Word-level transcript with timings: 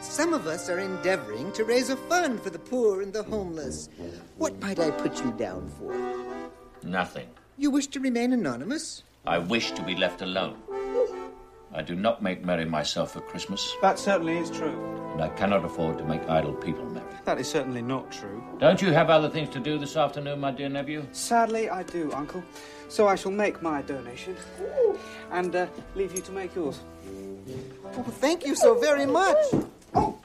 Some 0.00 0.32
of 0.32 0.46
us 0.46 0.68
are 0.68 0.78
endeavoring 0.78 1.52
to 1.52 1.64
raise 1.64 1.90
a 1.90 1.96
fund 1.96 2.40
for 2.42 2.50
the 2.50 2.58
poor 2.58 3.02
and 3.02 3.12
the 3.12 3.22
homeless. 3.22 3.88
What 4.38 4.60
might 4.60 4.78
I 4.78 4.90
put 4.90 5.22
you 5.22 5.30
down 5.32 5.68
for? 5.78 5.94
Nothing. 6.82 7.28
You 7.58 7.70
wish 7.70 7.86
to 7.88 8.00
remain 8.00 8.32
anonymous? 8.32 9.02
I 9.26 9.38
wish 9.38 9.72
to 9.72 9.82
be 9.82 9.94
left 9.94 10.22
alone. 10.22 10.56
I 11.72 11.82
do 11.82 11.94
not 11.94 12.22
make 12.22 12.44
merry 12.44 12.64
myself 12.64 13.12
for 13.12 13.20
Christmas, 13.20 13.76
That 13.80 13.98
certainly 13.98 14.38
is 14.38 14.50
true. 14.50 14.74
and 15.12 15.22
I 15.22 15.28
cannot 15.28 15.64
afford 15.64 15.98
to 15.98 16.04
make 16.04 16.28
idle 16.28 16.54
people 16.54 16.84
merry. 16.86 17.06
That 17.24 17.38
is 17.38 17.46
certainly 17.48 17.82
not 17.82 18.10
true. 18.10 18.42
Don't 18.58 18.82
you 18.82 18.90
have 18.92 19.08
other 19.08 19.28
things 19.28 19.50
to 19.50 19.60
do 19.60 19.78
this 19.78 19.96
afternoon, 19.96 20.40
my 20.40 20.50
dear 20.50 20.68
nephew? 20.68 21.06
Sadly, 21.12 21.70
I 21.70 21.84
do, 21.84 22.10
Uncle. 22.12 22.42
So 22.88 23.06
I 23.06 23.14
shall 23.14 23.30
make 23.30 23.62
my 23.62 23.82
donation 23.82 24.34
and 25.30 25.54
uh, 25.54 25.66
leave 25.94 26.12
you 26.12 26.22
to 26.22 26.32
make 26.32 26.54
yours. 26.56 26.80
Oh, 27.96 28.02
thank 28.18 28.44
you 28.44 28.56
so 28.56 28.74
very 28.80 29.06
much. 29.06 29.36
Oh, 29.94 30.18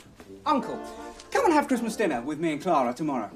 Uncle, 0.46 0.80
come 1.32 1.46
and 1.46 1.54
have 1.54 1.68
Christmas 1.68 1.96
dinner 1.96 2.22
with 2.22 2.40
me 2.40 2.54
and 2.54 2.62
Clara 2.62 2.94
tomorrow. 2.94 3.30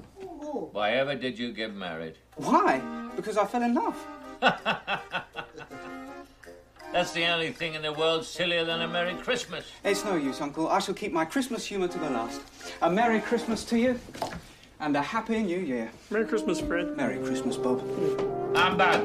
Why 0.71 0.91
ever 0.91 1.15
did 1.15 1.37
you 1.37 1.51
get 1.53 1.73
married? 1.73 2.15
Why? 2.35 2.81
Because 3.15 3.37
I 3.37 3.45
fell 3.45 3.63
in 3.63 3.73
love. 3.73 3.95
That's 6.91 7.11
the 7.11 7.25
only 7.27 7.51
thing 7.51 7.75
in 7.75 7.83
the 7.83 7.93
world 7.93 8.25
sillier 8.25 8.65
than 8.65 8.81
a 8.81 8.87
Merry 8.87 9.13
Christmas. 9.15 9.65
It's 9.83 10.03
no 10.03 10.15
use, 10.15 10.41
Uncle. 10.41 10.67
I 10.67 10.79
shall 10.79 10.95
keep 10.95 11.13
my 11.13 11.23
Christmas 11.23 11.65
humour 11.65 11.87
to 11.87 11.99
the 11.99 12.09
last. 12.09 12.41
A 12.81 12.89
Merry 12.89 13.19
Christmas 13.19 13.63
to 13.65 13.77
you 13.77 13.99
and 14.79 14.95
a 14.97 15.01
Happy 15.01 15.43
New 15.43 15.59
Year. 15.59 15.91
Merry 16.09 16.25
Christmas, 16.25 16.59
Fred. 16.59 16.97
Merry 16.97 17.19
Christmas, 17.19 17.57
Bob. 17.57 17.83
I'm 18.55 18.75
back. 18.75 19.01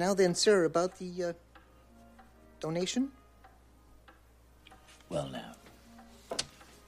Now 0.00 0.14
then, 0.14 0.34
sir, 0.34 0.64
about 0.64 0.98
the 0.98 1.24
uh, 1.24 1.32
donation? 2.58 3.10
Well, 5.10 5.28
now, 5.28 5.52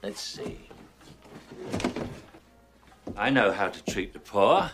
let's 0.01 0.19
see. 0.19 0.57
I 3.15 3.29
know 3.29 3.51
how 3.51 3.69
to 3.69 3.83
treat 3.83 4.13
the 4.13 4.19
poor. 4.19 4.71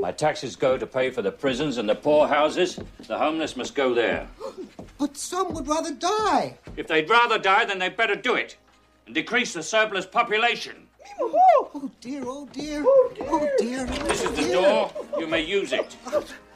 My 0.00 0.12
taxes 0.12 0.56
go 0.56 0.78
to 0.78 0.86
pay 0.86 1.10
for 1.10 1.20
the 1.20 1.30
prisons 1.30 1.76
and 1.76 1.86
the 1.86 1.94
poorhouses. 1.94 2.80
The 3.06 3.18
homeless 3.18 3.54
must 3.54 3.74
go 3.74 3.92
there. 3.92 4.26
But 4.98 5.14
some 5.18 5.52
would 5.52 5.68
rather 5.68 5.92
die. 5.92 6.56
If 6.76 6.88
they'd 6.88 7.08
rather 7.10 7.38
die, 7.38 7.66
then 7.66 7.78
they'd 7.78 7.98
better 7.98 8.16
do 8.16 8.34
it 8.34 8.56
and 9.04 9.14
decrease 9.14 9.52
the 9.52 9.62
surplus 9.62 10.06
population. 10.06 10.88
Oh 11.20 11.90
dear, 12.00 12.22
oh 12.26 12.48
dear. 12.50 12.82
Oh 12.86 13.48
dear. 13.60 13.86
Oh 13.88 14.06
This 14.08 14.24
is 14.24 14.30
the 14.30 14.42
dear. 14.42 14.52
door. 14.54 14.90
You 15.18 15.26
may 15.26 15.42
use 15.42 15.72
it. 15.74 15.94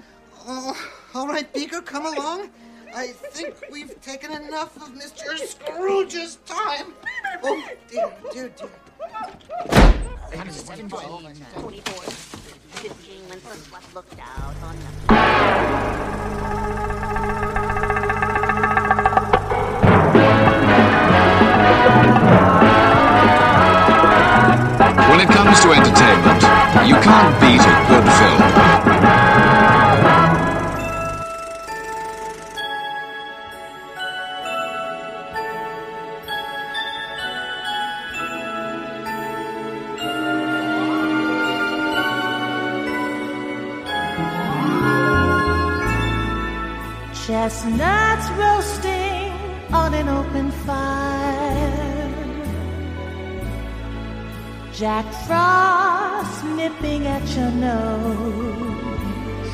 Oh, 0.45 0.77
all 1.15 1.29
right, 1.29 1.53
Beaker, 1.53 1.81
come 1.81 2.05
along. 2.07 2.51
I 2.95 3.09
think 3.09 3.55
we've 3.71 4.01
taken 4.01 4.33
enough 4.33 4.77
of 4.77 4.91
Mr. 4.91 5.37
Scrooge's 5.39 6.37
time. 6.47 6.95
Oh 7.45 7.62
dear, 7.89 8.12
dear, 8.33 8.48
dear. 8.48 8.70
24, 10.33 12.03
15 12.03 13.29
when 13.29 13.39
first 13.39 13.73
was 13.73 13.95
looked 13.95 14.19
out 14.19 14.57
on 14.63 14.77
the 14.77 15.15
When 25.09 25.20
it 25.20 25.29
comes 25.29 25.61
to 25.61 25.70
entertainment, 25.70 26.43
you 26.89 26.97
can't 26.97 27.41
beat 27.41 27.61
a 27.61 27.87
good 27.89 28.07
film. 28.19 29.22
Chestnuts 47.42 48.30
roasting 48.39 49.35
on 49.73 49.95
an 49.95 50.08
open 50.08 50.53
fire. 50.64 52.08
Jack 54.73 55.05
Frost 55.27 56.45
nipping 56.55 57.08
at 57.08 57.36
your 57.36 57.51
nose. 57.51 59.51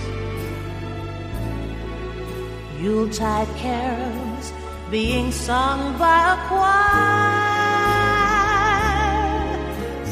Yuletide 2.79 3.49
carols 3.57 4.53
being 4.91 5.33
sung 5.33 5.97
by 5.99 6.35
a 6.35 6.37
choir. 6.47 6.69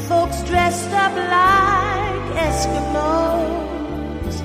Folks 0.09 0.41
dressed 0.49 0.91
up 0.93 1.13
like 1.13 2.37
Eskimos. 2.47 4.35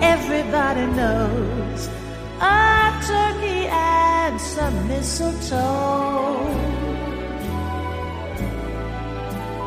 Everybody 0.00 0.86
knows 0.96 1.90
a 2.40 3.00
turkey 3.06 3.66
and 3.68 4.40
some 4.40 4.88
mistletoe 4.88 6.84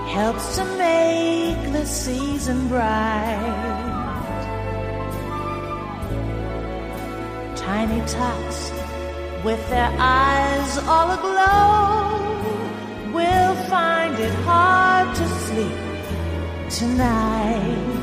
helps 0.10 0.56
to 0.58 0.66
make 0.78 1.72
the 1.74 1.86
season 1.86 2.68
bright. 2.68 3.88
Tiny 7.56 8.02
tots 8.08 8.72
with 9.44 9.62
their 9.70 9.94
eyes 10.00 10.78
all 10.80 11.12
aglow 11.12 12.18
will 13.14 13.56
find 13.66 14.16
it 14.20 14.34
hard 14.46 15.16
to 15.16 15.28
sleep 15.46 15.78
tonight. 16.70 17.98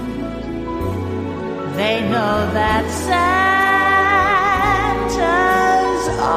They 1.76 2.00
know 2.03 2.36
that 2.58 2.84
Santa's 2.88 3.53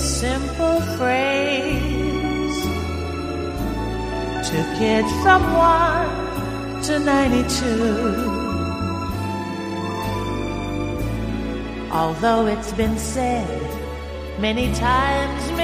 simple 0.00 0.80
phrase 0.96 2.60
to 4.48 4.56
get 4.80 5.04
from 5.22 5.42
1 5.52 6.82
to 6.84 6.98
92. 6.98 8.40
Although 11.92 12.46
it's 12.46 12.72
been 12.72 12.98
said 12.98 14.40
many 14.40 14.72
times, 14.74 15.59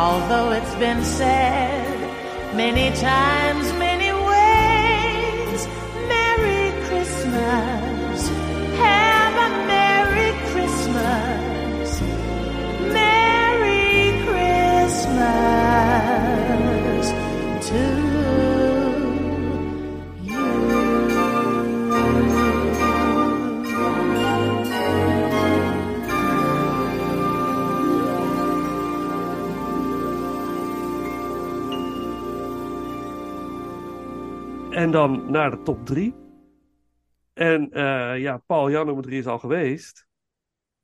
Although 0.00 0.52
it's 0.52 0.74
been 0.76 1.04
said 1.04 2.56
many 2.56 2.88
times, 2.96 3.70
En 34.80 34.90
dan 34.90 35.30
naar 35.30 35.50
de 35.50 35.62
top 35.62 35.86
3. 35.86 36.14
En 37.32 37.70
eh, 37.72 38.18
ja, 38.18 38.42
Paul, 38.46 38.70
jouw 38.70 38.84
nummer 38.84 39.04
3 39.04 39.18
is 39.18 39.26
al 39.26 39.38
geweest. 39.38 40.06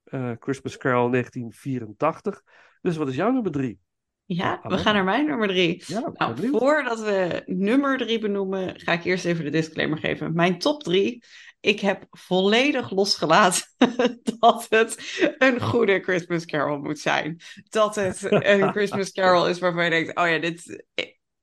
Eh, 0.04 0.32
Christmas 0.38 0.76
Carol 0.76 1.10
1984. 1.10 2.43
Dus 2.81 2.96
wat 2.96 3.08
is 3.08 3.14
jouw 3.14 3.31
nummer 3.31 3.52
3? 3.52 3.78
Ja, 4.25 4.60
we 4.62 4.78
gaan 4.78 4.94
naar 4.94 5.04
mijn 5.04 5.26
nummer 5.26 5.48
drie. 5.48 5.82
Ja, 5.87 6.10
Nou, 6.14 6.48
voordat 6.50 7.00
we 7.00 7.43
nummer 7.46 7.98
drie 7.98 8.19
benoemen, 8.19 8.81
ga 8.81 8.93
ik 8.93 9.04
eerst 9.04 9.25
even 9.25 9.44
de 9.44 9.50
disclaimer 9.50 9.99
geven. 9.99 10.34
Mijn 10.34 10.58
top 10.58 10.82
drie, 10.82 11.25
ik 11.60 11.81
heb 11.81 12.06
volledig 12.10 12.90
losgelaten 12.90 13.62
dat 14.38 14.66
het 14.69 15.22
een 15.38 15.60
goede 15.60 16.00
Christmas 16.00 16.44
Carol 16.44 16.78
moet 16.78 16.99
zijn. 16.99 17.40
Dat 17.69 17.94
het 17.94 18.22
een 18.28 18.70
Christmas 18.76 19.12
Carol 19.12 19.49
is 19.49 19.58
waarvan 19.58 19.84
je 19.84 19.90
denkt, 19.90 20.19
oh 20.19 20.28
ja, 20.28 20.38
dit... 20.38 20.84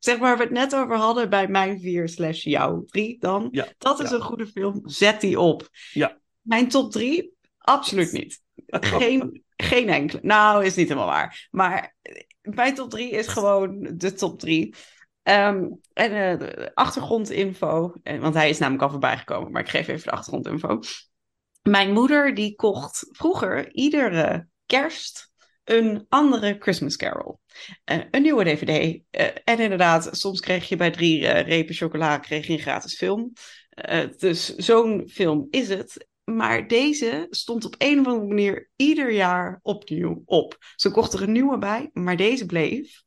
Zeg 0.04 0.20
maar, 0.20 0.28
waar 0.28 0.38
we 0.38 0.44
het 0.44 0.52
net 0.52 0.76
over 0.76 0.96
hadden 0.96 1.30
bij 1.30 1.48
mijn 1.48 1.80
vier 1.80 2.10
slash 2.10 2.44
jouw 2.44 2.84
drie 2.86 3.20
dan. 3.20 3.48
Ja, 3.52 3.68
Dat 3.78 4.00
is 4.00 4.10
ja. 4.10 4.16
een 4.16 4.22
goede 4.22 4.48
film, 4.48 4.82
zet 4.84 5.22
die 5.22 5.40
op. 5.40 5.70
Ja. 5.92 6.18
Mijn 6.42 6.68
top 6.68 6.92
drie, 6.92 7.34
absoluut 7.58 8.12
niet. 8.12 8.42
Geen, 8.68 9.44
geen 9.56 9.90
enkele. 9.90 10.20
Nou, 10.24 10.66
is 10.66 10.76
niet 10.76 10.88
helemaal 10.88 11.10
waar. 11.10 11.48
Maar 11.52 11.96
mijn 12.42 12.76
top 12.76 12.90
drie 12.90 13.12
is 13.12 13.28
gewoon 13.28 13.90
de 13.94 14.14
top 14.14 14.40
drie. 14.40 14.76
Ehm, 15.22 15.68
en 15.94 16.12
eh, 16.12 16.40
de 16.40 16.72
achtergrondinfo, 16.74 17.94
eh, 18.04 18.20
want 18.20 18.34
hij 18.34 18.50
is 18.50 18.58
namelijk 18.58 18.84
al 18.84 18.90
voorbij 18.90 19.18
gekomen, 19.18 19.52
maar 19.52 19.62
ik 19.62 19.70
geef 19.70 19.88
even 19.88 20.04
de 20.04 20.12
achtergrondinfo. 20.12 20.80
Mijn 21.62 21.92
moeder 21.92 22.36
die 22.36 22.56
kocht 22.56 23.08
vroeger 23.12 23.74
iedere 23.74 24.48
kerst 24.66 25.32
een 25.64 26.06
andere 26.10 26.56
Christmas 26.60 26.96
Carol. 26.96 27.40
Eh, 27.84 28.00
een 28.12 28.22
nieuwe 28.22 28.44
DVD. 28.44 29.02
Eh, 29.10 29.28
en 29.44 29.60
inderdaad, 29.60 30.10
soms 30.12 30.40
kreeg 30.40 30.70
je 30.70 30.76
bij 30.76 30.92
drie 30.92 31.28
eh, 31.28 31.48
repen 31.48 31.76
chocola 31.76 32.18
kreeg 32.18 32.48
je 32.48 32.54
een 32.54 32.60
gratis 32.60 32.96
film. 32.96 33.34
Dus 34.18 34.56
zo'n 34.56 35.10
film 35.10 35.48
is 35.50 35.70
het. 35.70 36.08
Maar 36.24 36.68
deze 36.68 37.28
stond 37.30 37.66
op 37.66 37.76
een 37.78 38.00
of 38.00 38.06
andere 38.06 38.28
manier 38.28 38.70
ieder 38.76 39.12
jaar 39.12 39.60
opnieuw 39.62 40.22
op. 40.26 40.58
Ze 40.76 40.92
kocht 40.92 41.14
er 41.14 41.22
een 41.22 41.32
nieuwe 41.32 41.58
bij, 41.58 41.90
maar 41.94 42.18
deze 42.18 42.46
bleef. 42.46 43.04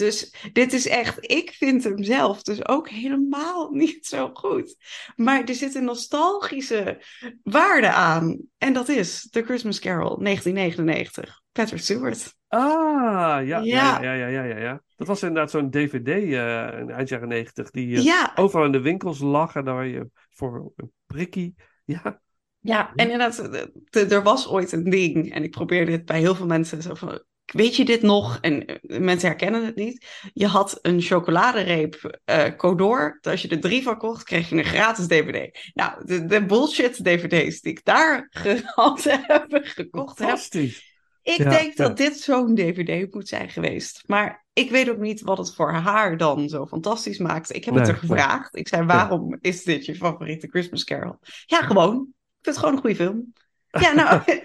Dus 0.00 0.34
dit 0.52 0.72
is 0.72 0.86
echt, 0.88 1.30
ik 1.30 1.50
vind 1.50 1.84
hem 1.84 2.02
zelf 2.02 2.42
dus 2.42 2.68
ook 2.68 2.88
helemaal 2.88 3.70
niet 3.82 4.06
zo 4.06 4.30
goed. 4.32 4.76
Maar 5.16 5.44
er 5.44 5.54
zit 5.54 5.74
een 5.74 5.84
nostalgische 5.84 7.02
waarde 7.42 7.90
aan. 7.92 8.38
En 8.58 8.72
dat 8.72 8.88
is 8.88 9.28
The 9.30 9.42
Christmas 9.42 9.78
Carol 9.78 10.18
1999. 10.22 11.40
Patrick 11.52 11.80
Stewart. 11.80 12.34
Ah, 12.48 12.60
ja, 12.60 13.40
ja, 13.40 13.62
Ja. 13.62 14.02
ja, 14.02 14.26
ja, 14.26 14.58
ja. 14.58 14.82
Dat 14.96 15.06
was 15.06 15.22
inderdaad 15.22 15.50
zo'n 15.50 15.70
DVD 15.70 16.08
eh 16.08 16.78
in 16.80 16.90
eind 16.90 17.08
jaren 17.08 17.28
90 17.28 17.70
die 17.70 17.96
eh, 17.96 18.04
Ja, 18.04 18.32
overal 18.34 18.64
in 18.66 18.72
de 18.72 18.80
winkels 18.80 19.18
lag 19.18 19.54
en 19.54 19.64
daar 19.64 19.86
je 19.86 20.10
voor 20.30 20.72
een 20.76 20.92
prikkie. 21.06 21.54
Ja, 21.84 22.20
Ja, 22.58 22.92
en 22.94 23.10
inderdaad, 23.10 23.36
de- 23.36 23.72
de- 23.84 24.04
er 24.14 24.22
was 24.22 24.48
ooit 24.48 24.72
een 24.72 24.90
ding. 24.90 25.32
En 25.32 25.42
ik 25.42 25.50
probeerde 25.50 25.92
het 25.92 26.04
bij 26.04 26.18
heel 26.18 26.34
veel 26.34 26.46
mensen 26.46 26.82
zo 26.82 26.94
van. 26.94 27.22
Weet 27.52 27.76
je 27.76 27.84
dit 27.84 28.02
nog? 28.02 28.38
En 28.40 28.66
eh, 28.66 28.98
mensen 29.00 29.28
herkennen 29.28 29.64
het 29.64 29.76
niet. 29.76 30.06
Je 30.32 30.46
had 30.46 30.78
een 30.82 31.00
chocoladereep 31.00 32.18
eh 32.24 32.56
Codor. 32.56 33.18
Als 33.20 33.42
je 33.42 33.48
er 33.48 33.60
drie 33.60 33.82
van 33.82 33.98
kocht, 33.98 34.24
kreeg 34.24 34.48
je 34.48 34.56
een 34.56 34.64
gratis 34.64 35.06
DVD. 35.06 35.70
Nou, 35.74 36.04
de, 36.06 36.24
de 36.26 36.44
bullshit 36.46 37.04
DVD's 37.04 37.60
die 37.60 37.72
ik 37.72 37.84
daar 37.84 38.26
gehad 38.30 39.02
heb, 39.02 39.46
gekocht 39.50 40.18
heb. 40.18 40.28
fantastisch. 40.28 40.88
Ik 41.22 41.36
Ja, 41.36 41.50
denk 41.50 41.76
ja. 41.76 41.84
dat 41.86 41.96
dit 41.96 42.16
zo'n 42.20 42.54
DVD 42.54 43.14
moet 43.14 43.28
zijn 43.28 43.50
geweest. 43.50 44.02
Maar 44.06 44.46
ik 44.52 44.70
weet 44.70 44.90
ook 44.90 44.98
niet 44.98 45.20
wat 45.20 45.38
het 45.38 45.54
voor 45.54 45.72
haar 45.72 46.16
dan 46.16 46.48
zo 46.48 46.66
fantastisch 46.66 47.18
maakt. 47.18 47.54
Ik 47.54 47.64
heb 47.64 47.74
het 47.74 47.88
er 47.88 47.96
gevraagd. 47.96 48.56
Ik 48.56 48.68
zei, 48.68 48.86
waarom 48.86 49.36
is 49.40 49.62
dit 49.64 49.84
je 49.84 49.94
favoriete 49.94 50.48
Christmas 50.48 50.84
Carol? 50.84 51.16
Ja, 51.46 51.62
gewoon. 51.62 51.94
Ik 51.94 52.46
vind 52.46 52.56
het 52.56 52.58
gewoon 52.58 52.74
een 52.74 52.80
goede 52.80 52.96
film. 52.96 53.32
Ja, 53.70 53.92
nou, 53.92 54.22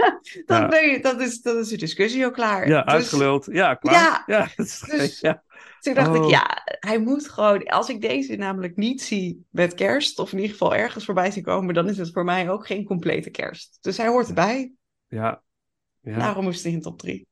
dan. 0.46 0.68
Ben 0.70 0.88
je, 0.88 0.98
dat, 1.00 1.20
is, 1.20 1.40
dat 1.40 1.56
is 1.56 1.68
de 1.68 1.76
discussie 1.76 2.26
ook 2.26 2.32
klaar. 2.32 2.68
Ja, 2.68 2.82
Dus 2.82 2.92
uitgeluld. 2.92 3.48
Ja, 3.50 3.74
klaar. 3.74 4.22
Ja, 4.26 4.48
dat 4.56 4.66
is 4.66 4.80
dus- 4.80 5.20
ja. 5.20 5.44
Toen 5.80 5.94
dacht 5.94 6.08
Oh. 6.08 6.24
ik, 6.24 6.30
ja, 6.30 6.62
hij 6.64 6.98
moet 6.98 7.28
gewoon... 7.28 7.64
Als 7.66 7.88
ik 7.88 8.00
deze 8.00 8.36
namelijk 8.36 8.76
niet 8.76 9.02
zie 9.02 9.46
met 9.50 9.74
kerst, 9.74 10.18
of 10.18 10.32
in 10.32 10.38
ieder 10.38 10.52
geval 10.52 10.74
ergens 10.74 11.04
voorbij 11.04 11.30
zie 11.30 11.42
komen, 11.42 11.74
dan 11.74 11.88
is 11.88 11.98
het 11.98 12.10
voor 12.12 12.24
mij 12.24 12.50
ook 12.50 12.66
geen 12.66 12.84
complete 12.84 13.30
kerst. 13.30 13.78
Dus 13.80 13.96
hij 13.96 14.06
hoort 14.06 14.28
erbij. 14.28 14.72
ja. 15.08 15.42
ja. 16.00 16.18
Daarom 16.18 16.44
moest 16.44 16.62
hij 16.62 16.72
in 16.72 16.80
top 16.80 16.98
3. 16.98 17.26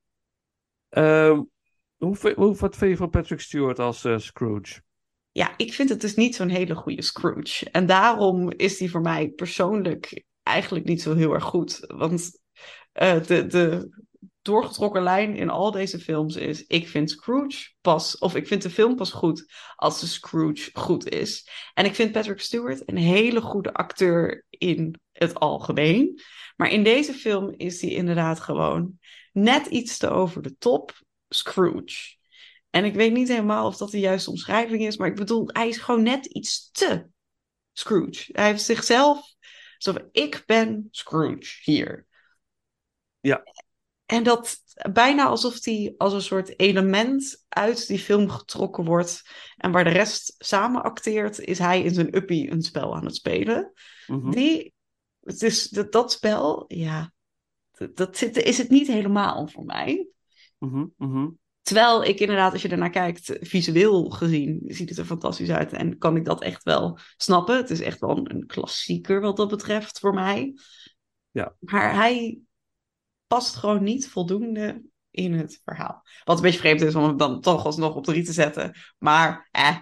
Ehm, 0.88 1.43
hoe, 1.96 2.32
hoe, 2.37 2.56
wat 2.56 2.76
vind 2.76 2.91
je 2.91 2.96
van 2.96 3.11
Patrick 3.11 3.41
Stewart 3.41 3.79
als 3.79 4.05
eh, 4.05 4.19
Scrooge? 4.19 4.82
Ja, 5.31 5.55
ik 5.56 5.73
vind 5.73 5.88
het 5.88 6.00
dus 6.00 6.14
niet 6.14 6.35
zo'n 6.35 6.49
hele 6.49 6.75
goede 6.75 7.02
Scrooge. 7.02 7.70
En 7.70 7.87
daarom 7.87 8.50
is 8.50 8.76
die 8.76 8.91
voor 8.91 9.00
mij 9.00 9.29
persoonlijk 9.29 10.25
eigenlijk 10.44 10.85
niet 10.85 11.02
zo 11.02 11.14
heel 11.14 11.32
erg 11.32 11.44
goed. 11.44 11.81
Want 11.87 12.41
eh, 12.93 13.23
de, 13.26 13.46
de 13.46 13.91
doorgetrokken 14.43 15.02
lijn 15.02 15.37
in 15.37 15.50
al 15.50 15.70
deze 15.70 15.99
films 15.99 16.37
is: 16.37 16.67
ik 16.67 16.88
vind 16.88 17.11
Scrooge 17.11 17.73
pas, 17.81 18.19
of 18.19 18.35
ik 18.35 18.46
vind 18.46 18.62
de 18.62 18.70
film 18.70 18.96
pas 18.96 19.12
goed 19.12 19.52
als 19.76 20.00
de 20.00 20.06
Scrooge 20.06 20.70
goed 20.73 21.08
is. 21.08 21.49
En 21.75 21.85
ik 21.85 21.94
vind 21.94 22.12
Patrick 22.12 22.41
Stewart 22.41 22.82
een 22.88 22.96
hele 22.96 23.41
goede 23.41 23.73
acteur 23.73 24.44
in 24.49 25.00
het 25.12 25.35
algemeen. 25.35 26.20
Maar 26.56 26.70
in 26.70 26.85
deze 26.85 27.12
film 27.12 27.55
is 27.56 27.81
hij 27.81 27.91
inderdaad 27.91 28.41
gewoon 28.41 28.98
net 29.32 29.67
iets 29.67 29.98
te 29.98 30.08
over 30.08 30.43
de 30.43 30.56
top 30.58 31.03
Scrooge. 31.29 32.17
En 32.70 32.84
ik 32.84 32.94
weet 32.94 33.13
niet 33.13 33.29
helemaal 33.29 33.67
of 33.67 33.77
dat 33.77 33.91
de 33.91 34.01
juiste 34.01 34.31
omschrijving 34.31 34.86
is, 34.86 34.96
maar 34.96 35.08
ik 35.08 35.15
bedoel, 35.15 35.48
hij 35.53 35.69
is 35.69 35.77
gewoon 35.77 36.03
net 36.03 36.27
iets 36.27 36.70
te 36.70 37.06
Scrooge. 37.72 38.24
Hij 38.32 38.46
heeft 38.46 38.63
zichzelf, 38.63 39.33
van, 39.93 40.08
ik 40.12 40.43
ben 40.46 40.88
Scrooge 40.91 41.60
hier. 41.62 42.06
Ja. 43.20 43.43
En 44.06 44.22
dat 44.22 44.62
bijna 44.93 45.24
alsof 45.24 45.64
hij 45.64 45.94
als 45.96 46.12
een 46.12 46.22
soort 46.22 46.58
element 46.58 47.44
uit 47.48 47.86
die 47.86 47.98
film 47.98 48.29
getrokken 48.29 48.84
wordt. 48.84 49.22
En 49.56 49.72
waar 49.72 49.84
de 49.84 49.91
rest 49.91 50.34
samen 50.38 50.82
acteert, 50.82 51.38
is 51.38 51.58
hij 51.58 51.82
in 51.82 51.94
zijn 51.94 52.17
uppie 52.17 52.50
een 52.50 52.62
spel 52.62 52.96
aan 52.96 53.05
het 53.05 53.14
spelen. 53.14 53.72
Mhm. 54.06 54.31
Die, 54.31 54.74
het 55.20 55.43
is, 55.43 55.69
dat, 55.69 55.93
dat 55.93 56.12
spel, 56.12 56.64
ja, 56.67 57.12
dat, 57.72 57.96
dat 57.96 58.22
is 58.22 58.58
het 58.58 58.69
niet 58.69 58.86
helemaal 58.86 59.48
voor 59.48 59.64
mij. 59.64 60.08
Mhm, 60.58 60.86
mhm. 60.96 61.29
Terwijl 61.64 62.04
ik 62.04 62.20
inderdaad, 62.20 62.52
als 62.52 62.62
je 62.62 62.68
ernaar 62.68 62.90
kijkt, 62.90 63.36
visueel 63.40 64.10
gezien, 64.10 64.62
ziet 64.66 64.88
het 64.88 64.98
er 64.98 65.04
fantastisch 65.04 65.50
uit. 65.50 65.72
En 65.72 65.98
kan 65.98 66.16
ik 66.16 66.24
dat 66.24 66.42
echt 66.42 66.62
wel 66.62 66.98
snappen. 67.16 67.56
Het 67.56 67.70
is 67.70 67.80
echt 67.80 68.00
wel 68.00 68.18
een 68.30 68.46
klassieker 68.46 69.20
wat 69.20 69.36
dat 69.36 69.48
betreft 69.48 69.98
voor 69.98 70.14
mij. 70.14 70.54
Ja. 71.30 71.54
Maar 71.58 71.94
hij 71.94 72.38
past 73.26 73.56
gewoon 73.56 73.82
niet 73.82 74.08
voldoende 74.08 74.82
in 75.10 75.32
het 75.32 75.60
verhaal. 75.64 76.02
Wat 76.24 76.36
een 76.36 76.42
beetje 76.42 76.58
vreemd 76.58 76.80
is 76.80 76.94
om 76.94 77.04
hem 77.04 77.16
dan 77.16 77.40
toch 77.40 77.64
alsnog 77.64 77.94
op 77.94 78.04
drie 78.04 78.24
te 78.24 78.32
zetten. 78.32 78.74
Maar, 78.98 79.48
eh. 79.50 79.76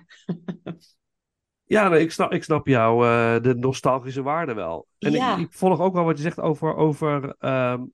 Ja, 1.64 1.88
nee, 1.88 2.00
ik 2.00 2.12
snap, 2.12 2.32
ik 2.32 2.44
snap 2.44 2.66
jou, 2.66 3.06
eh, 3.06 3.42
de 3.42 3.54
nostalgische 3.54 4.22
waarde 4.22 4.54
wel. 4.54 4.86
En 4.98 5.12
Ja. 5.12 5.36
ik, 5.36 5.40
ik 5.40 5.52
volg 5.52 5.80
ook 5.80 5.94
wel 5.94 6.04
wat 6.04 6.16
je 6.16 6.22
zegt 6.22 6.40
over, 6.40 6.74
over 6.74 7.34
ehm, 7.38 7.84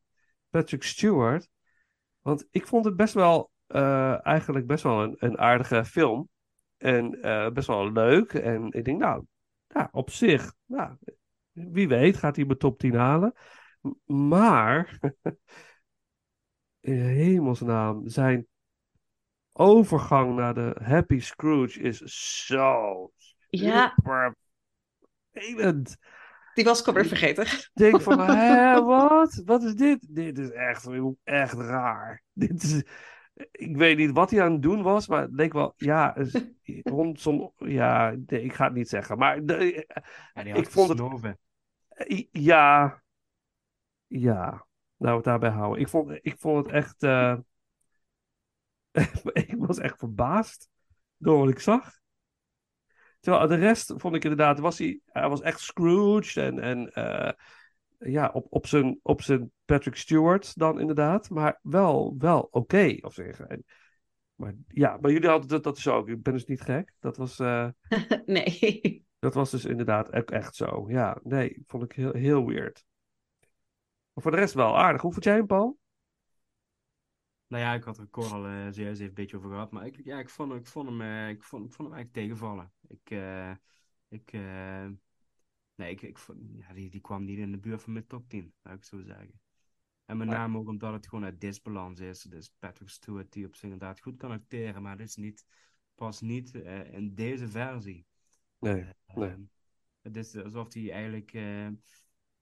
Patrick 0.50 0.82
Stewart. 0.82 1.48
Want 2.20 2.46
ik 2.50 2.66
vond 2.66 2.84
het 2.84 2.96
best 2.96 3.14
wel, 3.14 3.50
eh, 3.68 4.26
eigenlijk 4.26 4.66
best 4.66 4.82
wel 4.82 5.02
een, 5.02 5.16
een 5.18 5.38
aardige 5.38 5.84
film. 5.84 6.28
En 6.76 7.22
eh, 7.22 7.50
best 7.50 7.66
wel 7.66 7.92
leuk. 7.92 8.32
En 8.32 8.72
ik 8.72 8.84
denk, 8.84 9.00
nou, 9.00 9.24
ja, 9.66 9.88
op 9.92 10.10
zich, 10.10 10.54
nou, 10.64 10.96
wie 11.52 11.88
weet 11.88 12.16
gaat 12.16 12.36
hij 12.36 12.44
mijn 12.44 12.58
top 12.58 12.78
10 12.78 12.94
halen. 12.94 13.32
Maar, 14.04 14.98
in 16.80 17.00
hemelsnaam, 17.00 18.08
zijn 18.08 18.46
overgang 19.52 20.36
naar 20.36 20.54
de 20.54 20.76
Happy 20.82 21.18
Scrooge 21.18 21.80
is 21.80 21.98
zo 22.46 23.12
Ja, 23.48 23.92
super. 23.96 24.36
Die 26.54 26.64
was 26.64 26.80
ik 26.80 26.86
alweer 26.86 27.06
vergeten. 27.06 27.46
denk 27.72 28.00
van, 28.00 28.20
hè, 28.36 28.82
wat? 28.82 29.42
Wat 29.44 29.62
is 29.62 29.74
dit? 29.74 30.06
Dit 30.08 30.38
is 30.38 30.50
echt, 30.50 30.88
echt 31.24 31.54
raar. 31.54 32.22
Dit 32.32 32.62
is, 32.62 32.82
ik 33.50 33.76
weet 33.76 33.96
niet 33.96 34.10
wat 34.10 34.30
hij 34.30 34.42
aan 34.42 34.52
het 34.52 34.62
doen 34.62 34.82
was, 34.82 35.08
maar 35.08 35.20
het 35.20 35.32
leek 35.32 35.52
wel, 35.52 35.72
ja, 35.76 36.16
is- 36.16 36.44
rond 36.82 37.20
zo'n, 37.20 37.52
ja, 37.56 38.14
nee, 38.26 38.42
ik 38.42 38.52
ga 38.52 38.64
het 38.64 38.74
niet 38.74 38.88
zeggen. 38.88 39.18
Maar 39.18 39.44
de- 39.44 39.86
Ja, 40.34 40.42
ik 40.42 40.64
had 40.64 40.72
vond 40.72 40.88
het, 40.88 40.98
ja, 42.32 43.02
ja, 44.06 44.66
nou, 44.96 45.10
we 45.10 45.16
het 45.16 45.24
daarbij 45.24 45.50
houden. 45.50 45.80
Ik 45.80 45.88
vond, 45.88 46.18
ik 46.22 46.36
vond 46.38 46.64
het 46.66 46.74
echt, 46.74 47.02
eh, 47.02 47.36
ik 49.32 49.54
was 49.58 49.78
echt 49.78 49.98
verbaasd 49.98 50.68
door 51.16 51.38
wat 51.38 51.48
ik 51.48 51.60
zag. 51.60 51.96
Terwijl 53.20 53.46
de 53.48 53.54
rest 53.54 53.94
vond 53.96 54.14
ik 54.14 54.22
inderdaad, 54.22 54.58
was 54.58 54.78
hij, 54.78 55.00
hij 55.04 55.28
was 55.28 55.40
echt 55.40 55.60
Scrooge 55.60 56.40
en, 56.42 56.58
en 56.58 56.92
eh, 56.92 57.32
ja, 57.98 58.30
op, 58.32 58.46
op, 58.50 58.66
zijn, 58.66 58.98
op 59.02 59.22
zijn 59.22 59.52
Patrick 59.64 59.96
Stewart 59.96 60.58
dan 60.58 60.80
inderdaad, 60.80 61.30
maar 61.30 61.58
wel, 61.62 62.14
wel 62.18 62.48
oké 62.50 62.96
of 63.00 63.14
zeggen. 63.14 63.48
En, 63.48 63.64
maar 64.34 64.54
ja, 64.68 64.98
maar 65.00 65.10
jullie 65.10 65.28
hadden 65.28 65.48
dat, 65.48 65.64
dat 65.64 65.76
is 65.76 65.88
ook, 65.88 66.08
ik 66.08 66.22
ben 66.22 66.32
dus 66.32 66.44
niet 66.44 66.60
gek. 66.60 66.94
Dat 67.00 67.16
was, 67.16 67.38
eh, 67.38 67.68
Nee. 68.26 69.06
dat 69.18 69.34
was 69.34 69.50
dus 69.50 69.64
inderdaad 69.64 70.12
ook 70.12 70.30
echt 70.30 70.54
zo. 70.54 70.84
Ja, 70.88 71.20
nee, 71.22 71.62
vond 71.66 71.82
ik 71.82 71.92
heel, 71.92 72.12
heel 72.12 72.46
weird. 72.46 72.84
Maar 74.12 74.22
voor 74.22 74.30
de 74.30 74.38
rest 74.42 74.54
wel 74.54 74.78
aardig. 74.78 75.02
Hoe 75.02 75.12
vond 75.12 75.24
jij 75.24 75.34
hem, 75.34 75.46
Paul? 75.46 75.78
Nou 77.46 77.62
ja, 77.62 77.74
ik 77.74 77.84
had 77.84 77.98
er 77.98 78.10
Cor 78.10 78.32
al 78.32 78.46
eh, 78.46 78.68
zojuist 78.70 79.00
even 79.00 79.04
een 79.06 79.14
beetje 79.14 79.36
over 79.36 79.50
gehad. 79.50 79.70
Maar 79.70 79.86
ik, 79.86 80.00
ja, 80.04 80.18
ik, 80.18 80.28
vond, 80.28 80.54
ik, 80.54 80.66
vond 80.66 80.88
hem, 80.88 81.00
eh, 81.00 81.28
ik, 81.28 81.42
vond, 81.42 81.64
ik 81.66 81.72
vond 81.72 81.88
hem 81.88 81.96
eigenlijk 81.96 82.12
tegenvallen. 82.12 82.72
Ik, 82.88 83.10
eh, 83.10 83.50
ik, 84.08 84.32
eh, 84.32 84.86
nee, 85.78 85.90
ik, 85.90 86.02
ik 86.02 86.18
ja, 86.58 86.72
die, 86.72 86.90
die 86.90 87.00
kwam 87.00 87.24
niet 87.24 87.38
in 87.38 87.50
de 87.52 87.58
buurt 87.58 87.82
van 87.82 87.92
mijn 87.92 88.06
top 88.06 88.28
10, 88.28 88.54
zou 88.62 88.74
ik 88.74 88.84
zo 88.84 89.02
zeggen. 89.02 89.40
En 90.04 90.16
met 90.16 90.28
name 90.28 90.58
ook 90.58 90.68
omdat 90.68 90.92
het 90.92 91.08
gewoon 91.08 91.24
uit 91.24 91.40
disbalans 91.40 92.00
is. 92.00 92.22
Dus 92.22 92.52
Patrick 92.58 92.88
Stewart 92.88 93.32
die 93.32 93.46
op 93.46 93.54
zich 93.54 93.62
inderdaad 93.62 94.00
goed 94.00 94.16
kan 94.16 94.30
acteren, 94.30 94.82
maar 94.82 94.96
dit 94.96 95.08
is 95.08 95.16
niet, 95.16 95.46
past 95.94 96.22
niet 96.22 96.54
eh, 96.54 96.92
in 96.92 97.14
deze 97.14 97.48
versie. 97.48 98.06
Nee, 98.58 98.84
nee. 99.14 99.28
Ehm, 99.28 99.40
het 100.02 100.16
is 100.16 100.36
alsof 100.36 100.72
hij 100.74 100.92
eigenlijk 100.92 101.32
eh, 101.32 101.66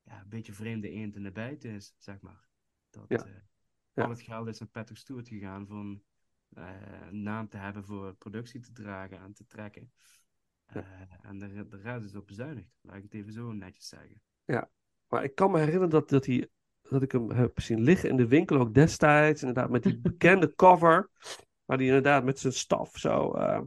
ja, 0.03 0.21
een 0.21 0.29
beetje 0.29 0.53
vreemde 0.53 0.91
eend 0.91 1.17
in 1.17 1.23
de 1.23 1.33
bijt 1.33 1.65
is, 1.65 1.95
zeg 1.99 2.21
maar. 2.21 2.49
Dat, 2.91 3.05
Ja. 3.09 3.25
eh, 3.27 3.33
Ja. 3.93 4.03
Al 4.03 4.11
het 4.11 4.23
geld 4.23 4.49
is 4.49 4.59
naar 4.59 4.69
Patrick 4.69 4.99
Stewart 4.99 5.29
gegaan 5.29 5.67
voor 5.67 6.01
eh, 6.49 7.07
een 7.09 7.23
naam 7.23 7.49
te 7.49 7.57
hebben 7.57 7.85
voor 7.85 8.15
productie 8.15 8.61
te 8.61 8.73
dragen 8.73 9.19
en 9.21 9.33
te 9.33 9.47
trekken. 9.47 9.93
Eh, 10.67 10.83
en 11.23 11.39
de, 11.39 11.67
rest 11.83 12.05
is 12.05 12.15
op 12.15 12.27
bezuinigd, 12.27 12.69
laat 12.81 12.97
ik 12.97 13.03
het 13.03 13.15
even 13.15 13.33
zo 13.33 13.53
netjes 13.53 13.89
zeggen. 13.89 14.21
Ja, 14.45 14.71
maar 15.09 15.25
ik 15.25 15.35
kan 15.35 15.51
me 15.51 15.59
herinneren 15.59 15.91
dat, 15.91 16.09
dat, 16.09 16.27
hij, 16.27 16.49
dat 16.83 17.03
ik 17.03 17.13
hem 17.13 17.31
heb 17.31 17.61
zien 17.61 17.81
liggen 17.81 18.09
in 18.09 18.17
de 18.17 18.27
winkel 18.27 18.59
ook 18.59 18.75
destijds. 18.75 19.41
Inderdaad, 19.41 19.71
met 19.71 19.83
die 19.83 19.99
bekende 20.09 20.55
cover. 20.55 21.11
Waar 21.65 21.77
hij 21.77 21.87
inderdaad 21.87 22.25
met 22.25 22.39
zijn 22.39 22.53
staf 22.53 22.97
zo 22.97 23.33
eh, 23.33 23.61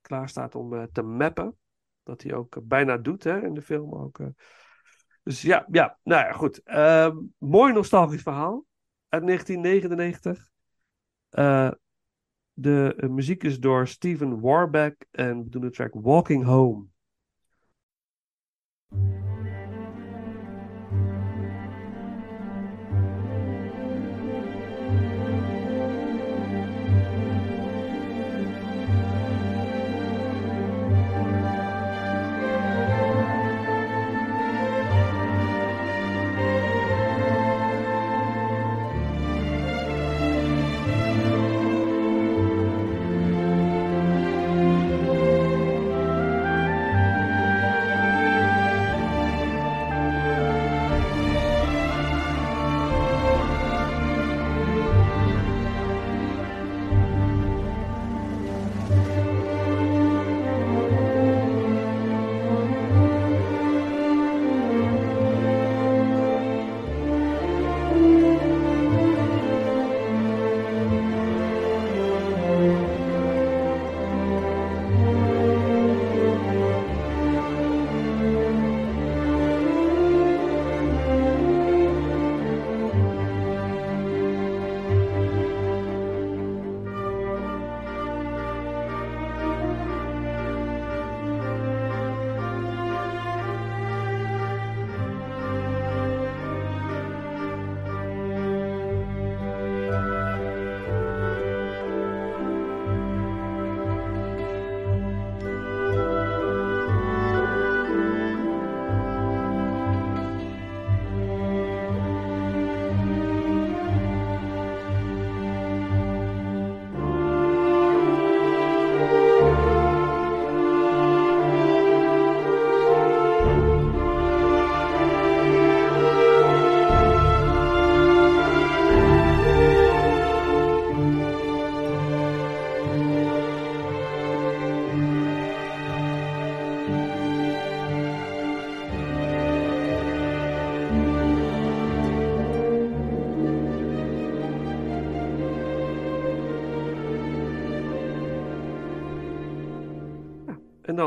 klaar 0.00 0.28
staat 0.28 0.54
om 0.54 0.74
eh, 0.74 0.82
te 0.92 1.02
mappen. 1.02 1.58
Dat 2.02 2.22
hij 2.22 2.34
ook 2.34 2.58
bijna 2.62 2.96
doet 2.96 3.24
hè, 3.24 3.42
in 3.42 3.54
de 3.54 3.62
film 3.62 3.94
ook. 3.94 4.20
Dus 5.22 5.42
ja, 5.42 5.66
ja, 5.70 5.98
nou 6.02 6.26
ja, 6.26 6.32
goed. 6.32 6.62
Ehm, 6.62 7.16
mooi 7.38 7.72
nostalgisch 7.72 8.22
verhaal 8.22 8.64
uit 9.08 9.26
1999. 9.26 10.50
De 12.58 12.94
eh, 12.96 13.08
muziek 13.08 13.44
is 13.44 13.60
door 13.60 13.88
Steven 13.88 14.40
Warbeck 14.40 15.06
en 15.10 15.42
we 15.42 15.48
doen 15.48 15.62
de 15.62 15.70
track 15.70 15.94
Walking 15.94 16.44
Home. 16.44 16.86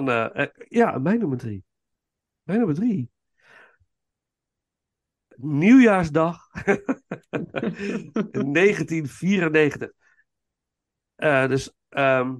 Eh, 0.08 0.44
eh, 0.44 0.50
ja, 0.68 0.98
mijn 0.98 1.20
nummer 1.20 1.38
drie. 1.38 1.64
Mijn 2.44 2.58
nummer 2.58 2.76
drie. 2.76 3.12
Nieuwjaarsdag 5.36 6.50
1994. 8.54 9.92
Eh, 11.16 11.48
dus 11.48 11.74
ehm, 11.90 12.36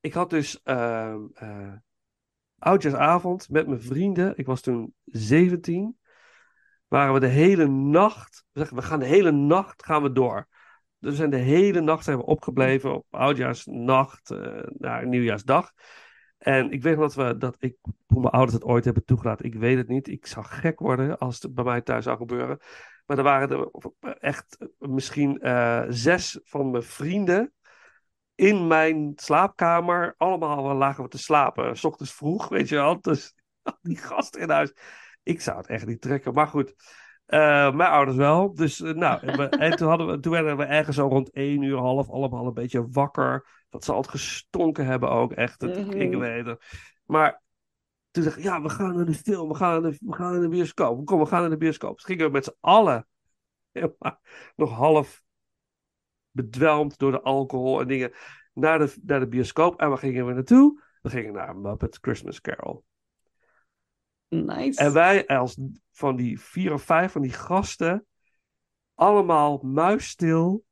ik 0.00 0.12
had 0.12 0.30
dus 0.30 0.62
ehm 0.62 1.20
eh, 1.34 1.74
oudjaarsavond 2.58 3.50
met 3.50 3.66
mijn 3.66 3.82
vrienden. 3.82 4.36
Ik 4.36 4.46
was 4.46 4.60
toen 4.60 4.94
17. 5.04 5.98
Waren 6.88 7.14
we 7.14 7.20
de 7.20 7.26
hele 7.26 7.66
nacht. 7.68 8.44
We 8.52 8.68
we 8.74 8.82
gaan 8.82 8.98
de 8.98 9.06
hele 9.06 9.30
nacht 9.30 9.84
gaan 9.84 10.02
we 10.02 10.12
door. 10.12 10.48
Dus 10.98 11.10
we 11.10 11.16
zijn 11.16 11.30
de 11.30 11.36
hele 11.36 11.80
nacht 11.80 12.04
zijn 12.04 12.16
we 12.16 12.24
opgebleven 12.24 12.94
op 12.94 13.06
oudjaarsnacht 13.10 14.30
naar 14.78 15.06
nieuwjaarsdag. 15.06 15.72
En 16.42 16.70
ik 16.70 16.82
weet 16.82 16.96
dat, 16.96 17.14
we, 17.14 17.36
dat 17.36 17.56
ik, 17.58 17.76
hoe 18.06 18.20
mijn 18.20 18.32
ouders 18.32 18.54
het 18.54 18.64
ooit 18.64 18.84
hebben 18.84 19.04
toegelaten, 19.04 19.44
ik 19.44 19.54
weet 19.54 19.76
het 19.76 19.88
niet. 19.88 20.08
Ik 20.08 20.26
zou 20.26 20.44
gek 20.46 20.78
worden 20.78 21.18
als 21.18 21.42
het 21.42 21.54
bij 21.54 21.64
mij 21.64 21.80
thuis 21.80 22.04
zou 22.04 22.16
gebeuren. 22.16 22.58
Maar 23.06 23.18
er 23.18 23.22
waren 23.22 23.50
er 23.50 23.70
echt 24.18 24.58
misschien 24.78 25.40
eh, 25.40 25.84
zes 25.88 26.40
van 26.44 26.70
mijn 26.70 26.82
vrienden 26.82 27.52
in 28.34 28.66
mijn 28.66 29.12
slaapkamer. 29.16 30.14
Allemaal 30.16 30.74
lagen 30.74 31.02
we 31.02 31.08
te 31.08 31.18
slapen. 31.18 31.76
S 31.76 31.84
ochtends 31.84 32.14
vroeg, 32.14 32.48
weet 32.48 32.68
je 32.68 32.74
wel. 32.74 33.00
Dus 33.00 33.34
die 33.82 33.96
gasten 33.96 34.40
in 34.40 34.50
huis. 34.50 34.74
Ik 35.22 35.40
zou 35.40 35.56
het 35.56 35.66
echt 35.66 35.86
niet 35.86 36.00
trekken. 36.00 36.34
Maar 36.34 36.48
goed, 36.48 36.74
eh, 37.32 37.74
mijn 37.74 37.90
ouders 37.90 38.16
wel. 38.16 38.54
Dus 38.54 38.80
eh, 38.80 38.92
nou, 38.94 39.20
en, 39.26 39.36
we- 39.36 39.48
en 39.48 39.76
toen, 39.76 39.88
hadden 39.88 40.06
we, 40.06 40.20
toen 40.20 40.32
werden 40.32 40.56
we 40.56 40.64
ergens 40.64 40.96
zo 40.96 41.06
rond 41.08 41.30
één 41.30 41.62
uur 41.62 41.76
half 41.78 42.10
allemaal 42.10 42.46
een 42.46 42.54
beetje 42.54 42.88
wakker. 42.90 43.46
Dat 43.70 43.84
ze 43.84 43.92
altijd 43.92 44.14
gestonken 44.20 44.86
hebben 44.86 45.10
ook, 45.10 45.32
echt. 45.32 45.60
Dat 45.60 45.76
Mhm. 45.76 45.90
ik 45.90 46.14
weet 46.14 46.46
het. 46.46 46.64
Maar 47.04 47.42
toen 48.10 48.24
dacht 48.24 48.36
ik, 48.36 48.42
ja, 48.42 48.62
we 48.62 48.68
gaan 48.68 48.96
naar 48.96 49.04
de 49.04 49.14
film, 49.14 49.48
we 49.48 49.54
gaan 49.54 49.82
naar 49.82 49.90
de, 49.90 49.98
we 50.00 50.14
gaan 50.14 50.32
naar 50.32 50.40
de 50.40 50.48
bioscoop. 50.48 51.06
Kom, 51.06 51.18
we 51.18 51.26
gaan 51.26 51.40
naar 51.40 51.50
de 51.50 51.56
bioscoop. 51.56 51.94
Dus 51.96 52.04
gingen 52.04 52.26
we 52.26 52.32
met 52.32 52.44
z'n 52.44 52.56
allen 52.60 53.06
nog 54.56 54.70
half 54.70 55.22
bedwelmd 56.30 56.98
door 56.98 57.10
de 57.10 57.20
alcohol 57.22 57.80
en 57.80 57.86
dingen 57.88 58.12
naar 58.54 58.78
de, 58.78 58.94
naar 59.02 59.20
de 59.20 59.28
bioscoop. 59.28 59.80
En 59.80 59.88
waar 59.88 59.98
gingen 59.98 60.26
we 60.26 60.32
naartoe? 60.32 60.82
We 61.02 61.10
gingen 61.10 61.32
naar 61.32 61.56
Muppet 61.56 61.98
Christmas 62.00 62.40
Carol. 62.40 62.84
Nice. 64.32 64.80
En 64.80 64.92
wij 64.92 65.26
als 65.26 65.58
van 65.90 66.16
die 66.16 66.40
vier 66.40 66.72
of 66.72 66.82
vijf 66.82 67.12
van 67.12 67.22
die 67.22 67.32
gasten, 67.32 68.06
allemaal 68.94 69.58
muisstil. 69.62 70.64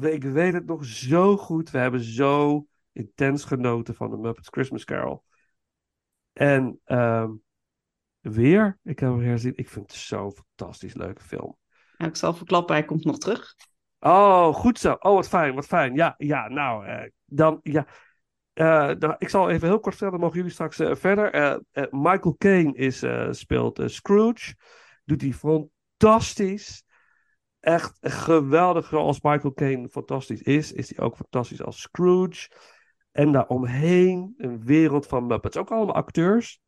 Ik 0.00 0.22
weet 0.22 0.52
het 0.52 0.66
nog 0.66 0.84
zo 0.84 1.36
goed. 1.36 1.70
We 1.70 1.78
hebben 1.78 2.00
zo 2.00 2.66
intens 2.92 3.44
genoten 3.44 3.94
van 3.94 4.10
de 4.10 4.16
Muppets 4.16 4.48
Christmas 4.48 4.84
Carol. 4.84 5.24
En 6.32 6.80
ehm, 6.84 7.30
weer, 8.20 8.78
ik 8.82 8.98
heb 8.98 9.10
hem 9.10 9.22
herzien. 9.22 9.56
Ik 9.56 9.68
vind 9.68 9.92
het 9.92 10.00
zo'n 10.00 10.32
fantastisch 10.32 10.94
leuke 10.94 11.22
film. 11.22 11.56
Nou, 11.96 12.10
ik 12.10 12.16
zal 12.16 12.34
verklappen, 12.34 12.74
hij 12.74 12.84
komt 12.84 13.04
nog 13.04 13.18
terug. 13.18 13.54
Oh, 13.98 14.54
goed 14.54 14.78
zo. 14.78 14.92
Oh, 14.92 15.14
wat 15.14 15.28
fijn, 15.28 15.54
wat 15.54 15.66
fijn. 15.66 15.94
Ja, 15.94 16.14
ja 16.18 16.48
nou, 16.48 16.86
eh, 16.86 17.10
dan, 17.24 17.60
ja. 17.62 17.86
Eh, 18.56 18.90
nou, 18.98 19.14
ik 19.18 19.28
zal 19.28 19.50
even 19.50 19.68
heel 19.68 19.80
kort 19.80 19.94
vertellen, 19.94 20.20
mogen 20.20 20.36
jullie 20.36 20.52
straks 20.52 20.78
eh, 20.78 20.94
verder. 20.94 21.32
Eh, 21.32 21.84
Michael 21.90 22.34
Caine 22.38 22.74
is, 22.74 23.04
speelt 23.38 23.82
Scrooge. 23.84 24.54
Doet 25.04 25.20
hij 25.20 25.32
fantastisch. 25.32 26.84
Echt 27.60 27.98
geweldig 28.00 28.86
zoals 28.86 29.20
Michael 29.20 29.52
Caine 29.52 29.88
fantastisch 29.88 30.42
is, 30.42 30.72
is 30.72 30.96
hij 30.96 31.04
ook 31.04 31.16
fantastisch 31.16 31.62
als 31.62 31.80
Scrooge. 31.80 32.50
En 33.12 33.32
daaromheen 33.32 34.34
een 34.36 34.64
wereld 34.64 35.06
van 35.06 35.26
Muppets. 35.26 35.56
Ook 35.56 35.70
allemaal 35.70 35.94
acteurs. 35.94 36.60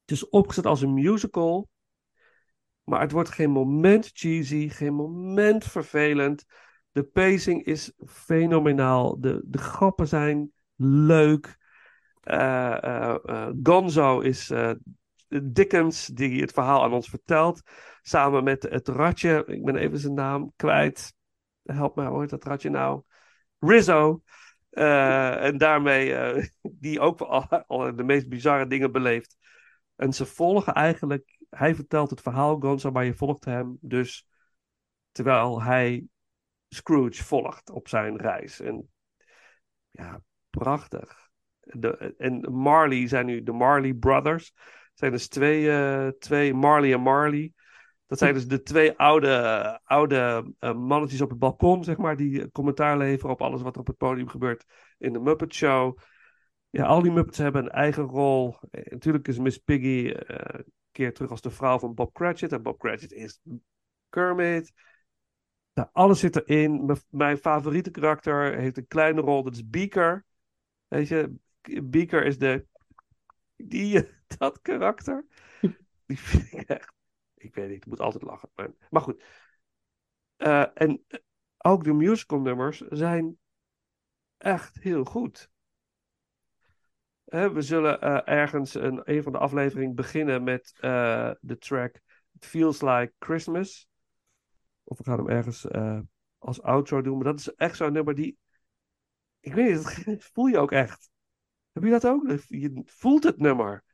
Het 0.00 0.10
is 0.10 0.28
opgezet 0.28 0.66
als 0.66 0.82
een 0.82 0.94
musical. 0.94 1.68
Maar 2.84 3.00
het 3.00 3.12
wordt 3.12 3.30
geen 3.30 3.50
moment 3.50 4.10
cheesy, 4.12 4.68
geen 4.68 4.94
moment 4.94 5.64
vervelend. 5.64 6.44
De 6.94 7.02
pacing 7.02 7.64
is 7.64 7.92
fenomenaal. 8.06 9.20
De, 9.20 9.42
de 9.44 9.58
grappen 9.58 10.08
zijn 10.08 10.52
leuk. 10.76 11.56
Eh, 12.20 12.84
eh, 12.84 13.16
eh, 13.24 13.52
Gonzo 13.62 14.20
is 14.20 14.52
Dickens 15.42 16.06
die 16.06 16.40
het 16.40 16.52
verhaal 16.52 16.82
aan 16.82 16.92
ons 16.92 17.08
vertelt. 17.08 17.62
Samen 18.02 18.44
met 18.44 18.62
het 18.62 18.88
ratje. 18.88 19.44
Ik 19.46 19.64
ben 19.64 19.76
even 19.76 19.98
zijn 19.98 20.14
naam 20.14 20.52
kwijt. 20.56 21.14
Help 21.62 21.94
hoe 21.94 22.20
heet 22.20 22.30
dat 22.30 22.44
ratje 22.44 22.70
nou? 22.70 23.02
Rizzo. 23.58 24.22
En 24.70 25.58
daarmee, 25.58 26.16
die 26.62 27.00
ook 27.00 27.20
al 27.20 27.96
de 27.96 28.04
meest 28.04 28.28
bizarre 28.28 28.66
dingen 28.66 28.92
beleeft. 28.92 29.36
En 29.96 30.12
ze 30.12 30.26
volgen 30.26 30.74
eigenlijk, 30.74 31.38
hij 31.50 31.74
vertelt 31.74 32.10
het 32.10 32.20
verhaal, 32.20 32.60
Gonzo, 32.60 32.90
maar 32.90 33.04
je 33.04 33.14
volgt 33.14 33.44
hem 33.44 33.78
dus 33.80 34.26
terwijl 35.12 35.62
hij 35.62 36.08
Scrooge 36.74 37.24
volgt 37.24 37.70
op 37.70 37.88
zijn 37.88 38.16
reis. 38.16 38.60
En 38.60 38.90
ja, 39.90 40.22
prachtig. 40.50 41.28
De, 41.60 42.14
en 42.18 42.52
Marley 42.52 43.08
zijn 43.08 43.26
nu 43.26 43.42
de 43.42 43.52
Marley 43.52 43.94
Brothers. 43.94 44.52
Zijn 44.94 45.12
dus 45.12 45.28
twee, 45.28 45.70
eh, 45.70 46.08
twee 46.08 46.54
Marley 46.54 46.92
en 46.92 47.00
Marley. 47.00 47.52
Dat 48.06 48.18
zijn 48.18 48.34
dus 48.34 48.46
de 48.46 48.62
twee 48.62 48.98
oude, 48.98 49.80
oude 49.84 50.52
eh, 50.58 50.74
mannetjes 50.74 51.20
op 51.20 51.30
het 51.30 51.38
balkon, 51.38 51.84
zeg 51.84 51.96
maar, 51.96 52.16
die 52.16 52.50
commentaar 52.50 52.98
leveren 52.98 53.32
op 53.32 53.42
alles 53.42 53.62
wat 53.62 53.74
er 53.74 53.80
op 53.80 53.86
het 53.86 53.96
podium 53.96 54.28
gebeurt 54.28 54.64
in 54.98 55.12
de 55.12 55.20
Muppet 55.20 55.54
Show. 55.54 55.98
Ja, 56.70 56.84
al 56.84 57.02
die 57.02 57.12
Muppets 57.12 57.38
hebben 57.38 57.64
een 57.64 57.70
eigen 57.70 58.02
rol. 58.02 58.56
Eh, 58.70 58.84
natuurlijk 58.90 59.28
is 59.28 59.38
Miss 59.38 59.58
Piggy 59.58 60.10
eh, 60.10 60.60
keer 60.90 61.14
terug 61.14 61.30
als 61.30 61.40
de 61.40 61.50
vrouw 61.50 61.78
van 61.78 61.94
Bob 61.94 62.14
Cratchit. 62.14 62.52
En 62.52 62.62
Bob 62.62 62.78
Cratchit 62.78 63.12
is 63.12 63.40
Kermit. 64.08 64.72
Nou, 65.74 65.88
alles 65.92 66.20
zit 66.20 66.36
erin. 66.36 66.98
Mijn 67.10 67.36
favoriete 67.36 67.90
karakter 67.90 68.58
heeft 68.58 68.76
een 68.76 68.86
kleine 68.86 69.20
rol. 69.20 69.42
Dat 69.42 69.54
is 69.54 69.68
Beaker. 69.68 70.24
Weet 70.88 71.08
je, 71.08 71.34
Beaker 71.82 72.24
is 72.24 72.38
de... 72.38 72.66
Die, 73.56 74.08
dat 74.38 74.60
karakter. 74.60 75.26
Die 76.06 76.18
vind 76.18 76.52
ik 76.52 76.68
echt... 76.68 76.92
Ik 77.34 77.54
weet 77.54 77.68
niet, 77.68 77.76
ik 77.76 77.86
moet 77.86 78.00
altijd 78.00 78.22
lachen. 78.22 78.50
Maar, 78.54 78.70
maar 78.90 79.02
goed. 79.02 79.22
Eh, 80.36 80.66
en 80.74 81.04
ook 81.58 81.84
de 81.84 81.92
musical 81.92 82.40
nummers 82.40 82.78
zijn 82.78 83.38
echt 84.36 84.78
heel 84.80 85.04
goed. 85.04 85.50
We 87.24 87.62
zullen 87.62 88.00
eh, 88.00 88.20
ergens 88.24 88.74
een, 88.74 89.00
een 89.04 89.22
van 89.22 89.32
de 89.32 89.38
afleveringen 89.38 89.94
beginnen 89.94 90.42
met 90.42 90.74
eh, 90.80 91.30
de 91.40 91.58
track 91.58 92.00
It 92.32 92.46
Feels 92.46 92.80
Like 92.80 93.12
Christmas. 93.18 93.88
Of 94.84 94.98
we 94.98 95.04
gaan 95.04 95.18
hem 95.18 95.28
ergens 95.28 95.66
eh, 95.66 96.00
als 96.38 96.62
outro 96.62 97.02
doen. 97.02 97.14
Maar 97.14 97.24
dat 97.24 97.38
is 97.38 97.54
echt 97.54 97.76
zo'n 97.76 97.92
nummer 97.92 98.14
die... 98.14 98.38
Ik 99.40 99.54
weet 99.54 99.74
niet, 99.74 100.04
dat 100.04 100.24
voel 100.32 100.46
je 100.46 100.58
ook 100.58 100.72
echt. 100.72 101.10
Heb 101.72 101.82
je 101.82 101.90
dat 101.90 102.06
ook? 102.06 102.38
Je 102.48 102.82
voelt 102.84 103.24
het 103.24 103.38
nummer. 103.38 103.84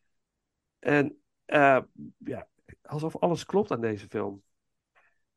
En 0.79 1.21
eh, 1.45 1.81
ja, 2.19 2.49
alsof 2.83 3.17
alles 3.17 3.45
klopt 3.45 3.71
aan 3.71 3.81
deze 3.81 4.09
film. 4.09 4.43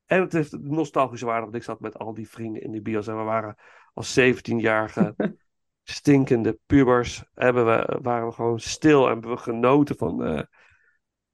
En 0.06 0.22
het 0.22 0.34
is 0.34 0.52
nostalgische 0.60 1.26
waarde, 1.26 1.42
want 1.42 1.56
ik 1.56 1.64
zat 1.64 1.80
met 1.80 1.98
al 1.98 2.14
die 2.14 2.30
vrienden 2.30 2.62
in 2.62 2.72
de 2.72 2.82
bios 2.82 3.08
en 3.08 3.18
we 3.18 3.24
waren 3.24 3.56
als 3.94 4.20
17-jarige 4.20 5.16
stinkende 5.84 6.60
pubers, 6.66 7.24
hebben 7.34 7.66
we, 7.66 8.00
waren 8.02 8.28
we 8.28 8.34
gewoon 8.34 8.60
stil 8.60 9.04
en 9.04 9.12
hebben 9.12 9.32
we 9.32 9.38
genoten 9.38 9.98
van, 9.98 10.24
eh, 10.24 10.44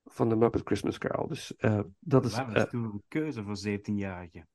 van 0.09 0.29
de 0.29 0.35
Muppet 0.35 0.61
Christmas 0.65 0.97
Carol. 0.97 1.27
Dus 1.27 1.55
eh, 1.55 1.79
dat 1.99 2.25
is... 2.25 2.37
Een 2.37 2.53
eh, 2.53 2.65
stoere 2.67 3.01
keuze 3.07 3.43
voor 3.43 3.57
17-jarigen. 3.67 4.47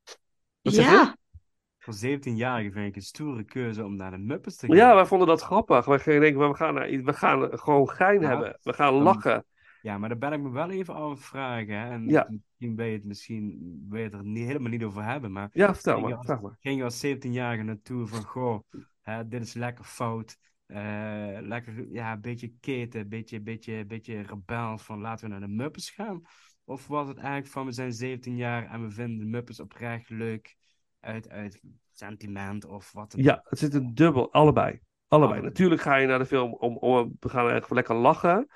Wat 0.63 0.75
zeg 0.75 0.85
je? 0.85 0.91
Ja, 0.91 1.17
Voor 1.79 1.95
17-jarigen 1.95 2.73
vind 2.73 2.87
ik 2.89 2.97
een 2.97 3.03
stoere 3.03 3.45
keuze 3.45 3.85
om 3.85 3.97
naar 3.97 4.11
de 4.11 4.19
Muppets 4.19 4.57
te 4.57 4.67
gaan. 4.67 4.77
ja, 4.77 4.95
wij 4.95 5.07
vonden 5.07 5.27
dat 5.29 5.43
grappig. 5.43 5.85
Wij 5.85 5.99
gingen 5.99 6.21
denken, 6.21 6.49
we 6.49 6.55
gaan, 6.55 6.75
naar, 6.75 6.89
we 7.03 7.13
gaan 7.13 7.59
gewoon 7.59 7.89
gein 7.89 8.21
Ja. 8.21 8.29
hebben. 8.29 8.59
We 8.63 8.73
gaan 8.73 8.93
lachen. 8.95 9.45
Ja, 9.83 9.99
maar 9.99 10.09
daar 10.09 10.19
ben 10.19 10.33
ik 10.33 10.41
me 10.41 10.51
wel 10.51 10.71
even 10.71 10.95
aan 10.95 11.11
het 11.11 11.21
vragen. 11.21 11.79
Hè? 11.79 11.91
En 11.91 12.09
Ja. 12.09 12.27
misschien 12.31 12.77
wil 12.77 12.87
je 12.87 12.93
het 12.93 13.05
misschien 13.05 13.59
wil 13.89 13.99
je 13.99 14.05
het 14.05 14.15
er 14.15 14.25
niet, 14.25 14.47
helemaal 14.47 14.71
niet 14.71 14.85
over 14.85 15.05
hebben. 15.05 15.33
Maar 15.33 15.49
Ja, 15.53 15.75
vertel 15.75 15.95
ging 15.95 16.09
je 16.09 16.15
maar. 16.27 16.39
als, 16.43 16.53
ging 16.61 16.77
je 16.79 16.85
als 16.85 17.07
17-jarige 17.07 17.63
naartoe 17.63 18.07
van, 18.07 18.23
goh, 18.23 18.61
hè, 19.03 19.29
dit 19.29 19.43
is 19.43 19.55
lekker 19.55 19.85
fout. 19.85 20.37
Eh, 20.67 21.37
lekker, 21.41 21.93
ja, 21.93 22.13
een 22.13 22.21
beetje 22.21 22.53
keten, 22.61 23.01
een 23.01 23.09
beetje, 23.09 23.41
beetje, 23.41 23.87
beetje 23.87 24.23
rebels 24.23 24.83
van 24.83 25.01
laten 25.01 25.25
we 25.25 25.31
naar 25.31 25.49
de 25.49 25.55
Muppets 25.55 25.91
gaan. 25.91 26.23
Of 26.65 26.87
was 26.87 27.09
het 27.09 27.17
eigenlijk 27.17 27.47
van, 27.47 27.67
we 27.67 27.73
zijn 27.73 27.93
17 27.93 28.37
jaar 28.37 28.67
en 28.67 28.83
we 28.83 28.91
vinden 28.91 29.19
de 29.19 29.25
Muppets 29.25 29.61
oprecht 29.61 30.11
leuk 30.11 30.57
uit, 31.01 31.29
uit 31.29 31.61
sentiment 31.93 32.65
of 32.65 32.93
wat 32.93 33.11
dan 33.11 33.23
Ja, 33.23 33.41
het 33.45 33.59
zit 33.59 33.75
een 33.75 33.95
dubbel, 33.95 34.33
allebei. 34.33 34.81
Allebei. 35.09 35.41
Natuurlijk 35.41 35.81
ga 35.81 35.97
je 35.97 36.07
naar 36.07 36.19
de 36.19 36.27
film 36.27 36.53
om, 36.55 36.77
om 36.77 37.17
we 37.21 37.29
gaan 37.29 37.51
echt 37.51 37.71
lekker 37.71 37.95
lachen. 37.95 38.47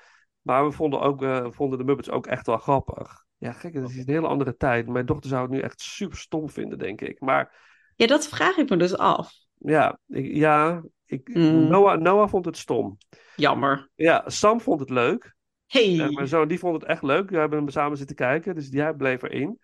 Maar 0.41 0.65
we 0.65 0.71
vonden, 0.71 1.01
ook, 1.01 1.23
eh, 1.23 1.47
vonden 1.49 1.77
de 1.77 1.83
Muppets 1.83 2.09
ook 2.09 2.27
echt 2.27 2.45
wel 2.45 2.57
grappig. 2.57 3.25
Ja, 3.37 3.51
gek, 3.51 3.73
het 3.73 3.89
is 3.89 3.97
een 3.97 4.13
hele 4.13 4.27
andere 4.27 4.55
tijd. 4.55 4.87
Mijn 4.87 5.05
dochter 5.05 5.29
zou 5.29 5.41
het 5.41 5.51
nu 5.51 5.59
echt 5.59 5.81
super 5.81 6.17
stom 6.17 6.49
vinden, 6.49 6.77
denk 6.77 7.01
ik. 7.01 7.19
Maar 7.19 7.67
ja, 7.95 8.07
dat 8.07 8.27
vraag 8.27 8.57
ik 8.57 8.69
me 8.69 8.77
dus 8.77 8.97
af. 8.97 9.33
ja, 9.57 9.99
ik, 10.07 10.35
ja 10.35 10.83
ik, 11.09 11.27
Mm. 11.33 11.67
Noah, 11.67 11.99
Noah 12.01 12.29
vond 12.29 12.45
het 12.45 12.57
stom. 12.57 12.97
Jammer. 13.35 13.89
Ja, 13.95 14.23
Sam 14.25 14.61
vond 14.61 14.79
het 14.79 14.89
leuk. 14.89 15.35
Hey. 15.65 15.99
En 15.99 16.13
mijn 16.13 16.27
zoon 16.27 16.47
die 16.47 16.59
vond 16.59 16.81
het 16.81 16.89
echt 16.89 17.03
leuk. 17.03 17.29
We 17.29 17.37
hebben 17.37 17.59
hem 17.59 17.69
samen 17.69 17.97
zitten 17.97 18.15
kijken, 18.15 18.55
dus 18.55 18.69
die 18.69 18.81
hij 18.81 18.93
bleef 18.93 19.21
erin. 19.21 19.59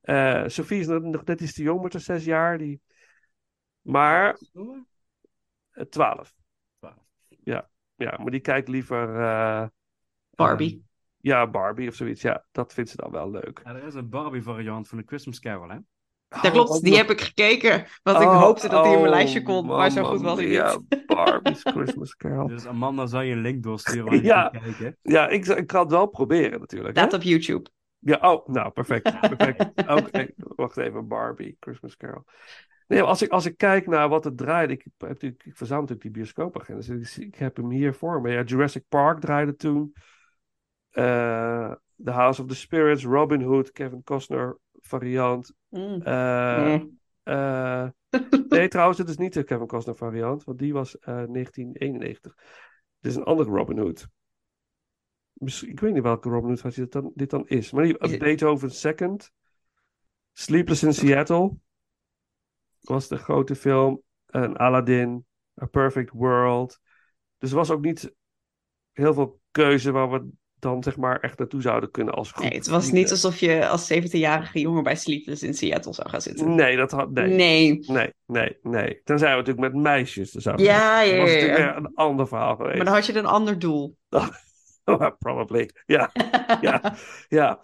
Eh 0.00 0.42
Sophie 0.46 0.80
is 0.80 0.86
nog, 0.86 1.24
net 1.24 1.40
iets 1.40 1.52
te 1.52 1.62
jong 1.62 1.82
met 1.82 1.92
haar 1.92 2.02
zes 2.02 2.24
jaar. 2.24 2.58
Die... 2.58 2.80
Maar 3.80 4.38
eh, 5.70 5.84
twaalf. 5.84 6.34
Ja, 7.44 7.70
ja, 7.94 8.18
maar 8.18 8.30
die 8.30 8.40
kijkt 8.40 8.68
liever... 8.68 9.20
eh, 9.20 9.66
Barbie. 10.30 10.72
eh, 10.74 10.80
ja, 11.20 11.46
Barbie 11.46 11.88
of 11.88 11.94
zoiets. 11.94 12.22
Ja, 12.22 12.44
dat 12.52 12.72
vindt 12.72 12.90
ze 12.90 12.96
dan 12.96 13.10
wel 13.10 13.30
leuk. 13.30 13.60
Ja, 13.64 13.74
er 13.74 13.84
is 13.84 13.94
een 13.94 14.08
Barbie 14.08 14.42
variant 14.42 14.88
van 14.88 14.98
de 14.98 15.04
Christmas 15.06 15.40
Carol, 15.40 15.68
hè? 15.68 15.78
Dat 16.40 16.52
klopt, 16.52 16.82
die 16.82 16.96
heb 16.96 17.10
ik 17.10 17.20
gekeken. 17.20 17.86
Want 18.02 18.20
ik 18.20 18.28
hoopte 18.28 18.68
dat 18.68 18.82
die 18.84 18.92
in 18.92 19.00
mijn 19.00 19.12
Oh, 19.12 19.18
lijstje 19.18 19.42
kon, 19.42 19.66
maar 19.66 19.90
zo 19.90 20.04
goed 20.04 20.20
was 20.20 20.38
hij 20.38 20.46
niet. 20.46 20.78
Barbie's 21.06 21.62
Christmas 21.64 22.16
Carol. 22.16 22.48
Dus 22.48 22.66
Amanda 22.66 23.06
zou 23.06 23.24
je 23.24 23.32
een 23.32 23.40
link 23.40 23.62
doorsturen 23.62 24.04
waar 24.04 24.16
je 24.16 24.22
Ja. 24.22 24.48
kunt 24.48 24.62
kijken. 24.62 24.96
Ja, 25.02 25.28
ik, 25.28 25.46
ik 25.46 25.66
kan 25.66 25.80
het 25.82 25.90
wel 25.90 26.06
proberen 26.06 26.60
natuurlijk. 26.60 26.96
hè? 26.96 27.00
Staat 27.02 27.14
op 27.14 27.22
YouTube. 27.22 27.70
Ja, 27.98 28.16
oh, 28.32 28.46
nou, 28.48 28.70
perfect. 28.70 29.10
perfect. 29.28 29.66
Oké, 29.96 30.26
wacht 30.36 30.76
even, 30.76 31.08
Barbie, 31.08 31.56
Christmas 31.60 31.96
Carol. 31.96 32.24
Nee, 32.86 33.02
als 33.02 33.22
ik, 33.22 33.30
als 33.30 33.46
ik 33.46 33.56
kijk 33.56 33.86
naar 33.86 34.08
wat 34.08 34.24
het 34.24 34.36
draait, 34.36 34.70
ik, 34.70 34.82
heb 34.98 35.08
natuurlijk, 35.08 35.44
ik 35.44 35.56
verzamel 35.56 35.80
natuurlijk 35.82 36.14
die 36.14 36.22
bioscoopagenda. 36.22 36.80
Dus 36.80 37.18
ik, 37.18 37.26
ik 37.26 37.34
heb 37.34 37.56
hem 37.56 37.70
hier 37.70 37.94
voor 37.94 38.20
me. 38.20 38.30
Ja, 38.30 38.42
Jurassic 38.42 38.84
Park 38.88 39.20
draaide 39.20 39.54
toen. 39.56 39.92
eh, 40.90 41.72
The 42.04 42.10
House 42.10 42.40
of 42.42 42.48
the 42.48 42.54
Spirits, 42.54 43.04
Robin 43.04 43.42
Hood, 43.42 43.72
Kevin 43.72 44.02
Costner 44.02 44.58
variant. 44.90 45.52
Mm. 45.68 46.02
Eh, 46.02 46.74
Mm. 46.74 46.98
eh, 47.22 47.88
nee, 48.48 48.68
trouwens, 48.68 48.98
het 48.98 49.08
is 49.08 49.16
niet 49.16 49.32
de 49.32 49.42
Kevin 49.44 49.66
Costner 49.66 49.96
variant, 49.96 50.44
want 50.44 50.58
die 50.58 50.72
was 50.72 50.98
eh 50.98 51.14
1991. 51.14 52.34
Dit 53.00 53.10
is 53.12 53.16
een 53.16 53.24
andere 53.24 53.50
Robin 53.50 53.78
Hood. 53.78 54.08
Misschien, 55.32 55.70
ik 55.70 55.80
weet 55.80 55.92
niet 55.92 56.02
welke 56.02 56.28
Robin 56.28 56.48
Hood 56.48 56.60
versie 56.60 56.82
dit 56.82 56.92
dan, 56.92 57.12
dit 57.14 57.30
dan 57.30 57.48
is. 57.48 57.72
Maar 57.72 57.84
die, 57.84 58.18
Beethoven 58.18 58.70
Second. 58.70 59.32
Sleepless 60.32 60.82
in 60.82 60.94
Seattle. 60.94 61.56
Was 62.80 63.08
de 63.08 63.16
grote 63.16 63.54
film. 63.54 64.02
En 64.26 64.56
Aladdin. 64.56 65.26
A 65.62 65.66
Perfect 65.66 66.10
World. 66.10 66.80
Dus 67.38 67.50
er 67.50 67.56
was 67.56 67.70
ook 67.70 67.84
niet 67.84 68.14
heel 68.92 69.14
veel 69.14 69.40
keuze 69.50 69.90
waar 69.90 70.10
we 70.10 70.28
dan 70.60 70.82
zeg 70.82 70.96
maar 70.96 71.20
echt 71.20 71.38
naartoe 71.38 71.60
zouden 71.62 71.90
kunnen 71.90 72.14
als 72.14 72.32
groep. 72.32 72.44
Nee, 72.48 72.58
het 72.58 72.66
was 72.68 72.90
niet 72.90 73.10
alsof 73.10 73.38
je 73.38 73.68
als 73.68 73.92
17-jarige 73.92 74.60
jongen 74.60 74.82
bij 74.82 74.96
Sleepless 74.96 75.42
in 75.42 75.54
Seattle 75.54 75.92
zou 75.92 76.08
gaan 76.08 76.20
zitten. 76.20 76.54
Nee, 76.54 76.76
dat 76.76 76.90
had... 76.90 77.10
Nee. 77.10 77.28
Nee. 77.34 77.78
Nee, 77.86 78.12
nee, 78.26 78.56
nee. 78.62 79.00
Tenzij 79.04 79.30
we 79.30 79.36
natuurlijk 79.36 79.72
met 79.72 79.82
meisjes 79.82 80.30
zouden 80.30 80.64
Ja, 80.66 80.78
gaan. 80.78 81.06
ja, 81.06 81.10
Dat 81.12 81.20
was 81.20 81.28
ja, 81.30 81.34
natuurlijk 81.34 81.58
ja. 81.58 81.74
weer 81.74 81.76
een 81.84 81.94
ander 81.94 82.28
verhaal 82.28 82.56
geweest. 82.56 82.76
Maar 82.76 82.84
dan 82.84 82.94
had 82.94 83.06
je 83.06 83.18
een 83.18 83.26
ander 83.26 83.58
doel. 83.58 83.96
Probably. 85.18 85.70
Ja, 85.86 86.10
ja, 86.60 86.94
ja. 87.28 87.60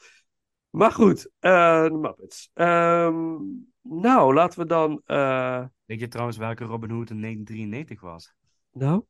Maar 0.70 0.92
goed, 0.92 1.30
eh 1.38 1.82
de 1.85 1.98
Muppets. 2.00 2.50
Ehm, 2.54 3.35
nou, 3.82 4.35
laten 4.35 4.59
we 4.59 4.66
dan... 4.66 5.02
eh, 5.06 5.64
Weet 5.85 6.00
je 6.00 6.09
trouwens 6.09 6.37
welke 6.37 6.64
Robin 6.64 6.90
Hood 6.90 7.11
in 7.11 7.20
1993 7.20 8.00
was? 8.00 8.35
nou, 8.72 9.04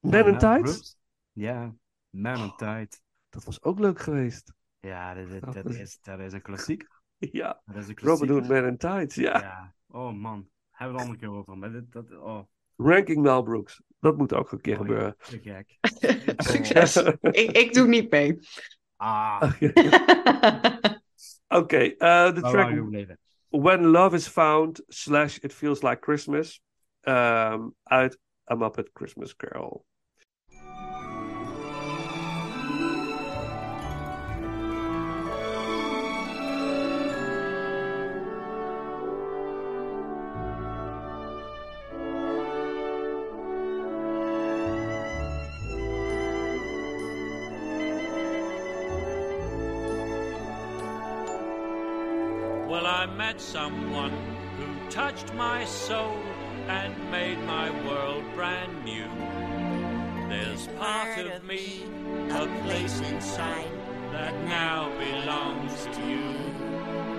Van 0.00 0.10
Men 0.10 0.24
in 0.24 0.30
Mel 0.30 0.38
Tights? 0.38 0.70
Brooks. 0.70 0.96
Ja, 1.32 1.74
Man 2.10 2.38
in 2.42 2.52
Tights. 2.56 3.02
Dat 3.30 3.44
was 3.44 3.62
ook 3.62 3.78
leuk 3.78 4.00
geweest. 4.00 4.52
Ja, 4.80 5.14
dat, 5.14 5.54
dat, 5.54 5.64
is, 5.70 5.98
dat 6.02 6.18
is 6.18 6.32
een 6.32 6.42
klassiek. 6.42 6.86
Ja, 7.18 7.62
Dat 7.64 7.76
is 7.76 7.88
een 7.88 7.94
Robin 7.94 7.94
klassieker. 7.94 8.34
Hood, 8.34 8.48
Men 8.48 8.64
in 8.64 8.76
Tights, 8.76 9.14
ja. 9.14 9.38
Ja. 9.40 9.74
Oh 9.86 10.12
man, 10.12 10.48
hebben 10.70 10.96
we 10.96 11.02
het 11.02 11.10
andere 11.10 11.26
keer 11.26 11.38
over. 11.38 11.58
Maar 11.58 11.72
dit, 11.72 11.92
dat, 11.92 12.10
oh, 12.12 12.40
Ranking 12.76 13.22
Mel 13.22 13.42
Brooks. 13.42 13.82
Dat 13.98 14.16
moet 14.16 14.34
ook 14.34 14.52
een 14.52 14.60
keer 14.60 14.74
Oh, 14.74 14.80
gebeuren. 14.80 15.16
te 15.18 15.40
gek. 15.42 15.78
Succes. 16.52 16.96
ik, 17.20 17.50
ik 17.50 17.74
doe 17.74 17.86
niet 17.88 18.10
mee. 18.10 18.38
Ah, 18.96 19.42
Oké, 21.48 21.76
eh, 21.78 22.34
de 22.34 22.40
track? 22.40 23.16
When 23.48 23.84
Love 23.86 24.14
is 24.16 24.28
Found 24.28 24.82
slash 24.86 25.36
It 25.38 25.54
Feels 25.54 25.82
Like 25.82 25.98
Christmas 26.00 26.62
ehm, 27.00 27.68
uit 27.82 28.18
A 28.50 28.54
Muppet 28.54 28.90
Christmas 28.92 29.36
Carol. 29.36 29.86
Touched 55.20 55.34
my 55.34 55.64
soul 55.64 56.16
and 56.68 57.10
made 57.10 57.38
my 57.40 57.70
world 57.86 58.24
brand 58.34 58.84
new. 58.84 59.06
There's 60.28 60.66
part 60.78 61.18
of 61.18 61.44
me, 61.44 61.84
a 62.30 62.46
place 62.64 63.00
inside, 63.00 63.70
that 64.12 64.34
now 64.44 64.90
belongs 64.98 65.84
to 65.96 66.00
you. 66.08 66.34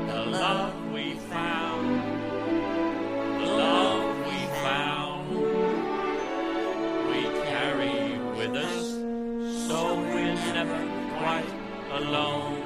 The 0.07 0.25
love 0.25 0.91
we 0.91 1.13
found, 1.29 2.01
the 3.41 3.51
love 3.51 4.17
we 4.25 4.39
found, 4.65 5.29
we 7.09 7.21
carry 7.49 8.17
with 8.37 8.55
us, 8.55 8.87
so 9.67 9.95
we're 9.95 10.35
never 10.53 10.81
quite 11.17 11.53
alone. 11.91 12.60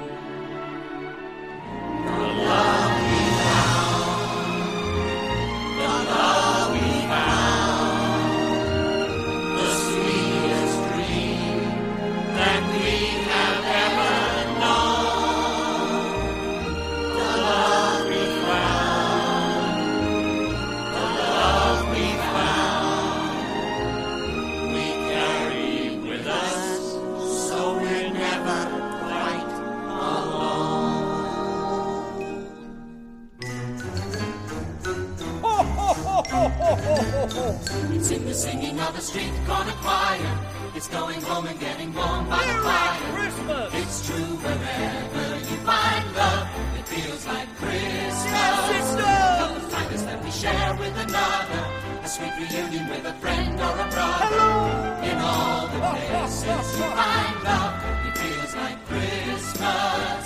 Street 39.06 39.32
corner 39.46 39.76
choir. 39.86 40.34
It's 40.74 40.88
going 40.88 41.20
home 41.22 41.46
and 41.46 41.58
getting 41.60 41.94
warm 41.94 42.28
by 42.28 42.42
the 42.50 42.58
fire. 42.66 42.98
Christmas! 43.14 43.70
It's 43.80 43.98
true 44.06 44.32
wherever 44.42 45.26
you 45.48 45.56
find 45.70 46.04
love. 46.16 46.48
It 46.78 46.86
feels 46.88 47.24
like 47.26 47.48
Christmas. 47.56 48.26
Yes, 48.26 48.94
it! 48.94 49.62
The 49.62 49.70
kindness 49.76 50.02
that 50.08 50.18
we 50.24 50.30
share 50.42 50.74
with 50.82 50.96
another. 51.06 51.62
A 52.02 52.08
sweet 52.08 52.34
reunion 52.40 52.84
with 52.90 53.04
a 53.06 53.14
friend 53.22 53.54
or 53.66 53.74
a 53.84 53.88
brother. 53.94 54.26
Hello! 54.26 55.08
In 55.10 55.16
all 55.30 55.62
the 55.74 55.80
places 56.10 56.66
you 56.78 56.86
find 57.00 57.36
love. 57.46 57.74
It 58.08 58.14
feels 58.18 58.52
like 58.62 58.78
Christmas. 58.90 60.24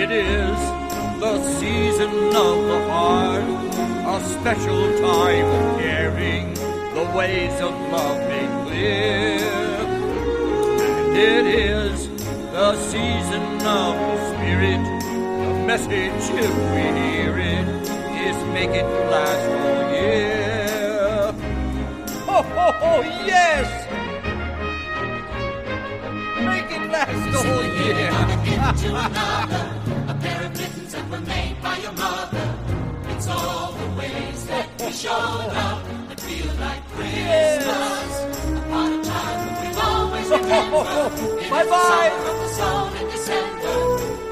It 0.00 0.10
is 0.12 0.60
the 1.24 1.34
season 1.58 2.12
of 2.46 2.56
the 2.70 2.80
heart, 2.92 3.48
a 4.14 4.24
special 4.36 4.82
time 5.00 5.48
of 5.58 5.80
caring, 5.80 6.54
the 6.98 7.16
ways 7.16 7.60
of 7.60 7.70
love 7.92 8.18
made 8.28 8.66
clear. 8.66 9.38
And 11.14 11.46
it 11.46 11.46
is 11.46 12.08
the 12.50 12.74
season 12.90 13.42
of 13.62 13.94
the 13.94 14.16
spirit, 14.30 14.82
the 15.42 15.52
message, 15.64 16.24
if 16.44 16.54
we 16.74 16.84
hear 16.98 17.38
it, 17.38 17.68
is 18.26 18.38
make 18.52 18.70
it 18.70 18.88
last 19.12 19.46
all 19.62 19.92
year. 19.92 21.34
Oh, 22.26 22.44
oh, 22.64 22.86
oh 22.90 23.02
yes! 23.32 23.68
Make 26.50 26.70
it 26.78 26.84
last 26.90 27.30
all 27.38 27.62
year. 27.80 28.10
another. 29.06 29.64
A 30.08 30.14
pair 30.20 30.42
of 30.46 30.52
mittens 30.58 30.92
that 30.94 31.08
were 31.08 31.20
made 31.20 31.62
by 31.62 31.76
your 31.78 31.92
mother. 31.92 32.58
It's 33.10 33.28
all 33.28 33.72
the 33.72 33.88
ways 34.00 34.46
that 34.46 34.66
we 34.80 34.90
showed 34.90 35.52
up 35.52 35.97
feel 36.38 36.54
like 36.60 36.82
Christmas. 36.94 38.10
A 38.48 39.00
of 39.02 39.50
we've 39.60 39.78
always 39.78 40.28
remembered. 40.30 41.12
It 41.42 41.50
Bye 41.50 41.64
bye. 41.66 42.10
of 42.30 42.36
the 42.42 42.48
soul 42.58 42.86
in 43.00 43.06
December. 43.14 43.78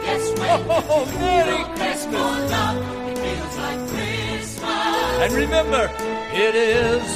Yes, 0.07 0.25
when 0.39 0.61
Oh, 0.95 1.05
Merry 1.19 1.61
your 2.13 2.33
love, 2.53 2.79
it 3.11 3.19
feels 3.19 3.57
like 3.65 3.81
Christmas. 3.91 5.23
And 5.23 5.33
remember, 5.35 5.85
it 6.47 6.55
is 6.55 7.07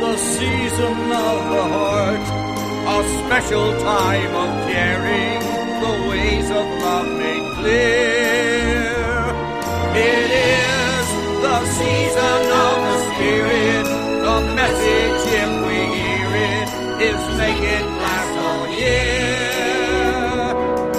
the 0.00 0.16
season 0.16 0.96
of 1.12 1.38
the 1.54 1.64
heart, 1.74 2.24
a 2.96 2.98
special 3.26 3.68
time 3.80 4.34
of 4.44 4.50
caring, 4.70 5.40
the 5.84 5.92
ways 6.08 6.48
of 6.50 6.66
love 6.84 7.08
made 7.18 7.46
clear. 7.58 8.88
It 9.92 10.30
is 10.30 11.06
the 11.44 11.58
season 11.78 12.42
of 12.64 12.76
the 12.88 12.98
spirit, 13.10 13.79
message, 14.54 15.22
if 15.40 15.50
we 15.66 15.78
hear 15.98 16.28
it, 16.52 16.68
is 17.08 17.22
make 17.38 17.62
it 17.76 17.84
last 18.04 18.34
all 18.46 18.66
year. 18.82 20.54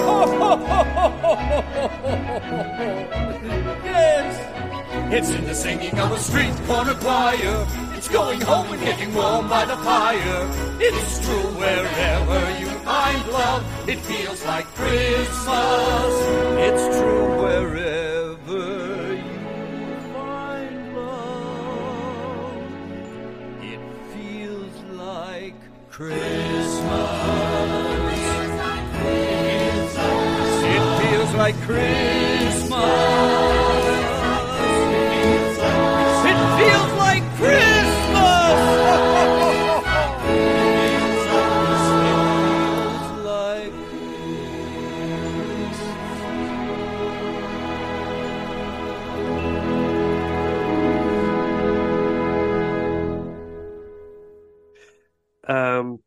Ho, 0.06 0.18
ho, 0.40 0.52
ho, 0.70 0.80
ho, 0.96 1.06
ho, 1.76 1.88
ho, 1.88 2.22
yes. 3.86 4.34
It's 5.14 5.30
in 5.30 5.44
the 5.46 5.54
singing 5.54 6.00
of 6.00 6.12
a 6.12 6.18
street 6.18 6.56
corner 6.68 6.96
choir. 6.96 7.68
It's 7.96 8.08
going 8.08 8.42
home 8.42 8.72
and 8.74 8.82
getting 8.82 9.14
warm 9.14 9.48
by 9.50 9.66
the 9.66 9.78
fire. 9.78 10.48
It's 10.80 11.20
true 11.26 11.52
wherever 11.60 12.60
you 12.60 12.68
find 12.86 13.28
love, 13.28 13.64
it 13.88 14.00
feels 14.00 14.44
like 14.46 14.66
Christmas. 14.74 16.14
It's 16.58 16.98
true. 16.98 17.21
Christmas. 26.02 26.82
It 30.64 31.12
feels 31.12 31.34
like 31.36 31.56
Christmas. 31.62 32.21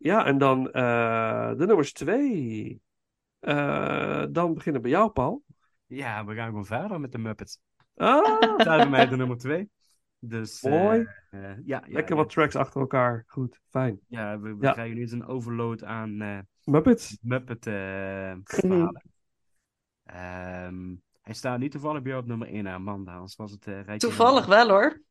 Ja, 0.05 0.25
en 0.27 0.39
dan 0.39 0.71
eh, 0.71 1.55
de 1.57 1.67
nummers 1.67 1.93
twee. 1.93 2.81
Eh, 3.39 4.25
dan 4.31 4.55
beginnen 4.55 4.83
bij 4.83 4.91
jou, 4.91 5.11
Paul. 5.11 5.43
Ja, 5.87 6.25
we 6.25 6.35
gaan 6.35 6.47
gewoon 6.49 6.65
verder 6.67 7.01
met 7.01 7.13
de 7.13 7.19
Muppets. 7.19 7.59
Ah, 7.97 8.41
Dat 8.41 8.59
is 8.59 8.65
bij 8.65 8.89
mij 8.89 9.09
de 9.09 9.17
nummer 9.17 9.37
twee. 9.37 9.71
Dus, 10.19 10.63
eh, 10.63 10.71
Mooi. 10.73 11.07
ja, 11.31 11.57
ja, 11.65 11.83
lekker 11.87 12.17
wat 12.17 12.31
tracks 12.31 12.57
achter 12.57 12.81
elkaar. 12.81 13.25
Goed, 13.27 13.61
fijn. 13.69 14.01
Ja, 14.09 14.41
we, 14.41 14.57
we 14.57 14.65
Ja. 14.65 14.73
krijgen 14.73 14.95
nu 14.95 15.01
eens 15.01 15.13
een 15.13 15.27
overload 15.27 15.85
aan 15.85 16.21
eh, 16.21 16.39
Muppets. 16.65 17.19
Muppet 17.21 17.63
verhalen. 18.45 19.03
Ehm, 20.05 20.95
hij 21.23 21.35
staat 21.35 21.59
niet 21.59 21.71
toevallig 21.73 22.03
bij 22.03 22.11
jou 22.11 22.23
op 22.23 22.29
nummer 22.29 22.49
1 22.49 22.67
Amanda, 22.69 23.13
anders 23.15 23.37
was 23.37 23.51
het 23.51 23.67
eh 23.67 23.83
rijtje 23.83 24.09
Toevallig 24.09 24.47
wel 24.47 24.69
hoor. 24.69 25.03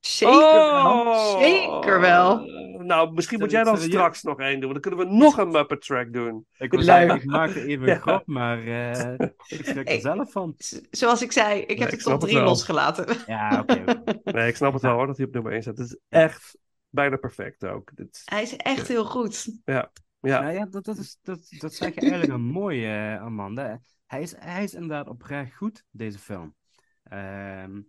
Zeker 0.00 0.34
Oh! 0.34 1.04
wel. 1.04 1.38
Zeker 1.40 2.00
wel. 2.00 2.38
Nou, 2.78 3.12
misschien 3.12 3.38
moet 3.38 3.50
jij 3.50 3.64
dan 3.64 3.78
straks 3.78 4.22
nog 4.22 4.38
één 4.38 4.60
doen. 4.60 4.70
want 4.72 4.82
Dan 4.82 4.92
kunnen 4.92 5.10
we 5.10 5.16
nog 5.24 5.38
een 5.38 5.48
Muppet 5.48 5.80
track 5.82 6.12
doen. 6.12 6.46
Ik 6.58 6.72
was 6.72 6.86
eigenlijk, 6.86 7.22
ik 7.22 7.30
maakte 7.30 7.64
even 7.64 7.82
een 7.82 7.94
Ja. 7.94 7.98
grap, 8.00 8.26
maar 8.26 8.58
eh, 8.66 9.12
ik 9.48 9.64
schrik 9.66 9.88
er 9.90 10.00
zelf 10.00 10.32
van. 10.32 10.54
Zoals 10.90 11.22
ik 11.22 11.32
zei, 11.32 11.60
ik 11.60 11.68
Nee, 11.68 11.78
heb 11.78 11.90
ik 11.92 12.00
top 12.00 12.12
het 12.12 12.20
3 12.20 12.34
wel. 12.36 12.44
losgelaten. 12.44 13.16
Ja, 13.26 13.60
oké. 13.60 13.84
Nee, 14.24 14.48
ik 14.48 14.56
snap 14.56 14.72
het 14.72 14.82
wel 14.82 14.92
hoor, 14.94 15.06
dat 15.06 15.16
hij 15.16 15.26
op 15.26 15.32
nummer 15.32 15.52
1 15.52 15.62
staat. 15.62 15.78
Het 15.78 15.86
is 15.86 15.98
echt 16.08 16.58
bijna 16.88 17.16
perfect 17.16 17.64
ook. 17.66 17.90
Dit 17.94 18.22
Hij 18.24 18.42
is 18.42 18.56
echt 18.56 18.88
heel 18.88 19.04
goed. 19.04 19.46
ja, 19.64 19.90
Nou 20.20 20.50
ja, 20.52 20.66
dat, 20.66 20.84
dat, 20.84 20.96
is, 20.96 21.18
dat, 21.22 21.38
dat 21.58 21.74
zeg 21.74 21.94
je 21.94 22.00
eigenlijk 22.00 22.32
een 22.32 22.40
mooie, 22.44 22.86
eh, 22.86 23.22
Amanda. 23.22 23.80
Hij 24.06 24.22
is, 24.22 24.34
hij 24.38 24.64
is 24.64 24.74
inderdaad 24.74 25.08
oprecht 25.08 25.54
goed, 25.56 25.84
deze 25.90 26.18
film. 26.18 26.54
Ehm, 27.02 27.80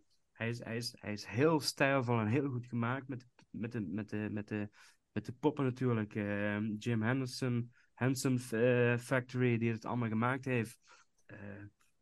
hij, 0.42 0.78
is, 0.78 0.96
hij, 1.00 1.14
is, 1.14 1.26
heel 1.26 1.60
stijlvol 1.60 2.20
en 2.20 2.28
heel 2.28 2.50
goed 2.50 2.66
gemaakt 2.66 3.08
met, 3.08 3.26
met, 3.50 3.72
de, 3.72 3.82
met, 3.82 4.10
de, 4.10 4.28
met, 4.32 4.48
de, 4.48 4.70
met 5.12 5.26
de 5.26 5.34
poppen 5.34 5.64
natuurlijk. 5.64 6.16
Ehm, 6.16 6.74
Jim 6.74 7.02
Henderson, 7.02 7.72
Henson 7.94 8.40
eh, 8.52 8.98
Factory, 8.98 9.58
die 9.58 9.72
het 9.72 9.86
allemaal 9.86 10.10
gemaakt 10.10 10.46
heeft. 10.46 10.80
Eh, 11.26 11.38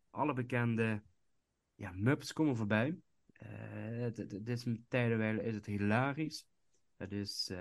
alle 0.10 0.34
bekende 0.34 1.04
ja, 1.76 1.92
Muppets 1.92 2.34
komen 2.34 2.56
voorbij. 2.56 2.98
Eh, 3.32 4.14
dit 4.14 4.48
is 4.48 4.66
tijdenwijle 4.88 5.44
is 5.44 5.56
het 5.56 5.66
hilarisch. 5.66 6.48
Het 6.98 7.12
is... 7.12 7.52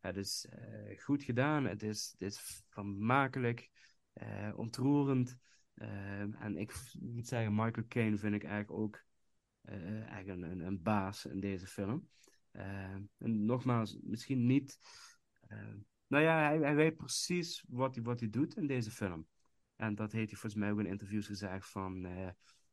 het 0.00 0.16
is 0.16 0.46
goed 0.98 1.22
gedaan, 1.22 1.64
het 1.64 1.82
is, 1.82 2.08
het 2.12 2.22
is 2.22 2.62
vermakelijk, 2.68 3.70
ontroerend. 4.54 5.36
Ehm, 5.74 6.32
en 6.32 6.56
ik 6.56 6.74
moet 7.00 7.26
zeggen, 7.26 7.54
Michael 7.54 7.86
Caine 7.88 8.16
vind 8.16 8.34
ik 8.34 8.44
eigenlijk 8.44 8.80
ook 8.80 9.05
eh, 9.66 10.02
eigenlijk 10.12 10.28
een, 10.28 10.50
een, 10.50 10.60
een 10.60 10.82
baas 10.82 11.26
in 11.26 11.40
deze 11.40 11.66
film. 11.66 12.08
Ehm, 12.52 13.02
en 13.18 13.44
nogmaals, 13.44 13.98
misschien 14.02 14.46
niet. 14.46 14.78
ehm, 15.48 15.76
nou 16.06 16.22
ja, 16.24 16.38
hij, 16.46 16.58
hij 16.58 16.74
weet 16.74 16.96
precies 16.96 17.64
wat 17.68 17.94
hij, 17.94 18.04
wat 18.04 18.20
hij 18.20 18.30
doet 18.30 18.56
in 18.56 18.66
deze 18.66 18.90
film. 18.90 19.26
En 19.76 19.94
dat 19.94 20.12
heeft 20.12 20.30
hij 20.30 20.38
volgens 20.40 20.62
mij 20.62 20.70
ook 20.72 20.78
in 20.78 20.86
interviews 20.86 21.26
gezegd 21.26 21.68
van... 21.68 22.04
eh, 22.04 22.28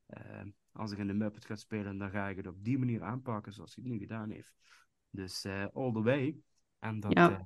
eh, 0.06 0.47
als 0.71 0.91
ik 0.91 0.97
in 0.97 1.08
de 1.08 1.13
Muppet 1.13 1.45
ga 1.45 1.56
spelen, 1.56 1.97
dan 1.97 2.10
ga 2.10 2.29
ik 2.29 2.38
het 2.38 2.47
op 2.47 2.63
die 2.63 2.77
manier 2.77 3.03
aanpakken 3.03 3.53
zoals 3.53 3.75
hij 3.75 3.84
het 3.84 3.93
nu 3.93 3.99
gedaan 3.99 4.29
heeft. 4.29 4.53
Dus 5.10 5.43
eh, 5.43 5.65
all 5.73 5.91
the 5.91 6.01
way. 6.01 6.38
En 6.79 6.99
dat 6.99 7.13
Ja. 7.13 7.29
eh, 7.32 7.39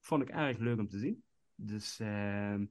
vond 0.00 0.22
ik 0.22 0.28
erg 0.28 0.58
leuk 0.58 0.78
om 0.78 0.88
te 0.88 0.98
zien. 0.98 1.24
Dus, 1.54 1.98
ehm, 2.00 2.66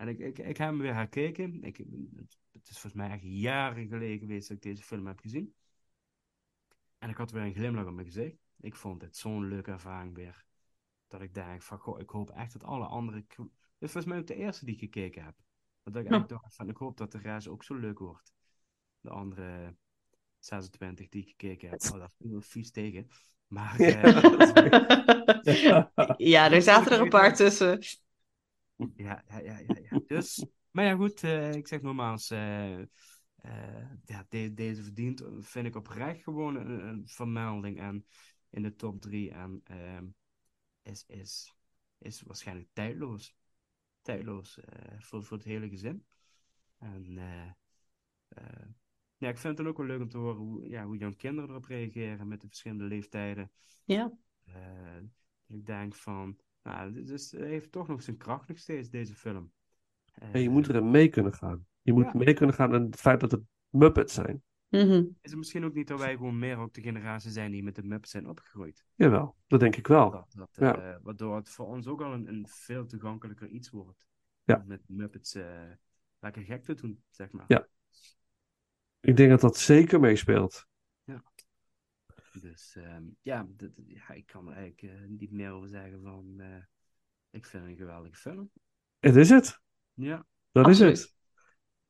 en 0.00 0.08
ik, 0.08 0.18
ik, 0.18 0.38
ik 0.38 0.56
heb 0.56 0.68
hem 0.68 0.78
weer 0.78 0.94
herkeken. 0.94 1.62
Ik, 1.62 1.76
het, 1.76 2.38
het 2.52 2.68
is 2.68 2.78
volgens 2.78 2.92
mij 2.92 3.10
echt 3.10 3.22
jaren 3.22 3.88
geleden 3.88 4.18
geweest 4.18 4.48
dat 4.48 4.56
ik 4.56 4.62
deze 4.62 4.82
film 4.82 5.06
heb 5.06 5.20
gezien. 5.20 5.54
En 6.98 7.08
ik 7.10 7.16
had 7.16 7.30
weer 7.30 7.42
een 7.42 7.54
glimlach 7.54 7.86
op 7.86 7.92
mijn 7.92 8.06
gezicht. 8.06 8.36
Ik 8.60 8.74
vond 8.74 9.02
het 9.02 9.16
zo'n 9.16 9.48
leuke 9.48 9.70
ervaring 9.70 10.14
weer. 10.14 10.44
Dat 11.08 11.20
ik 11.20 11.34
denk 11.34 11.62
van, 11.62 11.78
goh, 11.78 12.00
ik 12.00 12.10
hoop 12.10 12.30
echt 12.30 12.52
dat 12.52 12.64
alle 12.64 12.86
andere... 12.86 13.24
Dit 13.26 13.48
is 13.78 13.92
volgens 13.92 14.04
mij 14.04 14.18
ook 14.18 14.26
de 14.26 14.34
eerste 14.34 14.64
die 14.64 14.74
ik 14.74 14.80
gekeken 14.80 15.24
heb. 15.24 15.34
Dat 15.82 15.96
ik 15.96 16.02
Ja. 16.02 16.10
eigenlijk 16.10 16.28
dacht 16.28 16.54
van, 16.54 16.68
ik 16.68 16.76
hoop 16.76 16.96
dat 16.96 17.12
de 17.12 17.18
rest 17.18 17.48
ook 17.48 17.64
zo 17.64 17.74
leuk 17.74 17.98
wordt. 17.98 18.32
De 19.00 19.10
andere 19.10 19.76
26 20.38 21.08
die 21.08 21.22
ik 21.22 21.28
gekeken 21.28 21.70
heb. 21.70 21.82
Oh, 21.92 21.98
dat 21.98 22.14
viel 22.18 22.30
wel 22.30 22.40
vies 22.40 22.70
tegen. 22.70 23.08
Maar... 23.46 23.82
Ja. 23.82 24.02
eh, 25.42 26.14
ja, 26.34 26.50
er 26.50 26.62
zaten 26.62 26.92
er 26.92 27.00
een 27.00 27.08
paar 27.08 27.34
tussen. 27.34 27.78
Ja, 28.96 29.24
ja, 29.28 29.38
ja, 29.38 29.58
ja, 29.58 29.76
ja. 29.90 30.00
Dus, 30.06 30.44
maar 30.70 30.84
ja, 30.84 30.94
goed, 30.94 31.22
eh, 31.22 31.52
ik 31.54 31.66
zeg 31.68 31.82
nogmaals, 31.82 32.30
eh, 32.30 32.78
ja, 34.04 34.26
de- 34.28 34.54
deze 34.54 34.82
verdient, 34.82 35.22
vind 35.40 35.66
ik 35.66 35.76
oprecht 35.76 36.22
gewoon 36.22 36.56
een, 36.56 36.86
een 36.88 37.08
vermelding 37.08 37.80
en 37.80 38.06
in 38.50 38.62
de 38.62 38.76
top 38.76 39.00
drie 39.00 39.30
en 39.30 39.60
ehm, 39.64 40.06
is, 40.82 41.04
is, 41.06 41.54
is 41.98 42.22
waarschijnlijk 42.22 42.68
tijdloos. 42.72 43.34
Tijdloos 44.02 44.58
voor, 44.98 45.24
voor 45.24 45.36
het 45.36 45.46
hele 45.46 45.68
gezin. 45.68 46.06
En 46.78 47.04
ja, 49.16 49.28
ik 49.28 49.38
vind 49.38 49.42
het 49.42 49.56
dan 49.56 49.66
ook 49.68 49.76
wel 49.76 49.86
leuk 49.86 50.00
om 50.00 50.08
te 50.08 50.18
horen 50.18 50.36
hoe, 50.40 50.68
ja, 50.68 50.84
hoe 50.84 50.96
jonge 50.96 51.16
kinderen 51.16 51.50
erop 51.50 51.64
reageren 51.64 52.28
met 52.28 52.40
de 52.40 52.46
verschillende 52.46 52.84
leeftijden. 52.84 53.50
Ja. 53.84 54.12
Ik 55.46 55.66
denk 55.66 55.94
van, 55.94 56.36
nou, 56.62 56.94
het 57.10 57.30
heeft 57.36 57.72
toch 57.72 57.88
nog 57.88 58.02
zijn 58.02 58.16
kracht 58.16 58.48
nog 58.48 58.58
steeds, 58.58 58.90
deze 58.90 59.14
film. 59.14 59.52
Eh, 60.14 60.34
En 60.34 60.40
je 60.40 60.48
moet 60.50 60.68
erin 60.68 60.90
mee 60.90 61.08
kunnen 61.08 61.34
gaan. 61.34 61.66
Je 61.82 61.92
moet 61.92 62.04
Ja. 62.04 62.12
mee 62.14 62.34
kunnen 62.34 62.54
gaan 62.54 62.74
in 62.74 62.82
het 62.82 62.96
feit 62.96 63.20
dat 63.20 63.30
het 63.30 63.42
Muppets 63.68 64.14
zijn. 64.14 64.42
Mhm. 64.68 65.04
Is 65.20 65.30
het 65.30 65.36
misschien 65.36 65.64
ook 65.64 65.74
niet 65.74 65.88
dat 65.88 65.98
wij 65.98 66.16
gewoon 66.16 66.38
meer 66.38 66.56
ook 66.56 66.74
de 66.74 66.82
generatie 66.82 67.30
zijn 67.30 67.50
die 67.50 67.62
met 67.62 67.74
de 67.74 67.82
Muppets 67.82 68.10
zijn 68.10 68.28
opgegroeid? 68.28 68.84
Jawel, 68.94 69.36
dat 69.46 69.60
denk 69.60 69.76
ik 69.76 69.86
wel. 69.86 70.10
Dat, 70.10 70.32
dat, 70.34 70.48
Ja. 70.52 70.76
eh, 70.92 70.96
waardoor 71.02 71.36
het 71.36 71.48
voor 71.48 71.66
ons 71.66 71.86
ook 71.86 72.00
al 72.00 72.12
een, 72.12 72.28
een 72.28 72.46
veel 72.48 72.86
toegankelijker 72.86 73.48
iets 73.48 73.70
wordt. 73.70 74.06
Ja. 74.44 74.56
Om 74.56 74.66
Met 74.66 74.82
Muppets 74.86 75.34
eh, 75.34 75.70
lekker 76.18 76.42
gek 76.42 76.64
te 76.64 76.74
doen, 76.74 77.02
zeg 77.10 77.30
maar. 77.30 77.44
Ja. 77.48 77.66
Ik 79.00 79.16
denk 79.16 79.30
dat 79.30 79.40
dat 79.40 79.56
zeker 79.56 80.00
meespeelt. 80.00 80.66
Dus 82.40 82.76
ehm, 82.76 83.02
ja, 83.20 83.46
dat- 83.56 83.70
ja, 83.86 84.10
ik 84.10 84.26
kan 84.26 84.48
er 84.48 84.56
eigenlijk 84.56 84.82
eh, 84.94 85.08
niet 85.08 85.30
meer 85.32 85.50
over 85.52 85.68
zeggen 85.68 86.02
van... 86.02 86.34
eh, 86.38 86.56
ik 87.30 87.46
vind 87.46 87.62
het 87.62 87.72
een 87.72 87.78
geweldige 87.78 88.14
film. 88.16 88.50
Het 88.98 89.16
is 89.16 89.30
het. 89.30 89.60
Ja. 89.94 90.26
Dat 90.52 90.66
Absoluut. 90.66 90.92
is 90.92 91.00
het. 91.02 91.14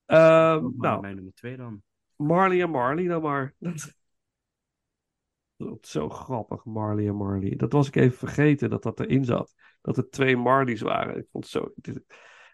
Ehm, 0.05 0.63
Maar 0.63 0.73
nou, 0.77 1.01
Mijn 1.01 1.15
nummer 1.15 1.35
twee 1.35 1.57
dan. 1.57 1.83
Marley 2.17 2.63
en 2.63 2.71
Marley 2.71 3.07
dan 3.07 3.23
maar. 3.23 3.55
Dat... 3.59 3.95
dat 5.57 5.79
is 5.81 5.91
zo 5.91 6.09
grappig, 6.09 6.65
Marley 6.65 7.07
en 7.09 7.17
Marley. 7.17 7.57
Dat 7.57 7.73
was 7.73 7.87
ik 7.89 7.97
even 7.97 8.19
vergeten 8.19 8.71
dat 8.71 8.83
dat 8.83 9.01
erin 9.01 9.25
zat. 9.25 9.55
Dat 9.81 9.97
er 9.97 10.11
twee 10.11 10.37
Marleys 10.37 10.81
waren. 10.81 11.17
Ik 11.17 11.27
vond 11.31 11.45
het 11.45 11.53
zo... 11.53 11.73
dit- 11.77 12.05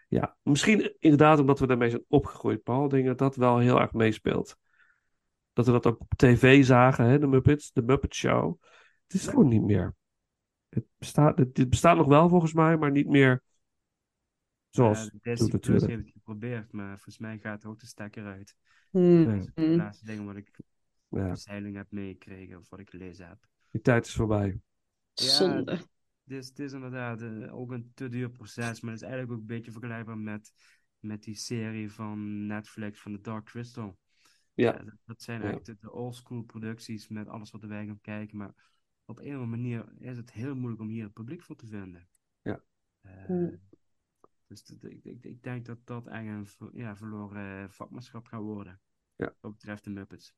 Ja, 0.07 0.37
misschien 0.43 0.95
inderdaad 0.99 1.39
omdat 1.39 1.59
we 1.59 1.67
daarmee 1.67 1.89
zijn 1.89 2.05
opgegroeid, 2.07 2.63
Paul. 2.63 2.87
Denk 2.89 3.05
dat 3.05 3.17
dat 3.17 3.35
wel 3.35 3.57
heel 3.57 3.79
erg 3.79 3.93
meespeelt. 3.93 4.57
Dat 5.57 5.65
we 5.65 5.71
dat 5.71 5.85
ook 5.85 5.99
op 5.99 6.13
tv 6.15 6.65
zagen, 6.65 7.05
hè, 7.05 7.19
de 7.19 7.27
Muppets, 7.27 7.71
de 7.71 7.81
Muppet 7.81 8.13
Show. 8.15 8.61
Het 9.07 9.13
is 9.13 9.27
gewoon 9.27 9.47
niet 9.47 9.61
meer. 9.63 9.95
Het 10.69 10.85
bestaat, 10.97 11.37
het, 11.37 11.55
dit 11.55 11.69
bestaat 11.69 11.97
nog 11.97 12.07
wel 12.07 12.29
volgens 12.29 12.53
mij, 12.53 12.77
maar 12.77 12.91
niet 12.91 13.07
meer 13.07 13.43
zoals 14.69 14.97
Ja, 14.97 15.03
het 15.03 15.11
doet 15.11 15.23
Disney 15.23 15.49
Plus 15.49 15.51
natuurlijk. 15.51 15.91
heeft 15.91 16.03
het 16.03 16.11
geprobeerd, 16.13 16.71
maar 16.71 16.93
volgens 16.93 17.17
mij 17.17 17.37
gaat 17.39 17.63
er 17.63 17.69
ook 17.69 17.79
de 17.79 17.85
stekker 17.85 18.25
uit. 18.25 18.55
Hmm. 18.89 19.25
Dat 19.25 19.33
is 19.35 19.45
de 19.45 19.51
Hmm. 19.61 19.75
laatste 19.75 20.05
dingen 20.05 20.25
wat 20.25 20.35
ik 20.35 20.59
Ja, 21.09 21.35
zeiling 21.35 21.75
heb 21.75 21.91
meegekregen 21.91 22.57
of 22.57 22.69
wat 22.69 22.79
ik 22.79 22.89
gelezen 22.89 23.27
heb. 23.27 23.37
die 23.71 23.81
tijd 23.81 24.05
is 24.05 24.13
voorbij. 24.13 24.59
Zonde. 25.13 25.71
Het 25.71 26.37
is, 26.37 26.47
het 26.47 26.59
is 26.59 26.73
inderdaad 26.73 27.21
eh, 27.21 27.55
ook 27.55 27.71
een 27.71 27.91
te 27.93 28.09
duur 28.09 28.29
proces, 28.29 28.81
maar 28.81 28.91
het 28.91 29.01
is 29.01 29.07
eigenlijk 29.07 29.31
ook 29.31 29.39
een 29.39 29.55
beetje 29.55 29.71
vergelijkbaar 29.71 30.17
met, 30.17 30.51
met 30.99 31.23
die 31.23 31.35
serie 31.35 31.91
van 31.91 32.45
Netflix 32.45 32.99
van 33.01 33.11
The 33.15 33.21
Dark 33.21 33.45
Crystal. 33.45 33.97
Ja. 34.63 34.79
Eh, 34.79 34.85
dat, 35.05 35.21
zijn 35.21 35.41
Ja. 35.41 35.45
eigenlijk 35.45 35.79
de, 35.79 35.87
de 35.87 35.93
oldschool 35.93 36.41
producties 36.41 37.07
met 37.07 37.27
alles 37.27 37.51
wat 37.51 37.61
erbij 37.61 37.85
gaan 37.85 38.01
kijken, 38.01 38.37
maar 38.37 38.53
op 39.05 39.19
een 39.19 39.35
of 39.35 39.41
andere 39.41 39.45
manier 39.45 39.85
is 39.99 40.17
het 40.17 40.31
heel 40.31 40.55
moeilijk 40.55 40.81
om 40.81 40.87
hier 40.87 41.03
het 41.03 41.13
publiek 41.13 41.43
voor 41.43 41.55
te 41.55 41.67
vinden. 41.67 42.09
Ja. 42.41 42.63
Eh, 43.01 43.25
Hmm. 43.25 43.59
Dus 44.47 44.63
ik, 44.63 45.03
ik, 45.03 45.23
ik 45.23 45.43
denk 45.43 45.65
dat 45.65 45.77
dat 45.83 46.07
eigenlijk 46.07 46.55
een 46.59 46.71
ja, 46.73 46.95
verloren 46.95 47.71
vakmanschap 47.71 48.25
gaat 48.25 48.41
worden. 48.41 48.81
Ja. 49.15 49.35
Wat 49.39 49.51
betreft 49.51 49.83
de 49.83 49.89
Muppets. 49.89 50.33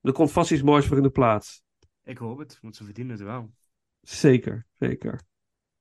Er 0.00 0.12
komt 0.12 0.32
vast 0.32 0.50
iets 0.50 0.62
moois 0.62 0.86
voor 0.86 0.96
in 0.96 1.02
de 1.02 1.10
plaats. 1.10 1.62
Ik 2.02 2.18
hoop 2.18 2.38
het, 2.38 2.60
want 2.60 2.76
ze 2.76 2.84
verdienen 2.84 3.16
het 3.16 3.24
wel. 3.24 3.54
Zeker, 4.00 4.66
zeker. 4.78 5.20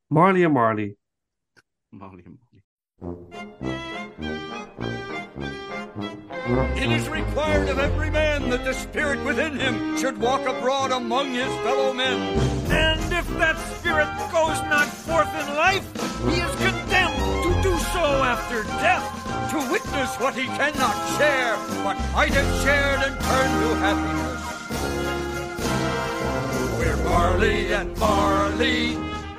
Marley 0.05 0.43
en 0.43 0.51
Marley. 0.51 0.97
Marley 1.89 2.23
en 2.23 2.39
Marley. 2.39 3.86
It 6.49 6.89
is 6.89 7.09
required 7.09 7.67
of 7.67 7.77
every 7.77 8.09
man 8.09 8.49
that 8.51 8.63
the 8.63 8.71
spirit 8.71 9.21
within 9.25 9.59
him 9.59 9.97
should 9.97 10.17
walk 10.17 10.47
abroad 10.47 10.91
among 10.91 11.33
his 11.33 11.53
fellow 11.57 11.91
men. 11.91 12.39
And 12.71 13.01
if 13.11 13.27
that 13.37 13.57
spirit 13.75 14.07
goes 14.31 14.61
not 14.69 14.87
forth 14.87 15.27
in 15.27 15.55
life, 15.57 15.83
he 16.29 16.39
is 16.39 16.55
condemned 16.55 17.43
to 17.43 17.61
do 17.61 17.77
so 17.91 18.23
after 18.23 18.63
death. 18.63 19.03
To 19.51 19.57
witness 19.69 20.15
what 20.21 20.35
he 20.35 20.45
cannot 20.45 20.95
share, 21.17 21.57
but 21.83 21.97
might 22.13 22.31
have 22.31 22.63
shared 22.63 23.01
and 23.01 23.19
turned 23.19 23.59
to 23.63 23.75
happiness. 23.83 24.43
We're 26.79 27.03
Marley 27.03 27.73
and 27.73 27.97
Marley, 27.97 28.95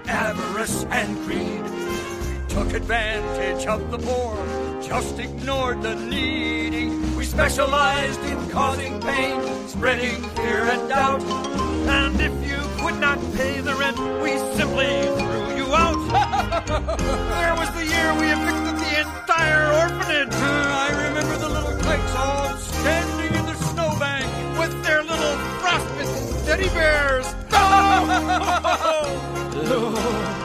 avarice 0.06 0.84
and 0.90 1.16
greed. 1.24 1.62
We 1.62 2.54
took 2.54 2.74
advantage 2.74 3.66
of 3.66 3.90
the 3.90 3.98
poor, 3.98 4.36
just 4.82 5.18
ignored 5.18 5.82
the 5.82 5.94
needy. 5.94 6.88
We 7.16 7.24
specialized 7.24 8.20
in 8.20 8.48
causing 8.50 9.00
pain, 9.00 9.68
spreading 9.68 10.22
fear 10.36 10.64
and 10.64 10.88
doubt. 10.88 11.22
And 11.22 12.20
if 12.20 12.32
you 12.48 12.58
could 12.80 13.00
not 13.00 13.18
pay 13.34 13.60
the 13.60 13.74
rent, 13.74 13.98
we 14.22 14.38
simply 14.56 15.02
threw 15.18 15.56
you 15.56 15.74
out. 15.74 15.98
there 16.68 17.54
was 17.56 17.70
the 17.72 17.84
year 17.84 18.14
we 18.14 18.30
evicted 18.30 18.76
the 18.84 19.00
entire 19.00 19.72
orphanage. 19.82 20.34
I 20.34 20.88
remember 21.08 21.36
the 21.38 21.48
little 21.48 21.76
kites 21.82 22.14
all 22.16 22.56
standing 22.56 23.34
in 23.38 23.46
the 23.46 23.54
snowbank. 23.70 24.26
with 24.58 24.84
their 24.84 25.02
little 25.02 25.36
frostbitten 25.60 26.44
teddy 26.46 26.68
bears. 26.68 27.34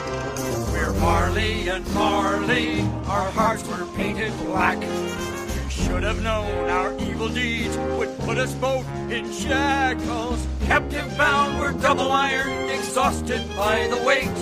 Marley 1.01 1.67
and 1.67 1.93
Marley, 1.95 2.81
our 3.07 3.31
hearts 3.31 3.67
were 3.67 3.87
painted 3.95 4.31
black. 4.45 4.79
You 4.83 5.69
should 5.69 6.03
have 6.03 6.21
known 6.21 6.69
our 6.69 6.95
evil 6.99 7.27
deeds 7.27 7.75
would 7.97 8.15
put 8.19 8.37
us 8.37 8.53
both 8.53 8.87
in 9.09 9.33
shackles. 9.33 10.45
Captive 10.67 11.17
bound, 11.17 11.59
we're 11.59 11.73
double 11.73 12.11
ironed, 12.11 12.69
exhausted 12.69 13.41
by 13.55 13.87
the 13.87 13.97
weight. 14.05 14.37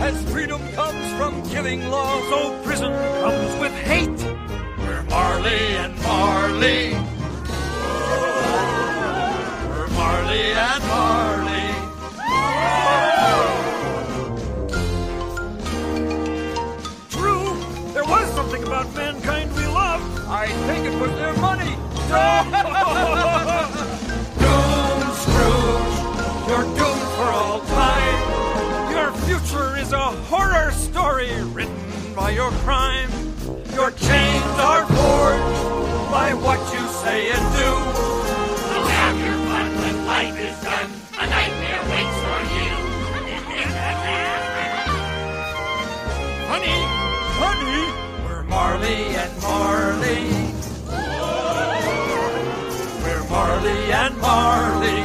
As 0.00 0.16
freedom 0.32 0.62
comes 0.72 1.06
from 1.18 1.42
giving 1.50 1.86
law, 1.90 2.18
so 2.30 2.38
oh, 2.38 2.62
prison 2.64 2.92
comes 3.20 3.60
with 3.60 3.72
hate. 3.72 4.22
We're 4.78 5.02
Marley 5.10 5.64
and 5.84 5.94
Marley. 6.02 6.94
We're 9.68 9.88
Marley 9.88 10.44
and 10.52 10.84
Marley. 10.84 11.63
About 18.66 18.92
mankind 18.94 19.52
we 19.54 19.66
love. 19.66 20.00
I 20.28 20.46
think 20.66 20.86
it 20.86 20.98
was 21.00 21.10
their 21.12 21.34
money. 21.36 21.76
Doom, 24.40 25.00
Scrooge, 25.22 25.96
you're 26.48 26.68
doomed 26.78 27.08
for 27.16 27.28
all 27.38 27.60
time. 27.60 28.20
Your 28.90 29.10
future 29.26 29.70
is 29.76 29.92
a 29.92 30.10
horror 30.28 30.70
story 30.72 31.30
written 31.52 32.14
by 32.14 32.30
your 32.30 32.50
crime. 32.64 33.10
Your 33.74 33.90
chains 33.90 34.58
are 34.58 34.86
forged 34.86 36.10
by 36.10 36.32
what 36.34 36.58
you 36.72 36.86
say 37.02 37.30
and 37.30 37.44
do. 37.56 38.23
Marley 48.84 49.16
and 49.16 49.40
Marley. 49.40 50.24
We're 53.02 53.24
Marley 53.30 53.92
and 53.92 54.18
Marley. 54.18 55.02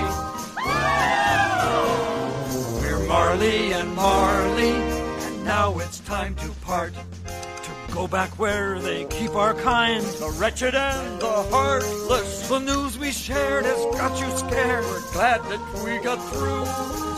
We're 2.81 3.07
Marley 3.07 3.71
and 3.71 3.95
Marley. 3.95 4.71
And 4.71 5.45
now 5.45 5.79
it's 5.79 6.01
time 6.01 6.35
to 6.35 6.49
part. 6.59 6.91
to 6.93 7.93
go 7.93 8.05
back 8.05 8.37
where 8.37 8.79
they 8.79 9.05
keep 9.05 9.33
our 9.33 9.53
kind. 9.53 10.03
The 10.03 10.29
wretched 10.37 10.75
and 10.75 11.21
the 11.21 11.43
heartless. 11.49 12.49
The 12.49 12.59
news 12.59 12.99
we 12.99 13.13
shared 13.13 13.63
has 13.63 13.85
got 13.95 14.19
you 14.19 14.29
scared. 14.35 14.83
We're 14.83 15.11
glad 15.13 15.41
that 15.43 15.83
we 15.85 16.03
got 16.03 16.19
through. 16.33 16.65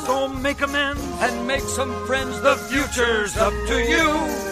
So 0.06 0.28
make 0.28 0.62
amends. 0.62 1.02
and 1.22 1.48
make 1.48 1.62
some 1.62 1.92
friends. 2.06 2.40
The 2.42 2.56
future's 2.56 3.36
up 3.36 3.54
to 3.66 3.78
you. 3.82 4.51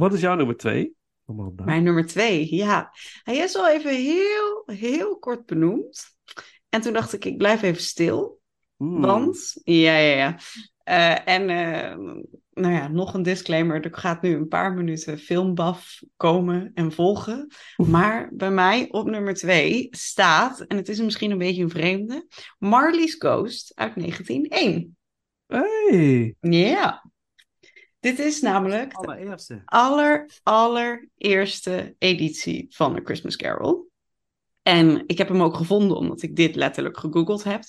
Wat 0.00 0.12
is 0.12 0.20
jouw 0.20 0.34
nummer 0.34 0.56
twee? 0.56 0.94
Mijn 1.64 1.82
nummer 1.82 2.06
twee, 2.06 2.54
ja. 2.54 2.92
Hij 3.22 3.36
is 3.36 3.56
al 3.56 3.68
even 3.68 3.94
heel, 3.94 4.62
heel 4.66 5.18
kort 5.18 5.46
benoemd. 5.46 6.16
En 6.68 6.80
toen 6.80 6.92
dacht 6.92 7.12
ik, 7.12 7.24
ik 7.24 7.36
blijf 7.36 7.62
even 7.62 7.82
stil. 7.82 8.40
Hmm. 8.76 9.00
Want, 9.00 9.60
ja, 9.64 9.96
ja, 9.96 10.16
ja. 10.16 10.38
Eh, 10.82 11.34
en 11.34 11.48
eh, 11.48 11.96
nou 12.52 12.74
ja, 12.74 12.88
nog 12.88 13.14
een 13.14 13.22
disclaimer. 13.22 13.84
Er 13.84 13.94
gaat 13.94 14.22
nu 14.22 14.34
een 14.34 14.48
paar 14.48 14.72
minuten 14.72 15.18
filmbaf 15.18 16.02
komen 16.16 16.70
en 16.74 16.92
volgen. 16.92 17.50
Maar 17.76 18.30
bij 18.32 18.50
mij 18.50 18.88
op 18.90 19.06
nummer 19.06 19.34
twee 19.34 19.88
staat, 19.90 20.60
en 20.60 20.76
het 20.76 20.88
is 20.88 21.00
misschien 21.00 21.30
een 21.30 21.38
beetje 21.38 21.62
een 21.62 21.70
vreemde, 21.70 22.26
Marley's 22.58 23.14
Ghost 23.18 23.72
uit 23.74 23.94
1901. 23.94 24.96
Hey! 25.46 26.34
Ja. 26.40 27.09
Dit 28.00 28.18
is 28.18 28.40
namelijk 28.40 28.90
de 28.90 28.96
Allereerste. 28.96 29.62
aller, 29.64 30.30
allereerste 30.42 31.94
editie 31.98 32.66
van 32.70 32.94
A 32.96 33.00
Christmas 33.04 33.36
Carol. 33.36 33.88
En 34.62 35.02
ik 35.06 35.18
heb 35.18 35.28
hem 35.28 35.42
ook 35.42 35.56
gevonden 35.56 35.96
omdat 35.96 36.22
ik 36.22 36.36
dit 36.36 36.54
letterlijk 36.54 36.98
gegoogeld 36.98 37.44
heb. 37.44 37.62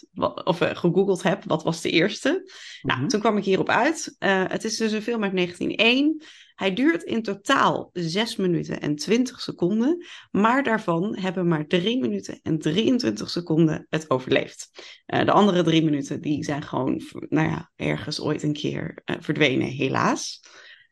Of 0.44 0.62
eh, 0.62 0.76
gegoogeld 0.76 1.24
heb, 1.24 1.44
wat 1.44 1.63
was 1.63 1.82
de 1.82 1.89
eerste? 1.89 2.52
Nou, 2.82 3.00
Mhm. 3.00 3.08
toen 3.10 3.20
kwam 3.20 3.38
ik 3.38 3.44
hierop 3.44 3.70
uit. 3.70 4.15
Eh, 4.20 4.44
het 4.48 4.63
is 4.63 4.78
dus 4.78 4.91
een 4.91 5.02
film 5.02 5.24
uit 5.24 5.34
1901. 5.34 6.22
Hij 6.62 6.74
duurt 6.74 7.04
in 7.04 7.24
totaal 7.24 7.89
6 7.93 8.36
minuten 8.36 8.82
en 8.82 8.95
20 8.95 9.41
seconden. 9.41 10.06
Maar 10.32 10.63
daarvan 10.63 11.17
hebben 11.17 11.47
maar 11.47 11.67
3 11.67 12.00
minuten 12.00 12.39
en 12.41 12.60
23 12.60 13.30
seconden 13.30 13.88
het 13.89 14.10
overleefd. 14.10 14.69
Eh, 15.06 15.26
de 15.26 15.32
andere 15.32 15.63
drie 15.63 15.84
minuten 15.84 16.21
die 16.21 16.43
zijn 16.43 16.63
gewoon 16.63 17.02
nou 17.30 17.50
ja, 17.50 17.71
ergens 17.76 18.21
ooit 18.21 18.43
een 18.43 18.54
keer 18.54 19.02
eh, 19.06 19.15
verdwenen, 19.19 19.67
helaas. 19.67 20.41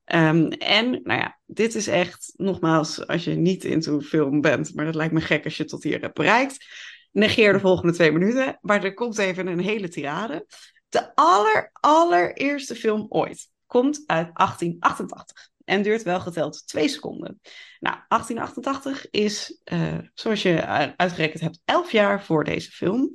Ehm, 0.05 0.45
en 0.47 0.89
nou 0.89 1.19
ja, 1.19 1.39
dit 1.45 1.75
is 1.75 1.87
echt, 1.87 2.33
nogmaals, 2.35 3.07
als 3.07 3.23
je 3.23 3.35
niet 3.35 3.63
into 3.63 3.99
film 3.99 4.41
bent, 4.41 4.75
maar 4.75 4.85
dat 4.85 4.95
lijkt 4.95 5.13
me 5.13 5.21
gek 5.21 5.43
als 5.43 5.57
je 5.57 5.65
tot 5.65 5.83
hier 5.83 6.01
hebt 6.01 6.15
bereikt. 6.15 6.65
Negeer 7.11 7.53
de 7.53 7.59
volgende 7.59 7.93
twee 7.93 8.11
minuten, 8.11 8.57
maar 8.61 8.83
er 8.83 8.93
komt 8.93 9.17
even 9.17 9.47
een 9.47 9.59
hele 9.59 9.87
tirade. 9.87 10.45
De 10.89 11.15
aller, 11.15 11.69
allereerste 11.73 12.75
film 12.75 13.05
ooit 13.09 13.49
komt 13.69 14.03
uit 14.05 14.29
1888 14.33 15.49
en 15.69 15.81
duurt 15.81 16.03
wel 16.03 16.19
geteld 16.19 16.67
twee 16.67 16.87
seconden. 16.87 17.39
Nou, 17.79 17.97
1888 18.07 19.09
is, 19.09 19.61
eh, 19.63 19.97
zoals 20.13 20.41
je 20.41 20.65
uitgerekend 20.97 21.41
hebt, 21.41 21.61
elf 21.65 21.91
jaar 21.91 22.23
voor 22.23 22.43
deze 22.43 22.71
film. 22.71 23.11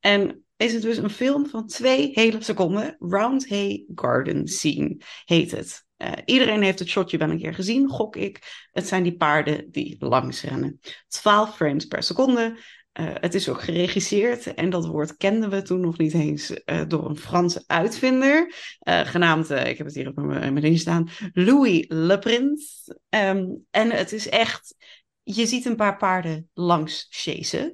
En 0.00 0.44
is 0.56 0.72
het 0.72 0.82
dus 0.82 0.96
een 0.96 1.10
film 1.10 1.46
van 1.46 1.66
twee 1.66 2.10
hele 2.12 2.42
seconden. 2.42 2.96
Round 2.98 3.48
Hay 3.48 3.84
Garden 3.94 4.48
Scene 4.48 5.00
heet 5.24 5.50
het. 5.50 5.84
Eh, 5.96 6.12
iedereen 6.24 6.62
heeft 6.62 6.78
het 6.78 6.88
shotje 6.88 7.18
wel 7.18 7.30
een 7.30 7.38
keer 7.38 7.54
gezien, 7.54 7.88
gok 7.88 8.16
ik. 8.16 8.66
Het 8.72 8.86
zijn 8.86 9.02
die 9.02 9.16
paarden 9.16 9.70
die 9.70 9.96
langs 9.98 10.42
rennen. 10.42 10.80
12 11.08 11.56
frames 11.56 11.84
per 11.84 12.02
seconde. 12.02 12.58
Eh, 12.96 13.06
het 13.12 13.34
is 13.34 13.48
ook 13.48 13.62
geregisseerd 13.62 14.54
en 14.54 14.70
dat 14.70 14.86
woord 14.86 15.16
kenden 15.16 15.50
we 15.50 15.62
toen 15.62 15.80
nog 15.80 15.98
niet 15.98 16.14
eens 16.14 16.50
eh, 16.64 16.82
door 16.88 17.08
een 17.08 17.16
Franse 17.16 17.64
uitvinder, 17.66 18.54
eh, 18.78 19.00
genaamd, 19.00 19.50
ik 19.50 19.78
heb 19.78 19.86
het 19.86 19.94
hier 19.94 20.08
op 20.08 20.16
mijn 20.16 20.60
ding 20.60 20.78
staan, 20.78 21.08
Louis 21.32 21.84
Le 21.88 22.18
Prince. 22.18 22.98
Ehm, 23.08 23.46
en 23.70 23.90
het 23.90 24.12
is 24.12 24.28
echt, 24.28 24.74
je 25.22 25.46
ziet 25.46 25.64
een 25.64 25.76
paar 25.76 25.96
paarden 25.96 26.50
langs 26.54 27.06
chasen. 27.10 27.72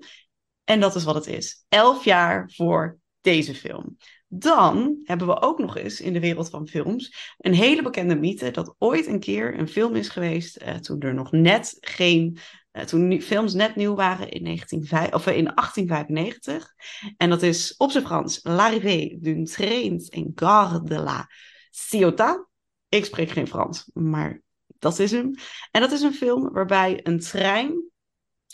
En 0.65 0.81
dat 0.81 0.95
is 0.95 1.05
wat 1.05 1.15
het 1.15 1.27
is. 1.27 1.65
Elf 1.69 2.05
jaar 2.05 2.51
voor 2.55 2.99
deze 3.21 3.55
film. 3.55 3.97
Dan 4.29 5.01
hebben 5.05 5.27
we 5.27 5.41
ook 5.41 5.59
nog 5.59 5.77
eens 5.77 6.01
in 6.01 6.13
de 6.13 6.21
wereld 6.21 6.51
van 6.51 6.69
films 6.69 7.35
een 7.39 7.55
hele 7.55 7.83
bekende 7.83 8.15
mythe 8.15 8.51
dat 8.51 8.75
ooit 8.79 9.07
een 9.07 9.21
keer 9.21 9.59
een 9.59 9.69
film 9.69 9.95
is 9.95 10.09
geweest 10.09 10.85
toen 10.85 11.01
er 11.01 11.15
nog 11.15 11.33
net 11.33 11.77
geen, 11.81 12.39
toen 12.87 13.09
nu- 13.09 13.23
films 13.23 13.55
net 13.55 13.77
nieuw 13.77 13.95
waren 13.95 14.31
in, 14.31 14.43
1905, 14.43 15.13
of, 15.13 15.27
eh, 15.27 15.37
in 15.37 15.53
1895. 15.55 16.75
En 17.17 17.31
dat 17.31 17.43
is 17.43 17.77
op 17.77 17.91
zijn 17.91 18.05
Frans 18.05 18.41
L'arrivée 18.43 19.19
d'une 19.21 19.45
train 19.45 20.07
en 20.09 20.33
gare 20.35 20.83
de 20.83 20.99
la 20.99 21.29
Ciotat. 21.71 22.47
Ik 22.89 23.05
spreek 23.05 23.31
geen 23.31 23.47
Frans, 23.49 23.91
maar 23.93 24.43
dat 24.79 24.99
is 24.99 25.11
hem. 25.11 25.35
En 25.71 25.81
dat 25.81 25.93
is 25.93 26.03
een 26.03 26.15
film 26.15 26.53
waarbij 26.53 27.01
een 27.03 27.21
trein 27.21 27.91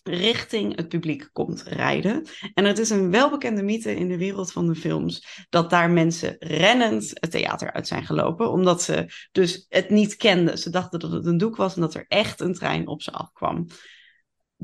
richting 0.03 0.77
het 0.77 0.89
publiek 0.89 1.29
komt 1.33 1.63
rijden. 1.63 2.27
En 2.55 2.65
het 2.65 2.79
is 2.79 2.91
een 2.91 3.11
welbekende 3.11 3.63
mythe 3.63 3.97
in 3.97 4.09
de 4.09 4.19
wereld 4.19 4.53
van 4.53 4.67
de 4.67 4.75
films 4.75 5.47
dat 5.49 5.71
daar 5.71 5.91
mensen 5.91 6.37
rennend 6.39 7.11
het 7.15 7.31
theater 7.31 7.73
uit 7.73 7.87
zijn 7.87 8.07
gelopen, 8.07 8.51
omdat 8.51 8.83
ze 8.83 9.07
dus 9.33 9.67
het 9.69 9.91
niet 9.91 10.17
kenden. 10.17 10.59
Ze 10.59 10.71
dachten 10.71 11.01
dat 11.01 11.13
het 11.13 11.27
een 11.27 11.39
doek 11.39 11.57
was 11.57 11.75
en 11.75 11.81
dat 11.81 11.95
er 11.95 12.05
echt 12.09 12.41
een 12.41 12.55
trein 12.55 12.87
op 12.87 13.03
ze 13.03 13.13
afkwam. 13.13 13.67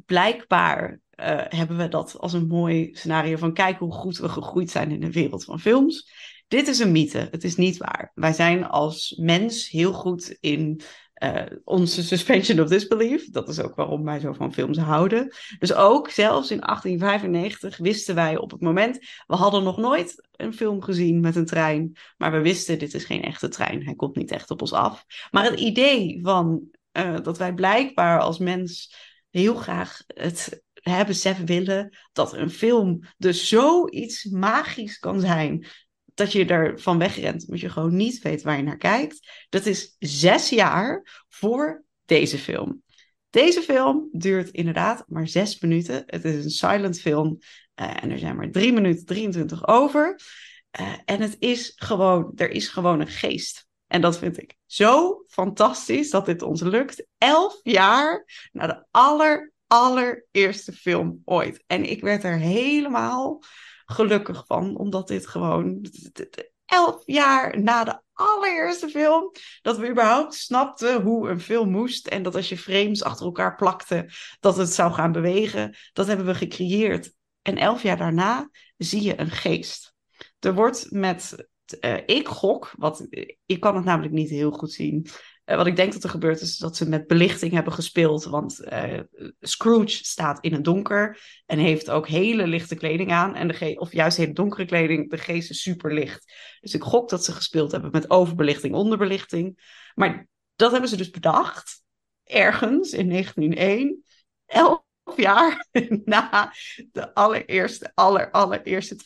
Blijkbaar 0.06 1.00
eh, 1.10 1.40
hebben 1.48 1.76
we 1.76 1.88
dat 1.88 2.18
als 2.18 2.32
een 2.32 2.46
mooi 2.46 2.88
scenario 2.92 3.36
van 3.36 3.52
kijk 3.52 3.78
hoe 3.78 3.92
goed 3.92 4.18
we 4.18 4.28
gegroeid 4.28 4.70
zijn 4.70 4.90
in 4.90 5.00
de 5.00 5.12
wereld 5.12 5.44
van 5.44 5.60
films. 5.60 6.12
Dit 6.48 6.68
is 6.68 6.78
een 6.78 6.92
mythe, 6.92 7.28
het 7.30 7.44
is 7.44 7.56
niet 7.56 7.76
waar. 7.76 8.10
Wij 8.14 8.32
zijn 8.32 8.66
als 8.66 9.14
mens 9.20 9.68
heel 9.68 9.92
goed 9.92 10.36
in 10.40 10.80
eh, 11.14 11.42
onze 11.64 12.02
suspension 12.02 12.60
of 12.60 12.68
disbelief. 12.68 13.30
Dat 13.30 13.48
is 13.48 13.60
ook 13.60 13.74
waarom 13.74 14.04
wij 14.04 14.20
zo 14.20 14.32
van 14.32 14.52
films 14.52 14.78
houden. 14.78 15.34
Dus 15.58 15.74
ook 15.74 16.10
zelfs 16.10 16.50
in 16.50 16.60
1895 16.60 17.76
wisten 17.76 18.14
wij 18.14 18.36
op 18.36 18.50
het 18.50 18.60
moment, 18.60 18.98
we 19.26 19.34
hadden 19.34 19.62
nog 19.62 19.76
nooit 19.76 20.28
een 20.32 20.54
film 20.54 20.82
gezien 20.82 21.20
met 21.20 21.36
een 21.36 21.46
trein, 21.46 21.96
maar 22.16 22.32
we 22.32 22.40
wisten 22.40 22.78
dit 22.78 22.94
is 22.94 23.04
geen 23.04 23.22
echte 23.22 23.48
trein. 23.48 23.84
Hij 23.84 23.94
komt 23.94 24.16
niet 24.16 24.30
echt 24.30 24.50
op 24.50 24.60
ons 24.60 24.72
af. 24.72 25.04
Maar 25.30 25.44
het 25.44 25.60
idee 25.60 26.20
van 26.22 26.62
eh, 26.92 27.20
dat 27.22 27.38
wij 27.38 27.54
blijkbaar 27.54 28.20
als 28.20 28.38
mens 28.38 28.94
heel 29.34 29.54
graag 29.54 30.02
het 30.06 30.62
hebben 30.72 31.06
beseffen 31.06 31.46
willen 31.46 31.96
dat 32.12 32.32
een 32.32 32.50
film 32.50 33.04
dus 33.16 33.48
zoiets 33.48 34.24
magisch 34.24 34.98
kan 34.98 35.20
zijn 35.20 35.66
dat 36.14 36.32
je 36.32 36.46
ervan 36.46 36.98
wegrent, 36.98 37.42
omdat 37.42 37.60
je 37.60 37.68
gewoon 37.68 37.96
niet 37.96 38.22
weet 38.22 38.42
waar 38.42 38.56
je 38.56 38.62
naar 38.62 38.76
kijkt. 38.76 39.46
Dat 39.48 39.66
is 39.66 39.96
zes 39.98 40.48
jaar 40.48 41.24
voor 41.28 41.84
deze 42.04 42.38
film. 42.38 42.82
Deze 43.30 43.60
film 43.60 44.08
duurt 44.12 44.50
inderdaad 44.50 45.04
maar 45.08 45.28
zes 45.28 45.60
minuten. 45.60 46.02
Het 46.06 46.24
is 46.24 46.44
een 46.44 46.50
silent 46.50 47.00
film 47.00 47.38
eh, 47.74 48.02
en 48.02 48.10
er 48.10 48.18
zijn 48.18 48.36
maar 48.36 48.50
drie 48.50 48.72
minuten 48.72 49.04
23 49.04 49.66
over. 49.66 50.20
Eh, 50.70 50.94
en 51.04 51.20
het 51.20 51.36
is 51.38 51.72
gewoon, 51.76 52.32
er 52.36 52.50
is 52.50 52.68
gewoon 52.68 53.00
een 53.00 53.06
geest. 53.06 53.66
En 53.86 54.00
dat 54.00 54.18
vind 54.18 54.42
ik 54.42 54.56
zo 54.66 55.24
fantastisch 55.26 56.10
dat 56.10 56.26
dit 56.26 56.42
ons 56.42 56.60
lukt. 56.60 57.06
Elf 57.18 57.60
jaar 57.62 58.48
na 58.52 58.66
de 58.66 58.84
aller, 58.90 59.52
allereerste 59.66 60.72
film 60.72 61.22
ooit. 61.24 61.64
En 61.66 61.90
ik 61.90 62.00
werd 62.00 62.24
er 62.24 62.36
helemaal 62.36 63.42
gelukkig 63.84 64.44
van, 64.46 64.76
omdat 64.76 65.08
dit 65.08 65.26
gewoon 65.26 65.86
elf 66.64 67.02
jaar 67.04 67.62
na 67.62 67.84
de 67.84 68.00
allereerste 68.12 68.88
film, 68.88 69.30
dat 69.62 69.78
we 69.78 69.88
überhaupt 69.88 70.34
snapten 70.34 71.02
hoe 71.02 71.28
een 71.28 71.40
film 71.40 71.70
moest 71.70 72.06
en 72.06 72.22
dat 72.22 72.34
als 72.34 72.48
je 72.48 72.58
frames 72.58 73.02
achter 73.02 73.26
elkaar 73.26 73.54
plakte, 73.54 74.08
dat 74.40 74.56
het 74.56 74.72
zou 74.72 74.92
gaan 74.92 75.12
bewegen, 75.12 75.76
dat 75.92 76.06
hebben 76.06 76.26
we 76.26 76.34
gecreëerd. 76.34 77.12
En 77.42 77.58
elf 77.58 77.82
jaar 77.82 77.96
daarna 77.96 78.50
zie 78.76 79.02
je 79.02 79.20
een 79.20 79.30
geest. 79.30 79.94
Er 80.38 80.54
wordt 80.54 80.90
met, 80.90 81.48
eh, 81.80 81.96
ik 82.06 82.28
gok, 82.28 82.72
wat, 82.76 83.06
ik 83.46 83.60
kan 83.60 83.76
het 83.76 83.84
namelijk 83.84 84.12
niet 84.12 84.30
heel 84.30 84.50
goed 84.50 84.72
zien, 84.72 85.06
eh, 85.44 85.56
wat 85.56 85.66
ik 85.66 85.76
denk 85.76 85.92
dat 85.92 86.04
er 86.04 86.10
gebeurt 86.10 86.40
is 86.40 86.56
dat 86.56 86.76
ze 86.76 86.88
met 86.88 87.06
belichting 87.06 87.52
hebben 87.52 87.72
gespeeld. 87.72 88.24
Want 88.24 88.60
eh, 88.60 89.00
Scrooge 89.40 90.04
staat 90.04 90.44
in 90.44 90.52
het 90.52 90.64
donker 90.64 91.20
en 91.46 91.58
heeft 91.58 91.90
ook 91.90 92.08
hele 92.08 92.46
lichte 92.46 92.74
kleding 92.74 93.12
aan. 93.12 93.34
En 93.34 93.48
de 93.48 93.76
of 93.78 93.92
juist 93.92 94.16
hele 94.16 94.32
donkere 94.32 94.64
kleding, 94.64 95.10
de 95.10 95.18
geest 95.18 95.50
is 95.50 95.62
super 95.62 95.94
licht. 95.94 96.32
Dus 96.60 96.74
ik 96.74 96.82
gok 96.82 97.08
dat 97.08 97.24
ze 97.24 97.32
gespeeld 97.32 97.72
hebben 97.72 97.90
met 97.90 98.10
overbelichting, 98.10 98.74
onderbelichting. 98.74 99.58
Maar 99.94 100.28
dat 100.56 100.70
hebben 100.70 100.90
ze 100.90 100.96
dus 100.96 101.10
bedacht. 101.10 101.82
Ergens 102.24 102.92
in 102.92 103.08
1901. 103.08 104.04
Elf 104.46 104.82
jaar 105.16 105.66
na 106.04 106.52
de 106.92 107.14
allereerste, 107.14 107.90
aller, 107.94 108.30
allereerste 108.30 108.96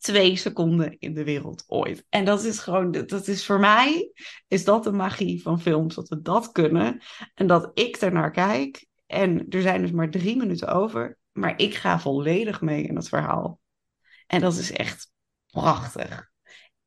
twee 0.00 0.36
seconden 0.36 0.98
in 0.98 1.14
de 1.14 1.24
wereld 1.24 1.64
ooit. 1.66 2.04
En 2.08 2.24
dat 2.24 2.44
is 2.44 2.58
gewoon, 2.58 2.92
dat 2.92 3.28
is 3.28 3.46
voor 3.46 3.60
mij, 3.60 4.12
is 4.48 4.64
dat 4.64 4.84
de 4.84 4.92
magie 4.92 5.42
van 5.42 5.60
films, 5.60 5.94
dat 5.94 6.08
we 6.08 6.20
dat 6.22 6.52
kunnen. 6.52 7.02
En 7.34 7.46
dat 7.46 7.70
ik 7.74 7.96
ernaar 7.96 8.30
kijk. 8.30 8.86
En 9.06 9.48
er 9.48 9.62
zijn 9.62 9.82
dus 9.82 9.90
maar 9.90 10.10
drie 10.10 10.36
minuten 10.36 10.68
over, 10.68 11.18
maar 11.32 11.58
ik 11.58 11.74
ga 11.74 12.00
volledig 12.00 12.60
mee 12.60 12.82
in 12.82 12.96
het 12.96 13.08
verhaal. 13.08 13.60
En 14.26 14.40
dat 14.40 14.56
is 14.56 14.72
echt 14.72 15.12
prachtig. 15.50 16.30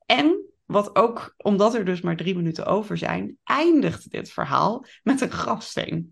En 0.05 0.53
wat 0.65 0.95
ook, 0.95 1.33
omdat 1.37 1.73
er 1.73 1.85
dus 1.85 2.01
maar 2.01 2.15
drie 2.15 2.35
minuten 2.35 2.65
over 2.65 2.97
zijn, 2.97 3.37
eindigt 3.43 4.11
dit 4.11 4.31
verhaal 4.31 4.85
met 5.03 5.21
een 5.21 5.31
grafsteen. 5.31 6.11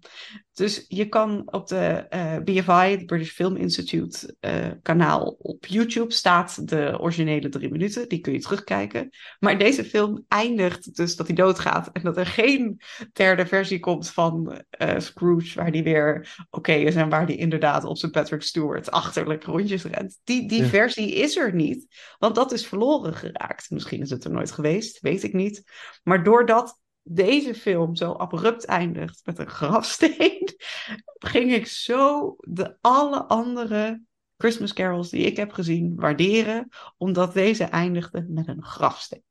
Dus 0.61 0.85
je 0.87 1.05
kan 1.05 1.41
op 1.45 1.67
de 1.67 2.05
eh, 2.09 2.37
BFI, 2.37 2.91
het 2.91 3.05
British 3.05 3.31
Film 3.31 3.55
Institute 3.55 4.35
eh, 4.39 4.67
kanaal 4.81 5.35
op 5.39 5.65
YouTube, 5.65 6.13
staat 6.13 6.69
de 6.69 6.97
originele 6.99 7.49
drie 7.49 7.71
minuten. 7.71 8.09
Die 8.09 8.19
kun 8.19 8.33
je 8.33 8.39
terugkijken. 8.39 9.09
Maar 9.39 9.57
deze 9.57 9.83
film 9.83 10.25
eindigt 10.27 10.95
dus 10.95 11.15
dat 11.15 11.27
hij 11.27 11.35
doodgaat. 11.35 11.89
En 11.93 12.01
dat 12.03 12.17
er 12.17 12.25
geen 12.25 12.81
derde 13.13 13.45
versie 13.45 13.79
komt 13.79 14.09
van 14.09 14.61
eh, 14.69 14.99
Scrooge, 14.99 15.59
waar 15.59 15.71
die 15.71 15.83
weer 15.83 16.35
oké 16.49 16.73
is 16.73 16.95
en 16.95 17.09
waar 17.09 17.25
die 17.25 17.37
inderdaad 17.37 17.83
op 17.83 17.97
zijn 17.97 18.11
Patrick 18.11 18.41
Stewart 18.41 18.91
achterlijk 18.91 19.43
rondjes 19.43 19.83
rent. 19.83 20.19
Die, 20.23 20.47
die 20.47 20.61
Ja. 20.61 20.67
versie 20.67 21.13
is 21.15 21.37
er 21.37 21.53
niet, 21.55 21.87
want 22.19 22.35
dat 22.35 22.51
is 22.51 22.67
verloren 22.67 23.13
geraakt. 23.13 23.69
Misschien 23.69 24.01
is 24.01 24.09
het 24.09 24.23
er 24.23 24.31
nooit 24.31 24.51
geweest, 24.51 24.99
weet 24.99 25.23
ik 25.23 25.33
niet. 25.33 25.63
Maar 26.03 26.23
doordat 26.23 26.79
deze 27.03 27.55
film 27.55 27.95
zo 27.95 28.11
abrupt 28.11 28.65
eindigt 28.65 29.21
met 29.25 29.39
een 29.39 29.49
grafsteen, 29.49 30.55
ging 31.33 31.53
ik 31.53 31.67
zo 31.67 32.35
de 32.39 32.77
alle 32.81 33.23
andere 33.23 34.01
Christmas 34.37 34.73
carols 34.73 35.09
die 35.09 35.25
ik 35.25 35.37
heb 35.37 35.51
gezien 35.51 35.95
waarderen, 35.95 36.69
omdat 36.97 37.33
deze 37.33 37.63
eindigde 37.63 38.25
met 38.29 38.47
een 38.47 38.63
grafsteen. 38.63 39.23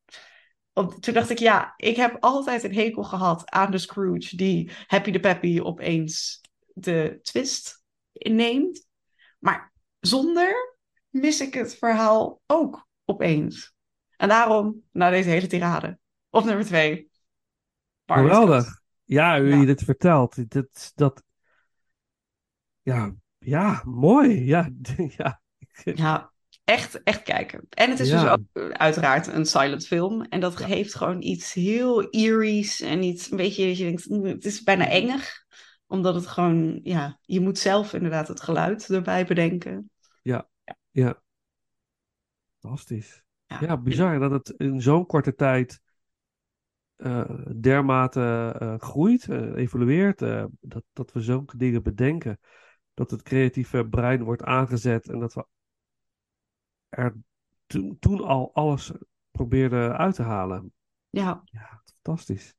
Toen 0.72 1.14
dacht 1.14 1.30
ik, 1.30 1.38
ja, 1.38 1.74
ik 1.76 1.96
heb 1.96 2.16
altijd 2.20 2.64
een 2.64 2.74
hekel 2.74 3.02
gehad 3.02 3.50
aan 3.50 3.70
de 3.70 3.78
Scrooge 3.78 4.36
die 4.36 4.70
Happy 4.86 5.10
de 5.10 5.20
Peppy 5.20 5.60
opeens 5.60 6.40
de 6.74 7.18
twist 7.22 7.82
inneemt. 8.12 8.86
Maar 9.38 9.72
zonder 10.00 10.76
mis 11.08 11.40
ik 11.40 11.54
het 11.54 11.76
verhaal 11.76 12.40
ook 12.46 12.88
opeens. 13.04 13.74
En 14.16 14.28
daarom, 14.28 14.82
na 14.92 15.10
deze 15.10 15.28
hele 15.28 15.46
tirade, 15.46 15.98
op 16.30 16.44
nummer 16.44 16.64
twee. 16.64 17.09
Geweldig. 18.18 18.80
Ja, 19.04 19.40
hoe 19.40 19.48
je 19.56 19.66
dit 19.66 19.82
vertelt. 19.82 20.50
Dat, 20.50 20.92
dat... 20.94 21.22
Ja, 22.82 23.14
ja, 23.38 23.82
mooi. 23.84 24.44
Ja, 24.44 24.70
ja. 25.16 25.40
Ja, 25.84 26.32
echt, 26.64 27.02
echt 27.02 27.22
kijken. 27.22 27.66
En 27.70 27.90
het 27.90 28.00
is 28.00 28.08
Ja. 28.08 28.20
dus 28.22 28.30
ook 28.30 28.40
eh, 28.52 28.68
uiteraard 28.68 29.26
een 29.26 29.46
silent 29.46 29.86
film. 29.86 30.22
En 30.22 30.40
dat 30.40 30.56
geeft 30.56 30.94
gewoon 30.94 31.22
iets 31.22 31.52
heel 31.52 32.10
eerie's 32.10 32.80
en 32.80 33.02
iets, 33.02 33.30
een 33.30 33.36
beetje, 33.36 33.66
dat 33.66 33.78
je 33.78 33.84
denkt, 33.84 34.10
"Oeh, 34.10 34.28
het 34.28 34.44
is 34.44 34.62
bijna 34.62 34.88
engig. 34.88 35.44
Omdat 35.86 36.14
het 36.14 36.26
gewoon, 36.26 36.80
ja, 36.82 37.18
je 37.22 37.40
moet 37.40 37.58
zelf 37.58 37.92
inderdaad 37.92 38.28
het 38.28 38.40
geluid 38.40 38.88
erbij 38.90 39.26
bedenken. 39.26 39.90
Ja, 40.22 40.48
ja. 40.90 41.22
Fantastisch. 42.60 43.22
Ja, 43.60 43.76
bizar 43.76 44.18
dat 44.18 44.30
het 44.30 44.48
in 44.56 44.82
zo'n 44.82 45.06
korte 45.06 45.34
tijd 45.34 45.80
eh, 47.00 47.30
dermate 47.60 48.56
eh, 48.58 48.78
groeit, 48.78 49.28
eh, 49.28 49.54
evolueert, 49.54 50.18
dat, 50.60 50.84
dat 50.92 51.12
we 51.12 51.20
zulke 51.20 51.56
dingen 51.56 51.82
bedenken. 51.82 52.38
Dat 52.94 53.10
het 53.10 53.22
creatieve 53.22 53.86
brein 53.86 54.22
wordt 54.22 54.42
aangezet 54.42 55.08
en 55.08 55.18
dat 55.18 55.34
we 55.34 55.46
er 56.88 57.16
toen, 57.66 57.98
toen 57.98 58.24
al 58.24 58.54
alles 58.54 58.92
probeerden 59.30 59.96
uit 59.96 60.14
te 60.14 60.22
halen. 60.22 60.72
Ja. 61.10 61.42
Ja, 61.44 61.82
fantastisch. 61.84 62.54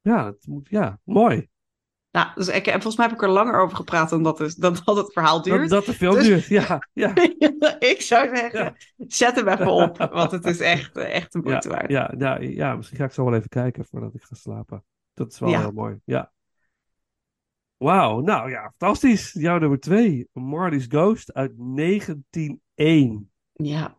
Ja, 0.00 0.26
het 0.26 0.46
moet, 0.46 0.68
ja, 0.68 1.00
mooi. 1.04 1.48
Nou, 2.10 2.28
dus 2.34 2.48
ik, 2.48 2.66
en 2.66 2.72
volgens 2.72 2.96
mij 2.96 3.06
heb 3.06 3.14
ik 3.14 3.22
er 3.22 3.28
langer 3.28 3.60
over 3.60 3.76
gepraat 3.76 4.10
dan 4.10 4.22
dat, 4.22 4.40
is, 4.40 4.54
dan 4.54 4.76
dat 4.84 4.96
het 4.96 5.12
verhaal 5.12 5.42
duurt. 5.42 5.60
Dat, 5.60 5.68
dat 5.68 5.84
de 5.84 5.92
film 5.92 6.14
Dus- 6.14 6.26
duurt, 6.26 6.46
ja. 6.46 6.88
ja. 6.92 7.14
ik 7.92 8.00
zou 8.00 8.36
zeggen, 8.36 8.76
zet 8.96 9.36
hem 9.36 9.48
even 9.48 9.72
op, 9.72 9.96
want 10.12 10.30
het 10.30 10.44
is 10.44 10.60
echt, 10.60 10.96
eh, 10.96 11.14
echt 11.14 11.34
een 11.34 11.42
moeite 11.42 11.68
ja, 11.68 11.74
waard. 11.74 11.90
ja, 11.90 12.14
ja, 12.18 12.38
ja, 12.40 12.76
misschien 12.76 12.98
ga 12.98 13.04
ik 13.04 13.12
zo 13.12 13.24
wel 13.24 13.34
even 13.34 13.48
kijken 13.48 13.84
voordat 13.84 14.14
ik 14.14 14.22
ga 14.22 14.34
slapen. 14.34 14.84
Dat 15.14 15.32
is 15.32 15.38
wel 15.38 15.58
heel 15.58 15.72
mooi. 15.72 16.00
Ja. 16.04 16.32
Wauw, 17.76 18.20
nou 18.20 18.50
ja, 18.50 18.72
fantastisch. 18.76 19.32
Jouw 19.32 19.58
nummer 19.58 19.80
twee, 19.80 20.28
Marty's 20.32 20.86
Ghost 20.88 21.32
uit 21.32 21.52
1901. 21.56 23.30
Ja. 23.52 23.98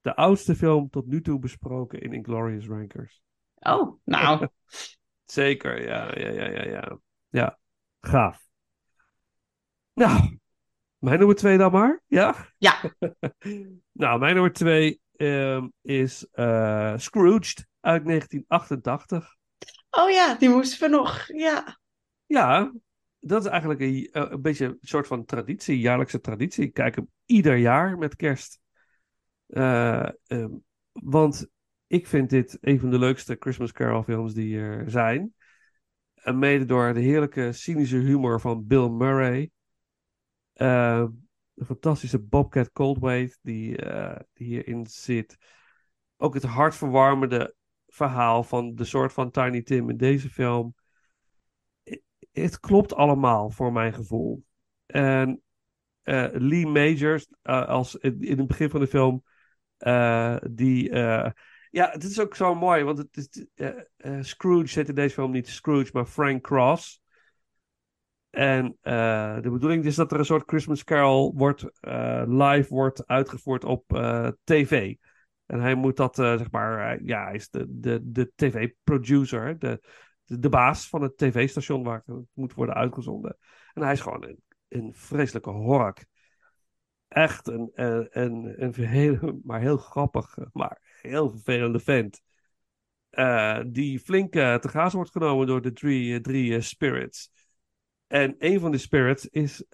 De 0.00 0.16
oudste 0.16 0.56
film 0.56 0.90
tot 0.90 1.06
nu 1.06 1.20
toe 1.20 1.38
besproken 1.38 2.00
in 2.00 2.12
Inglorious 2.12 2.66
Rankers. 2.66 3.22
Oh, 3.54 4.00
nou. 4.04 4.48
Zeker, 5.24 5.82
ja, 5.82 6.18
ja, 6.18 6.28
ja, 6.28 6.48
ja, 6.48 6.64
ja. 6.64 6.98
Ja, 7.30 7.58
gaaf. 8.00 8.48
Nou, 9.92 10.38
mijn 10.98 11.18
nummer 11.18 11.36
twee 11.36 11.58
dan 11.58 11.72
maar, 11.72 12.02
ja? 12.06 12.52
Ja. 12.58 12.80
nou, 13.92 14.18
mijn 14.18 14.34
nummer 14.34 14.52
twee 14.52 15.00
ehm, 15.16 15.68
is 15.82 16.26
eh, 16.32 16.96
Scrooged 16.96 17.66
uit 17.80 18.04
1988. 18.04 19.36
Oh 19.90 20.10
ja, 20.10 20.34
die 20.34 20.48
moesten 20.48 20.80
we 20.80 20.96
nog. 20.96 21.26
Ja. 21.26 21.78
Ja, 22.26 22.72
dat 23.18 23.44
is 23.44 23.50
eigenlijk 23.50 23.80
een, 23.80 24.08
eh, 24.12 24.30
een 24.30 24.42
beetje 24.42 24.64
een 24.64 24.78
soort 24.80 25.06
van 25.06 25.24
traditie, 25.24 25.78
jaarlijkse 25.78 26.20
traditie. 26.20 26.64
Ik 26.64 26.74
kijk 26.74 26.94
hem 26.94 27.10
ieder 27.24 27.56
jaar 27.56 27.98
met 27.98 28.16
kerst. 28.16 28.60
Eh, 29.46 30.08
ehm, 30.26 30.52
want 30.92 31.48
ik 31.86 32.06
vind 32.06 32.30
dit 32.30 32.58
een 32.60 32.80
van 32.80 32.90
de 32.90 32.98
leukste 32.98 33.36
Christmas 33.38 33.72
Carol 33.72 34.02
films 34.02 34.34
die 34.34 34.58
er 34.58 34.90
zijn. 34.90 35.34
En 36.22 36.38
mede 36.38 36.64
door 36.64 36.92
de 36.92 37.00
heerlijke 37.00 37.52
cynische 37.52 37.96
humor 37.96 38.40
van 38.40 38.66
Bill 38.66 38.88
Murray. 38.88 39.50
Uh, 40.54 41.06
de 41.60 41.66
fantastische 41.66 42.18
Bobcat 42.18 42.70
Goldthwait 42.72 43.38
die, 43.42 43.76
eh, 43.76 44.20
die 44.32 44.46
hierin 44.46 44.86
zit. 44.86 45.36
Ook 46.16 46.34
het 46.34 46.42
hartverwarmende 46.42 47.54
verhaal 47.86 48.42
van 48.42 48.74
de 48.74 48.84
soort 48.84 49.12
van 49.12 49.30
Tiny 49.30 49.62
Tim 49.62 49.90
in 49.90 49.96
deze 49.96 50.30
film. 50.30 50.74
Het 52.32 52.60
klopt 52.60 52.94
allemaal 52.94 53.50
voor 53.50 53.72
mijn 53.72 53.92
gevoel. 53.92 54.44
En 54.86 55.42
eh, 56.02 56.28
Lee 56.32 56.66
Majors, 56.66 57.28
eh, 57.42 57.68
als 57.68 57.94
in, 57.94 58.20
in 58.20 58.38
het 58.38 58.46
begin 58.46 58.70
van 58.70 58.80
de 58.80 58.86
film, 58.86 59.22
die. 60.52 60.90
Ja, 61.70 61.90
het 61.90 62.04
is 62.04 62.20
ook 62.20 62.34
zo 62.34 62.54
mooi, 62.54 62.84
want 62.84 62.98
het 62.98 63.46
eh, 63.54 63.68
eh, 63.96 64.22
Scrooge 64.22 64.78
heet 64.78 64.88
in 64.88 64.94
deze 64.94 65.14
film 65.14 65.30
niet 65.30 65.48
Scrooge, 65.48 65.90
maar 65.92 66.06
Frank 66.06 66.42
Cross. 66.42 67.02
En 68.30 68.76
eh, 68.80 69.40
de 69.40 69.50
bedoeling 69.50 69.84
is 69.84 69.94
dat 69.94 70.12
er 70.12 70.18
een 70.18 70.24
soort 70.24 70.48
Christmas 70.48 70.84
Carol 70.84 71.34
wordt, 71.34 71.64
live 72.26 72.66
wordt 72.68 73.06
uitgevoerd 73.06 73.64
op 73.64 73.84
tv. 74.44 74.94
En 75.46 75.60
hij 75.60 75.74
moet 75.74 75.96
dat, 75.96 76.14
zeg 76.16 76.50
maar, 76.50 77.02
ja, 77.02 77.24
hij 77.24 77.34
is 77.34 77.50
de, 77.50 77.66
de, 77.68 78.00
de 78.02 78.32
tv-producer, 78.34 79.58
de, 79.58 79.80
de, 80.24 80.38
de 80.38 80.48
baas 80.48 80.88
van 80.88 81.02
het 81.02 81.16
tv-station 81.16 81.82
waar 81.82 82.02
het 82.06 82.26
moet 82.32 82.54
worden 82.54 82.74
uitgezonden. 82.74 83.36
En 83.74 83.82
hij 83.82 83.92
is 83.92 84.00
gewoon 84.00 84.24
een, 84.24 84.42
een 84.68 84.92
vreselijke 84.94 85.50
hork. 85.50 86.06
Echt 87.08 87.48
een, 87.48 87.70
een, 87.74 88.08
een, 88.10 88.62
een 88.62 88.74
heel, 88.74 89.40
maar 89.44 89.60
heel 89.60 89.76
grappig, 89.76 90.36
maar 90.52 90.89
heel 91.02 91.30
vervelende 91.30 91.80
vent. 91.80 92.22
Eh, 93.10 93.60
die 93.66 94.00
flink 94.00 94.34
eh, 94.34 94.54
te 94.54 94.68
graas 94.68 94.92
wordt 94.92 95.10
genomen 95.10 95.46
door 95.46 95.62
de 95.62 95.72
drie, 95.72 96.14
eh, 96.14 96.20
drie 96.20 96.60
spirits. 96.60 97.30
En 98.06 98.34
een 98.38 98.60
van 98.60 98.70
de 98.70 98.78
spirits 98.78 99.26
is, 99.26 99.64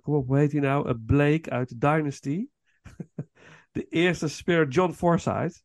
kom 0.00 0.14
op, 0.14 0.26
hoe 0.26 0.38
heet 0.38 0.52
hij 0.52 0.60
nou? 0.60 0.98
Blake 0.98 1.50
uit 1.50 1.80
Dynasty. 1.80 2.46
de 3.72 3.86
eerste 3.88 4.28
spirit, 4.28 4.74
John 4.74 4.92
Forsyth, 4.92 5.64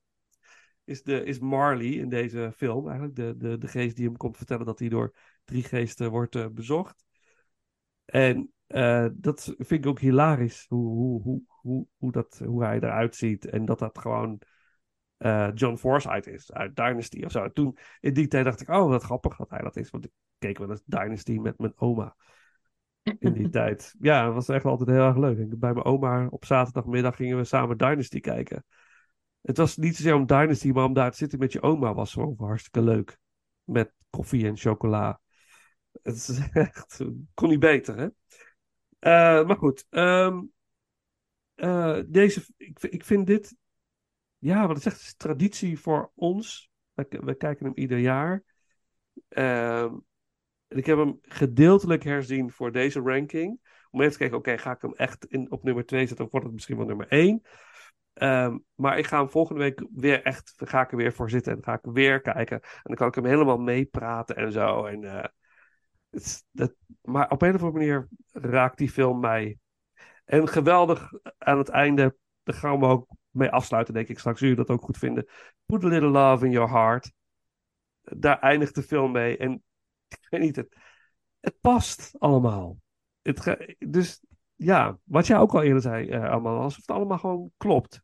is, 0.83 1.03
de, 1.03 1.23
is 1.23 1.39
Marley 1.39 1.87
in 1.87 2.09
deze 2.09 2.51
film. 2.55 2.87
Eigenlijk 2.87 3.15
de, 3.15 3.35
de, 3.37 3.57
de 3.57 3.67
geest 3.67 3.95
die 3.95 4.05
hem 4.05 4.17
komt 4.17 4.37
vertellen 4.37 4.65
dat 4.65 4.79
hij 4.79 4.89
door 4.89 5.15
drie 5.43 5.63
geesten 5.63 6.09
wordt 6.09 6.53
bezocht. 6.53 7.05
En 8.05 8.53
dat 9.13 9.53
vind 9.57 9.71
ik 9.71 9.85
ook 9.85 9.99
hilarisch, 9.99 10.65
hoe, 10.67 11.21
hoe, 11.21 11.41
hoe, 11.47 11.87
hoe, 11.97 12.11
dat, 12.11 12.41
hoe 12.45 12.63
hij 12.63 12.75
eruit 12.75 13.15
ziet. 13.15 13.45
En 13.45 13.65
dat 13.65 13.79
dat 13.79 13.97
gewoon 13.97 14.41
eh, 15.19 15.49
John 15.53 15.75
Forsyth 15.75 16.27
is 16.27 16.51
uit 16.51 16.75
Dynasty 16.75 17.23
of 17.23 17.31
zo. 17.31 17.51
Toen, 17.51 17.77
in 17.99 18.13
die 18.13 18.27
tijd 18.27 18.45
dacht 18.45 18.61
ik, 18.61 18.69
oh, 18.69 18.87
wat 18.87 19.03
grappig 19.03 19.35
dat 19.35 19.49
hij 19.49 19.59
dat 19.59 19.75
is. 19.75 19.89
Want 19.89 20.05
ik 20.05 20.11
keek 20.37 20.57
wel 20.57 20.69
eens 20.69 20.83
Dynasty 20.85 21.37
met 21.37 21.57
mijn 21.57 21.73
oma. 21.75 22.15
In 23.19 23.33
die 23.33 23.49
tijd. 23.59 23.95
Ja, 23.99 24.25
dat 24.25 24.33
was 24.33 24.49
echt 24.49 24.65
altijd 24.65 24.89
heel 24.89 25.07
erg 25.07 25.17
leuk. 25.17 25.59
Bij 25.59 25.73
mijn 25.73 25.85
oma 25.85 26.27
op 26.29 26.45
zaterdagmiddag 26.45 27.15
gingen 27.15 27.37
we 27.37 27.43
samen 27.43 27.77
Dynasty 27.77 28.19
kijken. 28.19 28.65
Het 29.41 29.57
was 29.57 29.77
niet 29.77 29.95
zozeer 29.95 30.15
om 30.15 30.25
Dynasty, 30.25 30.71
maar 30.71 30.85
om 30.85 30.93
daar 30.93 31.11
te 31.11 31.17
zitten 31.17 31.39
met 31.39 31.51
je 31.51 31.61
oma 31.61 31.93
was 31.93 32.13
gewoon 32.13 32.35
hartstikke 32.37 32.81
leuk. 32.81 33.17
Met 33.63 33.93
koffie 34.09 34.47
en 34.47 34.57
chocola. 34.57 35.19
Het 36.01 36.15
is 36.15 36.49
echt, 36.53 37.01
kon 37.33 37.49
niet 37.49 37.59
beter, 37.59 37.97
hè? 37.97 38.07
Eh, 38.99 39.47
maar 39.47 39.57
goed, 39.57 39.85
ehm, 39.89 40.41
eh, 41.55 41.99
deze, 42.07 42.43
ik, 42.57 42.81
ik 42.81 43.05
vind 43.05 43.27
dit, 43.27 43.55
ja, 44.39 44.75
zeg, 44.75 44.93
het 44.93 45.01
is 45.01 45.15
traditie 45.15 45.79
voor 45.79 46.11
ons. 46.15 46.69
We, 46.93 47.35
kijken 47.37 47.65
hem 47.65 47.75
ieder 47.75 47.97
jaar. 47.97 48.43
En 49.29 50.03
ik 50.67 50.85
heb 50.85 50.97
hem 50.97 51.19
gedeeltelijk 51.21 52.03
herzien 52.03 52.51
voor 52.51 52.71
deze 52.71 52.99
ranking. 52.99 53.59
Om 53.91 53.99
even 53.99 54.11
te 54.11 54.17
kijken, 54.17 54.37
oké, 54.37 54.57
ga 54.57 54.71
ik 54.71 54.81
hem 54.81 54.93
echt 54.93 55.25
in, 55.25 55.51
op 55.51 55.63
nummer 55.63 55.85
2 55.85 56.07
zetten 56.07 56.25
of 56.25 56.31
wordt 56.31 56.45
het 56.45 56.55
misschien 56.55 56.77
wel 56.77 56.85
nummer 56.85 57.07
1? 57.07 57.41
Ehm, 58.13 58.57
maar 58.75 58.97
ik 58.97 59.07
ga 59.07 59.17
hem 59.17 59.29
volgende 59.29 59.61
week 59.61 59.87
weer 59.93 60.23
echt, 60.23 60.53
ga 60.55 60.81
ik 60.81 60.91
er 60.91 60.97
weer 60.97 61.13
voor 61.13 61.29
zitten 61.29 61.55
en 61.55 61.63
ga 61.63 61.73
ik 61.73 61.79
weer 61.81 62.21
kijken. 62.21 62.61
En 62.61 62.81
dan 62.83 62.95
kan 62.95 63.07
ik 63.07 63.15
hem 63.15 63.25
helemaal 63.25 63.57
meepraten 63.57 64.35
en 64.35 64.51
zo. 64.51 64.85
En, 64.85 65.03
eh, 65.03 65.25
het 66.09 66.45
dat, 66.51 66.73
maar 67.01 67.29
op 67.29 67.41
een 67.41 67.55
of 67.55 67.63
andere 67.63 67.71
manier 67.71 68.07
raakt 68.31 68.77
die 68.77 68.89
film 68.89 69.19
mij. 69.19 69.57
En 70.25 70.47
geweldig 70.47 71.11
aan 71.37 71.57
het 71.57 71.69
einde, 71.69 72.15
daar 72.43 72.55
gaan 72.55 72.79
we 72.79 72.85
ook 72.85 73.07
mee 73.39 73.49
afsluiten, 73.49 73.93
denk 73.93 74.07
ik. 74.07 74.19
Straks 74.19 74.39
jullie 74.39 74.55
dat 74.55 74.69
ook 74.69 74.81
goed 74.81 74.97
vinden. 74.97 75.27
Put 75.65 75.83
a 75.83 75.87
little 75.87 76.09
love 76.09 76.45
in 76.45 76.51
your 76.51 76.69
heart. 76.69 77.11
Daar 78.01 78.39
eindigt 78.39 78.75
de 78.75 78.83
film 78.83 79.11
mee. 79.11 79.37
En 79.37 79.51
ik 80.19 80.27
weet 80.29 80.41
niet, 80.41 80.55
het, 80.55 80.75
het 81.39 81.59
past 81.61 82.15
allemaal. 82.17 82.77
Het, 83.21 83.57
dus 83.77 84.21
ja, 84.55 84.99
wat 85.03 85.27
jij 85.27 85.37
ook 85.37 85.53
al 85.53 85.63
eerder 85.63 85.81
zei, 85.81 86.09
eh 86.09 86.29
allemaal, 86.29 86.61
alsof 86.61 86.81
het 86.85 86.95
allemaal 86.95 87.17
gewoon 87.17 87.51
klopt. 87.57 88.01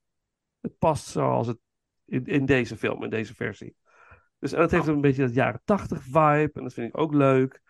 Het 0.60 0.78
past 0.78 1.06
zoals 1.06 1.48
het 1.48 1.58
in, 2.06 2.26
in 2.26 2.46
deze 2.46 2.78
film, 2.78 3.04
in 3.04 3.10
deze 3.10 3.36
versie. 3.36 3.76
Dus 4.40 4.54
en 4.54 4.60
dat 4.60 4.72
heeft 4.72 4.88
een 4.88 5.02
beetje 5.02 5.22
dat 5.22 5.34
jaren 5.34 5.62
tachtig 5.64 6.04
vibe. 6.04 6.52
En 6.54 6.64
dat 6.64 6.74
vind 6.74 6.88
ik 6.88 6.98
ook 6.98 7.14
leuk. 7.14 7.62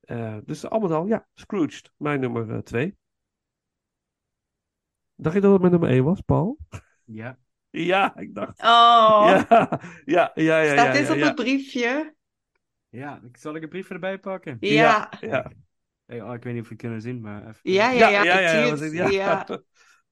Eh, 0.00 0.36
dus 0.44 0.64
allemaal 0.64 0.98
al, 0.98 1.06
ja, 1.06 1.26
Scrooged, 1.34 1.92
mijn 1.96 2.20
nummer 2.20 2.50
eh, 2.50 2.58
twee. 2.58 2.96
Dacht 5.14 5.34
je 5.34 5.40
dat 5.40 5.52
het 5.52 5.60
mijn 5.60 5.72
nummer 5.72 5.90
één 5.90 6.04
was, 6.04 6.20
Paul? 6.20 6.58
Ja. 7.12 7.38
Ja, 7.70 8.16
ik 8.16 8.34
dacht. 8.34 8.60
Oh. 8.60 9.40
Ja, 9.48 9.80
ja, 10.04 10.32
ja, 10.34 10.60
ja. 10.60 10.72
Staat 10.72 10.86
ja, 10.86 10.92
dit 10.92 11.06
ja, 11.06 11.12
op 11.12 11.18
ja. 11.18 11.26
het 11.26 11.34
briefje? 11.34 12.14
Ja, 12.88 13.20
ik- 13.24 13.36
zal 13.36 13.54
ik 13.54 13.62
een 13.62 13.68
brief 13.68 13.90
erbij 13.90 14.18
pakken? 14.18 14.56
Ja. 14.60 15.12
Ja. 15.20 15.50
Hey, 16.06 16.22
oh, 16.22 16.34
ik 16.34 16.42
weet 16.42 16.52
niet 16.52 16.62
of 16.62 16.68
je 16.68 16.74
het 16.74 16.82
kunnen 16.82 17.00
zien, 17.00 17.20
maar 17.20 17.40
even. 17.48 17.60
Ja, 17.62 17.90
ja, 17.90 18.08
ja, 18.08 18.22
ja, 18.22 18.38
ja, 18.40 18.76
het. 18.76 18.92
Ja. 18.92 19.08
ja. 19.08 19.46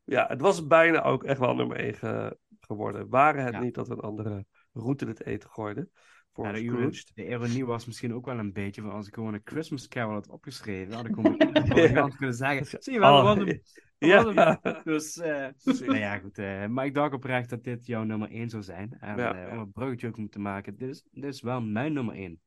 Ja, 0.05 0.27
het 0.29 0.41
was 0.41 0.67
bijna 0.67 1.03
ook 1.03 1.25
echt 1.25 1.39
wel 1.39 1.55
nummer 1.55 1.77
1 1.77 1.95
ge- 1.95 2.39
geworden. 2.61 3.09
Waren 3.09 3.45
het 3.45 3.55
Ja. 3.55 3.61
niet 3.61 3.75
dat 3.75 3.89
we 3.89 3.95
een 3.95 4.01
andere 4.01 4.45
route 4.73 5.07
het 5.07 5.25
eten 5.25 5.51
gooiden 5.51 5.91
voor 6.33 6.47
Ja, 6.47 6.53
de, 6.53 7.03
de 7.15 7.27
ironie 7.27 7.67
was 7.67 7.87
misschien 7.87 8.15
ook 8.15 8.27
wel 8.27 8.39
een 8.39 8.53
beetje 8.53 8.83
van 8.83 8.91
als 8.91 9.07
ik 9.07 9.15
gewoon 9.15 9.35
een 9.35 9.41
Christmas 9.45 9.89
Carol 9.89 10.13
had 10.13 10.29
opgeschreven, 10.29 10.95
had 10.95 11.07
ik 11.07 11.15
gewoon 11.15 11.37
variant 11.67 12.17
kunnen 12.17 12.35
zeggen. 12.35 12.67
Zie 12.83 12.93
je 12.93 12.99
wel, 12.99 13.19
Oh, 13.19 13.23
wat 13.25 13.37
een, 13.37 13.63
ja. 13.99 14.61
Dus, 14.85 15.19
eh 15.19 15.49
nou 15.65 15.97
ja, 15.99 16.19
goed. 16.19 16.39
eh, 16.39 16.67
maar 16.67 16.85
ik 16.87 16.95
dacht 16.95 17.13
oprecht 17.15 17.51
dat 17.51 17.65
dit 17.65 17.87
jouw 17.87 18.03
nummer 18.03 18.31
1 18.31 18.49
zou 18.49 18.63
zijn. 18.63 18.97
En 19.01 19.17
Ja, 19.17 19.47
eh, 19.47 19.53
om 19.53 19.59
een 19.59 19.73
bruggetje 19.73 20.09
ook 20.09 20.31
te 20.31 20.39
maken, 20.39 20.77
dit 20.77 20.89
is, 20.89 21.05
dit 21.11 21.25
is 21.25 21.41
wel 21.41 21.61
mijn 21.61 21.93
nummer 21.93 22.15
1. 22.15 22.41